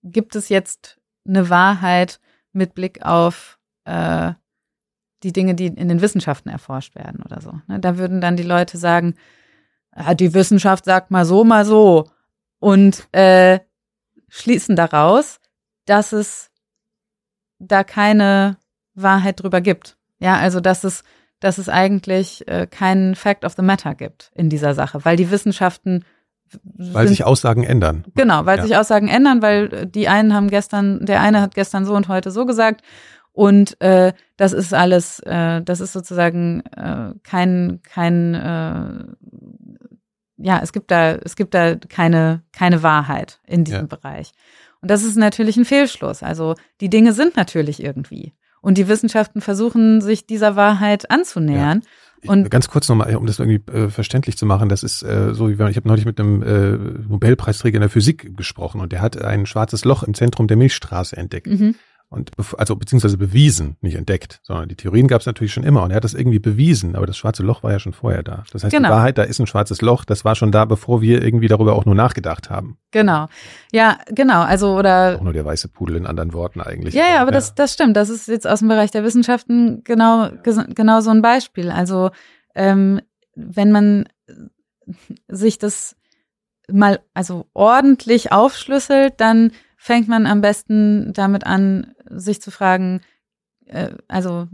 gibt 0.03 0.35
es 0.35 0.49
jetzt 0.49 0.99
eine 1.25 1.49
Wahrheit 1.49 2.19
mit 2.53 2.73
Blick 2.73 3.03
auf 3.05 3.59
äh, 3.85 4.33
die 5.23 5.33
Dinge, 5.33 5.55
die 5.55 5.67
in 5.67 5.89
den 5.89 6.01
Wissenschaften 6.01 6.49
erforscht 6.49 6.95
werden 6.95 7.21
oder 7.23 7.41
so. 7.41 7.53
Ne? 7.67 7.79
Da 7.79 7.97
würden 7.97 8.21
dann 8.21 8.35
die 8.35 8.43
Leute 8.43 8.77
sagen, 8.77 9.15
ah, 9.91 10.13
die 10.13 10.33
Wissenschaft 10.33 10.85
sagt 10.85 11.11
mal 11.11 11.25
so, 11.25 11.43
mal 11.43 11.65
so 11.65 12.09
und 12.59 13.07
äh, 13.13 13.59
schließen 14.27 14.75
daraus, 14.75 15.39
dass 15.85 16.11
es 16.11 16.51
da 17.59 17.83
keine 17.83 18.57
Wahrheit 18.93 19.41
drüber 19.41 19.61
gibt. 19.61 19.97
Ja, 20.19 20.37
also 20.37 20.59
dass 20.59 20.83
es, 20.83 21.03
dass 21.39 21.57
es 21.57 21.69
eigentlich 21.69 22.47
äh, 22.47 22.67
keinen 22.67 23.15
Fact 23.15 23.45
of 23.45 23.53
the 23.53 23.61
Matter 23.61 23.95
gibt 23.95 24.31
in 24.35 24.49
dieser 24.49 24.73
Sache, 24.73 25.03
weil 25.05 25.17
die 25.17 25.31
Wissenschaften 25.31 26.05
weil 26.75 27.07
sich 27.07 27.23
Aussagen 27.23 27.63
ändern. 27.63 28.05
Genau, 28.15 28.45
weil 28.45 28.57
ja. 28.57 28.63
sich 28.63 28.77
Aussagen 28.77 29.07
ändern, 29.07 29.41
weil 29.41 29.87
die 29.87 30.07
einen 30.07 30.33
haben 30.33 30.49
gestern, 30.49 31.05
der 31.05 31.21
eine 31.21 31.41
hat 31.41 31.55
gestern 31.55 31.85
so 31.85 31.95
und 31.95 32.07
heute 32.07 32.31
so 32.31 32.45
gesagt. 32.45 32.81
Und 33.31 33.81
äh, 33.81 34.13
das 34.37 34.53
ist 34.53 34.73
alles, 34.73 35.19
äh, 35.19 35.61
das 35.63 35.79
ist 35.79 35.93
sozusagen 35.93 36.61
äh, 36.77 37.13
kein, 37.23 37.79
kein, 37.83 38.35
äh, 38.35 39.05
ja, 40.37 40.59
es 40.61 40.71
gibt 40.71 40.91
da, 40.91 41.15
es 41.15 41.35
gibt 41.35 41.55
da 41.55 41.75
keine, 41.75 42.43
keine 42.51 42.83
Wahrheit 42.83 43.39
in 43.47 43.63
diesem 43.63 43.81
ja. 43.81 43.87
Bereich. 43.87 44.31
Und 44.81 44.91
das 44.91 45.03
ist 45.03 45.15
natürlich 45.15 45.57
ein 45.57 45.65
Fehlschluss. 45.65 46.21
Also 46.21 46.55
die 46.79 46.89
Dinge 46.89 47.13
sind 47.13 47.35
natürlich 47.35 47.81
irgendwie. 47.81 48.33
Und 48.61 48.77
die 48.77 48.87
Wissenschaften 48.87 49.41
versuchen, 49.41 50.01
sich 50.01 50.27
dieser 50.27 50.55
Wahrheit 50.55 51.09
anzunähern. 51.09 51.81
Ja. 51.83 51.87
Und 52.25 52.49
ganz 52.49 52.69
kurz 52.69 52.87
nochmal, 52.89 53.15
um 53.15 53.25
das 53.25 53.39
irgendwie 53.39 53.61
äh, 53.71 53.89
verständlich 53.89 54.37
zu 54.37 54.45
machen, 54.45 54.69
das 54.69 54.83
ist 54.83 55.03
äh, 55.03 55.33
so, 55.33 55.49
wie 55.49 55.57
wenn, 55.57 55.67
ich 55.67 55.77
habe 55.77 55.87
neulich 55.87 56.05
mit 56.05 56.19
einem 56.19 56.41
äh, 56.43 56.77
Nobelpreisträger 57.09 57.77
in 57.77 57.81
der 57.81 57.89
Physik 57.89 58.35
gesprochen 58.37 58.81
und 58.81 58.91
der 58.91 59.01
hat 59.01 59.21
ein 59.21 59.45
schwarzes 59.45 59.85
Loch 59.85 60.03
im 60.03 60.13
Zentrum 60.13 60.47
der 60.47 60.57
Milchstraße 60.57 61.17
entdeckt. 61.17 61.47
Mhm. 61.47 61.75
Und 62.13 62.31
also 62.59 62.75
beziehungsweise 62.75 63.17
bewiesen, 63.17 63.75
nicht 63.81 63.95
entdeckt, 63.95 64.39
sondern 64.43 64.69
die 64.69 64.75
Theorien 64.75 65.07
gab 65.07 65.21
es 65.21 65.25
natürlich 65.25 65.51
schon 65.51 65.63
immer 65.63 65.81
und 65.81 65.89
er 65.89 65.95
hat 65.97 66.03
das 66.03 66.13
irgendwie 66.13 66.37
bewiesen, 66.37 66.95
aber 66.95 67.07
das 67.07 67.17
schwarze 67.17 67.41
Loch 67.41 67.63
war 67.63 67.71
ja 67.71 67.79
schon 67.79 67.91
vorher 67.91 68.21
da. 68.21 68.43
Das 68.51 68.63
heißt, 68.63 68.71
genau. 68.71 68.89
die 68.89 68.93
Wahrheit, 68.93 69.17
da 69.17 69.23
ist 69.23 69.39
ein 69.39 69.47
schwarzes 69.47 69.81
Loch, 69.81 70.05
das 70.05 70.23
war 70.23 70.35
schon 70.35 70.51
da, 70.51 70.65
bevor 70.65 71.01
wir 71.01 71.23
irgendwie 71.23 71.47
darüber 71.47 71.73
auch 71.73 71.85
nur 71.85 71.95
nachgedacht 71.95 72.51
haben. 72.51 72.77
Genau. 72.91 73.29
Ja, 73.71 73.97
genau. 74.09 74.43
Also 74.43 74.77
oder 74.77 75.17
auch 75.17 75.23
nur 75.23 75.33
der 75.33 75.43
weiße 75.43 75.69
Pudel 75.69 75.95
in 75.95 76.05
anderen 76.05 76.33
Worten 76.33 76.61
eigentlich. 76.61 76.93
Ja, 76.93 77.05
ja, 77.15 77.21
aber 77.21 77.31
ja. 77.31 77.37
das 77.37 77.55
das 77.55 77.73
stimmt. 77.73 77.97
Das 77.97 78.09
ist 78.09 78.27
jetzt 78.27 78.45
aus 78.45 78.59
dem 78.59 78.67
Bereich 78.67 78.91
der 78.91 79.03
Wissenschaften 79.03 79.83
genau 79.83 80.29
genau 80.43 81.01
so 81.01 81.09
ein 81.09 81.23
Beispiel. 81.23 81.71
Also 81.71 82.11
ähm, 82.53 83.01
wenn 83.33 83.71
man 83.71 84.05
sich 85.27 85.57
das 85.57 85.95
mal 86.71 86.99
also 87.15 87.47
ordentlich 87.53 88.31
aufschlüsselt, 88.31 89.15
dann 89.17 89.51
fängt 89.83 90.07
man 90.07 90.25
am 90.27 90.39
besten 90.39 91.11
damit 91.11 91.45
an, 91.45 91.92
sich 92.09 92.41
zu 92.41 92.51
fragen, 92.51 93.01
äh, 93.65 93.91
also 94.07 94.47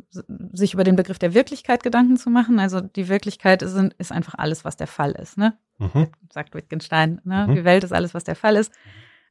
sich 0.54 0.74
über 0.74 0.84
den 0.84 0.96
Begriff 0.96 1.20
der 1.20 1.34
Wirklichkeit 1.34 1.84
Gedanken 1.84 2.18
zu 2.18 2.30
machen. 2.30 2.60
Also 2.60 2.82
die 2.82 3.08
Wirklichkeit 3.08 3.62
ist, 3.62 3.76
ist 3.98 4.12
einfach 4.12 4.36
alles, 4.38 4.66
was 4.66 4.78
der 4.78 4.88
Fall 4.88 5.12
ist, 5.12 5.38
ne? 5.38 5.58
Mhm. 5.78 6.08
Sagt 6.32 6.54
Wittgenstein, 6.54 7.22
ne? 7.24 7.48
Mhm. 7.48 7.56
Die 7.56 7.64
Welt 7.66 7.84
ist 7.84 7.94
alles, 7.94 8.14
was 8.14 8.24
der 8.24 8.36
Fall 8.36 8.56
ist. 8.56 8.72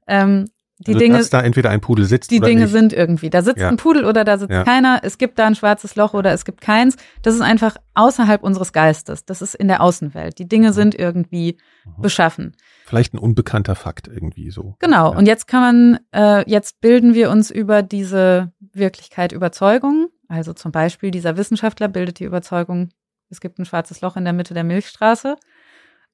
Ähm, 0.06 0.46
die 0.78 0.92
also, 0.92 0.98
Dinge, 1.00 1.18
dass 1.18 1.30
da 1.30 1.40
entweder 1.40 1.70
ein 1.70 1.80
Pudel 1.80 2.04
sitzt 2.04 2.30
die 2.30 2.38
oder 2.38 2.48
Dinge 2.48 2.62
nicht. 2.62 2.70
sind 2.70 2.92
irgendwie. 2.92 3.30
Da 3.30 3.42
sitzt 3.42 3.58
ja. 3.58 3.68
ein 3.68 3.76
Pudel 3.76 4.04
oder 4.04 4.24
da 4.24 4.38
sitzt 4.38 4.52
ja. 4.52 4.62
keiner. 4.62 5.00
Es 5.02 5.18
gibt 5.18 5.38
da 5.38 5.46
ein 5.46 5.56
schwarzes 5.56 5.96
Loch 5.96 6.14
oder 6.14 6.32
es 6.32 6.44
gibt 6.44 6.60
keins. 6.60 6.96
Das 7.22 7.34
ist 7.34 7.40
einfach 7.40 7.76
außerhalb 7.94 8.44
unseres 8.44 8.72
Geistes. 8.72 9.24
Das 9.24 9.42
ist 9.42 9.56
in 9.56 9.66
der 9.66 9.80
Außenwelt. 9.80 10.38
Die 10.38 10.46
Dinge 10.46 10.68
mhm. 10.68 10.72
sind 10.72 10.94
irgendwie 10.94 11.58
mhm. 11.84 12.02
beschaffen. 12.02 12.56
Vielleicht 12.86 13.12
ein 13.12 13.18
unbekannter 13.18 13.74
Fakt 13.74 14.06
irgendwie 14.06 14.50
so. 14.50 14.76
Genau. 14.78 15.12
Ja. 15.12 15.18
Und 15.18 15.26
jetzt 15.26 15.48
kann 15.48 15.60
man, 15.60 16.00
äh, 16.12 16.48
jetzt 16.48 16.80
bilden 16.80 17.12
wir 17.12 17.30
uns 17.30 17.50
über 17.50 17.82
diese 17.82 18.52
Wirklichkeit 18.72 19.32
Überzeugungen. 19.32 20.08
Also 20.28 20.52
zum 20.52 20.70
Beispiel 20.70 21.10
dieser 21.10 21.36
Wissenschaftler 21.36 21.88
bildet 21.88 22.20
die 22.20 22.24
Überzeugung, 22.24 22.90
es 23.30 23.40
gibt 23.40 23.58
ein 23.58 23.64
schwarzes 23.64 24.00
Loch 24.00 24.16
in 24.16 24.24
der 24.24 24.32
Mitte 24.32 24.54
der 24.54 24.64
Milchstraße. 24.64 25.36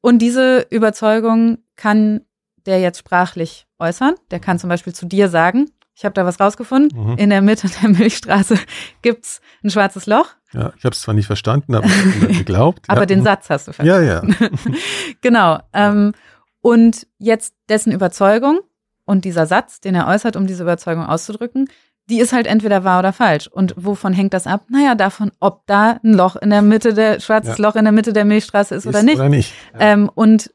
Und 0.00 0.18
diese 0.20 0.66
Überzeugung 0.70 1.58
kann 1.76 2.22
der 2.66 2.80
jetzt 2.80 2.98
sprachlich 2.98 3.66
äußern. 3.78 4.14
Der 4.30 4.40
kann 4.40 4.58
zum 4.58 4.68
Beispiel 4.68 4.94
zu 4.94 5.06
dir 5.06 5.28
sagen, 5.28 5.70
ich 5.96 6.04
habe 6.04 6.14
da 6.14 6.26
was 6.26 6.40
rausgefunden. 6.40 6.98
Mhm. 6.98 7.16
In 7.18 7.30
der 7.30 7.42
Mitte 7.42 7.68
der 7.68 7.88
Milchstraße 7.98 8.58
gibt's 9.02 9.40
ein 9.62 9.70
schwarzes 9.70 10.06
Loch. 10.06 10.26
Ja, 10.52 10.72
ich 10.76 10.84
habe 10.84 10.94
es 10.94 11.00
zwar 11.00 11.14
nicht 11.14 11.26
verstanden, 11.26 11.74
aber 11.74 11.88
geglaubt. 12.28 12.84
aber 12.88 13.02
ja. 13.02 13.06
den 13.06 13.22
Satz 13.22 13.50
hast 13.50 13.68
du 13.68 13.72
verstanden. 13.72 14.06
Ja, 14.06 14.22
ja. 14.22 14.48
genau. 15.20 15.58
Ähm, 15.72 16.12
und 16.60 17.06
jetzt 17.18 17.54
dessen 17.68 17.92
Überzeugung 17.92 18.60
und 19.04 19.24
dieser 19.24 19.46
Satz, 19.46 19.80
den 19.80 19.94
er 19.94 20.06
äußert, 20.06 20.36
um 20.36 20.46
diese 20.46 20.62
Überzeugung 20.62 21.04
auszudrücken, 21.04 21.68
die 22.08 22.20
ist 22.20 22.32
halt 22.32 22.46
entweder 22.46 22.84
wahr 22.84 22.98
oder 22.98 23.12
falsch. 23.12 23.48
Und 23.48 23.74
wovon 23.76 24.12
hängt 24.12 24.34
das 24.34 24.46
ab? 24.46 24.64
Naja, 24.68 24.94
davon, 24.94 25.32
ob 25.40 25.66
da 25.66 25.98
ein 26.04 26.12
Loch 26.12 26.36
in 26.36 26.50
der 26.50 26.62
Mitte 26.62 26.94
der, 26.94 27.20
schwarzes 27.20 27.58
ja. 27.58 27.64
Loch 27.64 27.76
in 27.76 27.84
der 27.84 27.92
Mitte 27.92 28.12
der 28.12 28.24
Milchstraße 28.24 28.74
ist, 28.74 28.84
ist 28.84 28.88
oder 28.88 29.02
nicht. 29.02 29.16
Oder 29.16 29.28
nicht. 29.28 29.54
Ja. 29.72 29.80
Ähm, 29.80 30.10
und, 30.14 30.52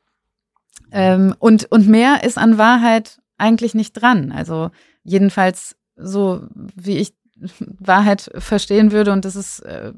ähm, 0.92 1.36
und, 1.40 1.72
und 1.72 1.88
mehr 1.88 2.24
ist 2.24 2.38
an 2.38 2.58
Wahrheit 2.58 3.20
eigentlich 3.38 3.74
nicht 3.74 3.94
dran. 3.94 4.32
Also 4.32 4.72
jedenfalls 5.04 5.76
so, 5.96 6.44
wie 6.76 6.98
ich 6.98 7.14
Wahrheit 7.80 8.30
verstehen 8.36 8.92
würde, 8.92 9.12
und 9.14 9.26
das 9.26 9.36
ist 9.36 9.60
äh, 9.62 9.94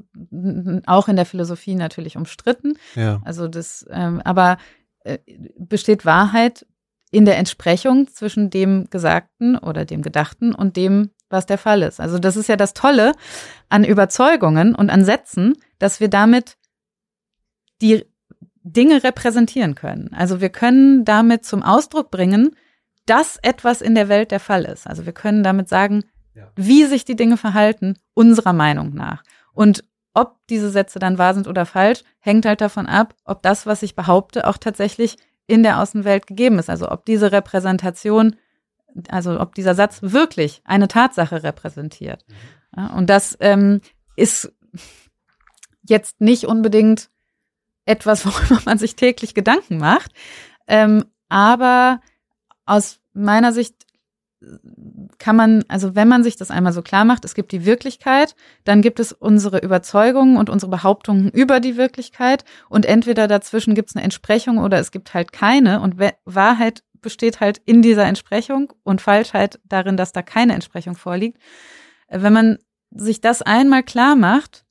auch 0.86 1.08
in 1.08 1.16
der 1.16 1.26
Philosophie 1.26 1.74
natürlich 1.74 2.16
umstritten. 2.16 2.74
Ja. 2.94 3.20
Also 3.24 3.48
das, 3.48 3.84
ähm, 3.90 4.20
aber 4.24 4.58
äh, 5.04 5.18
besteht 5.58 6.04
Wahrheit 6.04 6.66
in 7.10 7.24
der 7.24 7.36
Entsprechung 7.36 8.08
zwischen 8.08 8.48
dem 8.50 8.88
Gesagten 8.90 9.58
oder 9.58 9.84
dem 9.84 10.02
Gedachten 10.02 10.54
und 10.54 10.76
dem, 10.76 11.10
was 11.28 11.46
der 11.46 11.58
Fall 11.58 11.82
ist. 11.82 12.00
Also 12.00 12.18
das 12.18 12.36
ist 12.36 12.48
ja 12.48 12.56
das 12.56 12.74
Tolle 12.74 13.12
an 13.68 13.84
Überzeugungen 13.84 14.74
und 14.74 14.90
an 14.90 15.04
Sätzen, 15.04 15.54
dass 15.78 16.00
wir 16.00 16.08
damit 16.08 16.56
die 17.82 18.04
Dinge 18.62 19.02
repräsentieren 19.02 19.74
können. 19.74 20.10
Also 20.14 20.40
wir 20.40 20.50
können 20.50 21.04
damit 21.04 21.44
zum 21.44 21.62
Ausdruck 21.62 22.10
bringen, 22.10 22.56
dass 23.06 23.38
etwas 23.42 23.80
in 23.80 23.94
der 23.94 24.08
Welt 24.08 24.30
der 24.30 24.40
Fall 24.40 24.64
ist. 24.64 24.86
Also 24.86 25.06
wir 25.06 25.12
können 25.12 25.42
damit 25.42 25.68
sagen, 25.68 26.04
ja. 26.34 26.48
wie 26.54 26.84
sich 26.84 27.04
die 27.04 27.16
Dinge 27.16 27.36
verhalten, 27.36 27.96
unserer 28.14 28.52
Meinung 28.52 28.94
nach. 28.94 29.22
Und 29.52 29.84
ob 30.14 30.36
diese 30.48 30.70
Sätze 30.70 30.98
dann 30.98 31.18
wahr 31.18 31.34
sind 31.34 31.48
oder 31.48 31.66
falsch, 31.66 32.04
hängt 32.20 32.46
halt 32.46 32.60
davon 32.60 32.86
ab, 32.86 33.14
ob 33.24 33.42
das, 33.42 33.66
was 33.66 33.82
ich 33.82 33.96
behaupte, 33.96 34.46
auch 34.46 34.58
tatsächlich 34.58 35.16
in 35.46 35.62
der 35.62 35.80
Außenwelt 35.80 36.26
gegeben 36.26 36.58
ist. 36.58 36.70
Also 36.70 36.90
ob 36.90 37.04
diese 37.04 37.32
Repräsentation 37.32 38.36
also 39.08 39.40
ob 39.40 39.54
dieser 39.54 39.74
Satz 39.74 40.00
wirklich 40.02 40.62
eine 40.64 40.88
Tatsache 40.88 41.42
repräsentiert. 41.42 42.24
Mhm. 42.28 42.34
Ja, 42.76 42.86
und 42.94 43.10
das 43.10 43.36
ähm, 43.40 43.80
ist 44.16 44.52
jetzt 45.82 46.20
nicht 46.20 46.46
unbedingt 46.46 47.10
etwas, 47.84 48.26
worüber 48.26 48.60
man 48.64 48.78
sich 48.78 48.96
täglich 48.96 49.34
Gedanken 49.34 49.78
macht. 49.78 50.12
Ähm, 50.66 51.04
aber 51.28 52.00
aus 52.66 53.00
meiner 53.12 53.52
Sicht 53.52 53.86
kann 55.18 55.36
man, 55.36 55.64
also 55.68 55.94
wenn 55.94 56.08
man 56.08 56.24
sich 56.24 56.36
das 56.36 56.50
einmal 56.50 56.72
so 56.72 56.82
klar 56.82 57.04
macht, 57.04 57.24
es 57.24 57.34
gibt 57.34 57.52
die 57.52 57.64
Wirklichkeit, 57.64 58.34
dann 58.64 58.82
gibt 58.82 58.98
es 58.98 59.12
unsere 59.12 59.58
Überzeugungen 59.58 60.36
und 60.36 60.50
unsere 60.50 60.70
Behauptungen 60.70 61.30
über 61.30 61.60
die 61.60 61.76
Wirklichkeit 61.76 62.44
und 62.68 62.84
entweder 62.86 63.28
dazwischen 63.28 63.74
gibt 63.74 63.90
es 63.90 63.96
eine 63.96 64.04
Entsprechung 64.04 64.58
oder 64.58 64.78
es 64.78 64.90
gibt 64.90 65.14
halt 65.14 65.32
keine 65.32 65.80
und 65.80 65.96
Wahrheit 66.24 66.82
besteht 67.02 67.40
halt 67.40 67.58
in 67.64 67.82
dieser 67.82 68.04
Entsprechung 68.04 68.72
und 68.84 69.00
Falschheit 69.00 69.60
darin, 69.64 69.96
dass 69.96 70.12
da 70.12 70.22
keine 70.22 70.54
Entsprechung 70.54 70.94
vorliegt. 70.94 71.38
Äh, 72.06 72.22
wenn 72.22 72.32
man 72.32 72.58
sich 72.90 73.20
das 73.20 73.42
einmal 73.42 73.82
klar 73.82 74.16
macht, 74.16 74.64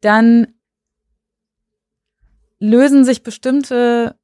dann 0.00 0.48
lösen 2.64 3.04
sich 3.04 3.22
bestimmte 3.22 4.16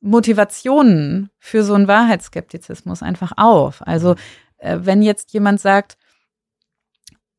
Motivationen 0.00 1.30
für 1.38 1.62
so 1.62 1.74
einen 1.74 1.88
Wahrheitsskeptizismus 1.88 3.02
einfach 3.02 3.32
auf. 3.36 3.86
Also 3.86 4.16
äh, 4.58 4.78
wenn 4.80 5.02
jetzt 5.02 5.32
jemand 5.32 5.60
sagt, 5.60 5.96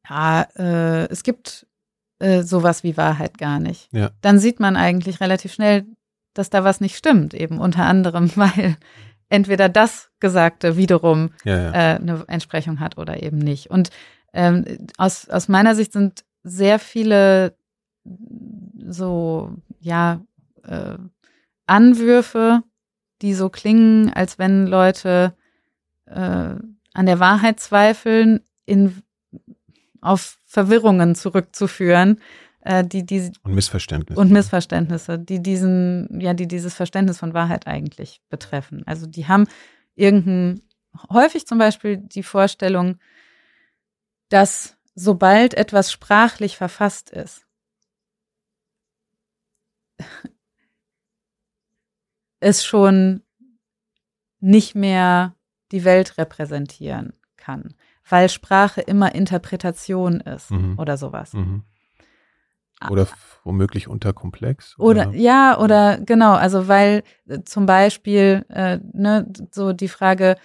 ja, 0.08 0.44
äh, 0.56 1.08
es 1.10 1.24
gibt 1.24 1.68
äh, 2.20 2.44
sowas 2.44 2.84
wie 2.84 2.98
Wahrheit 2.98 3.38
gar 3.38 3.60
nicht, 3.60 3.92
ja. 3.92 4.12
dann 4.22 4.40
sieht 4.40 4.60
man 4.60 4.76
eigentlich 4.76 5.22
relativ 5.22 5.54
schnell, 5.54 5.86
dass 6.34 6.50
da 6.50 6.64
was 6.64 6.82
nicht 6.82 6.96
stimmt, 6.96 7.34
eben 7.34 7.60
unter 7.60 7.86
anderem, 7.86 8.32
weil 8.36 8.78
entweder 9.30 9.70
das 9.70 10.10
Gesagte 10.20 10.78
wiederum 10.78 11.32
ja, 11.44 11.58
ja. 11.58 11.72
Äh, 11.72 11.96
eine 11.98 12.26
Entsprechung 12.28 12.80
hat 12.80 12.98
oder 12.98 13.22
eben 13.22 13.38
nicht. 13.38 13.70
Und 13.70 13.90
ähm, 14.34 14.88
aus, 14.98 15.30
aus 15.30 15.48
meiner 15.48 15.76
Sicht 15.76 15.94
sind 15.94 16.26
sehr 16.44 16.78
viele 16.78 17.56
so, 18.88 19.56
ja, 19.86 20.22
äh, 20.64 20.98
Anwürfe, 21.68 22.64
die 23.22 23.34
so 23.34 23.50
klingen, 23.50 24.12
als 24.12 24.40
wenn 24.40 24.66
Leute 24.66 25.36
äh, 26.06 26.56
an 26.94 27.06
der 27.06 27.20
Wahrheit 27.20 27.60
zweifeln, 27.60 28.42
in, 28.66 29.04
auf 30.02 30.38
Verwirrungen 30.46 31.14
zurückzuführen, 31.14 32.20
äh, 32.62 32.84
die, 32.84 33.06
die 33.06 33.32
und 33.44 33.54
Missverständnisse 33.54 34.20
und 34.20 34.32
Missverständnisse, 34.32 35.20
die 35.20 35.42
diesen, 35.42 36.20
ja, 36.20 36.34
die 36.34 36.48
dieses 36.48 36.74
Verständnis 36.74 37.20
von 37.20 37.36
Wahrheit 37.36 37.68
eigentlich 37.68 38.22
betreffen. 38.30 38.84
Also 38.88 39.06
die 39.06 39.28
haben 39.28 39.48
irgendein 39.96 40.62
häufig 41.12 41.46
zum 41.46 41.60
Beispiel 41.60 41.98
die 41.98 42.24
Vorstellung, 42.24 42.98
dass 44.30 44.78
sobald 44.96 45.54
etwas 45.54 45.92
sprachlich 45.92 46.58
verfasst 46.58 47.12
ist, 47.12 47.45
es 52.40 52.66
schon 52.66 53.24
nicht 54.40 54.76
mehr 54.76 55.36
die 55.72 55.84
Welt 55.84 56.18
repräsentieren 56.18 57.14
kann, 57.38 57.74
weil 58.08 58.30
Sprache 58.30 58.82
immer 58.82 59.16
Interpretation 59.16 60.22
ist 60.22 60.52
mhm. 60.52 60.78
oder 60.78 60.98
sowas. 60.98 61.34
Mhm. 61.34 61.64
Oder 62.90 63.08
womöglich 63.44 63.88
unterkomplex? 63.88 64.78
Oder? 64.78 65.10
oder 65.10 65.18
ja, 65.18 65.58
oder 65.58 65.98
genau, 66.00 66.34
also 66.34 66.68
weil 66.68 67.04
äh, 67.28 67.42
zum 67.44 67.66
Beispiel 67.66 68.46
äh, 68.50 68.80
ne, 68.94 69.32
so 69.52 69.74
die 69.74 69.88
Frage, 69.88 70.36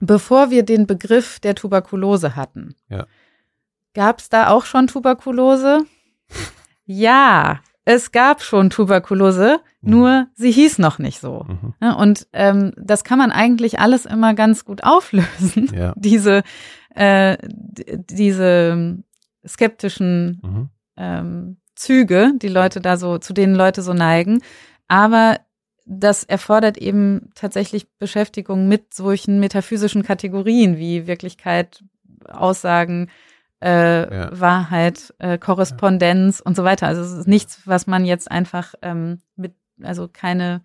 bevor 0.00 0.50
wir 0.50 0.64
den 0.64 0.86
Begriff 0.86 1.38
der 1.40 1.54
Tuberkulose 1.54 2.34
hatten, 2.34 2.74
ja. 2.88 3.06
gab 3.94 4.20
es 4.20 4.28
da 4.28 4.48
auch 4.48 4.64
schon 4.64 4.86
Tuberkulose? 4.86 5.84
ja, 6.86 7.60
es 7.88 8.12
gab 8.12 8.42
schon 8.42 8.70
Tuberkulose, 8.70 9.60
mhm. 9.80 9.90
nur 9.90 10.26
sie 10.34 10.50
hieß 10.50 10.78
noch 10.78 10.98
nicht 10.98 11.20
so. 11.20 11.46
Mhm. 11.48 11.94
Und 11.94 12.26
ähm, 12.32 12.72
das 12.76 13.04
kann 13.04 13.18
man 13.18 13.32
eigentlich 13.32 13.80
alles 13.80 14.04
immer 14.04 14.34
ganz 14.34 14.64
gut 14.64 14.84
auflösen, 14.84 15.70
ja. 15.74 15.94
diese, 15.96 16.42
äh, 16.94 17.38
diese 17.46 18.98
skeptischen 19.46 20.40
mhm 20.42 20.70
ähm, 20.98 21.56
Züge, 21.74 22.32
die 22.36 22.48
Leute 22.48 22.80
da 22.80 22.96
so, 22.96 23.18
zu 23.18 23.32
denen 23.32 23.54
Leute 23.54 23.82
so 23.82 23.94
neigen. 23.94 24.42
Aber 24.88 25.38
das 25.86 26.24
erfordert 26.24 26.76
eben 26.76 27.30
tatsächlich 27.34 27.88
Beschäftigung 27.98 28.68
mit 28.68 28.92
solchen 28.92 29.40
metaphysischen 29.40 30.02
Kategorien 30.02 30.76
wie 30.76 31.06
Wirklichkeit, 31.06 31.82
Aussagen, 32.26 33.08
äh, 33.62 34.14
ja. 34.14 34.40
Wahrheit, 34.40 35.14
äh, 35.18 35.38
Korrespondenz 35.38 36.38
ja. 36.38 36.46
und 36.46 36.56
so 36.56 36.64
weiter. 36.64 36.86
Also 36.86 37.02
es 37.02 37.12
ist 37.12 37.28
nichts, 37.28 37.62
was 37.64 37.86
man 37.86 38.04
jetzt 38.04 38.30
einfach 38.30 38.74
ähm, 38.82 39.20
mit, 39.36 39.54
also 39.82 40.08
keine, 40.08 40.62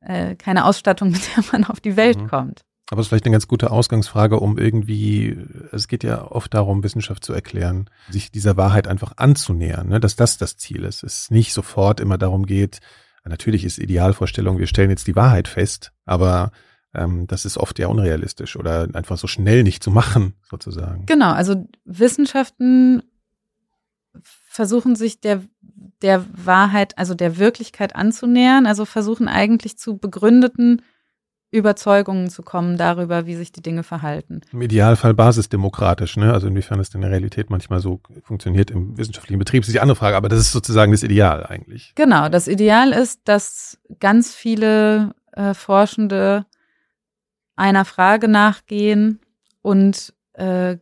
äh, 0.00 0.36
keine 0.36 0.64
Ausstattung, 0.64 1.10
mit 1.12 1.36
der 1.36 1.44
man 1.52 1.64
auf 1.64 1.80
die 1.80 1.96
Welt 1.96 2.20
mhm. 2.20 2.28
kommt. 2.28 2.62
Aber 2.90 3.00
es 3.00 3.06
ist 3.06 3.08
vielleicht 3.10 3.26
eine 3.26 3.34
ganz 3.34 3.46
gute 3.46 3.70
Ausgangsfrage, 3.70 4.40
um 4.40 4.58
irgendwie, 4.58 5.38
es 5.70 5.86
geht 5.86 6.02
ja 6.02 6.28
oft 6.28 6.52
darum, 6.52 6.82
Wissenschaft 6.82 7.24
zu 7.24 7.32
erklären, 7.32 7.88
sich 8.08 8.32
dieser 8.32 8.56
Wahrheit 8.56 8.88
einfach 8.88 9.12
anzunähern, 9.16 9.88
ne? 9.88 10.00
dass 10.00 10.16
das 10.16 10.38
das 10.38 10.56
Ziel 10.56 10.82
ist. 10.82 11.04
Es 11.04 11.30
nicht 11.30 11.52
sofort 11.52 12.00
immer 12.00 12.18
darum 12.18 12.46
geht, 12.46 12.80
natürlich 13.24 13.64
ist 13.64 13.78
Idealvorstellung, 13.78 14.58
wir 14.58 14.66
stellen 14.66 14.90
jetzt 14.90 15.06
die 15.06 15.14
Wahrheit 15.14 15.46
fest, 15.46 15.92
aber 16.04 16.50
ähm, 16.94 17.26
das 17.26 17.44
ist 17.44 17.56
oft 17.56 17.78
ja 17.78 17.88
unrealistisch 17.88 18.56
oder 18.56 18.88
einfach 18.94 19.16
so 19.16 19.26
schnell 19.26 19.62
nicht 19.62 19.82
zu 19.82 19.90
machen, 19.90 20.34
sozusagen. 20.48 21.06
Genau, 21.06 21.32
also 21.32 21.66
Wissenschaften 21.84 23.02
versuchen 24.22 24.96
sich 24.96 25.20
der, 25.20 25.42
der 26.02 26.24
Wahrheit, 26.32 26.98
also 26.98 27.14
der 27.14 27.38
Wirklichkeit 27.38 27.94
anzunähern, 27.94 28.66
also 28.66 28.84
versuchen 28.84 29.28
eigentlich 29.28 29.78
zu 29.78 29.98
begründeten 29.98 30.82
Überzeugungen 31.52 32.30
zu 32.30 32.42
kommen 32.42 32.76
darüber, 32.76 33.26
wie 33.26 33.34
sich 33.34 33.50
die 33.50 33.62
Dinge 33.62 33.82
verhalten. 33.82 34.40
Im 34.52 34.62
Idealfall 34.62 35.14
basisdemokratisch, 35.14 36.16
ne? 36.16 36.32
Also 36.32 36.46
inwiefern 36.46 36.78
es 36.78 36.94
in 36.94 37.00
der 37.00 37.10
Realität 37.10 37.50
manchmal 37.50 37.80
so 37.80 38.00
funktioniert 38.22 38.70
im 38.70 38.96
wissenschaftlichen 38.96 39.38
Betrieb, 39.38 39.64
ist 39.64 39.72
die 39.72 39.80
andere 39.80 39.96
Frage, 39.96 40.16
aber 40.16 40.28
das 40.28 40.38
ist 40.38 40.52
sozusagen 40.52 40.92
das 40.92 41.02
Ideal 41.02 41.44
eigentlich. 41.44 41.92
Genau, 41.96 42.28
das 42.28 42.46
Ideal 42.46 42.92
ist, 42.92 43.22
dass 43.24 43.78
ganz 43.98 44.32
viele 44.32 45.14
äh, 45.32 45.54
Forschende 45.54 46.46
einer 47.60 47.84
Frage 47.84 48.26
nachgehen 48.26 49.20
und 49.60 50.14
äh, 50.32 50.78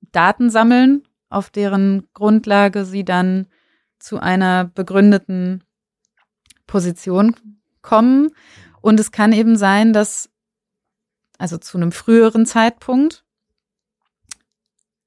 Daten 0.00 0.48
sammeln, 0.48 1.06
auf 1.28 1.50
deren 1.50 2.08
Grundlage 2.14 2.86
sie 2.86 3.04
dann 3.04 3.46
zu 3.98 4.18
einer 4.18 4.64
begründeten 4.64 5.62
Position 6.66 7.36
kommen. 7.82 8.30
Und 8.80 8.98
es 9.00 9.12
kann 9.12 9.32
eben 9.32 9.58
sein, 9.58 9.92
dass, 9.92 10.30
also 11.36 11.58
zu 11.58 11.76
einem 11.76 11.92
früheren 11.92 12.46
Zeitpunkt, 12.46 13.22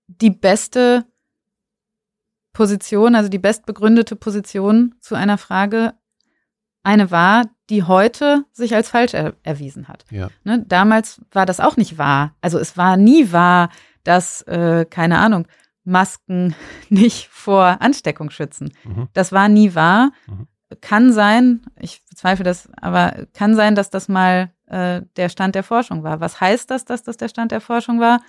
die 0.05 0.29
beste 0.29 1.03
Position, 2.53 3.15
also 3.15 3.27
die 3.27 3.39
bestbegründete 3.39 4.15
Position 4.15 4.93
zu 4.99 5.15
einer 5.15 5.39
Frage 5.39 5.95
eine 6.83 7.09
war, 7.09 7.49
die 7.69 7.83
heute 7.83 8.45
sich 8.51 8.73
als 8.73 8.89
falsch 8.89 9.13
er 9.13 9.35
erwiesen 9.43 9.87
hat. 9.87 10.05
Ja. 10.09 10.29
Ne, 10.43 10.63
damals 10.67 11.21
war 11.31 11.45
das 11.45 11.59
auch 11.59 11.77
nicht 11.77 11.97
wahr. 11.97 12.33
Also 12.41 12.59
es 12.59 12.77
war 12.77 12.97
nie 12.97 13.31
wahr, 13.31 13.69
dass, 14.03 14.41
äh, 14.43 14.85
keine 14.89 15.19
Ahnung, 15.19 15.47
Masken 15.83 16.55
nicht 16.89 17.27
vor 17.29 17.81
Ansteckung 17.81 18.29
schützen. 18.29 18.73
Mhm. 18.83 19.09
Das 19.13 19.31
war 19.31 19.49
nie 19.49 19.75
wahr. 19.75 20.11
Mhm. 20.27 20.47
Kann 20.81 21.13
sein, 21.13 21.61
ich 21.79 22.03
bezweifle 22.09 22.43
das, 22.43 22.69
aber 22.81 23.25
kann 23.33 23.55
sein, 23.55 23.75
dass 23.75 23.89
das 23.89 24.09
mal 24.09 24.51
äh, 24.67 25.01
der 25.15 25.29
Stand 25.29 25.55
der 25.55 25.63
Forschung 25.63 26.03
war. 26.03 26.19
Was 26.19 26.41
heißt 26.41 26.69
das, 26.69 26.83
dass 26.83 27.03
das 27.03 27.15
der 27.15 27.29
Stand 27.29 27.51
der 27.51 27.61
Forschung 27.61 28.01
war? 28.01 28.21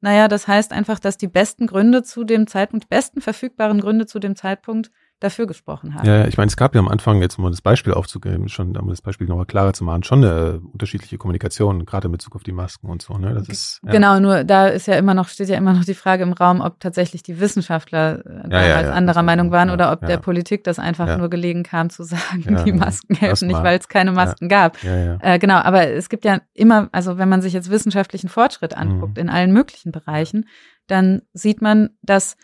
Naja, 0.00 0.26
das 0.26 0.48
heißt 0.48 0.72
einfach, 0.72 0.98
dass 0.98 1.16
die 1.16 1.28
besten 1.28 1.66
Gründe 1.66 2.02
zu 2.02 2.24
dem 2.24 2.46
Zeitpunkt, 2.46 2.84
die 2.84 2.88
besten 2.88 3.20
verfügbaren 3.20 3.80
Gründe 3.80 4.06
zu 4.06 4.18
dem 4.18 4.36
Zeitpunkt 4.36 4.90
dafür 5.22 5.46
gesprochen 5.46 5.94
hat. 5.94 6.06
Ja, 6.06 6.26
ich 6.26 6.36
meine, 6.36 6.48
es 6.48 6.56
gab 6.56 6.74
ja 6.74 6.80
am 6.80 6.88
Anfang, 6.88 7.20
jetzt 7.20 7.38
um 7.38 7.50
das 7.50 7.60
Beispiel 7.60 7.94
aufzugeben, 7.94 8.48
schon, 8.48 8.76
um 8.76 8.88
das 8.88 9.02
Beispiel 9.02 9.26
nochmal 9.26 9.46
klarer 9.46 9.72
zu 9.72 9.84
machen, 9.84 10.02
schon 10.02 10.24
eine 10.24 10.60
unterschiedliche 10.72 11.18
Kommunikation, 11.18 11.86
gerade 11.86 12.06
in 12.06 12.12
Bezug 12.12 12.34
auf 12.36 12.42
die 12.42 12.52
Masken 12.52 12.88
und 12.88 13.02
so. 13.02 13.14
Ne? 13.18 13.34
Das 13.34 13.48
ist, 13.48 13.80
ja. 13.84 13.92
Genau, 13.92 14.20
nur 14.20 14.44
da 14.44 14.68
ist 14.68 14.86
ja 14.86 14.94
immer 14.94 15.14
noch, 15.14 15.28
steht 15.28 15.48
ja 15.48 15.56
immer 15.56 15.72
noch 15.72 15.84
die 15.84 15.94
Frage 15.94 16.22
im 16.22 16.32
Raum, 16.32 16.60
ob 16.60 16.80
tatsächlich 16.80 17.22
die 17.22 17.40
Wissenschaftler 17.40 18.24
äh, 18.26 18.50
ja, 18.50 18.66
ja, 18.66 18.76
als 18.76 18.88
anderer 18.88 19.22
Meinung 19.22 19.50
waren 19.50 19.70
oder 19.70 19.92
ob 19.92 20.06
der 20.06 20.18
Politik 20.18 20.64
das 20.64 20.78
einfach 20.78 21.18
nur 21.18 21.30
gelegen 21.30 21.62
kam 21.62 21.90
zu 21.90 22.02
sagen, 22.02 22.62
die 22.64 22.72
Masken 22.72 23.14
helfen 23.14 23.48
nicht, 23.48 23.62
weil 23.62 23.78
es 23.78 23.88
keine 23.88 24.12
Masken 24.12 24.48
gab. 24.48 24.82
Äh, 24.84 25.38
genau, 25.38 25.56
aber 25.56 25.88
es 25.88 26.08
gibt 26.08 26.24
ja 26.24 26.40
immer, 26.54 26.88
also 26.92 27.18
wenn 27.18 27.28
man 27.28 27.42
sich 27.42 27.52
jetzt 27.52 27.70
wissenschaftlichen 27.70 28.28
Fortschritt 28.28 28.76
anguckt 28.76 29.16
mhm. 29.16 29.22
in 29.22 29.30
allen 29.30 29.52
möglichen 29.52 29.92
Bereichen, 29.92 30.46
dann 30.86 31.22
sieht 31.32 31.62
man, 31.62 31.90
dass 32.02 32.36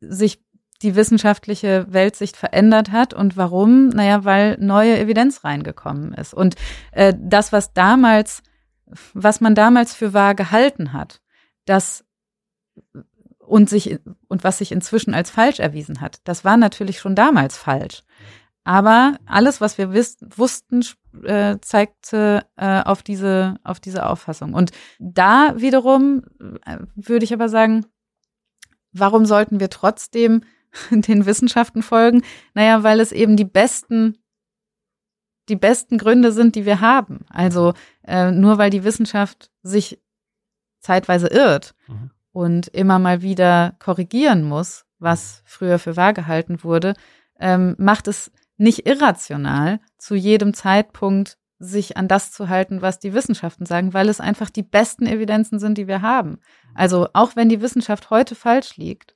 sich 0.00 0.42
die 0.82 0.96
wissenschaftliche 0.96 1.86
Weltsicht 1.90 2.36
verändert 2.36 2.90
hat. 2.90 3.14
Und 3.14 3.36
warum? 3.36 3.88
Naja, 3.88 4.24
weil 4.24 4.56
neue 4.58 4.98
Evidenz 4.98 5.44
reingekommen 5.44 6.14
ist. 6.14 6.34
Und 6.34 6.56
äh, 6.92 7.14
das, 7.18 7.52
was 7.52 7.72
damals, 7.72 8.42
was 9.14 9.40
man 9.40 9.54
damals 9.54 9.94
für 9.94 10.14
wahr 10.14 10.34
gehalten 10.34 10.92
hat, 10.92 11.20
das 11.66 12.04
und 13.38 13.68
sich 13.68 13.98
und 14.28 14.44
was 14.44 14.58
sich 14.58 14.72
inzwischen 14.72 15.12
als 15.12 15.30
falsch 15.30 15.58
erwiesen 15.58 16.00
hat, 16.00 16.20
das 16.24 16.44
war 16.44 16.56
natürlich 16.56 17.00
schon 17.00 17.14
damals 17.14 17.56
falsch. 17.56 18.04
Aber 18.62 19.16
alles, 19.26 19.60
was 19.60 19.78
wir 19.78 19.92
wiss, 19.92 20.18
wussten, 20.20 20.84
äh, 21.24 21.58
zeigte 21.60 22.46
äh, 22.56 22.82
auf 22.82 23.02
diese 23.02 23.56
auf 23.64 23.80
diese 23.80 24.06
Auffassung. 24.06 24.54
Und 24.54 24.70
da 24.98 25.54
wiederum 25.56 26.22
äh, 26.64 26.78
würde 26.94 27.24
ich 27.24 27.32
aber 27.32 27.48
sagen, 27.48 27.86
warum 28.92 29.26
sollten 29.26 29.60
wir 29.60 29.70
trotzdem 29.70 30.42
den 30.90 31.26
Wissenschaften 31.26 31.82
folgen? 31.82 32.22
Naja, 32.54 32.82
weil 32.82 33.00
es 33.00 33.12
eben 33.12 33.36
die 33.36 33.44
besten, 33.44 34.18
die 35.48 35.56
besten 35.56 35.98
Gründe 35.98 36.32
sind, 36.32 36.54
die 36.54 36.66
wir 36.66 36.80
haben. 36.80 37.20
Also 37.28 37.74
äh, 38.04 38.30
nur 38.30 38.58
weil 38.58 38.70
die 38.70 38.84
Wissenschaft 38.84 39.50
sich 39.62 40.00
zeitweise 40.80 41.28
irrt 41.28 41.74
mhm. 41.88 42.10
und 42.32 42.68
immer 42.68 42.98
mal 42.98 43.22
wieder 43.22 43.74
korrigieren 43.78 44.44
muss, 44.44 44.86
was 44.98 45.42
früher 45.44 45.78
für 45.78 45.96
wahr 45.96 46.12
gehalten 46.12 46.62
wurde, 46.64 46.94
ähm, 47.38 47.74
macht 47.78 48.08
es 48.08 48.30
nicht 48.56 48.86
irrational, 48.86 49.80
zu 49.96 50.14
jedem 50.14 50.52
Zeitpunkt 50.52 51.38
sich 51.58 51.96
an 51.96 52.08
das 52.08 52.32
zu 52.32 52.48
halten, 52.48 52.82
was 52.82 52.98
die 52.98 53.12
Wissenschaften 53.12 53.66
sagen, 53.66 53.92
weil 53.92 54.08
es 54.08 54.20
einfach 54.20 54.50
die 54.50 54.62
besten 54.62 55.06
Evidenzen 55.06 55.58
sind, 55.58 55.76
die 55.76 55.86
wir 55.86 56.02
haben. 56.02 56.40
Also 56.74 57.08
auch 57.12 57.36
wenn 57.36 57.50
die 57.50 57.60
Wissenschaft 57.60 58.10
heute 58.10 58.34
falsch 58.34 58.76
liegt, 58.76 59.14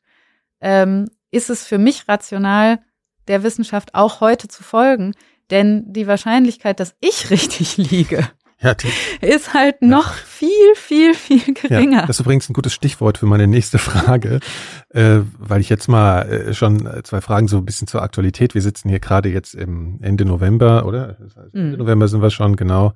ähm, 0.60 1.08
ist 1.34 1.50
es 1.50 1.66
für 1.66 1.78
mich 1.78 2.08
rational, 2.08 2.80
der 3.28 3.42
Wissenschaft 3.42 3.94
auch 3.94 4.20
heute 4.20 4.48
zu 4.48 4.62
folgen. 4.62 5.14
Denn 5.50 5.92
die 5.92 6.06
Wahrscheinlichkeit, 6.06 6.80
dass 6.80 6.94
ich 7.00 7.30
richtig 7.30 7.76
liege, 7.76 8.28
ja, 8.60 8.74
ist 9.20 9.52
halt 9.52 9.82
noch 9.82 10.06
ja. 10.06 10.22
viel, 10.24 10.74
viel, 10.74 11.14
viel 11.14 11.52
geringer. 11.52 12.00
Ja, 12.00 12.06
das 12.06 12.16
ist 12.16 12.20
übrigens 12.20 12.48
ein 12.48 12.54
gutes 12.54 12.72
Stichwort 12.72 13.18
für 13.18 13.26
meine 13.26 13.46
nächste 13.46 13.78
Frage, 13.78 14.40
äh, 14.88 15.20
weil 15.38 15.60
ich 15.60 15.68
jetzt 15.68 15.88
mal 15.88 16.22
äh, 16.22 16.54
schon 16.54 16.88
zwei 17.04 17.20
Fragen 17.20 17.48
so 17.48 17.58
ein 17.58 17.66
bisschen 17.66 17.88
zur 17.88 18.02
Aktualität. 18.02 18.54
Wir 18.54 18.62
sitzen 18.62 18.88
hier 18.88 19.00
gerade 19.00 19.28
jetzt 19.28 19.54
im 19.54 19.98
Ende 20.00 20.24
November, 20.24 20.86
oder? 20.86 21.18
Das 21.20 21.36
heißt, 21.36 21.54
Ende 21.54 21.72
mhm. 21.72 21.78
November 21.78 22.08
sind 22.08 22.22
wir 22.22 22.30
schon, 22.30 22.56
genau. 22.56 22.94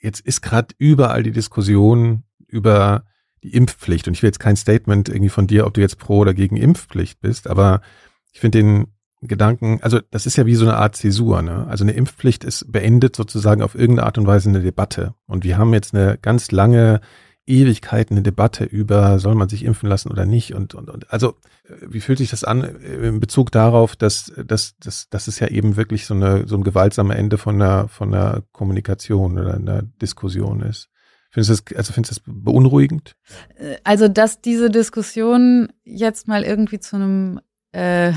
Jetzt 0.00 0.20
ist 0.20 0.42
gerade 0.42 0.68
überall 0.78 1.24
die 1.24 1.32
Diskussion 1.32 2.22
über 2.46 3.04
die 3.42 3.54
Impfpflicht. 3.54 4.08
Und 4.08 4.14
ich 4.14 4.22
will 4.22 4.28
jetzt 4.28 4.40
kein 4.40 4.56
Statement 4.56 5.08
irgendwie 5.08 5.28
von 5.28 5.46
dir, 5.46 5.66
ob 5.66 5.74
du 5.74 5.80
jetzt 5.80 5.98
pro 5.98 6.18
oder 6.18 6.34
gegen 6.34 6.56
Impfpflicht 6.56 7.20
bist, 7.20 7.48
aber 7.48 7.80
ich 8.32 8.40
finde 8.40 8.58
den 8.58 8.86
Gedanken, 9.20 9.80
also 9.82 10.00
das 10.10 10.26
ist 10.26 10.36
ja 10.36 10.46
wie 10.46 10.54
so 10.54 10.64
eine 10.64 10.76
Art 10.76 10.94
Zäsur, 10.94 11.42
ne? 11.42 11.66
Also 11.68 11.82
eine 11.82 11.92
Impfpflicht 11.92 12.44
ist 12.44 12.70
beendet 12.70 13.16
sozusagen 13.16 13.62
auf 13.62 13.74
irgendeine 13.74 14.06
Art 14.06 14.16
und 14.16 14.28
Weise 14.28 14.48
eine 14.48 14.60
Debatte. 14.60 15.14
Und 15.26 15.42
wir 15.42 15.58
haben 15.58 15.74
jetzt 15.74 15.92
eine 15.92 16.18
ganz 16.22 16.52
lange 16.52 17.00
Ewigkeit 17.48 18.10
eine 18.10 18.22
Debatte 18.22 18.64
über, 18.64 19.18
soll 19.18 19.34
man 19.34 19.48
sich 19.48 19.64
impfen 19.64 19.88
lassen 19.88 20.10
oder 20.10 20.26
nicht 20.26 20.54
und, 20.54 20.74
und, 20.74 20.90
und. 20.90 21.10
Also, 21.12 21.34
wie 21.80 22.00
fühlt 22.00 22.18
sich 22.18 22.30
das 22.30 22.44
an 22.44 22.62
in 22.62 23.20
Bezug 23.20 23.50
darauf, 23.50 23.96
dass, 23.96 24.32
dass, 24.46 24.76
dass, 24.78 25.08
dass 25.08 25.26
es 25.28 25.40
ja 25.40 25.48
eben 25.48 25.76
wirklich 25.76 26.06
so 26.06 26.14
eine, 26.14 26.46
so 26.46 26.56
ein 26.56 26.62
gewaltsames 26.62 27.16
Ende 27.16 27.38
von 27.38 27.56
einer, 27.56 27.88
von 27.88 28.14
einer 28.14 28.42
Kommunikation 28.52 29.38
oder 29.38 29.54
einer 29.54 29.82
Diskussion 29.82 30.60
ist? 30.60 30.90
Findest 31.38 31.68
du 31.68 31.74
das, 31.74 31.78
also 31.78 31.92
findest 31.92 32.16
du 32.16 32.20
das 32.20 32.42
beunruhigend? 32.44 33.14
Also, 33.84 34.08
dass 34.08 34.40
diese 34.40 34.70
Diskussion 34.70 35.72
jetzt 35.84 36.26
mal 36.26 36.42
irgendwie 36.42 36.80
zu 36.80 36.96
einem 36.96 37.40
äh, 37.70 38.12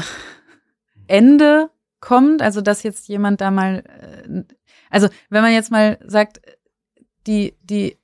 Ende 1.08 1.70
kommt, 2.00 2.42
also 2.42 2.62
dass 2.62 2.82
jetzt 2.82 3.08
jemand 3.08 3.40
da 3.40 3.52
mal, 3.52 3.84
äh, 3.86 4.44
also 4.90 5.08
wenn 5.30 5.44
man 5.44 5.54
jetzt 5.54 5.70
mal 5.70 6.00
sagt, 6.04 6.42
die, 7.28 7.56
die, 7.62 8.00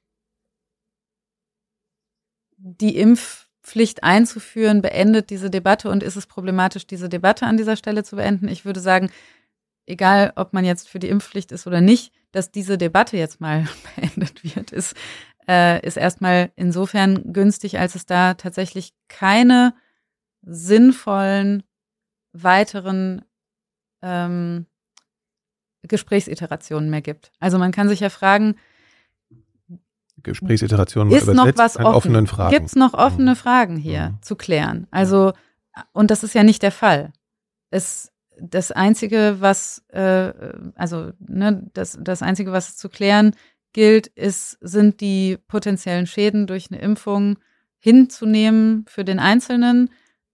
die 2.58 2.98
Impfpflicht 2.98 4.04
einzuführen, 4.04 4.84
beendet 4.84 5.32
diese 5.32 5.50
Debatte 5.50 5.90
und 5.90 6.04
ist 6.04 6.16
es 6.16 6.28
problematisch, 6.28 6.86
diese 6.86 7.10
Debatte 7.10 7.48
an 7.48 7.58
dieser 7.58 7.76
Stelle 7.76 8.04
zu 8.04 8.18
beenden? 8.18 8.50
Ich 8.50 8.66
würde 8.66 8.82
sagen, 8.82 9.10
egal 9.88 10.34
ob 10.36 10.54
man 10.54 10.64
jetzt 10.64 10.88
für 10.88 11.00
die 11.00 11.10
Impfpflicht 11.10 11.52
ist 11.52 11.66
oder 11.66 11.82
nicht, 11.82 12.14
dass 12.38 12.52
diese 12.52 12.78
Debatte 12.78 13.18
jetzt 13.18 13.42
mal 13.42 13.68
beendet 13.96 14.44
wird, 14.44 14.72
ist, 14.72 14.96
äh, 15.48 15.86
ist 15.86 15.98
erstmal 15.98 16.52
insofern 16.56 17.34
günstig, 17.34 17.80
als 17.80 17.96
es 17.96 18.06
da 18.06 18.36
tatsächlich 18.36 18.94
keine 19.08 19.74
sinnvollen 20.44 21.64
weiteren 22.34 23.26
ähm, 24.04 24.68
Gesprächsiterationen 25.82 26.90
mehr 26.90 27.02
gibt. 27.02 27.32
Also 27.40 27.58
man 27.58 27.72
kann 27.72 27.90
sich 27.90 28.02
ja 28.02 28.10
fragen, 28.10 28.56
Gesprächsiterationen 30.22 31.14
ist 31.14 31.28
noch 31.28 31.58
was 31.58 31.78
offen? 31.78 31.86
offenen 31.86 32.28
Fragen. 32.28 32.54
Gibt 32.54 32.68
es 32.68 32.76
noch 32.76 32.94
offene 32.94 33.32
mhm. 33.32 33.36
Fragen 33.36 33.78
hier 33.78 34.10
mhm. 34.10 34.22
zu 34.22 34.36
klären? 34.36 34.88
Also 34.92 35.34
und 35.94 36.12
das 36.12 36.24
ist 36.24 36.34
ja 36.36 36.44
nicht 36.44 36.64
der 36.64 36.72
Fall. 36.72 37.14
Es 37.70 38.12
das 38.40 38.72
Einzige, 38.72 39.38
was, 39.40 39.84
äh, 39.90 40.34
also 40.76 41.12
ne, 41.20 41.70
das, 41.74 41.98
das 42.02 42.22
Einzige, 42.22 42.52
was 42.52 42.78
zu 42.78 42.90
klären 42.90 43.36
gilt, 43.74 44.08
ist, 44.08 44.58
sind 44.62 45.02
die 45.02 45.38
potenziellen 45.48 46.08
Schäden 46.08 46.48
durch 46.48 46.72
eine 46.72 46.82
Impfung 46.82 47.38
hinzunehmen 47.80 48.86
für 48.88 49.04
den 49.04 49.20
Einzelnen. 49.20 49.90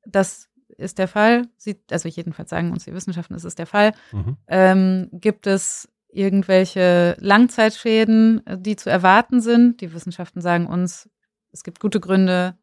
Das 0.06 0.50
ist 0.78 0.98
der 0.98 1.08
Fall. 1.08 1.48
Sieht, 1.58 1.92
also 1.92 2.08
jedenfalls 2.10 2.50
sagen 2.50 2.72
uns 2.72 2.86
die 2.86 2.94
Wissenschaften, 2.94 3.36
es 3.36 3.46
ist 3.46 3.60
der 3.60 3.68
Fall. 3.68 3.94
Mhm. 4.12 4.38
Ähm, 4.48 5.10
gibt 5.12 5.48
es 5.48 5.90
irgendwelche 6.10 7.16
Langzeitschäden, 7.20 8.42
die 8.58 8.76
zu 8.76 8.90
erwarten 8.90 9.42
sind? 9.42 9.82
Die 9.82 9.94
Wissenschaften 9.94 10.42
sagen 10.42 10.68
uns, 10.68 11.10
es 11.52 11.64
gibt 11.64 11.80
gute 11.80 12.00
Gründe 12.00 12.58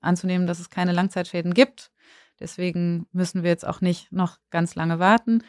anzunehmen, 0.00 0.46
dass 0.46 0.60
es 0.60 0.70
keine 0.70 0.92
Langzeitschäden 0.92 1.54
gibt. 1.54 1.90
Deswegen 2.42 3.06
müssen 3.12 3.44
wir 3.44 3.50
jetzt 3.50 3.66
auch 3.66 3.80
nicht 3.80 4.10
noch 4.10 4.38
ganz 4.50 4.74
lange 4.74 4.98
warten. 4.98 5.44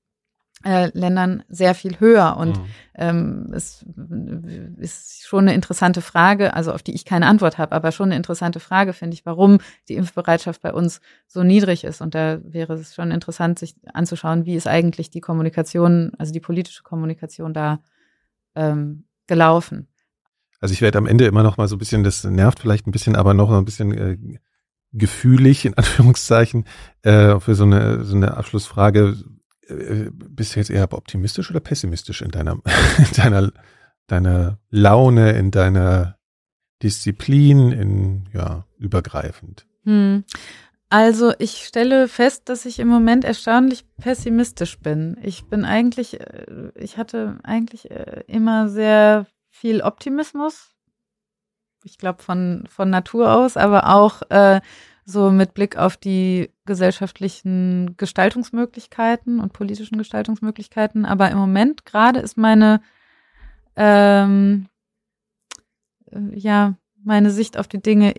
äh, 0.65 0.91
Ländern 0.95 1.43
sehr 1.49 1.75
viel 1.75 1.99
höher. 2.01 2.37
Und 2.37 2.59
mhm. 2.59 2.65
ähm, 2.95 3.53
es 3.53 3.85
ist 4.79 5.27
schon 5.27 5.41
eine 5.41 5.55
interessante 5.55 6.01
Frage, 6.01 6.55
also 6.55 6.73
auf 6.73 6.83
die 6.83 6.95
ich 6.95 7.05
keine 7.05 7.27
Antwort 7.27 7.59
habe, 7.59 7.75
aber 7.75 7.93
schon 7.93 8.09
eine 8.09 8.17
interessante 8.17 8.61
Frage, 8.61 8.93
finde 8.93 9.15
ich, 9.15 9.27
warum 9.27 9.59
die 9.89 9.95
Impfbereitschaft 9.95 10.63
bei 10.63 10.73
uns 10.73 11.01
so 11.27 11.43
niedrig 11.43 11.85
ist. 11.85 12.01
Und 12.01 12.15
da 12.15 12.39
wäre 12.45 12.75
es 12.75 12.95
schon 12.95 13.11
interessant, 13.11 13.59
sich 13.59 13.77
anzuschauen, 13.93 14.47
wie 14.47 14.55
ist 14.55 14.67
eigentlich 14.67 15.11
die 15.11 15.21
Kommunikation, 15.21 16.13
also 16.19 16.33
die 16.33 16.41
politische 16.41 16.83
Kommunikation 16.83 17.55
da 17.55 17.81
ähm, 18.55 19.05
gelaufen. 19.27 19.89
Also 20.61 20.75
ich 20.75 20.81
werde 20.81 20.99
am 20.99 21.07
Ende 21.07 21.27
immer 21.27 21.43
noch 21.43 21.57
mal 21.57 21.67
so 21.67 21.77
ein 21.77 21.79
bisschen, 21.81 22.05
das 22.05 22.23
nervt 22.23 22.61
vielleicht 22.61 22.87
ein 22.87 22.93
bisschen, 22.93 23.17
aber 23.17 23.35
noch 23.35 23.51
ein 23.51 23.65
bisschen 23.65 23.93
äh, 23.93 24.17
gefühlig, 24.93 25.65
in 25.65 25.75
Anführungszeichen, 25.75 26.67
äh, 27.03 27.41
für 27.41 27.55
so 27.55 27.65
eine, 27.65 28.05
so 28.05 28.15
eine 28.15 28.37
Abschlussfrage 28.37 29.17
äh, 29.69 30.11
bist 30.11 30.55
du 30.55 30.61
jetzt 30.61 30.71
eher 30.71 30.93
optimistisch 30.93 31.51
oder 31.51 31.61
pessimistisch 31.61 32.23
in 32.23 32.31
deiner, 32.31 32.53
in 32.99 33.13
deiner, 33.17 33.53
deiner 34.07 34.59
Laune, 34.71 35.33
in 35.33 35.51
deiner 35.51 36.19
Disziplin, 36.83 37.73
in, 37.73 38.29
ja, 38.33 38.67
übergreifend? 38.79 39.67
Hm. 39.85 40.25
Also 40.93 41.33
ich 41.39 41.65
stelle 41.65 42.07
fest, 42.07 42.51
dass 42.51 42.67
ich 42.67 42.79
im 42.79 42.89
Moment 42.89 43.25
erstaunlich 43.25 43.87
pessimistisch 43.97 44.79
bin. 44.79 45.17
Ich 45.23 45.47
bin 45.47 45.65
eigentlich, 45.65 46.21
äh, 46.21 46.71
ich 46.75 46.99
hatte 46.99 47.39
eigentlich 47.45 47.91
äh, 47.91 48.25
immer 48.27 48.69
sehr 48.69 49.27
viel 49.49 49.81
Optimismus. 49.81 50.75
Ich 51.85 51.97
glaube 51.97 52.23
von, 52.23 52.65
von 52.69 52.91
Natur 52.91 53.33
aus, 53.33 53.57
aber 53.57 53.89
auch 53.89 54.23
äh, 54.29 54.61
so 55.07 55.31
mit 55.31 55.55
Blick 55.55 55.79
auf 55.79 55.97
die 55.97 56.51
gesellschaftlichen 56.65 57.97
Gestaltungsmöglichkeiten 57.97 59.41
und 59.41 59.53
politischen 59.53 59.99
Gestaltungsmöglichkeiten. 59.99 61.05
Aber 61.05 61.31
im 61.31 61.39
Moment 61.39 61.85
gerade 61.85 62.21
ist 62.21 62.37
meine, 62.37 62.81
ähm, 63.77 64.69
äh, 66.11 66.19
ja, 66.35 66.75
meine 67.03 67.31
Sicht 67.31 67.59
auf 67.59 67.67
die 67.67 67.83
Dinge 67.83 68.15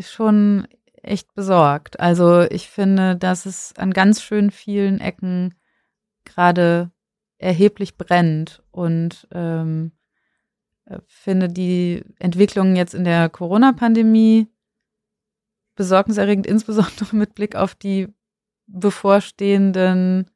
schon 0.00 0.66
echt 1.02 1.34
besorgt. 1.34 2.00
Also 2.00 2.42
ich 2.42 2.68
finde, 2.68 3.16
dass 3.16 3.46
es 3.46 3.74
an 3.76 3.92
ganz 3.92 4.22
schön 4.22 4.50
vielen 4.50 5.00
Ecken 5.00 5.54
gerade 6.24 6.90
erheblich 7.38 7.96
brennt 7.96 8.62
und 8.70 9.26
ähm, 9.32 9.92
äh, 10.84 10.98
finde 11.06 11.48
die 11.48 12.04
Entwicklungen 12.18 12.76
jetzt 12.76 12.94
in 12.94 13.04
der 13.04 13.28
Corona-Pandemie 13.28 14.48
besorgniserregend, 15.80 16.46
insbesondere 16.46 17.16
mit 17.16 17.34
Blick 17.34 17.56
auf 17.56 17.74
die 17.74 18.08
bevorstehenden 18.66 20.30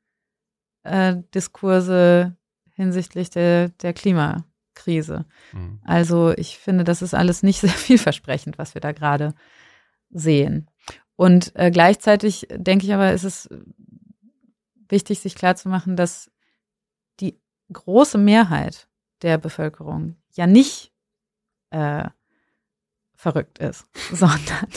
äh, 0.85 1.17
Diskurse 1.35 2.35
hinsichtlich 2.73 3.29
der, 3.29 3.69
der 3.69 3.93
Klimakrise. 3.93 5.27
Mhm. 5.53 5.81
Also 5.85 6.33
ich 6.33 6.57
finde, 6.57 6.85
das 6.85 7.03
ist 7.03 7.13
alles 7.13 7.43
nicht 7.43 7.61
sehr 7.61 7.69
vielversprechend, 7.89 8.57
was 8.57 8.73
wir 8.75 8.81
da 8.81 8.93
gerade 8.93 9.35
sehen. 10.09 10.71
Und 11.15 11.55
äh, 11.57 11.71
gleichzeitig 11.71 12.49
denke 12.51 12.87
ich 12.87 12.95
aber, 12.95 13.13
ist 13.13 13.25
es 13.25 13.47
wichtig, 14.89 15.21
sich 15.21 15.35
klarzumachen, 15.35 15.95
dass 15.95 16.31
die 17.21 17.39
große 17.71 18.17
Mehrheit 18.17 18.89
der 19.21 19.37
Bevölkerung 19.37 20.17
ja 20.33 20.47
nicht 20.47 20.91
äh, 21.69 22.09
verrückt 23.15 23.59
ist, 23.59 23.87
sondern 24.13 24.69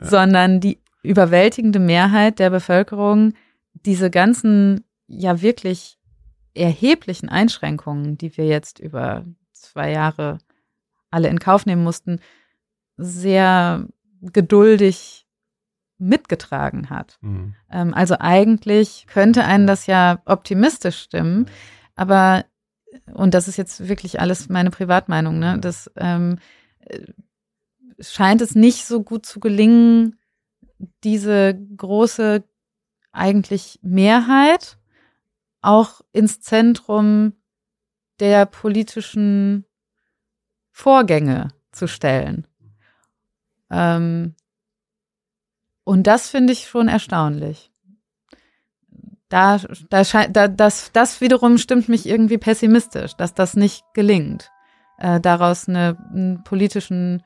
sondern 0.00 0.60
die 0.60 0.80
überwältigende 1.02 1.78
Mehrheit 1.78 2.38
der 2.38 2.50
Bevölkerung 2.50 3.32
diese 3.72 4.10
ganzen 4.10 4.84
ja 5.06 5.40
wirklich 5.40 5.98
erheblichen 6.54 7.28
Einschränkungen, 7.28 8.18
die 8.18 8.36
wir 8.36 8.46
jetzt 8.46 8.78
über 8.78 9.24
zwei 9.52 9.90
Jahre 9.90 10.38
alle 11.10 11.28
in 11.28 11.38
Kauf 11.38 11.66
nehmen 11.66 11.82
mussten, 11.82 12.20
sehr 12.96 13.86
geduldig 14.20 15.26
mitgetragen 15.98 16.90
hat. 16.90 17.18
Mhm. 17.20 17.54
Ähm, 17.70 17.94
also 17.94 18.16
eigentlich 18.18 19.06
könnte 19.06 19.44
einen 19.44 19.66
das 19.66 19.86
ja 19.86 20.20
optimistisch 20.24 20.98
stimmen, 20.98 21.46
aber 21.94 22.44
und 23.12 23.34
das 23.34 23.48
ist 23.48 23.56
jetzt 23.56 23.88
wirklich 23.88 24.20
alles 24.20 24.48
meine 24.48 24.70
Privatmeinung, 24.70 25.38
ne? 25.38 25.58
Das 25.60 25.90
ähm, 25.96 26.38
scheint 27.98 28.40
es 28.40 28.54
nicht 28.54 28.86
so 28.86 29.02
gut 29.02 29.26
zu 29.26 29.40
gelingen, 29.40 30.18
diese 31.04 31.54
große 31.76 32.44
eigentlich 33.12 33.78
Mehrheit 33.82 34.78
auch 35.60 36.00
ins 36.12 36.40
Zentrum 36.40 37.34
der 38.18 38.46
politischen 38.46 39.66
Vorgänge 40.70 41.48
zu 41.72 41.86
stellen. 41.86 42.46
Ähm, 43.70 44.34
und 45.84 46.06
das 46.06 46.28
finde 46.28 46.52
ich 46.52 46.68
schon 46.68 46.88
erstaunlich. 46.88 47.70
Da, 49.30 49.58
da 49.90 50.02
da, 50.28 50.48
das, 50.48 50.90
das 50.92 51.20
wiederum 51.20 51.56
stimmt 51.56 51.88
mich 51.88 52.06
irgendwie 52.06 52.36
pessimistisch, 52.36 53.14
dass 53.14 53.32
das 53.32 53.54
nicht 53.54 53.84
gelingt, 53.94 54.50
äh, 54.98 55.20
daraus 55.20 55.68
eine, 55.68 55.96
einen 56.12 56.42
politischen 56.42 57.22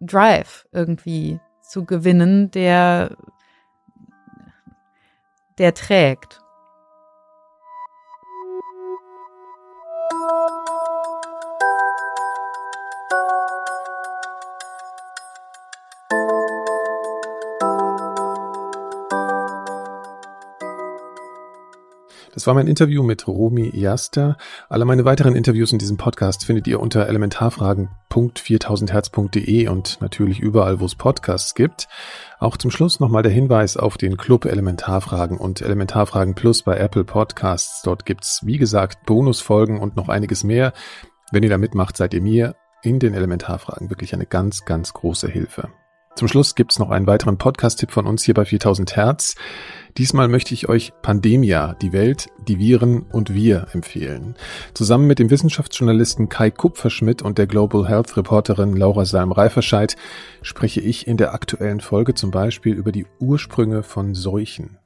Drive 0.00 0.66
irgendwie 0.72 1.40
zu 1.62 1.84
gewinnen, 1.84 2.50
der, 2.50 3.16
der 5.58 5.74
trägt. 5.74 6.40
Das 22.44 22.48
war 22.48 22.54
mein 22.56 22.68
Interview 22.68 23.02
mit 23.02 23.26
Romy 23.26 23.70
Jaster. 23.72 24.36
Alle 24.68 24.84
meine 24.84 25.06
weiteren 25.06 25.34
Interviews 25.34 25.72
in 25.72 25.78
diesem 25.78 25.96
Podcast 25.96 26.44
findet 26.44 26.66
ihr 26.66 26.78
unter 26.78 27.08
elementarfragen.4000herz.de 27.08 29.68
und 29.68 29.96
natürlich 30.02 30.40
überall, 30.40 30.78
wo 30.78 30.84
es 30.84 30.94
Podcasts 30.94 31.54
gibt. 31.54 31.88
Auch 32.38 32.58
zum 32.58 32.70
Schluss 32.70 33.00
nochmal 33.00 33.22
der 33.22 33.32
Hinweis 33.32 33.78
auf 33.78 33.96
den 33.96 34.18
Club 34.18 34.44
Elementarfragen 34.44 35.38
und 35.38 35.62
Elementarfragen 35.62 36.34
Plus 36.34 36.60
bei 36.60 36.76
Apple 36.76 37.04
Podcasts. 37.04 37.80
Dort 37.80 38.04
gibt's, 38.04 38.42
wie 38.44 38.58
gesagt, 38.58 39.06
Bonusfolgen 39.06 39.80
und 39.80 39.96
noch 39.96 40.10
einiges 40.10 40.44
mehr. 40.44 40.74
Wenn 41.32 41.44
ihr 41.44 41.48
da 41.48 41.56
mitmacht, 41.56 41.96
seid 41.96 42.12
ihr 42.12 42.20
mir 42.20 42.56
in 42.82 42.98
den 42.98 43.14
Elementarfragen 43.14 43.88
wirklich 43.88 44.12
eine 44.12 44.26
ganz, 44.26 44.66
ganz 44.66 44.92
große 44.92 45.28
Hilfe. 45.28 45.70
Zum 46.16 46.28
Schluss 46.28 46.54
gibt's 46.54 46.78
noch 46.78 46.90
einen 46.90 47.08
weiteren 47.08 47.38
Podcast-Tipp 47.38 47.90
von 47.90 48.06
uns 48.06 48.22
hier 48.22 48.34
bei 48.34 48.44
4000 48.44 48.94
Hertz. 48.94 49.34
Diesmal 49.98 50.28
möchte 50.28 50.54
ich 50.54 50.68
euch 50.68 50.92
Pandemia, 51.02 51.74
die 51.82 51.92
Welt, 51.92 52.28
die 52.46 52.60
Viren 52.60 53.02
und 53.02 53.34
wir 53.34 53.66
empfehlen. 53.72 54.36
Zusammen 54.74 55.08
mit 55.08 55.18
dem 55.18 55.30
Wissenschaftsjournalisten 55.30 56.28
Kai 56.28 56.52
Kupferschmidt 56.52 57.22
und 57.22 57.36
der 57.36 57.48
Global 57.48 57.88
Health 57.88 58.16
Reporterin 58.16 58.76
Laura 58.76 59.04
Salm-Reiferscheid 59.04 59.96
spreche 60.40 60.80
ich 60.80 61.08
in 61.08 61.16
der 61.16 61.34
aktuellen 61.34 61.80
Folge 61.80 62.14
zum 62.14 62.30
Beispiel 62.30 62.74
über 62.74 62.92
die 62.92 63.06
Ursprünge 63.18 63.82
von 63.82 64.14
Seuchen. 64.14 64.78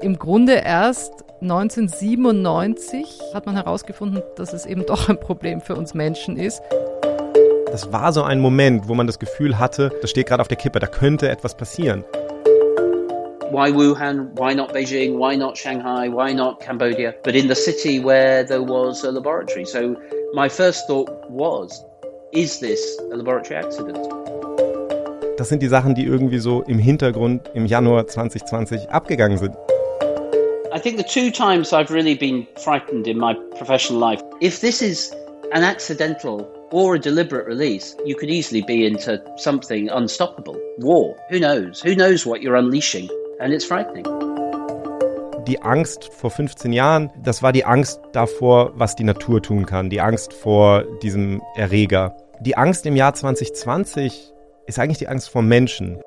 Im 0.00 0.18
Grunde 0.18 0.54
erst 0.54 1.12
1997 1.42 3.20
hat 3.34 3.44
man 3.44 3.54
herausgefunden, 3.54 4.22
dass 4.36 4.54
es 4.54 4.64
eben 4.64 4.86
doch 4.86 5.10
ein 5.10 5.20
Problem 5.20 5.60
für 5.60 5.74
uns 5.74 5.92
Menschen 5.92 6.38
ist. 6.38 6.62
Das 7.70 7.92
war 7.92 8.12
so 8.12 8.24
ein 8.24 8.40
Moment, 8.40 8.88
wo 8.88 8.94
man 8.94 9.06
das 9.06 9.20
Gefühl 9.20 9.56
hatte, 9.56 9.92
das 10.00 10.10
steht 10.10 10.26
gerade 10.26 10.40
auf 10.40 10.48
der 10.48 10.56
Kippe, 10.56 10.80
da 10.80 10.88
könnte 10.88 11.28
etwas 11.28 11.56
passieren. 11.56 12.04
Why 13.52 13.72
Wuhan? 13.72 14.30
Why 14.36 14.56
not 14.56 14.72
Beijing? 14.72 15.18
Why 15.18 15.36
not 15.36 15.56
Shanghai? 15.56 16.08
Why 16.08 16.34
not 16.34 16.58
Cambodia? 16.58 17.14
But 17.22 17.36
in 17.36 17.48
the 17.48 17.54
city 17.54 18.04
where 18.04 18.44
there 18.44 18.62
was 18.62 19.04
a 19.04 19.10
laboratory. 19.12 19.64
So 19.64 19.96
my 20.34 20.48
first 20.48 20.88
thought 20.88 21.10
was, 21.28 21.84
is 22.32 22.58
this 22.58 22.80
a 23.12 23.16
laboratory 23.16 23.60
accident? 23.60 23.98
Das 25.36 25.48
sind 25.48 25.62
die 25.62 25.68
Sachen, 25.68 25.94
die 25.94 26.06
irgendwie 26.06 26.38
so 26.38 26.62
im 26.62 26.78
Hintergrund 26.80 27.50
im 27.54 27.66
Januar 27.66 28.08
2020 28.08 28.90
abgegangen 28.90 29.38
sind. 29.38 29.54
I 30.74 30.80
think 30.80 30.96
the 30.96 31.04
two 31.04 31.30
times 31.30 31.72
I've 31.72 31.92
really 31.92 32.16
been 32.16 32.48
frightened 32.56 33.06
in 33.06 33.16
my 33.16 33.34
professional 33.56 34.00
life, 34.00 34.22
if 34.40 34.60
this 34.60 34.82
is 34.82 35.12
an 35.52 35.62
accidental 35.62 36.48
or 36.70 36.94
a 36.94 36.98
deliberate 36.98 37.46
release, 37.46 37.96
you 38.04 38.14
could 38.14 38.30
easily 38.30 38.62
be 38.62 38.86
into 38.86 39.20
something 39.36 39.88
unstoppable. 39.88 40.56
War. 40.78 41.16
Who 41.30 41.38
knows? 41.38 41.80
Who 41.80 41.94
knows 41.94 42.26
what 42.26 42.42
you're 42.42 42.56
unleashing? 42.56 43.08
And 43.40 43.52
it's 43.52 43.64
frightening. 43.64 44.04
Die 45.46 45.60
Angst 45.62 46.10
vor 46.12 46.30
15 46.30 46.72
Jahren, 46.72 47.10
das 47.22 47.42
war 47.42 47.52
die 47.52 47.64
Angst 47.64 48.00
davor, 48.12 48.72
was 48.74 48.94
die 48.94 49.04
Natur 49.04 49.42
tun 49.42 49.66
kann. 49.66 49.90
Die 49.90 50.00
Angst 50.00 50.32
vor 50.32 50.84
diesem 51.02 51.42
Erreger. 51.56 52.16
Die 52.40 52.56
Angst 52.56 52.86
im 52.86 52.94
Jahr 52.94 53.14
2020 53.14 54.32
ist 54.66 54.78
eigentlich 54.78 54.98
die 54.98 55.08
Angst 55.08 55.30
vor 55.30 55.42
Menschen. 55.42 56.00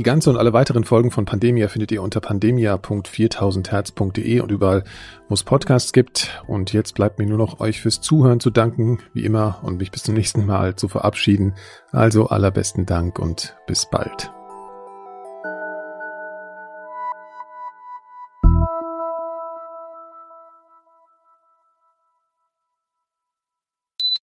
Die 0.00 0.04
ganze 0.04 0.28
und 0.30 0.38
alle 0.38 0.54
weiteren 0.54 0.84
Folgen 0.84 1.10
von 1.10 1.26
Pandemia 1.26 1.68
findet 1.68 1.92
ihr 1.92 2.02
unter 2.02 2.22
pandemia.4000herz.de 2.22 4.40
und 4.40 4.50
überall, 4.50 4.84
wo 5.28 5.34
es 5.34 5.44
Podcasts 5.44 5.92
gibt. 5.92 6.42
Und 6.46 6.72
jetzt 6.72 6.94
bleibt 6.94 7.18
mir 7.18 7.26
nur 7.26 7.36
noch 7.36 7.60
euch 7.60 7.82
fürs 7.82 8.00
Zuhören 8.00 8.40
zu 8.40 8.48
danken, 8.48 9.00
wie 9.12 9.26
immer, 9.26 9.60
und 9.62 9.76
mich 9.76 9.90
bis 9.90 10.04
zum 10.04 10.14
nächsten 10.14 10.46
Mal 10.46 10.74
zu 10.74 10.88
verabschieden. 10.88 11.52
Also 11.92 12.28
allerbesten 12.28 12.86
Dank 12.86 13.18
und 13.18 13.54
bis 13.66 13.90
bald. 13.90 14.30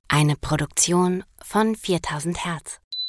Eine 0.07 0.37
Produktion 0.41 1.23
von 1.39 1.75
4000 1.75 2.45
Hertz. 2.45 2.79